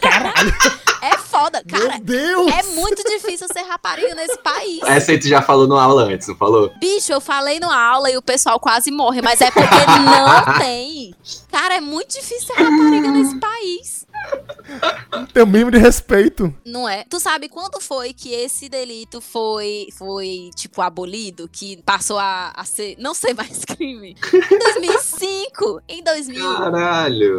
Caralho! 0.00 0.52
É 1.02 1.18
foda, 1.32 1.64
cara. 1.66 1.88
Meu 1.88 2.00
Deus! 2.00 2.52
É 2.52 2.62
muito 2.74 3.02
difícil 3.02 3.48
ser 3.52 3.62
rapariga 3.62 4.14
nesse 4.14 4.36
país. 4.38 4.80
Essa 4.84 5.12
aí 5.12 5.18
tu 5.18 5.26
já 5.26 5.40
falou 5.40 5.66
no 5.66 5.76
aula 5.78 6.04
antes, 6.04 6.28
não 6.28 6.36
falou? 6.36 6.70
Bicho, 6.78 7.10
eu 7.12 7.20
falei 7.20 7.58
no 7.58 7.70
aula 7.70 8.10
e 8.10 8.16
o 8.18 8.22
pessoal 8.22 8.60
quase 8.60 8.90
morre, 8.90 9.22
mas 9.22 9.40
é 9.40 9.50
porque 9.50 9.74
não 9.74 10.58
tem. 10.60 11.14
Cara, 11.50 11.76
é 11.76 11.80
muito 11.80 12.10
difícil 12.12 12.46
ser 12.46 12.62
rapariga 12.62 13.10
nesse 13.10 13.36
país. 13.40 14.06
Tem 15.32 15.42
o 15.42 15.46
mínimo 15.46 15.70
de 15.70 15.78
respeito. 15.78 16.54
Não 16.64 16.88
é? 16.88 17.04
Tu 17.08 17.18
sabe 17.20 17.48
quando 17.48 17.80
foi 17.80 18.12
que 18.12 18.32
esse 18.32 18.68
delito 18.68 19.20
foi, 19.20 19.88
foi 19.92 20.50
tipo, 20.54 20.80
abolido? 20.80 21.48
Que 21.50 21.82
passou 21.84 22.18
a, 22.18 22.52
a 22.54 22.64
ser, 22.64 22.96
não 22.98 23.14
ser 23.14 23.34
mais 23.34 23.64
crime? 23.66 24.16
Em 24.32 24.58
2005. 24.58 25.82
Em 25.88 26.02
2005. 26.02 26.56
Caralho. 26.56 27.38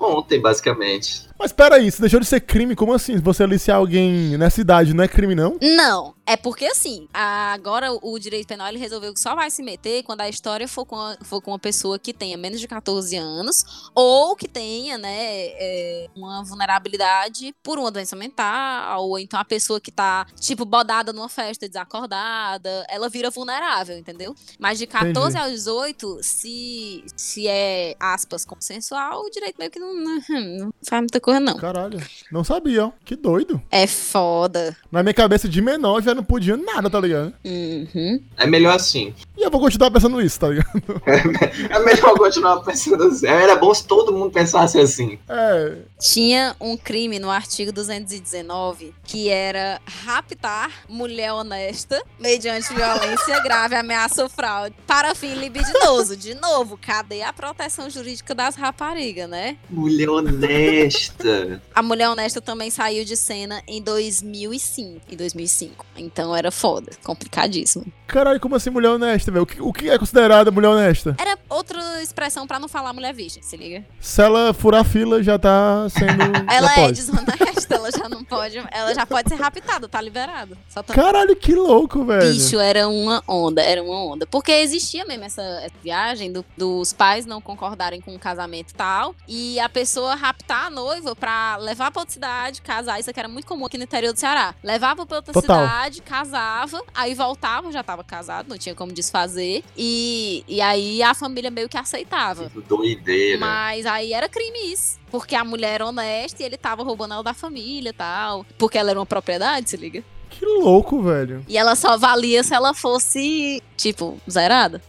Ontem, 0.00 0.40
basicamente. 0.40 1.28
Mas 1.38 1.52
peraí, 1.52 1.86
isso 1.86 2.00
deixou 2.00 2.20
de 2.20 2.26
ser 2.26 2.40
crime? 2.40 2.76
Como 2.76 2.92
assim? 2.92 3.16
Se 3.16 3.22
você 3.22 3.42
aliciar 3.42 3.78
alguém 3.78 4.36
nessa 4.38 4.60
idade, 4.60 4.94
não 4.94 5.04
é 5.04 5.08
crime, 5.08 5.34
não? 5.34 5.56
Não. 5.60 6.14
É 6.24 6.36
porque, 6.36 6.64
assim, 6.66 7.08
agora 7.12 7.92
o 7.92 8.18
direito 8.18 8.46
penal 8.46 8.68
ele 8.68 8.78
resolveu 8.78 9.12
que 9.12 9.20
só 9.20 9.34
vai 9.34 9.50
se 9.50 9.62
meter 9.62 10.02
quando 10.04 10.20
a 10.20 10.28
história 10.28 10.68
for 10.68 10.86
com, 10.86 10.96
a, 10.96 11.16
for 11.22 11.40
com 11.42 11.50
uma 11.50 11.58
pessoa 11.58 11.98
que 11.98 12.12
tenha 12.12 12.36
menos 12.36 12.60
de 12.60 12.68
14 12.68 13.16
anos 13.16 13.90
ou 13.94 14.36
que 14.36 14.46
tenha, 14.46 14.96
né, 14.96 15.10
é, 15.10 16.08
uma 16.14 16.44
vulnerabilidade 16.44 17.54
por 17.62 17.78
uma 17.78 17.90
doença 17.90 18.14
mental, 18.14 19.08
ou 19.08 19.18
então 19.18 19.38
a 19.38 19.44
pessoa 19.44 19.80
que 19.80 19.90
tá, 19.90 20.26
tipo, 20.38 20.64
bodada 20.64 21.12
numa 21.12 21.28
festa 21.28 21.68
desacordada, 21.68 22.86
ela 22.88 23.08
vira 23.08 23.30
vulnerável, 23.30 23.98
entendeu? 23.98 24.34
Mas 24.58 24.78
de 24.78 24.86
14 24.86 25.10
Entendi. 25.12 25.38
aos 25.38 25.50
18, 25.52 26.18
se, 26.22 27.04
se 27.16 27.48
é, 27.48 27.96
aspas, 27.98 28.44
consensual, 28.44 29.22
o 29.22 29.30
direito 29.30 29.56
meio 29.58 29.70
que 29.70 29.78
não, 29.78 29.94
não, 29.94 30.72
faz 30.82 31.02
muita 31.02 31.20
coisa, 31.20 31.40
não. 31.40 31.56
Caralho, 31.56 32.00
não 32.30 32.44
sabia, 32.44 32.86
ó. 32.86 32.92
Que 33.04 33.16
doido. 33.16 33.60
É 33.70 33.86
foda. 33.86 34.76
Na 34.90 35.02
minha 35.02 35.14
cabeça 35.14 35.48
de 35.48 35.60
menor 35.60 36.02
já 36.02 36.11
não 36.14 36.24
podia 36.24 36.56
nada, 36.56 36.88
tá 36.88 37.00
ligado? 37.00 37.32
Uhum. 37.44 38.20
É 38.36 38.46
melhor 38.46 38.76
assim. 38.76 39.14
E 39.36 39.42
eu 39.42 39.50
vou 39.50 39.60
continuar 39.60 39.90
pensando 39.90 40.20
isso, 40.20 40.38
tá 40.38 40.48
ligado? 40.48 40.70
é 41.06 41.78
melhor 41.80 42.14
continuar 42.16 42.60
pensando 42.60 43.04
assim. 43.04 43.26
Era 43.26 43.56
bom 43.56 43.72
se 43.74 43.86
todo 43.86 44.12
mundo 44.12 44.30
pensasse 44.30 44.78
assim. 44.78 45.18
É. 45.28 45.76
Tinha 45.98 46.54
um 46.60 46.76
crime 46.76 47.18
no 47.18 47.30
artigo 47.30 47.72
219 47.72 48.94
que 49.04 49.28
era 49.28 49.80
raptar 50.04 50.70
mulher 50.88 51.32
honesta 51.32 52.02
mediante 52.18 52.72
violência 52.72 53.40
grave, 53.42 53.74
ameaça 53.74 54.22
ou 54.22 54.28
fraude 54.28 54.74
para 54.86 55.14
fim 55.14 55.34
libidinoso. 55.34 56.16
De 56.16 56.34
novo, 56.34 56.78
cadê 56.80 57.22
a 57.22 57.32
proteção 57.32 57.88
jurídica 57.88 58.34
das 58.34 58.54
raparigas, 58.54 59.28
né? 59.28 59.56
Mulher 59.68 60.08
honesta. 60.08 61.60
A 61.74 61.82
mulher 61.82 62.08
honesta 62.08 62.40
também 62.40 62.70
saiu 62.70 63.04
de 63.04 63.16
cena 63.16 63.62
em 63.66 63.80
2005. 63.82 65.00
Em 65.10 65.16
2005. 65.16 65.86
Então 66.02 66.34
era 66.34 66.50
foda, 66.50 66.90
complicadíssimo. 67.04 67.84
Caralho, 68.06 68.38
como 68.38 68.54
assim 68.56 68.68
mulher 68.68 68.90
honesta, 68.90 69.30
velho? 69.30 69.46
O 69.60 69.72
que 69.72 69.88
é 69.88 69.98
considerada 69.98 70.50
mulher 70.50 70.68
honesta? 70.68 71.16
Era 71.18 71.38
outra 71.48 72.02
expressão 72.02 72.46
para 72.46 72.58
não 72.58 72.68
falar 72.68 72.92
mulher 72.92 73.14
virgem, 73.14 73.42
se 73.42 73.56
liga. 73.56 73.84
Se 74.00 74.20
ela 74.20 74.52
furar 74.52 74.84
fila, 74.84 75.22
já 75.22 75.38
tá 75.38 75.86
sendo. 75.88 76.22
ela 76.52 76.78
é 76.78 76.92
desonesta, 76.92 77.74
ela 77.74 77.90
já 77.90 78.08
não 78.08 78.22
pode. 78.22 78.58
Ela 78.70 78.94
já 78.94 79.06
pode 79.06 79.28
ser 79.28 79.36
raptada, 79.36 79.88
tá 79.88 80.00
liberado. 80.00 80.58
Tá... 80.74 80.82
Caralho, 80.82 81.34
que 81.34 81.54
louco, 81.54 82.04
velho. 82.04 82.32
Bicho, 82.32 82.58
era 82.58 82.86
uma 82.88 83.22
onda, 83.26 83.62
era 83.62 83.82
uma 83.82 84.04
onda. 84.04 84.26
Porque 84.26 84.52
existia 84.52 85.04
mesmo 85.04 85.24
essa, 85.24 85.42
essa 85.42 85.74
viagem 85.82 86.32
do, 86.32 86.44
dos 86.56 86.92
pais 86.92 87.24
não 87.24 87.40
concordarem 87.40 88.00
com 88.00 88.14
o 88.14 88.18
casamento 88.18 88.72
e 88.72 88.74
tal. 88.74 89.14
E 89.26 89.60
a 89.60 89.68
pessoa 89.68 90.14
raptar 90.14 90.66
a 90.66 90.70
noiva 90.70 91.16
pra 91.16 91.56
levar 91.56 91.90
pra 91.90 92.02
outra 92.02 92.12
cidade, 92.12 92.60
casar. 92.62 93.00
Isso 93.00 93.08
aqui 93.08 93.18
era 93.18 93.28
muito 93.28 93.46
comum 93.46 93.64
aqui 93.64 93.78
no 93.78 93.84
interior 93.84 94.12
do 94.12 94.20
Ceará. 94.20 94.54
Levava 94.62 95.06
pra 95.06 95.16
outra 95.16 95.32
Total. 95.32 95.66
cidade, 95.66 95.91
casava, 96.00 96.80
aí 96.94 97.14
voltava, 97.14 97.70
já 97.72 97.82
tava 97.82 98.02
casado, 98.02 98.48
não 98.48 98.56
tinha 98.56 98.74
como 98.74 98.92
desfazer. 98.92 99.62
E, 99.76 100.44
e 100.48 100.60
aí 100.60 101.02
a 101.02 101.14
família 101.14 101.50
meio 101.50 101.68
que 101.68 101.76
aceitava. 101.76 102.50
Doideira. 102.68 103.38
Mas 103.38 103.84
aí 103.84 104.12
era 104.12 104.28
crime 104.28 104.72
isso. 104.72 104.98
Porque 105.10 105.34
a 105.34 105.44
mulher 105.44 105.74
era 105.74 105.86
honesta 105.86 106.42
e 106.42 106.46
ele 106.46 106.56
tava 106.56 106.82
roubando 106.82 107.14
ela 107.14 107.22
da 107.22 107.34
família 107.34 107.90
e 107.90 107.92
tal. 107.92 108.46
Porque 108.56 108.78
ela 108.78 108.90
era 108.90 108.98
uma 108.98 109.06
propriedade, 109.06 109.68
se 109.68 109.76
liga. 109.76 110.02
Que 110.30 110.46
louco, 110.46 111.02
velho. 111.02 111.44
E 111.46 111.58
ela 111.58 111.76
só 111.76 111.98
valia 111.98 112.42
se 112.42 112.54
ela 112.54 112.72
fosse, 112.72 113.62
tipo, 113.76 114.18
zerada. 114.30 114.80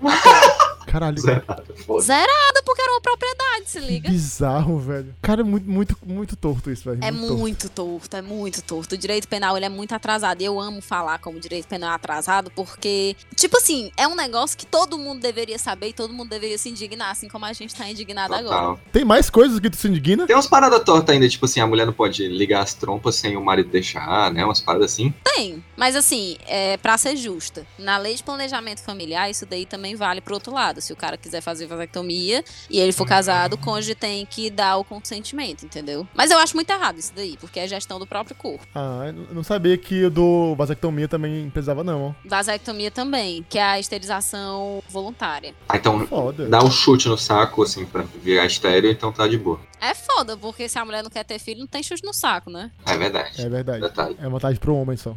Caralho. 0.90 1.20
Zerada, 1.20 1.64
zerada, 2.00 2.62
porque 2.64 2.82
era 2.82 2.92
uma 2.92 3.00
propriedade, 3.00 3.70
se 3.70 3.78
liga. 3.78 4.08
bizarro, 4.10 4.78
velho. 4.78 5.14
Cara, 5.22 5.42
é 5.42 5.44
muito, 5.44 5.70
muito, 5.70 5.96
muito 6.04 6.36
torto 6.36 6.70
isso, 6.70 6.84
velho. 6.84 6.98
É 7.02 7.12
torto. 7.12 7.36
muito 7.36 7.68
torto, 7.68 8.16
é 8.16 8.22
muito 8.22 8.62
torto. 8.62 8.94
O 8.94 8.98
direito 8.98 9.28
penal 9.28 9.56
ele 9.56 9.66
é 9.66 9.68
muito 9.68 9.94
atrasado. 9.94 10.42
E 10.42 10.44
eu 10.44 10.58
amo 10.58 10.80
falar 10.80 11.18
como 11.18 11.38
o 11.38 11.40
direito 11.40 11.68
penal 11.68 11.92
é 11.92 11.94
atrasado, 11.94 12.50
porque, 12.50 13.16
tipo 13.36 13.56
assim, 13.56 13.92
é 13.96 14.08
um 14.08 14.16
negócio 14.16 14.58
que 14.58 14.66
todo 14.66 14.98
mundo 14.98 15.20
deveria 15.20 15.58
saber 15.58 15.88
e 15.88 15.92
todo 15.92 16.12
mundo 16.12 16.28
deveria 16.28 16.58
se 16.58 16.68
indignar, 16.68 17.10
assim 17.10 17.28
como 17.28 17.44
a 17.44 17.52
gente 17.52 17.74
tá 17.74 17.88
indignado 17.88 18.34
agora. 18.34 18.56
Total. 18.56 18.80
Tem 18.92 19.04
mais 19.04 19.30
coisas 19.30 19.60
que 19.60 19.70
tu 19.70 19.76
se 19.76 19.88
indigna? 19.88 20.26
Tem 20.26 20.34
umas 20.34 20.46
paradas 20.46 20.82
tortas 20.82 21.14
ainda, 21.14 21.28
tipo 21.28 21.44
assim, 21.44 21.60
a 21.60 21.66
mulher 21.66 21.86
não 21.86 21.92
pode 21.92 22.26
ligar 22.26 22.62
as 22.62 22.74
trompas 22.74 23.14
sem 23.14 23.36
o 23.36 23.44
marido 23.44 23.70
deixar, 23.70 24.32
né? 24.32 24.44
Umas 24.44 24.60
paradas 24.60 24.92
assim. 24.92 25.14
Tem, 25.22 25.62
mas 25.76 25.94
assim, 25.94 26.36
é 26.46 26.76
para 26.76 26.98
ser 26.98 27.16
justa, 27.16 27.66
na 27.78 27.96
lei 27.96 28.14
de 28.14 28.22
planejamento 28.22 28.82
familiar, 28.82 29.30
isso 29.30 29.46
daí 29.46 29.64
também 29.66 29.94
vale 29.94 30.20
pro 30.20 30.34
outro 30.34 30.52
lado. 30.52 30.79
Se 30.80 30.92
o 30.92 30.96
cara 30.96 31.16
quiser 31.16 31.40
fazer 31.40 31.66
vasectomia 31.66 32.44
e 32.68 32.78
ele 32.80 32.92
for 32.92 33.06
casado, 33.06 33.54
o 33.54 33.58
cônjuge 33.58 33.94
tem 33.94 34.24
que 34.26 34.50
dar 34.50 34.76
o 34.76 34.84
consentimento, 34.84 35.64
entendeu? 35.64 36.06
Mas 36.14 36.30
eu 36.30 36.38
acho 36.38 36.54
muito 36.54 36.70
errado 36.70 36.98
isso 36.98 37.12
daí, 37.14 37.36
porque 37.40 37.58
é 37.60 37.66
gestão 37.68 37.98
do 37.98 38.06
próprio 38.06 38.34
corpo. 38.36 38.66
Ah, 38.74 39.04
eu 39.06 39.34
não 39.34 39.42
sabia 39.42 39.76
que 39.76 40.04
o 40.04 40.10
do 40.10 40.54
vasectomia 40.56 41.08
também 41.08 41.48
precisava, 41.50 41.82
não. 41.84 42.14
Vasectomia 42.24 42.90
também, 42.90 43.44
que 43.48 43.58
é 43.58 43.62
a 43.62 43.78
esterilização 43.78 44.82
voluntária. 44.88 45.54
Ah, 45.68 45.76
então 45.76 46.06
Foda. 46.06 46.46
dá 46.48 46.62
um 46.62 46.70
chute 46.70 47.08
no 47.08 47.16
saco, 47.18 47.62
assim, 47.62 47.84
pra 47.84 48.02
virar 48.22 48.46
estéreo, 48.46 48.90
então 48.90 49.12
tá 49.12 49.26
de 49.26 49.38
boa. 49.38 49.60
É 49.80 49.94
foda, 49.94 50.36
porque 50.36 50.68
se 50.68 50.78
a 50.78 50.84
mulher 50.84 51.02
não 51.02 51.10
quer 51.10 51.24
ter 51.24 51.38
filho, 51.38 51.60
não 51.60 51.66
tem 51.66 51.82
chute 51.82 52.04
no 52.04 52.12
saco, 52.12 52.50
né? 52.50 52.70
É 52.86 52.96
verdade. 52.96 53.40
É 53.40 53.48
verdade. 53.48 53.80
Detalhe. 53.80 54.16
É 54.20 54.28
vantagem 54.28 54.60
pro 54.60 54.74
homem 54.76 54.96
só. 54.96 55.16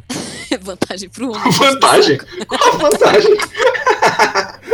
É 0.50 0.56
vantagem 0.58 1.08
pro 1.10 1.30
homem. 1.32 1.52
Vantagem? 1.52 2.18
Qual 2.46 2.62
a 2.74 2.76
vantagem? 2.78 3.36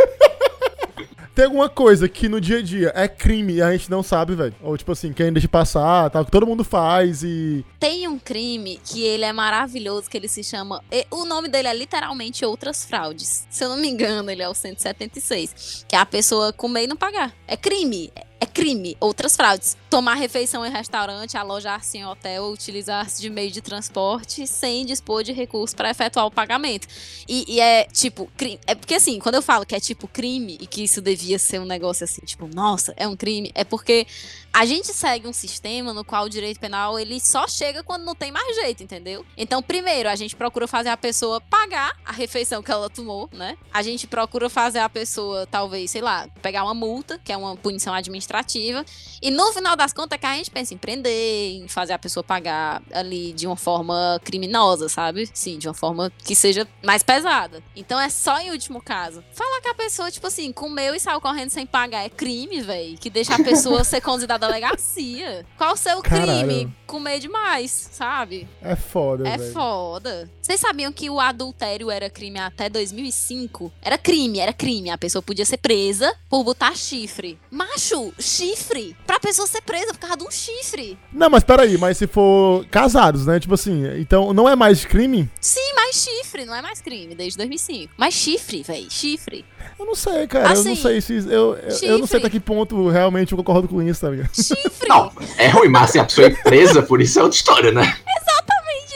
Tem 1.33 1.45
alguma 1.45 1.69
coisa 1.69 2.09
que 2.09 2.27
no 2.27 2.41
dia 2.41 2.57
a 2.57 2.61
dia 2.61 2.91
é 2.93 3.07
crime 3.07 3.53
e 3.53 3.61
a 3.61 3.71
gente 3.71 3.89
não 3.89 4.03
sabe, 4.03 4.35
velho? 4.35 4.53
Ou 4.61 4.77
tipo 4.77 4.91
assim, 4.91 5.13
quem 5.13 5.31
deixa 5.31 5.47
passar, 5.47 6.09
tal, 6.09 6.25
que 6.25 6.31
todo 6.31 6.45
mundo 6.45 6.63
faz 6.63 7.23
e. 7.23 7.65
Tem 7.79 8.07
um 8.07 8.19
crime 8.19 8.79
que 8.83 9.01
ele 9.01 9.23
é 9.23 9.31
maravilhoso, 9.31 10.09
que 10.09 10.17
ele 10.17 10.27
se 10.27 10.43
chama. 10.43 10.83
O 11.09 11.23
nome 11.25 11.47
dele 11.47 11.67
é 11.69 11.73
literalmente 11.73 12.43
Outras 12.45 12.83
Fraudes. 12.83 13.47
Se 13.49 13.63
eu 13.63 13.69
não 13.69 13.77
me 13.77 13.87
engano, 13.87 14.29
ele 14.29 14.41
é 14.41 14.49
o 14.49 14.53
176. 14.53 15.85
Que 15.87 15.95
é 15.95 15.99
a 15.99 16.05
pessoa 16.05 16.51
comer 16.51 16.83
e 16.83 16.87
não 16.87 16.97
pagar. 16.97 17.33
É 17.47 17.55
crime. 17.55 18.11
É 18.43 18.45
crime. 18.47 18.97
Outras 18.99 19.35
fraudes. 19.35 19.77
Tomar 19.87 20.15
refeição 20.15 20.65
em 20.65 20.71
restaurante, 20.71 21.37
alojar-se 21.37 21.99
em 21.99 22.05
hotel, 22.07 22.45
utilizar-se 22.45 23.21
de 23.21 23.29
meio 23.29 23.51
de 23.51 23.61
transporte 23.61 24.47
sem 24.47 24.83
dispor 24.83 25.23
de 25.23 25.31
recursos 25.31 25.75
para 25.75 25.91
efetuar 25.91 26.25
o 26.25 26.31
pagamento. 26.31 26.87
E, 27.29 27.45
e 27.47 27.59
é 27.59 27.83
tipo, 27.83 28.27
crime. 28.35 28.59
É 28.65 28.73
porque 28.73 28.95
assim, 28.95 29.19
quando 29.19 29.35
eu 29.35 29.43
falo 29.43 29.63
que 29.63 29.75
é 29.75 29.79
tipo 29.79 30.07
crime 30.07 30.57
e 30.59 30.65
que 30.65 30.83
isso 30.83 31.01
devia 31.01 31.37
ser 31.37 31.59
um 31.59 31.65
negócio 31.65 32.03
assim, 32.03 32.21
tipo, 32.25 32.47
nossa, 32.47 32.95
é 32.97 33.07
um 33.07 33.15
crime, 33.15 33.51
é 33.53 33.63
porque 33.63 34.07
a 34.53 34.65
gente 34.65 34.93
segue 34.93 35.27
um 35.27 35.33
sistema 35.33 35.93
no 35.93 36.03
qual 36.03 36.25
o 36.25 36.29
direito 36.29 36.59
penal 36.59 36.99
ele 36.99 37.19
só 37.19 37.47
chega 37.47 37.83
quando 37.83 38.03
não 38.03 38.13
tem 38.13 38.31
mais 38.31 38.55
jeito, 38.55 38.83
entendeu? 38.83 39.25
Então, 39.37 39.63
primeiro, 39.63 40.09
a 40.09 40.15
gente 40.15 40.35
procura 40.35 40.67
fazer 40.67 40.89
a 40.89 40.97
pessoa 40.97 41.39
pagar 41.39 41.95
a 42.03 42.11
refeição 42.11 42.61
que 42.61 42.71
ela 42.71 42.89
tomou, 42.89 43.29
né? 43.31 43.57
A 43.73 43.81
gente 43.81 44.07
procura 44.07 44.49
fazer 44.49 44.79
a 44.79 44.89
pessoa, 44.89 45.47
talvez, 45.47 45.91
sei 45.91 46.01
lá, 46.01 46.27
pegar 46.41 46.63
uma 46.63 46.73
multa, 46.73 47.19
que 47.23 47.31
é 47.31 47.37
uma 47.37 47.55
punição 47.55 47.93
administrativa. 47.93 48.85
E 49.21 49.31
no 49.31 49.53
final 49.53 49.75
das 49.75 49.93
contas, 49.93 50.17
é 50.17 50.19
que 50.19 50.25
a 50.25 50.35
gente 50.35 50.51
pensa 50.51 50.73
em 50.73 50.77
prender, 50.77 51.53
em 51.53 51.67
fazer 51.67 51.93
a 51.93 51.99
pessoa 51.99 52.23
pagar 52.23 52.81
ali 52.91 53.31
de 53.31 53.47
uma 53.47 53.55
forma 53.55 54.19
criminosa, 54.23 54.89
sabe? 54.89 55.29
Sim, 55.33 55.57
de 55.57 55.67
uma 55.67 55.73
forma 55.73 56.11
que 56.25 56.35
seja 56.35 56.67
mais 56.83 57.03
pesada. 57.03 57.63
Então 57.75 57.99
é 57.99 58.09
só 58.09 58.39
em 58.39 58.51
último 58.51 58.81
caso. 58.81 59.23
Falar 59.33 59.61
que 59.61 59.69
a 59.69 59.73
pessoa, 59.73 60.11
tipo 60.11 60.27
assim, 60.27 60.51
comeu 60.51 60.93
e 60.93 60.99
saiu 60.99 61.21
correndo 61.21 61.49
sem 61.51 61.65
pagar 61.65 62.03
é 62.03 62.09
crime, 62.09 62.61
velho. 62.61 62.97
Que 62.97 63.09
deixa 63.09 63.35
a 63.35 63.43
pessoa 63.43 63.83
ser 63.85 64.01
à 64.33 64.40
delegacia. 64.47 65.45
Qual 65.57 65.73
o 65.73 65.77
seu 65.77 66.01
Caralho. 66.01 66.47
crime? 66.47 66.73
Comer 66.85 67.19
demais, 67.19 67.89
sabe? 67.91 68.47
É 68.61 68.75
foda, 68.75 69.27
É 69.27 69.37
velho. 69.37 69.53
foda. 69.53 70.29
Vocês 70.41 70.59
sabiam 70.59 70.91
que 70.91 71.09
o 71.09 71.19
adultério 71.19 71.89
era 71.89 72.09
crime 72.09 72.37
até 72.39 72.67
2005? 72.69 73.71
Era 73.81 73.97
crime, 73.97 74.39
era 74.39 74.51
crime. 74.51 74.89
A 74.89 74.97
pessoa 74.97 75.21
podia 75.21 75.45
ser 75.45 75.57
presa 75.57 76.13
por 76.29 76.43
botar 76.43 76.75
chifre. 76.75 77.39
Macho, 77.49 78.13
chifre. 78.19 78.95
Pra 79.07 79.19
pessoa 79.19 79.47
ser 79.47 79.61
presa 79.61 79.93
por 79.93 79.99
causa 79.99 80.17
de 80.17 80.23
um 80.25 80.31
chifre. 80.31 80.97
Não, 81.13 81.29
mas 81.29 81.43
peraí, 81.43 81.77
mas 81.77 81.97
se 81.97 82.07
for 82.07 82.65
casados, 82.67 83.25
né? 83.25 83.39
Tipo 83.39 83.53
assim, 83.53 83.83
então 83.99 84.33
não 84.33 84.49
é 84.49 84.55
mais 84.55 84.83
crime? 84.83 85.29
Sim, 85.39 85.73
mais 85.75 85.95
chifre. 85.95 86.43
Não 86.45 86.55
é 86.55 86.61
mais 86.61 86.81
crime 86.81 87.15
desde 87.15 87.37
2005. 87.37 87.93
Mais 87.97 88.13
chifre, 88.13 88.63
véi. 88.63 88.87
Chifre. 88.89 89.45
Eu 89.79 89.85
não 89.85 89.95
sei, 89.95 90.27
cara. 90.27 90.45
eu 90.49 90.55
não 90.55 90.61
Assim, 90.61 90.75
sei 90.75 91.01
se. 91.01 91.13
Eu, 91.19 91.55
eu, 91.55 91.77
eu 91.83 91.99
não 91.99 92.07
sei 92.07 92.19
até 92.19 92.29
que 92.29 92.39
ponto 92.39 92.89
realmente 92.89 93.31
eu 93.31 93.37
concordo 93.37 93.67
com 93.67 93.81
isso, 93.81 94.01
tá 94.01 94.09
ligado? 94.09 94.30
Chifre. 94.33 94.87
Não, 94.87 95.11
é 95.37 95.47
ruim, 95.49 95.69
mas 95.69 95.89
assim, 95.89 95.99
a 95.99 96.05
pessoa 96.05 96.27
é 96.27 96.29
presa, 96.31 96.81
por 96.81 97.01
isso 97.01 97.19
é 97.19 97.23
outra 97.23 97.37
história, 97.37 97.71
né? 97.71 97.97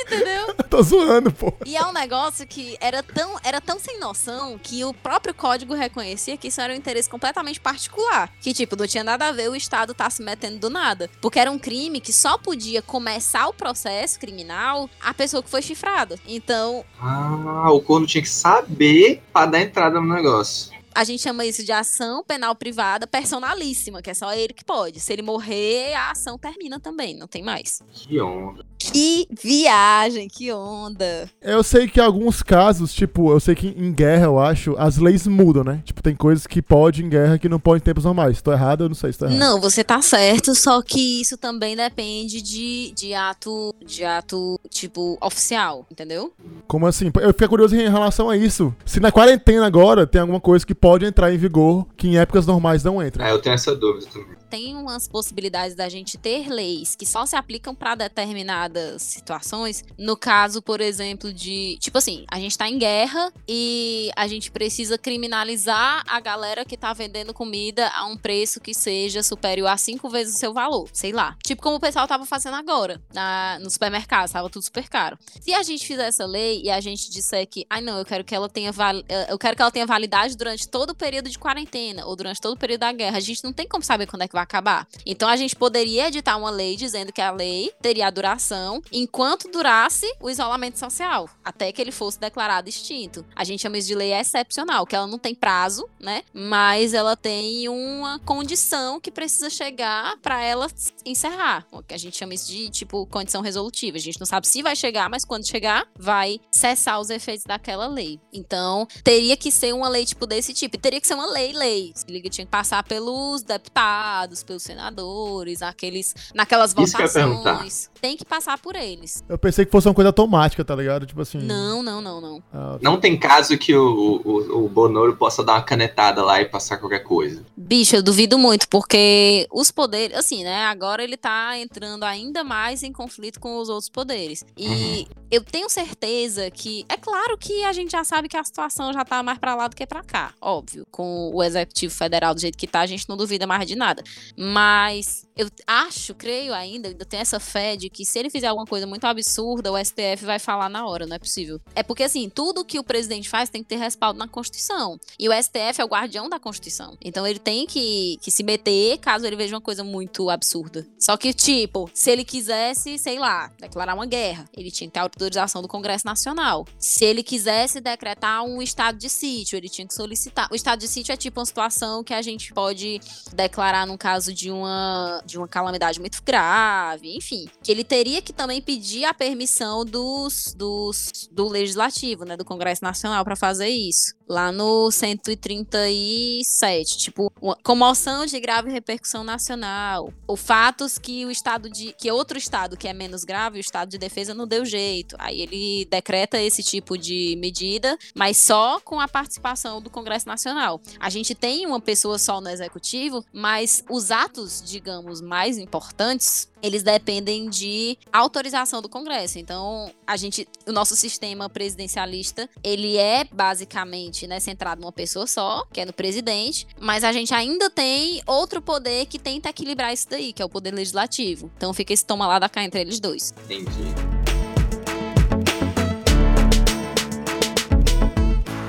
Entendeu? 0.06 0.54
Eu 0.58 0.64
tô 0.70 0.84
zoando, 0.84 1.32
pô. 1.32 1.52
E 1.66 1.76
é 1.76 1.84
um 1.84 1.92
negócio 1.92 2.46
que 2.46 2.78
era 2.80 3.02
tão, 3.02 3.40
era 3.44 3.60
tão 3.60 3.80
sem 3.80 4.00
noção 4.00 4.60
que 4.62 4.84
o 4.84 4.94
próprio 4.94 5.34
código 5.34 5.74
reconhecia 5.74 6.38
que 6.38 6.50
isso 6.50 6.62
era 6.62 6.72
um 6.72 6.76
interesse 6.76 7.10
completamente 7.10 7.60
particular. 7.60 8.32
Que, 8.40 8.54
tipo, 8.54 8.76
não 8.76 8.86
tinha 8.86 9.04
nada 9.04 9.28
a 9.28 9.32
ver 9.32 9.50
o 9.50 9.56
Estado 9.56 9.96
tá 9.96 10.08
se 10.10 10.22
metendo 10.22 10.60
do 10.60 10.70
nada. 10.70 11.10
Porque 11.20 11.40
era 11.40 11.50
um 11.50 11.58
crime 11.58 12.00
que 12.00 12.14
só 12.14 12.38
podia 12.38 12.84
começar 12.84 13.48
o 13.48 13.54
processo 13.54 14.20
criminal 14.20 14.88
a 15.02 15.12
pessoa 15.14 15.42
que 15.42 15.50
foi 15.50 15.62
chifrada. 15.64 16.20
Então, 16.28 16.86
Ah, 17.02 17.72
o 17.72 17.82
corno 17.82 18.06
tinha 18.06 18.22
que 18.22 18.30
saber 18.30 19.24
pra 19.34 19.48
dar 19.48 19.62
entrada 19.62 20.00
no 20.00 20.14
negócio. 20.14 20.72
A 20.96 21.04
gente 21.04 21.22
chama 21.22 21.46
isso 21.46 21.64
de 21.64 21.74
ação 21.74 22.24
penal 22.24 22.56
privada 22.56 23.06
personalíssima, 23.06 24.02
que 24.02 24.10
é 24.10 24.14
só 24.14 24.34
ele 24.34 24.54
que 24.54 24.64
pode. 24.64 25.02
Se 25.02 25.12
ele 25.12 25.22
morrer, 25.22 25.94
a 25.94 26.12
ação 26.12 26.38
termina 26.38 26.80
também, 26.80 27.18
não 27.18 27.28
tem 27.28 27.44
mais. 27.44 27.82
Que 27.92 28.20
onda. 28.22 28.66
Que 28.78 29.28
viagem, 29.44 30.30
que 30.30 30.54
onda. 30.54 31.30
Eu 31.42 31.64
sei 31.64 31.88
que 31.88 32.00
em 32.00 32.04
alguns 32.04 32.42
casos, 32.42 32.94
tipo, 32.94 33.32
eu 33.32 33.40
sei 33.40 33.56
que 33.56 33.68
em 33.68 33.92
guerra, 33.92 34.26
eu 34.26 34.40
acho, 34.40 34.76
as 34.78 34.98
leis 34.98 35.28
mudam, 35.28 35.64
né? 35.64 35.82
Tipo, 35.84 36.02
tem 36.02 36.16
coisas 36.16 36.48
que 36.48 36.62
pode 36.62 37.04
em 37.04 37.10
guerra 37.10 37.38
que 37.38 37.50
não 37.50 37.60
pode 37.60 37.82
em 37.82 37.86
tempos 37.86 38.06
normais. 38.06 38.42
Tô 38.42 38.54
errado, 38.54 38.86
eu 38.86 38.90
não 38.90 38.96
sei 38.96 39.12
se 39.12 39.20
tô 39.20 39.26
errado. 39.26 39.38
Não, 39.38 39.60
você 39.60 39.84
tá 39.84 40.02
certo, 40.02 40.56
só 40.56 40.82
que 40.82 41.20
isso 41.20 41.38
também 41.38 41.76
depende 41.76 42.42
de, 42.42 42.94
de 42.96 43.14
ato, 43.14 43.74
de 43.84 44.06
ato, 44.06 44.60
tipo, 44.70 45.18
oficial, 45.20 45.86
entendeu? 45.92 46.32
Como 46.68 46.86
assim? 46.88 47.12
Eu 47.22 47.30
fiquei 47.30 47.48
curioso 47.48 47.76
em 47.76 47.90
relação 47.90 48.30
a 48.30 48.38
isso. 48.38 48.74
Se 48.86 49.00
na 49.00 49.12
quarentena 49.12 49.66
agora 49.66 50.06
tem 50.06 50.22
alguma 50.22 50.40
coisa 50.40 50.66
que 50.66 50.76
pode 50.86 51.04
entrar 51.04 51.34
em 51.34 51.38
vigor 51.38 51.88
que 51.98 52.08
em 52.08 52.20
épocas 52.20 52.46
normais 52.46 52.84
não 52.84 53.02
entra. 53.02 53.28
É, 53.28 53.32
eu 53.32 53.42
tenho 53.42 53.56
essa 53.56 53.76
dúvida 53.76 54.06
também. 54.14 54.38
Tem 54.50 54.76
umas 54.76 55.08
possibilidades 55.08 55.76
da 55.76 55.90
gente 55.90 56.18
ter 56.18 56.50
leis 56.50 56.96
que 56.96 57.06
só 57.06 57.26
se 57.26 57.36
aplicam 57.36 57.74
pra 57.76 57.96
determinadas 57.96 59.02
situações. 59.02 59.84
No 59.98 60.16
caso, 60.16 60.62
por 60.62 60.82
exemplo, 60.82 61.34
de. 61.34 61.78
Tipo 61.80 61.98
assim, 61.98 62.26
a 62.32 62.40
gente 62.40 62.58
tá 62.58 62.70
em 62.70 62.78
guerra 62.78 63.32
e 63.48 64.10
a 64.16 64.28
gente 64.28 64.52
precisa 64.52 64.98
criminalizar 64.98 66.04
a 66.08 66.20
galera 66.20 66.66
que 66.66 66.78
tá 66.78 66.94
vendendo 66.94 67.34
comida 67.34 67.90
a 67.90 68.06
um 68.06 68.18
preço 68.18 68.60
que 68.60 68.74
seja 68.74 69.24
superior 69.24 69.68
a 69.68 69.78
cinco 69.78 70.10
vezes 70.10 70.36
o 70.36 70.40
seu 70.40 70.54
valor. 70.54 70.90
Sei 70.94 71.12
lá. 71.12 71.38
Tipo 71.44 71.62
como 71.62 71.78
o 71.78 71.80
pessoal 71.80 72.08
tava 72.08 72.26
fazendo 72.26 72.56
agora 72.56 73.02
na, 73.14 73.60
no 73.60 73.70
supermercado, 73.70 74.32
tava 74.32 74.50
tudo 74.50 74.64
super 74.64 74.88
caro. 74.88 75.18
Se 75.42 75.54
a 75.54 75.64
gente 75.64 75.86
fizer 75.86 76.08
essa 76.08 76.26
lei 76.26 76.62
e 76.64 76.70
a 76.70 76.80
gente 76.80 77.10
disser 77.10 77.48
que, 77.48 77.66
ai 77.70 77.82
não, 77.82 77.98
eu 77.98 78.06
quero 78.06 78.24
que 78.24 78.36
ela 78.36 78.50
tenha 78.50 78.72
eh, 79.10 79.28
eu 79.30 79.38
quero 79.38 79.56
que 79.56 79.62
ela 79.62 79.72
tenha 79.72 79.86
validade 79.86 80.36
durante 80.36 80.68
todo 80.68 80.92
o 80.92 80.96
período 80.96 81.30
de 81.30 81.38
quarentena 81.40 82.06
ou 82.06 82.16
durante 82.16 82.40
todo 82.42 82.54
o 82.54 82.58
período 82.58 82.82
da 82.82 82.92
guerra, 82.92 83.18
a 83.18 83.22
gente 83.22 83.44
não 83.44 83.54
tem 83.54 83.68
como 83.68 83.84
saber 83.84 84.08
quando 84.08 84.24
é 84.24 84.28
que 84.28 84.35
vai 84.36 84.44
acabar. 84.44 84.88
Então 85.06 85.28
a 85.28 85.36
gente 85.36 85.56
poderia 85.56 86.08
editar 86.08 86.38
uma 86.38 86.50
lei 86.50 86.76
dizendo 86.76 87.12
que 87.12 87.22
a 87.22 87.32
lei 87.32 87.74
teria 87.82 88.08
a 88.08 88.12
duração 88.12 88.82
enquanto 88.92 89.50
durasse 89.50 90.06
o 90.20 90.30
isolamento 90.30 90.78
social, 90.78 91.30
até 91.44 91.72
que 91.72 91.82
ele 91.82 91.92
fosse 91.92 92.20
declarado 92.20 92.70
extinto. 92.70 93.26
A 93.36 93.44
gente 93.44 93.62
chama 93.62 93.78
isso 93.78 93.88
de 93.88 93.96
lei 93.96 94.14
excepcional, 94.14 94.86
que 94.86 94.96
ela 94.96 95.08
não 95.08 95.18
tem 95.18 95.34
prazo, 95.34 95.90
né? 96.00 96.24
Mas 96.34 96.94
ela 96.94 97.16
tem 97.16 97.68
uma 97.70 98.20
condição 98.20 99.00
que 99.00 99.12
precisa 99.12 99.50
chegar 99.50 100.18
para 100.18 100.42
ela 100.44 100.68
encerrar. 101.06 101.66
O 101.72 101.82
que 101.82 101.94
a 101.94 101.98
gente 101.98 102.18
chama 102.18 102.34
isso 102.34 102.52
de 102.52 102.70
tipo 102.70 103.06
condição 103.08 103.42
resolutiva. 103.42 103.98
A 103.98 104.00
gente 104.00 104.20
não 104.20 104.26
sabe 104.26 104.48
se 104.48 104.62
vai 104.62 104.76
chegar, 104.76 105.10
mas 105.10 105.24
quando 105.24 105.48
chegar, 105.48 105.88
vai 105.98 106.40
cessar 106.52 107.00
os 107.00 107.10
efeitos 107.10 107.46
daquela 107.46 107.88
lei. 107.88 108.20
Então, 108.34 108.88
teria 109.04 109.38
que 109.38 109.52
ser 109.52 109.74
uma 109.74 109.88
lei 109.88 110.06
tipo 110.06 110.26
desse 110.28 110.54
tipo. 110.54 110.76
E 110.76 110.80
teria 110.80 111.00
que 111.00 111.08
ser 111.08 111.14
uma 111.14 111.32
lei, 111.32 111.54
lei. 111.54 111.94
Se 111.96 112.06
liga, 112.08 112.30
tinha 112.30 112.46
que 112.46 112.52
passar 112.52 112.84
pelos 112.84 113.44
deputados, 113.44 114.25
pelos 114.44 114.64
senadores, 114.64 115.62
aqueles 115.62 116.14
naquelas 116.34 116.72
Isso 116.72 116.96
que 116.96 117.08
votações. 117.08 117.90
Tem 118.02 118.16
que 118.16 118.26
passar 118.26 118.58
por 118.60 118.76
eles. 118.76 119.24
Eu 119.28 119.38
pensei 119.38 119.66
que 119.66 119.72
fosse 119.72 119.88
uma 119.88 119.94
coisa 119.94 120.10
automática, 120.10 120.64
tá 120.64 120.76
ligado? 120.76 121.06
Tipo 121.06 121.22
assim. 121.22 121.40
Não, 121.40 121.82
não, 121.82 122.02
não, 122.02 122.22
não. 122.22 122.44
ah, 122.54 122.78
Não 122.82 123.00
tem 123.00 123.18
caso 123.18 123.58
que 123.58 123.76
o, 123.76 124.22
o, 124.24 124.66
o 124.66 124.70
Bonoro 124.70 125.16
possa 125.16 125.44
dar 125.44 125.54
uma 125.54 125.64
canetada 125.64 126.24
lá 126.24 126.42
e 126.42 126.46
passar 126.46 126.78
qualquer 126.78 127.00
coisa. 127.00 127.44
Bicho, 127.56 127.96
eu 127.96 128.04
duvido 128.04 128.38
muito, 128.38 128.68
porque 128.68 129.48
os 129.52 129.72
poderes, 129.72 130.18
assim, 130.18 130.44
né? 130.44 130.66
Agora 130.66 131.04
ele 131.04 131.18
tá 131.18 131.58
entrando 131.58 132.04
ainda 132.04 132.44
mais 132.44 132.84
em 132.84 132.92
conflito 132.92 133.40
com 133.40 133.58
os 133.58 133.70
outros 133.70 133.90
poderes. 133.90 134.44
E 134.58 134.68
uhum. 134.68 135.06
eu 135.32 135.44
tenho 135.44 135.70
certeza 135.70 136.50
que. 136.52 136.86
É 136.90 136.98
claro 136.98 137.38
que 137.38 137.64
a 137.64 137.74
gente 137.74 137.92
já 137.92 138.04
sabe 138.04 138.28
que 138.28 138.38
a 138.38 138.44
situação 138.44 138.94
já 138.94 139.04
tá 139.04 139.22
mais 139.24 139.38
pra 139.38 139.56
lá 139.56 139.68
do 139.68 139.76
que 139.76 139.86
pra 139.86 140.04
cá. 140.04 140.34
Óbvio. 140.42 140.86
Com 140.92 141.32
o 141.34 141.44
Executivo 141.44 141.94
Federal 141.94 142.34
do 142.34 142.42
jeito 142.42 142.58
que 142.58 142.68
tá, 142.68 142.82
a 142.82 142.86
gente 142.86 143.08
não 143.10 143.18
duvida 143.18 143.48
mais 143.48 143.68
de 143.68 143.76
nada. 143.76 144.04
Mas 144.38 145.26
eu 145.36 145.50
acho, 145.68 146.16
creio 146.16 146.54
ainda, 146.54 146.90
ainda 146.90 147.04
tenho 147.04 147.22
essa 147.22 147.40
fé 147.40 147.76
de 147.76 147.90
que 147.90 148.06
se 148.06 148.18
ele 148.18 148.30
fizer 148.30 148.48
alguma 148.48 148.66
coisa 148.66 148.88
muito 148.88 149.06
absurda, 149.06 149.72
o 149.72 149.78
STF 149.78 150.24
vai 150.24 150.40
falar 150.40 150.70
na 150.70 150.88
hora, 150.88 151.06
não 151.06 151.16
é 151.16 151.20
possível. 151.20 151.60
É 151.76 151.84
porque, 151.84 152.04
assim, 152.04 152.30
tudo 152.30 152.64
que 152.64 152.80
o 152.80 152.84
presidente 152.84 153.28
faz 153.28 153.50
tem 153.50 153.62
que 153.62 153.70
ter 153.70 153.76
respaldo 153.76 154.18
na 154.18 154.28
Constituição. 154.28 154.98
E 155.20 155.28
o 155.28 155.34
STF 155.34 155.82
é 155.82 155.86
o 155.86 155.88
guardião 155.88 156.30
da 156.30 156.40
Constituição. 156.40 156.98
Então 157.02 157.28
ele 157.28 157.40
tem 157.40 157.66
que, 157.66 158.18
que 158.22 158.32
se 158.32 158.44
meter 158.44 158.98
caso 159.00 159.26
ele 159.26 159.36
veja 159.36 159.56
uma 159.56 159.62
coisa 159.62 159.84
muito 159.84 160.30
absurda. 160.30 160.88
Só 160.98 161.18
que, 161.18 161.34
tipo, 161.34 161.90
se 161.94 162.12
ele 162.12 162.24
quisesse, 162.24 162.98
sei 162.98 163.20
lá, 163.20 163.52
declarar 163.60 163.94
uma 163.94 164.06
guerra, 164.06 164.50
ele 164.56 164.72
tinha 164.72 164.88
que 164.88 164.94
ter 164.94 165.00
autorização 165.00 165.62
do 165.62 165.68
Congresso 165.68 166.06
Nacional. 166.06 166.66
Se 166.80 167.04
ele 167.04 167.24
quisesse 167.24 167.82
decretar 167.82 168.44
um 168.44 168.62
estado 168.62 168.98
de 168.98 169.10
sítio, 169.10 169.58
ele 169.58 169.68
tinha 169.68 169.88
que 169.88 169.94
solicitar. 169.94 170.48
O 170.52 170.56
estado 170.56 170.80
de 170.80 170.88
sítio 170.88 171.12
é 171.12 171.18
tipo 171.18 171.40
uma 171.40 171.46
situação 171.46 172.04
que 172.04 172.14
a 172.14 172.22
gente 172.22 172.54
pode 172.54 173.00
declarar 173.34 173.86
no 173.86 173.98
caso 174.06 174.32
de 174.32 174.52
uma 174.52 175.20
de 175.26 175.36
uma 175.36 175.48
calamidade 175.48 176.00
muito 176.00 176.22
grave, 176.24 177.18
enfim, 177.18 177.50
que 177.64 177.72
ele 177.72 177.84
teria 177.84 178.22
que 178.22 178.32
também 178.32 178.62
pedir 178.62 179.04
a 179.04 179.16
permissão 179.16 179.84
dos, 179.84 180.54
dos 180.56 181.28
do 181.32 181.50
legislativo, 181.50 182.24
né, 182.24 182.38
do 182.38 182.46
Congresso 182.46 182.84
Nacional 182.84 183.26
para 183.26 183.36
fazer 183.36 183.70
isso. 183.70 184.14
Lá 184.28 184.52
no 184.52 184.92
137, 184.92 186.98
tipo, 186.98 187.32
comoção 187.64 188.28
de 188.28 188.40
grave 188.40 188.72
repercussão 188.72 189.24
nacional, 189.24 190.14
o 190.28 190.36
fatos 190.36 191.00
que 191.00 191.26
o 191.26 191.32
estado 191.32 191.68
de 191.68 191.92
que 191.94 192.12
outro 192.12 192.38
estado 192.38 192.78
que 192.78 192.88
é 192.88 192.94
menos 192.94 193.24
grave, 193.24 193.58
o 193.58 193.62
estado 193.62 193.90
de 193.90 193.98
defesa 193.98 194.36
não 194.36 194.48
deu 194.48 194.66
jeito. 194.66 195.16
Aí 195.18 195.42
ele 195.42 195.88
decreta 195.90 196.40
esse 196.40 196.62
tipo 196.62 196.96
de 196.96 197.36
medida, 197.40 197.98
mas 198.16 198.38
só 198.38 198.80
com 198.80 199.00
a 199.00 199.08
participação 199.08 199.82
do 199.82 199.90
Congresso 199.90 200.28
Nacional. 200.28 200.80
A 201.00 201.10
gente 201.10 201.34
tem 201.34 201.66
uma 201.66 201.80
pessoa 201.80 202.20
só 202.20 202.40
no 202.40 202.50
executivo, 202.50 203.26
mas 203.34 203.84
os 203.96 204.12
atos, 204.12 204.62
digamos, 204.64 205.22
mais 205.22 205.58
importantes, 205.58 206.50
eles 206.62 206.84
dependem 206.84 207.50
de 207.50 207.98
autorização 208.12 208.82
do 208.82 208.90
Congresso. 208.90 209.40
Então, 209.40 209.92
a 210.06 210.18
gente, 210.18 210.48
o 210.68 210.72
nosso 210.72 210.96
sistema 210.96 211.50
presidencialista, 211.50 212.50
ele 212.64 212.98
é 212.98 213.24
basicamente, 213.32 214.28
né, 214.28 214.40
centrado 214.40 214.82
numa 214.82 214.92
pessoa 214.92 215.26
só, 215.26 215.66
que 215.72 215.82
é 215.82 215.86
no 215.86 215.94
presidente, 215.94 216.68
mas 216.80 217.04
a 217.04 217.12
gente 217.12 217.34
ainda 217.34 217.70
tem 217.70 218.22
outro 218.26 218.62
poder 218.62 219.06
que 219.06 219.18
tenta 219.18 219.50
equilibrar 219.50 219.94
isso 219.94 220.08
daí, 220.10 220.34
que 220.34 220.42
é 220.42 220.46
o 220.46 220.50
poder 220.50 220.74
legislativo. 220.74 221.50
Então 221.56 221.74
fica 221.74 221.94
esse 221.94 222.06
toma 222.06 222.28
lá 222.28 222.40
da 222.40 222.50
cá 222.50 222.64
entre 222.64 222.82
eles 222.82 223.00
dois. 223.00 223.34
Entendi. 223.46 224.15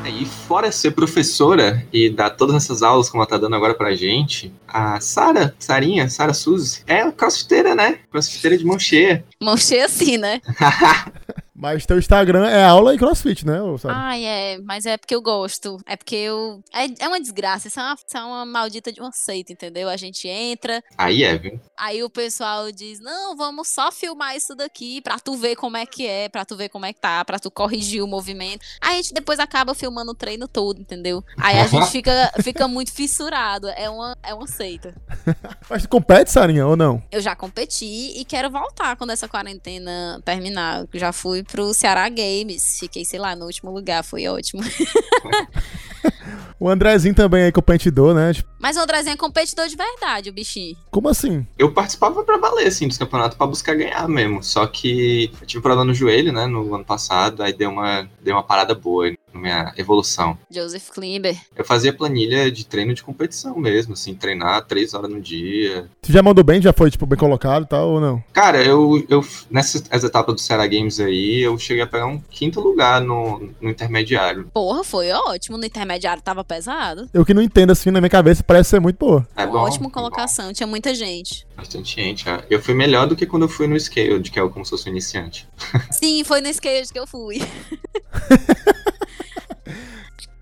E 0.08 0.24
fora 0.24 0.70
ser 0.70 0.92
professora 0.92 1.84
e 1.92 2.08
dar 2.08 2.30
todas 2.30 2.56
essas 2.56 2.82
aulas 2.82 3.08
como 3.08 3.22
ela 3.22 3.28
tá 3.28 3.36
dando 3.36 3.56
agora 3.56 3.74
pra 3.74 3.94
gente, 3.94 4.52
a 4.66 5.00
Sara, 5.00 5.54
Sarinha, 5.58 6.08
Sara 6.08 6.32
Suzy, 6.32 6.82
é 6.86 7.10
crossfiteira, 7.10 7.74
né? 7.74 7.98
Crossfiteira 8.10 8.56
de 8.56 8.64
mão 8.64 8.78
cheia. 8.78 9.24
Mão 9.40 9.56
cheia 9.56 9.88
sim, 9.88 10.16
né? 10.16 10.40
Mas 11.58 11.86
teu 11.86 11.98
Instagram 11.98 12.46
é 12.46 12.62
aula 12.64 12.94
e 12.94 12.98
crossfit, 12.98 13.46
né? 13.46 13.58
Ai, 13.86 14.24
é, 14.24 14.58
mas 14.58 14.84
é 14.84 14.98
porque 14.98 15.14
eu 15.14 15.22
gosto. 15.22 15.78
É 15.86 15.96
porque 15.96 16.14
eu. 16.14 16.62
É, 16.72 17.04
é 17.04 17.08
uma 17.08 17.18
desgraça, 17.18 17.68
isso 17.68 17.80
é 17.80 17.82
uma, 17.82 17.94
isso 17.94 18.16
é 18.16 18.22
uma 18.22 18.44
maldita 18.44 18.92
de 18.92 19.00
uma 19.00 19.10
seita, 19.10 19.52
entendeu? 19.52 19.88
A 19.88 19.96
gente 19.96 20.28
entra. 20.28 20.84
Aí 20.98 21.24
é, 21.24 21.38
viu? 21.38 21.58
Aí 21.76 22.02
o 22.02 22.10
pessoal 22.10 22.70
diz: 22.70 23.00
não, 23.00 23.34
vamos 23.34 23.68
só 23.68 23.90
filmar 23.90 24.36
isso 24.36 24.54
daqui 24.54 25.00
pra 25.00 25.18
tu 25.18 25.34
ver 25.34 25.56
como 25.56 25.78
é 25.78 25.86
que 25.86 26.06
é, 26.06 26.28
pra 26.28 26.44
tu 26.44 26.56
ver 26.56 26.68
como 26.68 26.84
é 26.84 26.92
que 26.92 27.00
tá, 27.00 27.24
pra 27.24 27.38
tu 27.38 27.50
corrigir 27.50 28.02
o 28.02 28.06
movimento. 28.06 28.60
Aí 28.80 28.94
a 28.94 28.96
gente 28.96 29.14
depois 29.14 29.38
acaba 29.38 29.74
filmando 29.74 30.12
o 30.12 30.14
treino 30.14 30.46
todo, 30.46 30.78
entendeu? 30.80 31.24
Aí 31.38 31.58
a 31.58 31.66
gente 31.66 31.90
fica, 31.90 32.32
fica 32.42 32.68
muito 32.68 32.92
fissurado. 32.92 33.68
É 33.68 33.88
uma, 33.88 34.14
é 34.22 34.34
uma 34.34 34.46
seita. 34.46 34.94
Mas 35.70 35.82
tu 35.82 35.88
compete, 35.88 36.30
Sarinha, 36.30 36.66
ou 36.66 36.76
não? 36.76 37.02
Eu 37.10 37.22
já 37.22 37.34
competi 37.34 38.12
e 38.14 38.24
quero 38.26 38.50
voltar 38.50 38.96
quando 38.96 39.10
essa 39.10 39.26
quarentena 39.26 40.20
terminar. 40.22 40.84
Eu 40.92 41.00
já 41.00 41.12
fui 41.12 41.45
pro 41.46 41.72
Ceará 41.72 42.08
Games. 42.08 42.78
Fiquei, 42.78 43.04
sei 43.04 43.18
lá, 43.18 43.34
no 43.34 43.46
último 43.46 43.70
lugar, 43.70 44.02
foi 44.04 44.26
ótimo. 44.26 44.62
o 46.58 46.68
Andrezinho 46.68 47.14
também 47.14 47.44
é 47.44 47.52
competidor, 47.52 48.14
né? 48.14 48.32
Tipo, 48.32 48.48
Mas 48.58 48.76
o 48.76 48.80
Andrezinho 48.80 49.14
é 49.14 49.16
competidor 49.16 49.66
de 49.68 49.76
verdade, 49.76 50.30
o 50.30 50.32
bichinho. 50.32 50.76
Como 50.90 51.08
assim? 51.08 51.46
Eu 51.58 51.72
participava 51.72 52.22
pra 52.24 52.38
valer, 52.38 52.66
assim, 52.66 52.88
dos 52.88 52.98
campeonatos 52.98 53.36
pra 53.36 53.46
buscar 53.46 53.74
ganhar 53.74 54.08
mesmo. 54.08 54.42
Só 54.42 54.66
que 54.66 55.30
eu 55.40 55.46
tive 55.46 55.62
problema 55.62 55.84
no 55.84 55.94
joelho, 55.94 56.32
né, 56.32 56.46
no 56.46 56.74
ano 56.74 56.84
passado, 56.84 57.42
aí 57.42 57.52
deu 57.52 57.70
uma, 57.70 58.08
deu 58.22 58.34
uma 58.34 58.42
parada 58.42 58.74
boa 58.74 59.10
na 59.32 59.40
minha 59.40 59.74
evolução. 59.76 60.38
Joseph 60.50 60.90
Klimber. 60.90 61.36
Eu 61.54 61.64
fazia 61.64 61.92
planilha 61.92 62.50
de 62.50 62.66
treino 62.66 62.94
de 62.94 63.02
competição 63.02 63.58
mesmo, 63.58 63.92
assim, 63.92 64.14
treinar 64.14 64.64
três 64.66 64.94
horas 64.94 65.10
no 65.10 65.20
dia. 65.20 65.88
Tu 66.02 66.12
já 66.12 66.22
mandou 66.22 66.42
bem? 66.42 66.60
Já 66.60 66.72
foi, 66.72 66.90
tipo, 66.90 67.06
bem 67.06 67.18
colocado 67.18 67.64
e 67.64 67.68
tal, 67.68 67.90
ou 67.90 68.00
não? 68.00 68.22
Cara, 68.32 68.62
eu, 68.62 69.04
eu 69.08 69.24
nessas 69.50 69.82
etapas 70.04 70.34
do 70.34 70.40
Ceará 70.40 70.66
Games 70.66 70.98
aí, 71.00 71.40
eu 71.40 71.58
cheguei 71.58 71.82
a 71.82 71.86
pegar 71.86 72.06
um 72.06 72.18
quinto 72.18 72.60
lugar 72.60 73.00
no, 73.00 73.50
no 73.60 73.70
intermediário. 73.70 74.48
Porra, 74.52 74.82
foi 74.82 75.10
ótimo. 75.10 75.58
No 75.58 75.64
intermediário 75.64 75.95
tava 76.20 76.44
pesado. 76.44 77.08
Eu 77.12 77.24
que 77.24 77.34
não 77.34 77.42
entendo, 77.42 77.70
assim, 77.70 77.90
na 77.90 78.00
minha 78.00 78.10
cabeça, 78.10 78.42
parece 78.42 78.70
ser 78.70 78.80
muito 78.80 78.98
boa. 78.98 79.26
É 79.36 79.46
bom. 79.46 79.58
Ótima 79.58 79.90
colocação, 79.90 80.46
bom. 80.46 80.52
tinha 80.52 80.66
muita 80.66 80.94
gente. 80.94 81.46
Bastante 81.56 81.96
gente. 81.96 82.28
É. 82.28 82.44
Eu 82.50 82.62
fui 82.62 82.74
melhor 82.74 83.06
do 83.06 83.16
que 83.16 83.26
quando 83.26 83.42
eu 83.42 83.48
fui 83.48 83.66
no 83.66 83.78
Scaled, 83.78 84.30
que 84.30 84.38
é 84.38 84.48
como 84.48 84.64
se 84.64 84.70
fosse 84.70 84.88
um 84.88 84.92
iniciante. 84.92 85.48
Sim, 85.90 86.22
foi 86.24 86.40
no 86.40 86.52
Scaled 86.52 86.92
que 86.92 86.98
eu 86.98 87.06
fui. 87.06 87.40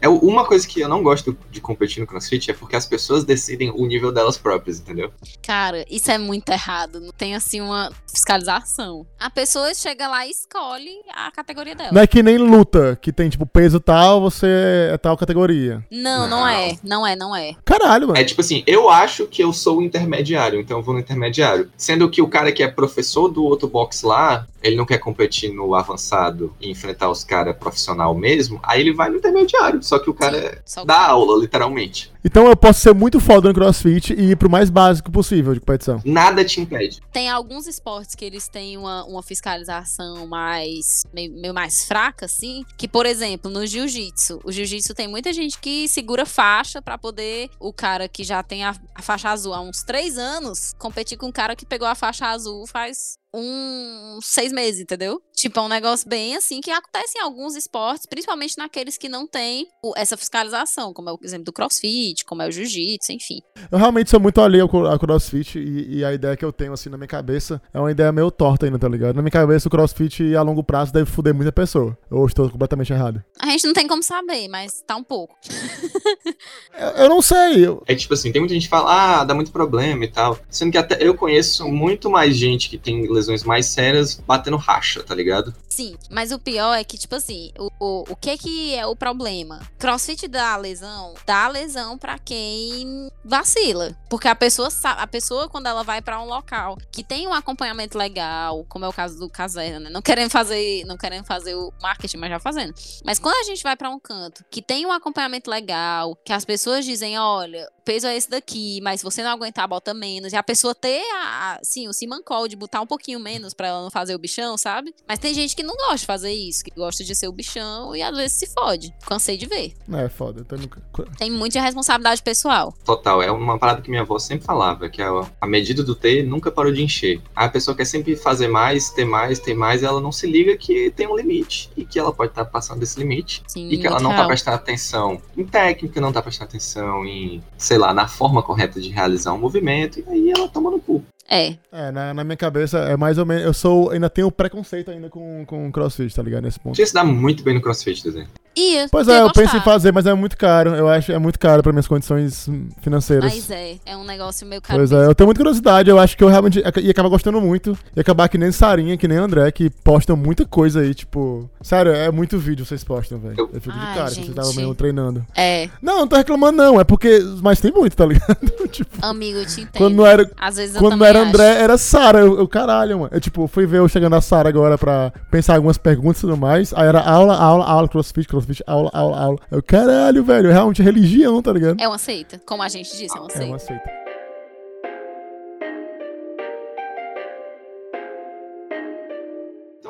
É 0.05 0.09
uma 0.09 0.45
coisa 0.45 0.69
que 0.69 0.83
eu 0.83 0.89
não 0.89 1.03
gosto 1.03 1.35
de 1.51 1.63
competir 1.63 1.99
no 1.99 2.07
CrossFit 2.07 2.51
é 2.51 2.55
porque 2.55 2.77
as 2.77 2.85
pessoas 2.85 3.25
decidem 3.25 3.73
o 3.75 3.87
nível 3.87 4.13
delas 4.13 4.37
próprias, 4.37 4.79
entendeu? 4.79 5.11
Cara, 5.43 5.83
isso 5.91 6.11
é 6.11 6.19
muito 6.19 6.51
errado. 6.51 7.01
Não 7.01 7.11
tem 7.11 7.35
assim 7.35 7.63
uma 7.63 7.91
fiscalização. 8.07 9.07
A 9.19 9.31
pessoa 9.31 9.73
chega 9.73 10.07
lá 10.07 10.27
e 10.27 10.31
escolhe 10.31 10.91
a 11.11 11.31
categoria 11.31 11.75
dela. 11.75 11.91
Não 11.91 12.03
é 12.03 12.07
que 12.07 12.23
nem 12.23 12.37
luta, 12.37 12.99
que 13.01 13.15
tem 13.15 13.31
tipo 13.31 13.47
peso 13.47 13.81
tal, 13.81 14.21
você 14.21 14.91
é 14.93 14.99
tal 14.99 15.17
categoria. 15.17 15.83
Não, 15.91 16.29
não, 16.29 16.41
não 16.41 16.49
é. 16.49 16.79
Não 16.85 17.07
é, 17.07 17.17
não 17.17 17.35
é. 17.35 17.55
Caralho, 17.65 18.09
mano. 18.09 18.19
É 18.19 18.25
tipo 18.25 18.43
assim, 18.43 18.63
eu 18.67 18.91
acho 18.91 19.27
que 19.27 19.43
eu 19.43 19.55
sou 19.55 19.79
o 19.79 19.83
intermediário, 19.83 20.61
então 20.61 20.77
eu 20.77 20.83
vou 20.83 20.93
no 20.93 21.01
intermediário. 21.01 21.71
Sendo 21.79 22.11
que 22.11 22.21
o 22.21 22.29
cara 22.29 22.53
que 22.53 22.63
é 22.63 22.69
professor 22.69 23.29
do 23.29 23.43
outro 23.43 23.69
box 23.69 24.03
lá, 24.03 24.47
ele 24.65 24.77
não 24.77 24.87
quer 24.87 24.99
competir 24.99 25.53
no 25.53 25.75
avançado 25.75 26.55
e 26.59 26.71
enfrentar 26.71 27.11
os 27.11 27.23
caras 27.23 27.57
profissional 27.57 28.15
mesmo, 28.15 28.59
aí 28.63 28.81
ele 28.81 28.95
vai 28.95 29.11
no 29.11 29.17
intermediário. 29.17 29.83
Só 29.83 29.99
que 29.99 30.09
o 30.09 30.15
cara 30.15 30.63
Sim, 30.65 30.87
dá 30.87 31.07
aula, 31.07 31.39
literalmente. 31.39 32.13
Então 32.25 32.47
eu 32.47 32.57
posso 32.57 32.81
ser 32.81 32.95
muito 32.95 33.21
foda 33.21 33.49
no 33.49 33.55
crossfit 33.55 34.15
e 34.15 34.31
ir 34.31 34.37
pro 34.37 34.49
mais 34.49 34.71
básico 34.71 35.13
possível 35.13 35.53
de 35.53 35.61
competição. 35.61 36.01
Nada 36.07 36.43
te 36.43 36.59
impede. 36.59 37.03
Tem 37.13 37.29
alguns 37.29 37.67
esportes 37.67 38.15
que 38.15 38.25
eles 38.25 38.49
têm 38.49 38.79
uma, 38.79 39.05
uma 39.05 39.23
fiscalização 39.23 40.27
mais 40.27 41.05
meio, 41.13 41.35
meio, 41.35 41.53
mais 41.53 41.85
fraca, 41.85 42.25
assim. 42.25 42.65
Que, 42.79 42.89
por 42.89 43.05
exemplo, 43.05 43.51
no 43.51 43.67
jiu-jitsu. 43.67 44.41
O 44.43 44.51
jiu-jitsu 44.51 44.95
tem 44.95 45.07
muita 45.07 45.35
gente 45.35 45.59
que 45.59 45.87
segura 45.87 46.25
faixa 46.25 46.81
para 46.81 46.97
poder 46.97 47.51
o 47.61 47.75
cara 47.75 48.09
que 48.09 48.25
já 48.25 48.43
tem 48.43 48.65
a, 48.65 48.75
a 48.95 49.03
faixa 49.03 49.29
azul 49.29 49.53
há 49.53 49.61
uns 49.61 49.83
três 49.83 50.17
anos 50.17 50.73
competir 50.79 51.19
com 51.19 51.29
o 51.29 51.33
cara 51.33 51.55
que 51.55 51.67
pegou 51.67 51.87
a 51.87 51.95
faixa 51.95 52.29
azul 52.29 52.67
faz 52.67 53.19
uns 53.35 54.27
seis 54.27 54.53
meses, 54.53 54.81
entendeu? 54.81 55.21
Tipo, 55.35 55.59
é 55.59 55.63
um 55.63 55.69
negócio 55.69 56.09
bem 56.09 56.37
assim 56.37 56.61
que 56.61 56.71
acontece 56.71 57.19
em 57.19 57.23
alguns 57.23 57.57
esportes, 57.57 58.07
principalmente 58.07 58.57
naqueles 58.57 58.97
que 58.97 59.09
não 59.09 59.27
têm 59.27 59.67
essa 59.97 60.17
fiscalização, 60.17 60.93
como 60.93 61.11
é 61.11 61.13
o 61.13 61.19
exemplo 61.23 61.47
do 61.47 61.53
crossfit, 61.53 62.25
como 62.25 62.43
é 62.43 62.49
o 62.49 62.53
jiu-jitsu, 62.53 63.13
enfim. 63.13 63.41
Eu 63.71 63.79
realmente 63.79 64.11
sou 64.11 64.21
muito 64.21 64.41
alheio 64.41 64.65
ao 64.65 64.99
crossfit 64.99 65.59
e, 65.59 65.99
e, 65.99 66.05
a 66.05 66.13
ideia 66.13 66.37
que 66.37 66.45
eu 66.45 66.53
tenho 66.53 66.73
assim 66.73 66.89
na 66.89 66.97
minha 66.97 67.09
cabeça 67.09 67.61
é 67.73 67.81
uma 67.81 67.91
ideia 67.91 68.13
meio 68.13 68.31
torta 68.31 68.67
ainda, 68.67 68.79
tá 68.79 68.89
ligado? 68.89 69.17
Na 69.17 69.23
minha 69.23 69.31
cabeça, 69.31 69.67
o 69.67 69.71
crossfit 69.71 70.35
a 70.35 70.43
longo 70.43 70.63
prazo 70.63 70.93
deve 70.93 71.11
foder 71.11 71.35
muita 71.35 71.51
pessoa. 71.51 71.97
Eu 72.11 72.25
estou 72.27 72.49
completamente 72.49 72.93
errado. 72.93 73.23
A 73.41 73.47
gente 73.47 73.67
não 73.67 73.75
tem 73.75 73.89
como 73.89 74.03
saber, 74.03 74.49
mas 74.49 74.83
tá 74.87 74.97
um 74.97 75.03
pouco. 75.05 75.37
eu, 76.79 76.89
eu, 76.89 77.09
não 77.09 77.21
sei. 77.21 77.67
Eu... 77.67 77.83
É 77.87 77.95
tipo 77.95 78.15
assim, 78.15 78.31
tem 78.31 78.41
muita 78.41 78.55
gente 78.55 78.65
que 78.65 78.69
fala, 78.69 79.21
ah, 79.21 79.25
dá 79.25 79.35
muito 79.35 79.51
problema 79.51 80.05
e 80.05 80.09
tal. 80.09 80.39
Sendo 80.49 80.73
que 80.73 80.79
até 80.79 80.97
eu 81.01 81.15
conheço 81.15 81.69
muito 81.69 82.09
mais 82.11 82.37
gente 82.37 82.69
que 82.69 82.79
tem 82.79 83.11
lesões 83.11 83.24
mais 83.45 83.67
sérias 83.67 84.15
batendo 84.15 84.57
racha, 84.57 85.03
tá 85.03 85.15
ligado? 85.15 85.55
Sim, 85.69 85.97
mas 86.11 86.31
o 86.31 86.39
pior 86.39 86.75
é 86.75 86.85
que, 86.85 86.97
tipo 86.97 87.17
assim, 87.17 87.51
o, 87.59 87.71
o, 87.81 88.05
o 88.11 88.17
que 88.17 88.39
que 88.39 88.75
é 88.75 88.87
o 88.87 88.95
problema? 88.95 89.61
Crossfit 89.79 90.29
dá 90.29 90.57
lesão, 90.57 91.15
dá 91.27 91.49
lesão 91.49 91.99
para 91.99 92.19
quem 92.19 93.11
vacila. 93.25 93.97
Porque 94.09 94.29
a 94.29 94.35
pessoa 94.35 94.69
a 94.85 95.07
pessoa, 95.07 95.49
quando 95.49 95.67
ela 95.67 95.83
vai 95.83 96.01
para 96.01 96.21
um 96.21 96.27
local 96.27 96.79
que 96.93 97.03
tem 97.03 97.27
um 97.27 97.33
acompanhamento 97.33 97.99
legal, 97.99 98.65
como 98.69 98.85
é 98.85 98.89
o 98.89 98.93
caso 98.93 99.19
do 99.19 99.29
Caserna, 99.29 99.81
né? 99.81 99.91
Não 99.91 100.03
querendo 100.03 100.31
fazer, 100.31 100.85
não 100.85 100.97
querendo 100.97 101.25
fazer 101.25 101.55
o 101.55 101.73
marketing, 101.83 102.19
mas 102.19 102.31
já 102.31 102.39
fazendo. 102.39 102.75
Mas 103.05 103.19
quando 103.19 103.37
a 103.37 103.45
gente 103.45 103.63
vai 103.63 103.77
para 103.77 103.91
um 103.91 103.99
canto 103.99 104.45
que 104.51 104.63
tem 104.63 104.87
um 104.87 104.93
acompanhamento 104.93 105.51
legal, 105.51 106.17
que 106.25 106.33
as 106.33 106.45
pessoas 106.45 106.85
dizem, 106.85 107.19
olha, 107.19 107.69
peso 107.85 108.07
é 108.07 108.17
esse 108.17 108.29
daqui, 108.29 108.81
mas 108.83 109.01
se 109.01 109.05
você 109.05 109.23
não 109.23 109.31
aguentar, 109.31 109.69
bota 109.69 109.93
menos. 109.93 110.33
E 110.33 110.37
a 110.37 110.43
pessoa 110.43 110.75
ter, 110.75 111.03
a, 111.15 111.59
assim, 111.61 111.87
o 111.87 111.93
simancol 111.93 112.49
de 112.49 112.57
botar 112.57 112.81
um 112.81 112.87
pouquinho 112.87 113.21
menos 113.21 113.53
pra 113.55 113.69
ela 113.69 113.83
não 113.83 113.91
fazer 113.91 114.15
o 114.15 114.19
bichão, 114.19 114.57
sabe? 114.57 114.95
Mas 115.07 115.19
tem 115.19 115.35
gente 115.35 115.55
que 115.55 115.63
não 115.63 115.77
gosta 115.77 115.99
de 115.99 116.07
fazer 116.07 116.33
isso, 116.33 116.65
que 116.65 116.71
gosta 116.75 117.05
de 117.05 117.15
ser 117.15 117.29
o 117.29 117.33
bichão 117.33 117.95
e 117.95 118.03
às 118.03 118.17
vezes 118.17 118.37
se 118.37 118.47
fode. 118.47 118.95
Cansei 119.07 119.37
de 119.37 119.47
ver. 119.47 119.75
É, 119.93 120.09
foda. 120.09 120.41
Então 120.41 120.59
nunca... 120.59 120.83
Tem 121.19 121.31
muita 121.31 121.61
responsabilidade 121.61 122.23
pessoal. 122.23 122.75
Total, 122.85 123.23
é 123.23 123.31
uma 123.31 123.59
parada 123.59 123.83
que 123.83 123.91
minha 123.91 124.03
avó 124.03 124.19
sempre 124.19 124.45
falava, 124.45 124.89
que 124.89 125.03
a, 125.03 125.11
a 125.41 125.47
medida 125.47 125.83
do 125.83 125.95
T 125.95 126.23
nunca 126.23 126.51
parou 126.51 126.73
de 126.73 126.83
encher. 126.83 127.21
A 127.35 127.49
pessoa 127.49 127.77
quer 127.77 127.85
sempre 127.85 128.17
fazer 128.17 128.49
mais, 128.49 128.91
ter 128.91 129.05
mais, 129.05 129.39
ter 129.39 129.55
mais, 129.55 129.83
e 129.83 129.85
ela 129.85 130.01
não 130.01 130.13
se 130.13 130.27
liga 130.27 130.57
que 130.57 130.91
tem 130.91 131.07
um 131.07 131.17
limite. 131.17 131.71
E 131.77 131.85
que 131.85 131.99
ela 131.99 132.13
pode 132.13 132.33
estar 132.33 132.45
passando 132.45 132.81
desse 132.81 132.99
limite. 132.99 133.43
Sim, 133.47 133.69
e 133.69 133.79
que 133.79 133.87
ela 133.87 134.01
não 134.01 134.11
tá 134.11 134.17
real. 134.17 134.29
prestando 134.29 134.57
atenção 134.57 135.21
em 135.37 135.45
técnica, 135.45 136.01
não 136.01 136.13
tá 136.13 136.23
prestando 136.23 136.51
atenção 136.51 137.05
em, 137.05 137.43
sei 137.75 137.79
lá, 137.79 137.93
na 137.93 138.07
forma 138.07 138.41
correta 138.41 138.81
de 138.81 138.89
realizar 138.89 139.33
um 139.33 139.39
movimento, 139.39 139.99
e 139.99 140.05
aí 140.09 140.31
ela 140.31 140.49
toma 140.49 140.71
no 140.71 140.79
cu. 140.79 141.05
É, 141.29 141.57
É, 141.73 141.91
na, 141.91 142.15
na 142.15 142.23
minha 142.23 142.37
cabeça 142.37 142.79
é 142.79 142.97
mais 142.97 143.19
ou 143.19 143.27
menos. 143.27 143.45
Eu 143.45 143.53
sou. 143.53 143.91
Ainda 143.91 144.09
tenho 144.09 144.31
preconceito 144.31 144.93
ainda 144.93 145.09
com, 145.09 145.45
com 145.45 145.73
crossfit, 145.73 146.15
tá 146.15 146.23
ligado? 146.23 146.45
Nesse 146.45 146.61
ponto. 146.61 146.73
Podia 146.75 146.87
se 146.87 146.95
dar 146.95 147.03
muito 147.03 147.43
bem 147.43 147.55
no 147.55 147.61
crossfit, 147.61 148.05
desenho. 148.05 148.29
Ia. 148.57 148.89
Pois 148.91 149.09
é, 149.09 149.21
eu 149.21 149.33
penso 149.33 149.57
em 149.57 149.61
fazer, 149.61 149.93
mas 149.93 150.07
é 150.07 150.15
muito 150.15 150.37
caro. 150.37 150.75
Eu 150.75 150.89
acho 150.89 151.13
é 151.13 151.19
muito 151.19 151.39
caro 151.39 151.63
pra 151.63 151.73
minhas 151.73 151.87
condições 151.87 152.49
hum, 152.49 152.69
financeiras. 152.81 153.33
Mas 153.33 153.51
é, 153.51 153.77
é 153.85 153.97
um 153.97 154.05
negócio 154.05 154.47
meio 154.47 154.61
caro. 154.63 154.79
Pois 154.81 154.93
é, 154.93 155.07
eu 155.07 155.15
tenho 155.15 155.27
muita 155.27 155.39
curiosidade, 155.39 155.91
eu 155.91 155.99
acho 155.99 156.17
que 156.17 156.25
eu 156.25 156.29
realmente 156.29 156.59
ia 156.61 156.91
acabar 156.91 157.09
gostando 157.09 157.41
muito. 157.41 157.77
Ia 157.97 158.01
acabar 158.01 158.29
que 158.29 158.39
nem 158.39 158.53
Sarinha, 158.53 158.97
que 158.97 159.09
nem 159.09 159.19
André, 159.19 159.51
que 159.51 159.71
postam 159.71 160.17
muita 160.17 160.45
coisa 160.45 160.81
aí, 160.81 160.95
tipo. 160.95 161.49
Sério, 161.63 161.93
é 161.93 162.11
muito 162.11 162.39
vídeo 162.39 162.65
vocês 162.65 162.85
postam, 162.85 163.19
velho. 163.19 163.35
Eu- 163.39 163.61
fico 163.61 163.73
de 163.73 163.79
Ai, 163.79 163.95
cara, 163.95 164.09
que 164.09 164.15
vocês 164.15 164.27
gente. 164.27 164.31
estavam 164.31 164.55
mesmo 164.55 164.75
treinando. 164.75 165.25
É, 165.35 165.69
Não, 165.81 166.01
não 166.01 166.09
tô 166.09 166.17
reclamando, 166.17 166.57
não. 166.59 166.81
É 166.81 166.85
porque. 166.85 167.21
Mas 167.43 167.61
tem 167.61 167.73
muito, 167.73 167.97
tá 167.97 168.05
ligado? 168.07 168.37
tipo, 168.71 168.91
amigo, 169.01 169.39
eu 169.39 169.47
te 169.47 169.63
entendo. 169.63 169.79
quando 169.79 169.95
não 169.95 170.07
era. 170.07 170.31
Às 170.39 170.57
vezes 170.57 170.75
eu 170.75 170.81
Quando 170.81 170.97
não 170.97 171.07
era 171.07 171.21
acho. 171.21 171.29
André, 171.29 171.63
era 171.63 171.79
Sara. 171.79 172.21
Eu, 172.21 172.39
eu, 172.39 172.49
caralho, 172.49 172.99
mano. 173.01 173.11
Eu, 173.13 173.21
tipo, 173.21 173.47
fui 173.47 173.67
ver 173.67 173.79
eu 173.79 173.89
chegando 173.89 174.15
a 174.15 174.21
Sara 174.21 174.49
agora 174.49 174.77
pra 174.77 175.13
pensar 175.31 175.55
algumas 175.57 175.79
perguntas 175.79 176.19
e 176.19 176.21
tudo 176.23 176.37
mais. 176.37 176.73
Aí 176.75 176.87
era 176.87 177.01
aula, 177.01 177.37
aula, 177.37 177.65
aula, 177.65 177.89
crossfit, 177.89 178.27
crossfit, 178.29 178.44
aula, 178.67 178.91
aula, 178.93 179.19
aula. 179.19 179.39
Eu, 179.51 179.63
caralho, 179.63 180.23
velho. 180.25 180.51
Realmente 180.51 180.81
é 180.83 180.85
religião, 180.85 181.41
tá 181.43 181.53
ligado? 181.53 181.81
É 181.81 181.89
uma 181.89 181.99
seita. 181.99 182.41
Como 182.47 182.63
a 182.63 182.69
gente 182.69 182.91
disse, 182.97 183.17
é 183.17 183.21
uma 183.21 183.29
É 183.29 183.31
seita. 183.31 183.47
uma 183.47 183.59
seita. 183.59 184.04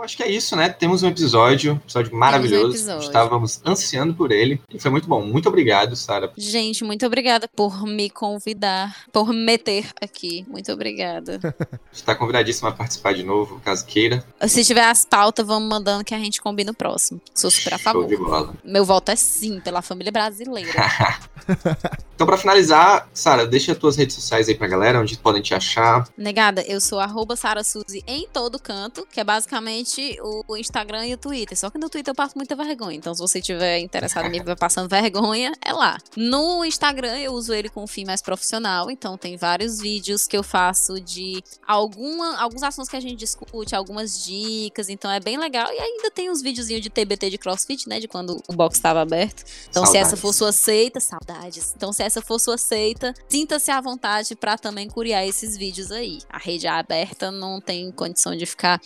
Acho 0.04 0.16
que 0.16 0.22
é 0.22 0.30
isso, 0.30 0.54
né? 0.54 0.68
Temos 0.68 1.02
um 1.02 1.08
episódio, 1.08 1.72
um 1.72 1.76
episódio 1.76 2.14
maravilhoso. 2.14 2.76
episódio. 2.76 3.06
Estávamos 3.06 3.60
ansiando 3.64 4.14
por 4.14 4.30
ele. 4.30 4.60
E 4.72 4.78
foi 4.78 4.90
muito 4.90 5.08
bom. 5.08 5.24
Muito 5.24 5.48
obrigado, 5.48 5.96
Sara. 5.96 6.30
Gente, 6.36 6.84
muito 6.84 7.04
obrigada 7.06 7.48
por 7.48 7.84
me 7.84 8.10
convidar, 8.10 8.94
por 9.12 9.28
me 9.32 9.44
meter 9.44 9.86
aqui. 10.00 10.44
Muito 10.48 10.70
obrigada. 10.72 11.40
Está 11.92 12.14
convidadíssima 12.14 12.68
a 12.68 12.72
participar 12.72 13.14
de 13.14 13.22
novo, 13.22 13.60
caso 13.64 13.84
queira. 13.86 14.24
Se 14.46 14.64
tiver 14.64 14.84
as 14.84 15.04
pautas, 15.04 15.46
vamos 15.46 15.68
mandando 15.68 16.04
que 16.04 16.14
a 16.14 16.18
gente 16.18 16.40
combina 16.40 16.70
o 16.70 16.74
próximo. 16.74 17.20
Sou 17.34 17.50
super 17.50 17.74
a 17.74 17.78
favor. 17.78 18.06
de 18.06 18.16
bola. 18.16 18.54
Meu 18.64 18.84
voto 18.84 19.10
é 19.10 19.16
sim, 19.16 19.60
pela 19.60 19.82
família 19.82 20.12
brasileira. 20.12 20.72
Então, 22.14 22.28
pra 22.28 22.36
finalizar, 22.36 23.08
Sara, 23.12 23.44
deixa 23.44 23.72
as 23.72 23.78
tuas 23.78 23.96
redes 23.96 24.14
sociais 24.14 24.48
aí 24.48 24.54
pra 24.54 24.68
galera, 24.68 25.00
onde 25.00 25.18
podem 25.18 25.42
te 25.42 25.52
achar. 25.52 26.08
Negada, 26.16 26.62
eu 26.62 26.80
sou 26.80 27.00
arroba 27.00 27.34
Sara 27.34 27.64
Suzy 27.64 28.04
em 28.06 28.28
todo 28.32 28.56
canto, 28.56 29.04
que 29.10 29.18
é 29.18 29.24
basicamente 29.24 29.93
o 30.46 30.56
Instagram 30.56 31.06
e 31.06 31.14
o 31.14 31.18
Twitter. 31.18 31.58
Só 31.58 31.70
que 31.70 31.78
no 31.78 31.88
Twitter 31.88 32.12
eu 32.12 32.14
passo 32.14 32.36
muita 32.36 32.54
vergonha. 32.54 32.96
Então, 32.96 33.14
se 33.14 33.20
você 33.20 33.40
tiver 33.40 33.78
interessado 33.78 34.26
em 34.26 34.30
me 34.30 34.40
ver 34.40 34.56
passando 34.56 34.88
vergonha, 34.88 35.52
é 35.64 35.72
lá. 35.72 35.98
No 36.16 36.64
Instagram 36.64 37.18
eu 37.18 37.32
uso 37.32 37.52
ele 37.52 37.68
com 37.68 37.84
um 37.84 37.86
fim 37.86 38.04
mais 38.04 38.22
profissional. 38.22 38.90
Então, 38.90 39.16
tem 39.16 39.36
vários 39.36 39.78
vídeos 39.78 40.26
que 40.26 40.36
eu 40.36 40.42
faço 40.42 41.00
de 41.00 41.42
alguma, 41.66 42.40
alguns 42.40 42.62
assuntos 42.62 42.88
que 42.88 42.96
a 42.96 43.00
gente 43.00 43.16
discute, 43.16 43.74
algumas 43.74 44.24
dicas. 44.24 44.88
Então, 44.88 45.10
é 45.10 45.20
bem 45.20 45.36
legal. 45.36 45.70
E 45.72 45.78
ainda 45.78 46.10
tem 46.10 46.30
uns 46.30 46.42
videozinhos 46.42 46.82
de 46.82 46.90
TBT 46.90 47.30
de 47.30 47.38
CrossFit, 47.38 47.88
né? 47.88 48.00
De 48.00 48.08
quando 48.08 48.42
o 48.48 48.52
box 48.52 48.76
estava 48.76 49.00
aberto. 49.00 49.44
Então, 49.68 49.84
se 49.86 49.96
essa 49.96 50.10
Saudades. 50.10 50.20
for 50.20 50.32
sua 50.32 50.52
seita, 50.52 51.00
saudades. 51.00 51.74
Então, 51.76 51.92
se 51.92 52.02
essa 52.02 52.20
for 52.22 52.38
sua 52.38 52.58
seita, 52.58 53.14
sinta-se 53.28 53.70
à 53.70 53.80
vontade 53.80 54.34
pra 54.34 54.56
também 54.56 54.88
curiar 54.88 55.26
esses 55.26 55.56
vídeos 55.56 55.90
aí. 55.90 56.18
A 56.28 56.38
rede 56.38 56.66
é 56.66 56.70
aberta, 56.70 57.30
não 57.30 57.60
tem 57.60 57.90
condição 57.92 58.36
de 58.36 58.46
ficar 58.46 58.80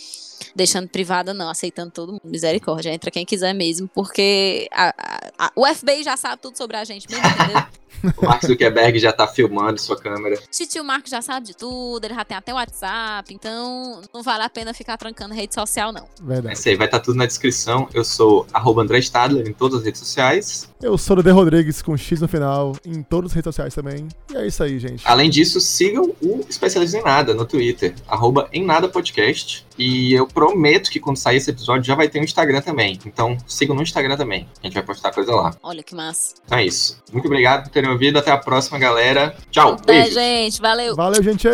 deixando 0.54 0.88
privada, 0.98 1.32
não, 1.32 1.48
aceitando 1.48 1.92
todo 1.92 2.10
mundo. 2.12 2.22
Misericórdia, 2.24 2.92
entra 2.92 3.08
quem 3.10 3.24
quiser 3.24 3.52
mesmo, 3.54 3.88
porque 3.94 4.68
a- 4.72 4.92
a- 4.98 5.46
a- 5.46 5.52
o 5.54 5.64
FBI 5.64 6.02
já 6.02 6.16
sabe 6.16 6.42
tudo 6.42 6.58
sobre 6.58 6.76
a 6.76 6.82
gente 6.84 7.08
mesmo, 7.08 7.24
entendeu? 7.24 7.62
O 8.16 8.26
Mark 8.26 8.44
Zuckerberg 8.44 8.98
já 8.98 9.12
tá 9.12 9.26
filmando 9.26 9.80
sua 9.80 9.96
câmera. 9.96 10.38
Titio 10.50 10.84
Marco 10.84 11.08
já 11.08 11.20
sabe 11.20 11.46
de 11.46 11.56
tudo, 11.56 12.04
ele 12.04 12.14
já 12.14 12.24
tem 12.24 12.36
até 12.36 12.52
WhatsApp, 12.52 13.32
então 13.34 14.02
não 14.12 14.22
vale 14.22 14.44
a 14.44 14.48
pena 14.48 14.72
ficar 14.72 14.96
trancando 14.96 15.34
rede 15.34 15.54
social, 15.54 15.92
não. 15.92 16.04
É 16.04 16.22
Verdade. 16.22 16.58
isso 16.58 16.68
aí, 16.68 16.76
vai 16.76 16.86
estar 16.86 17.00
tudo 17.00 17.16
na 17.16 17.26
descrição. 17.26 17.88
Eu 17.92 18.04
sou 18.04 18.46
arroba 18.52 18.82
André 18.82 18.98
Stadler 18.98 19.48
em 19.48 19.52
todas 19.52 19.78
as 19.80 19.84
redes 19.84 20.00
sociais. 20.00 20.68
Eu 20.80 20.96
sou 20.96 21.18
o 21.18 21.22
D. 21.22 21.30
Rodrigues 21.30 21.82
com 21.82 21.96
X 21.96 22.20
no 22.20 22.28
final, 22.28 22.76
em 22.84 23.02
todas 23.02 23.30
as 23.30 23.34
redes 23.34 23.46
sociais 23.46 23.74
também. 23.74 24.08
E 24.30 24.36
é 24.36 24.46
isso 24.46 24.62
aí, 24.62 24.78
gente. 24.78 25.02
Além 25.06 25.28
disso, 25.28 25.60
sigam 25.60 26.14
o 26.22 26.44
Especialista 26.48 26.98
em 26.98 27.02
Nada 27.02 27.34
no 27.34 27.44
Twitter, 27.44 27.94
arroba 28.06 28.48
em 28.52 28.64
Nada 28.64 28.88
Podcast. 28.88 29.66
E 29.76 30.12
eu 30.12 30.26
prometo 30.26 30.90
que 30.90 30.98
quando 30.98 31.16
sair 31.16 31.36
esse 31.36 31.50
episódio 31.50 31.84
já 31.84 31.94
vai 31.94 32.08
ter 32.08 32.20
um 32.20 32.24
Instagram 32.24 32.60
também. 32.60 32.98
Então 33.06 33.36
sigam 33.46 33.76
no 33.76 33.82
Instagram 33.82 34.16
também. 34.16 34.48
A 34.62 34.66
gente 34.66 34.74
vai 34.74 34.82
postar 34.82 35.12
coisa 35.12 35.32
lá. 35.32 35.54
Olha 35.62 35.82
que 35.82 35.94
massa. 35.94 36.34
Então 36.44 36.58
é 36.58 36.66
isso. 36.66 37.00
Muito 37.12 37.26
obrigado 37.26 37.64
por 37.64 37.70
terem 37.78 37.90
ouvido. 37.90 38.18
Até 38.18 38.30
a 38.30 38.38
próxima, 38.38 38.78
galera. 38.78 39.34
Tchau. 39.50 39.74
Até, 39.74 40.02
Beijo. 40.02 40.14
gente. 40.14 40.60
Valeu. 40.60 40.96
Valeu, 40.96 41.22
gente. 41.22 41.48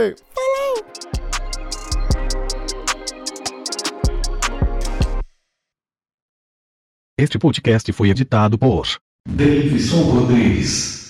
Este 7.18 7.38
podcast 7.38 7.92
foi 7.92 8.10
editado 8.10 8.58
por 8.58 8.98
Davidson 9.28 10.02
Rodrigues. 10.02 11.03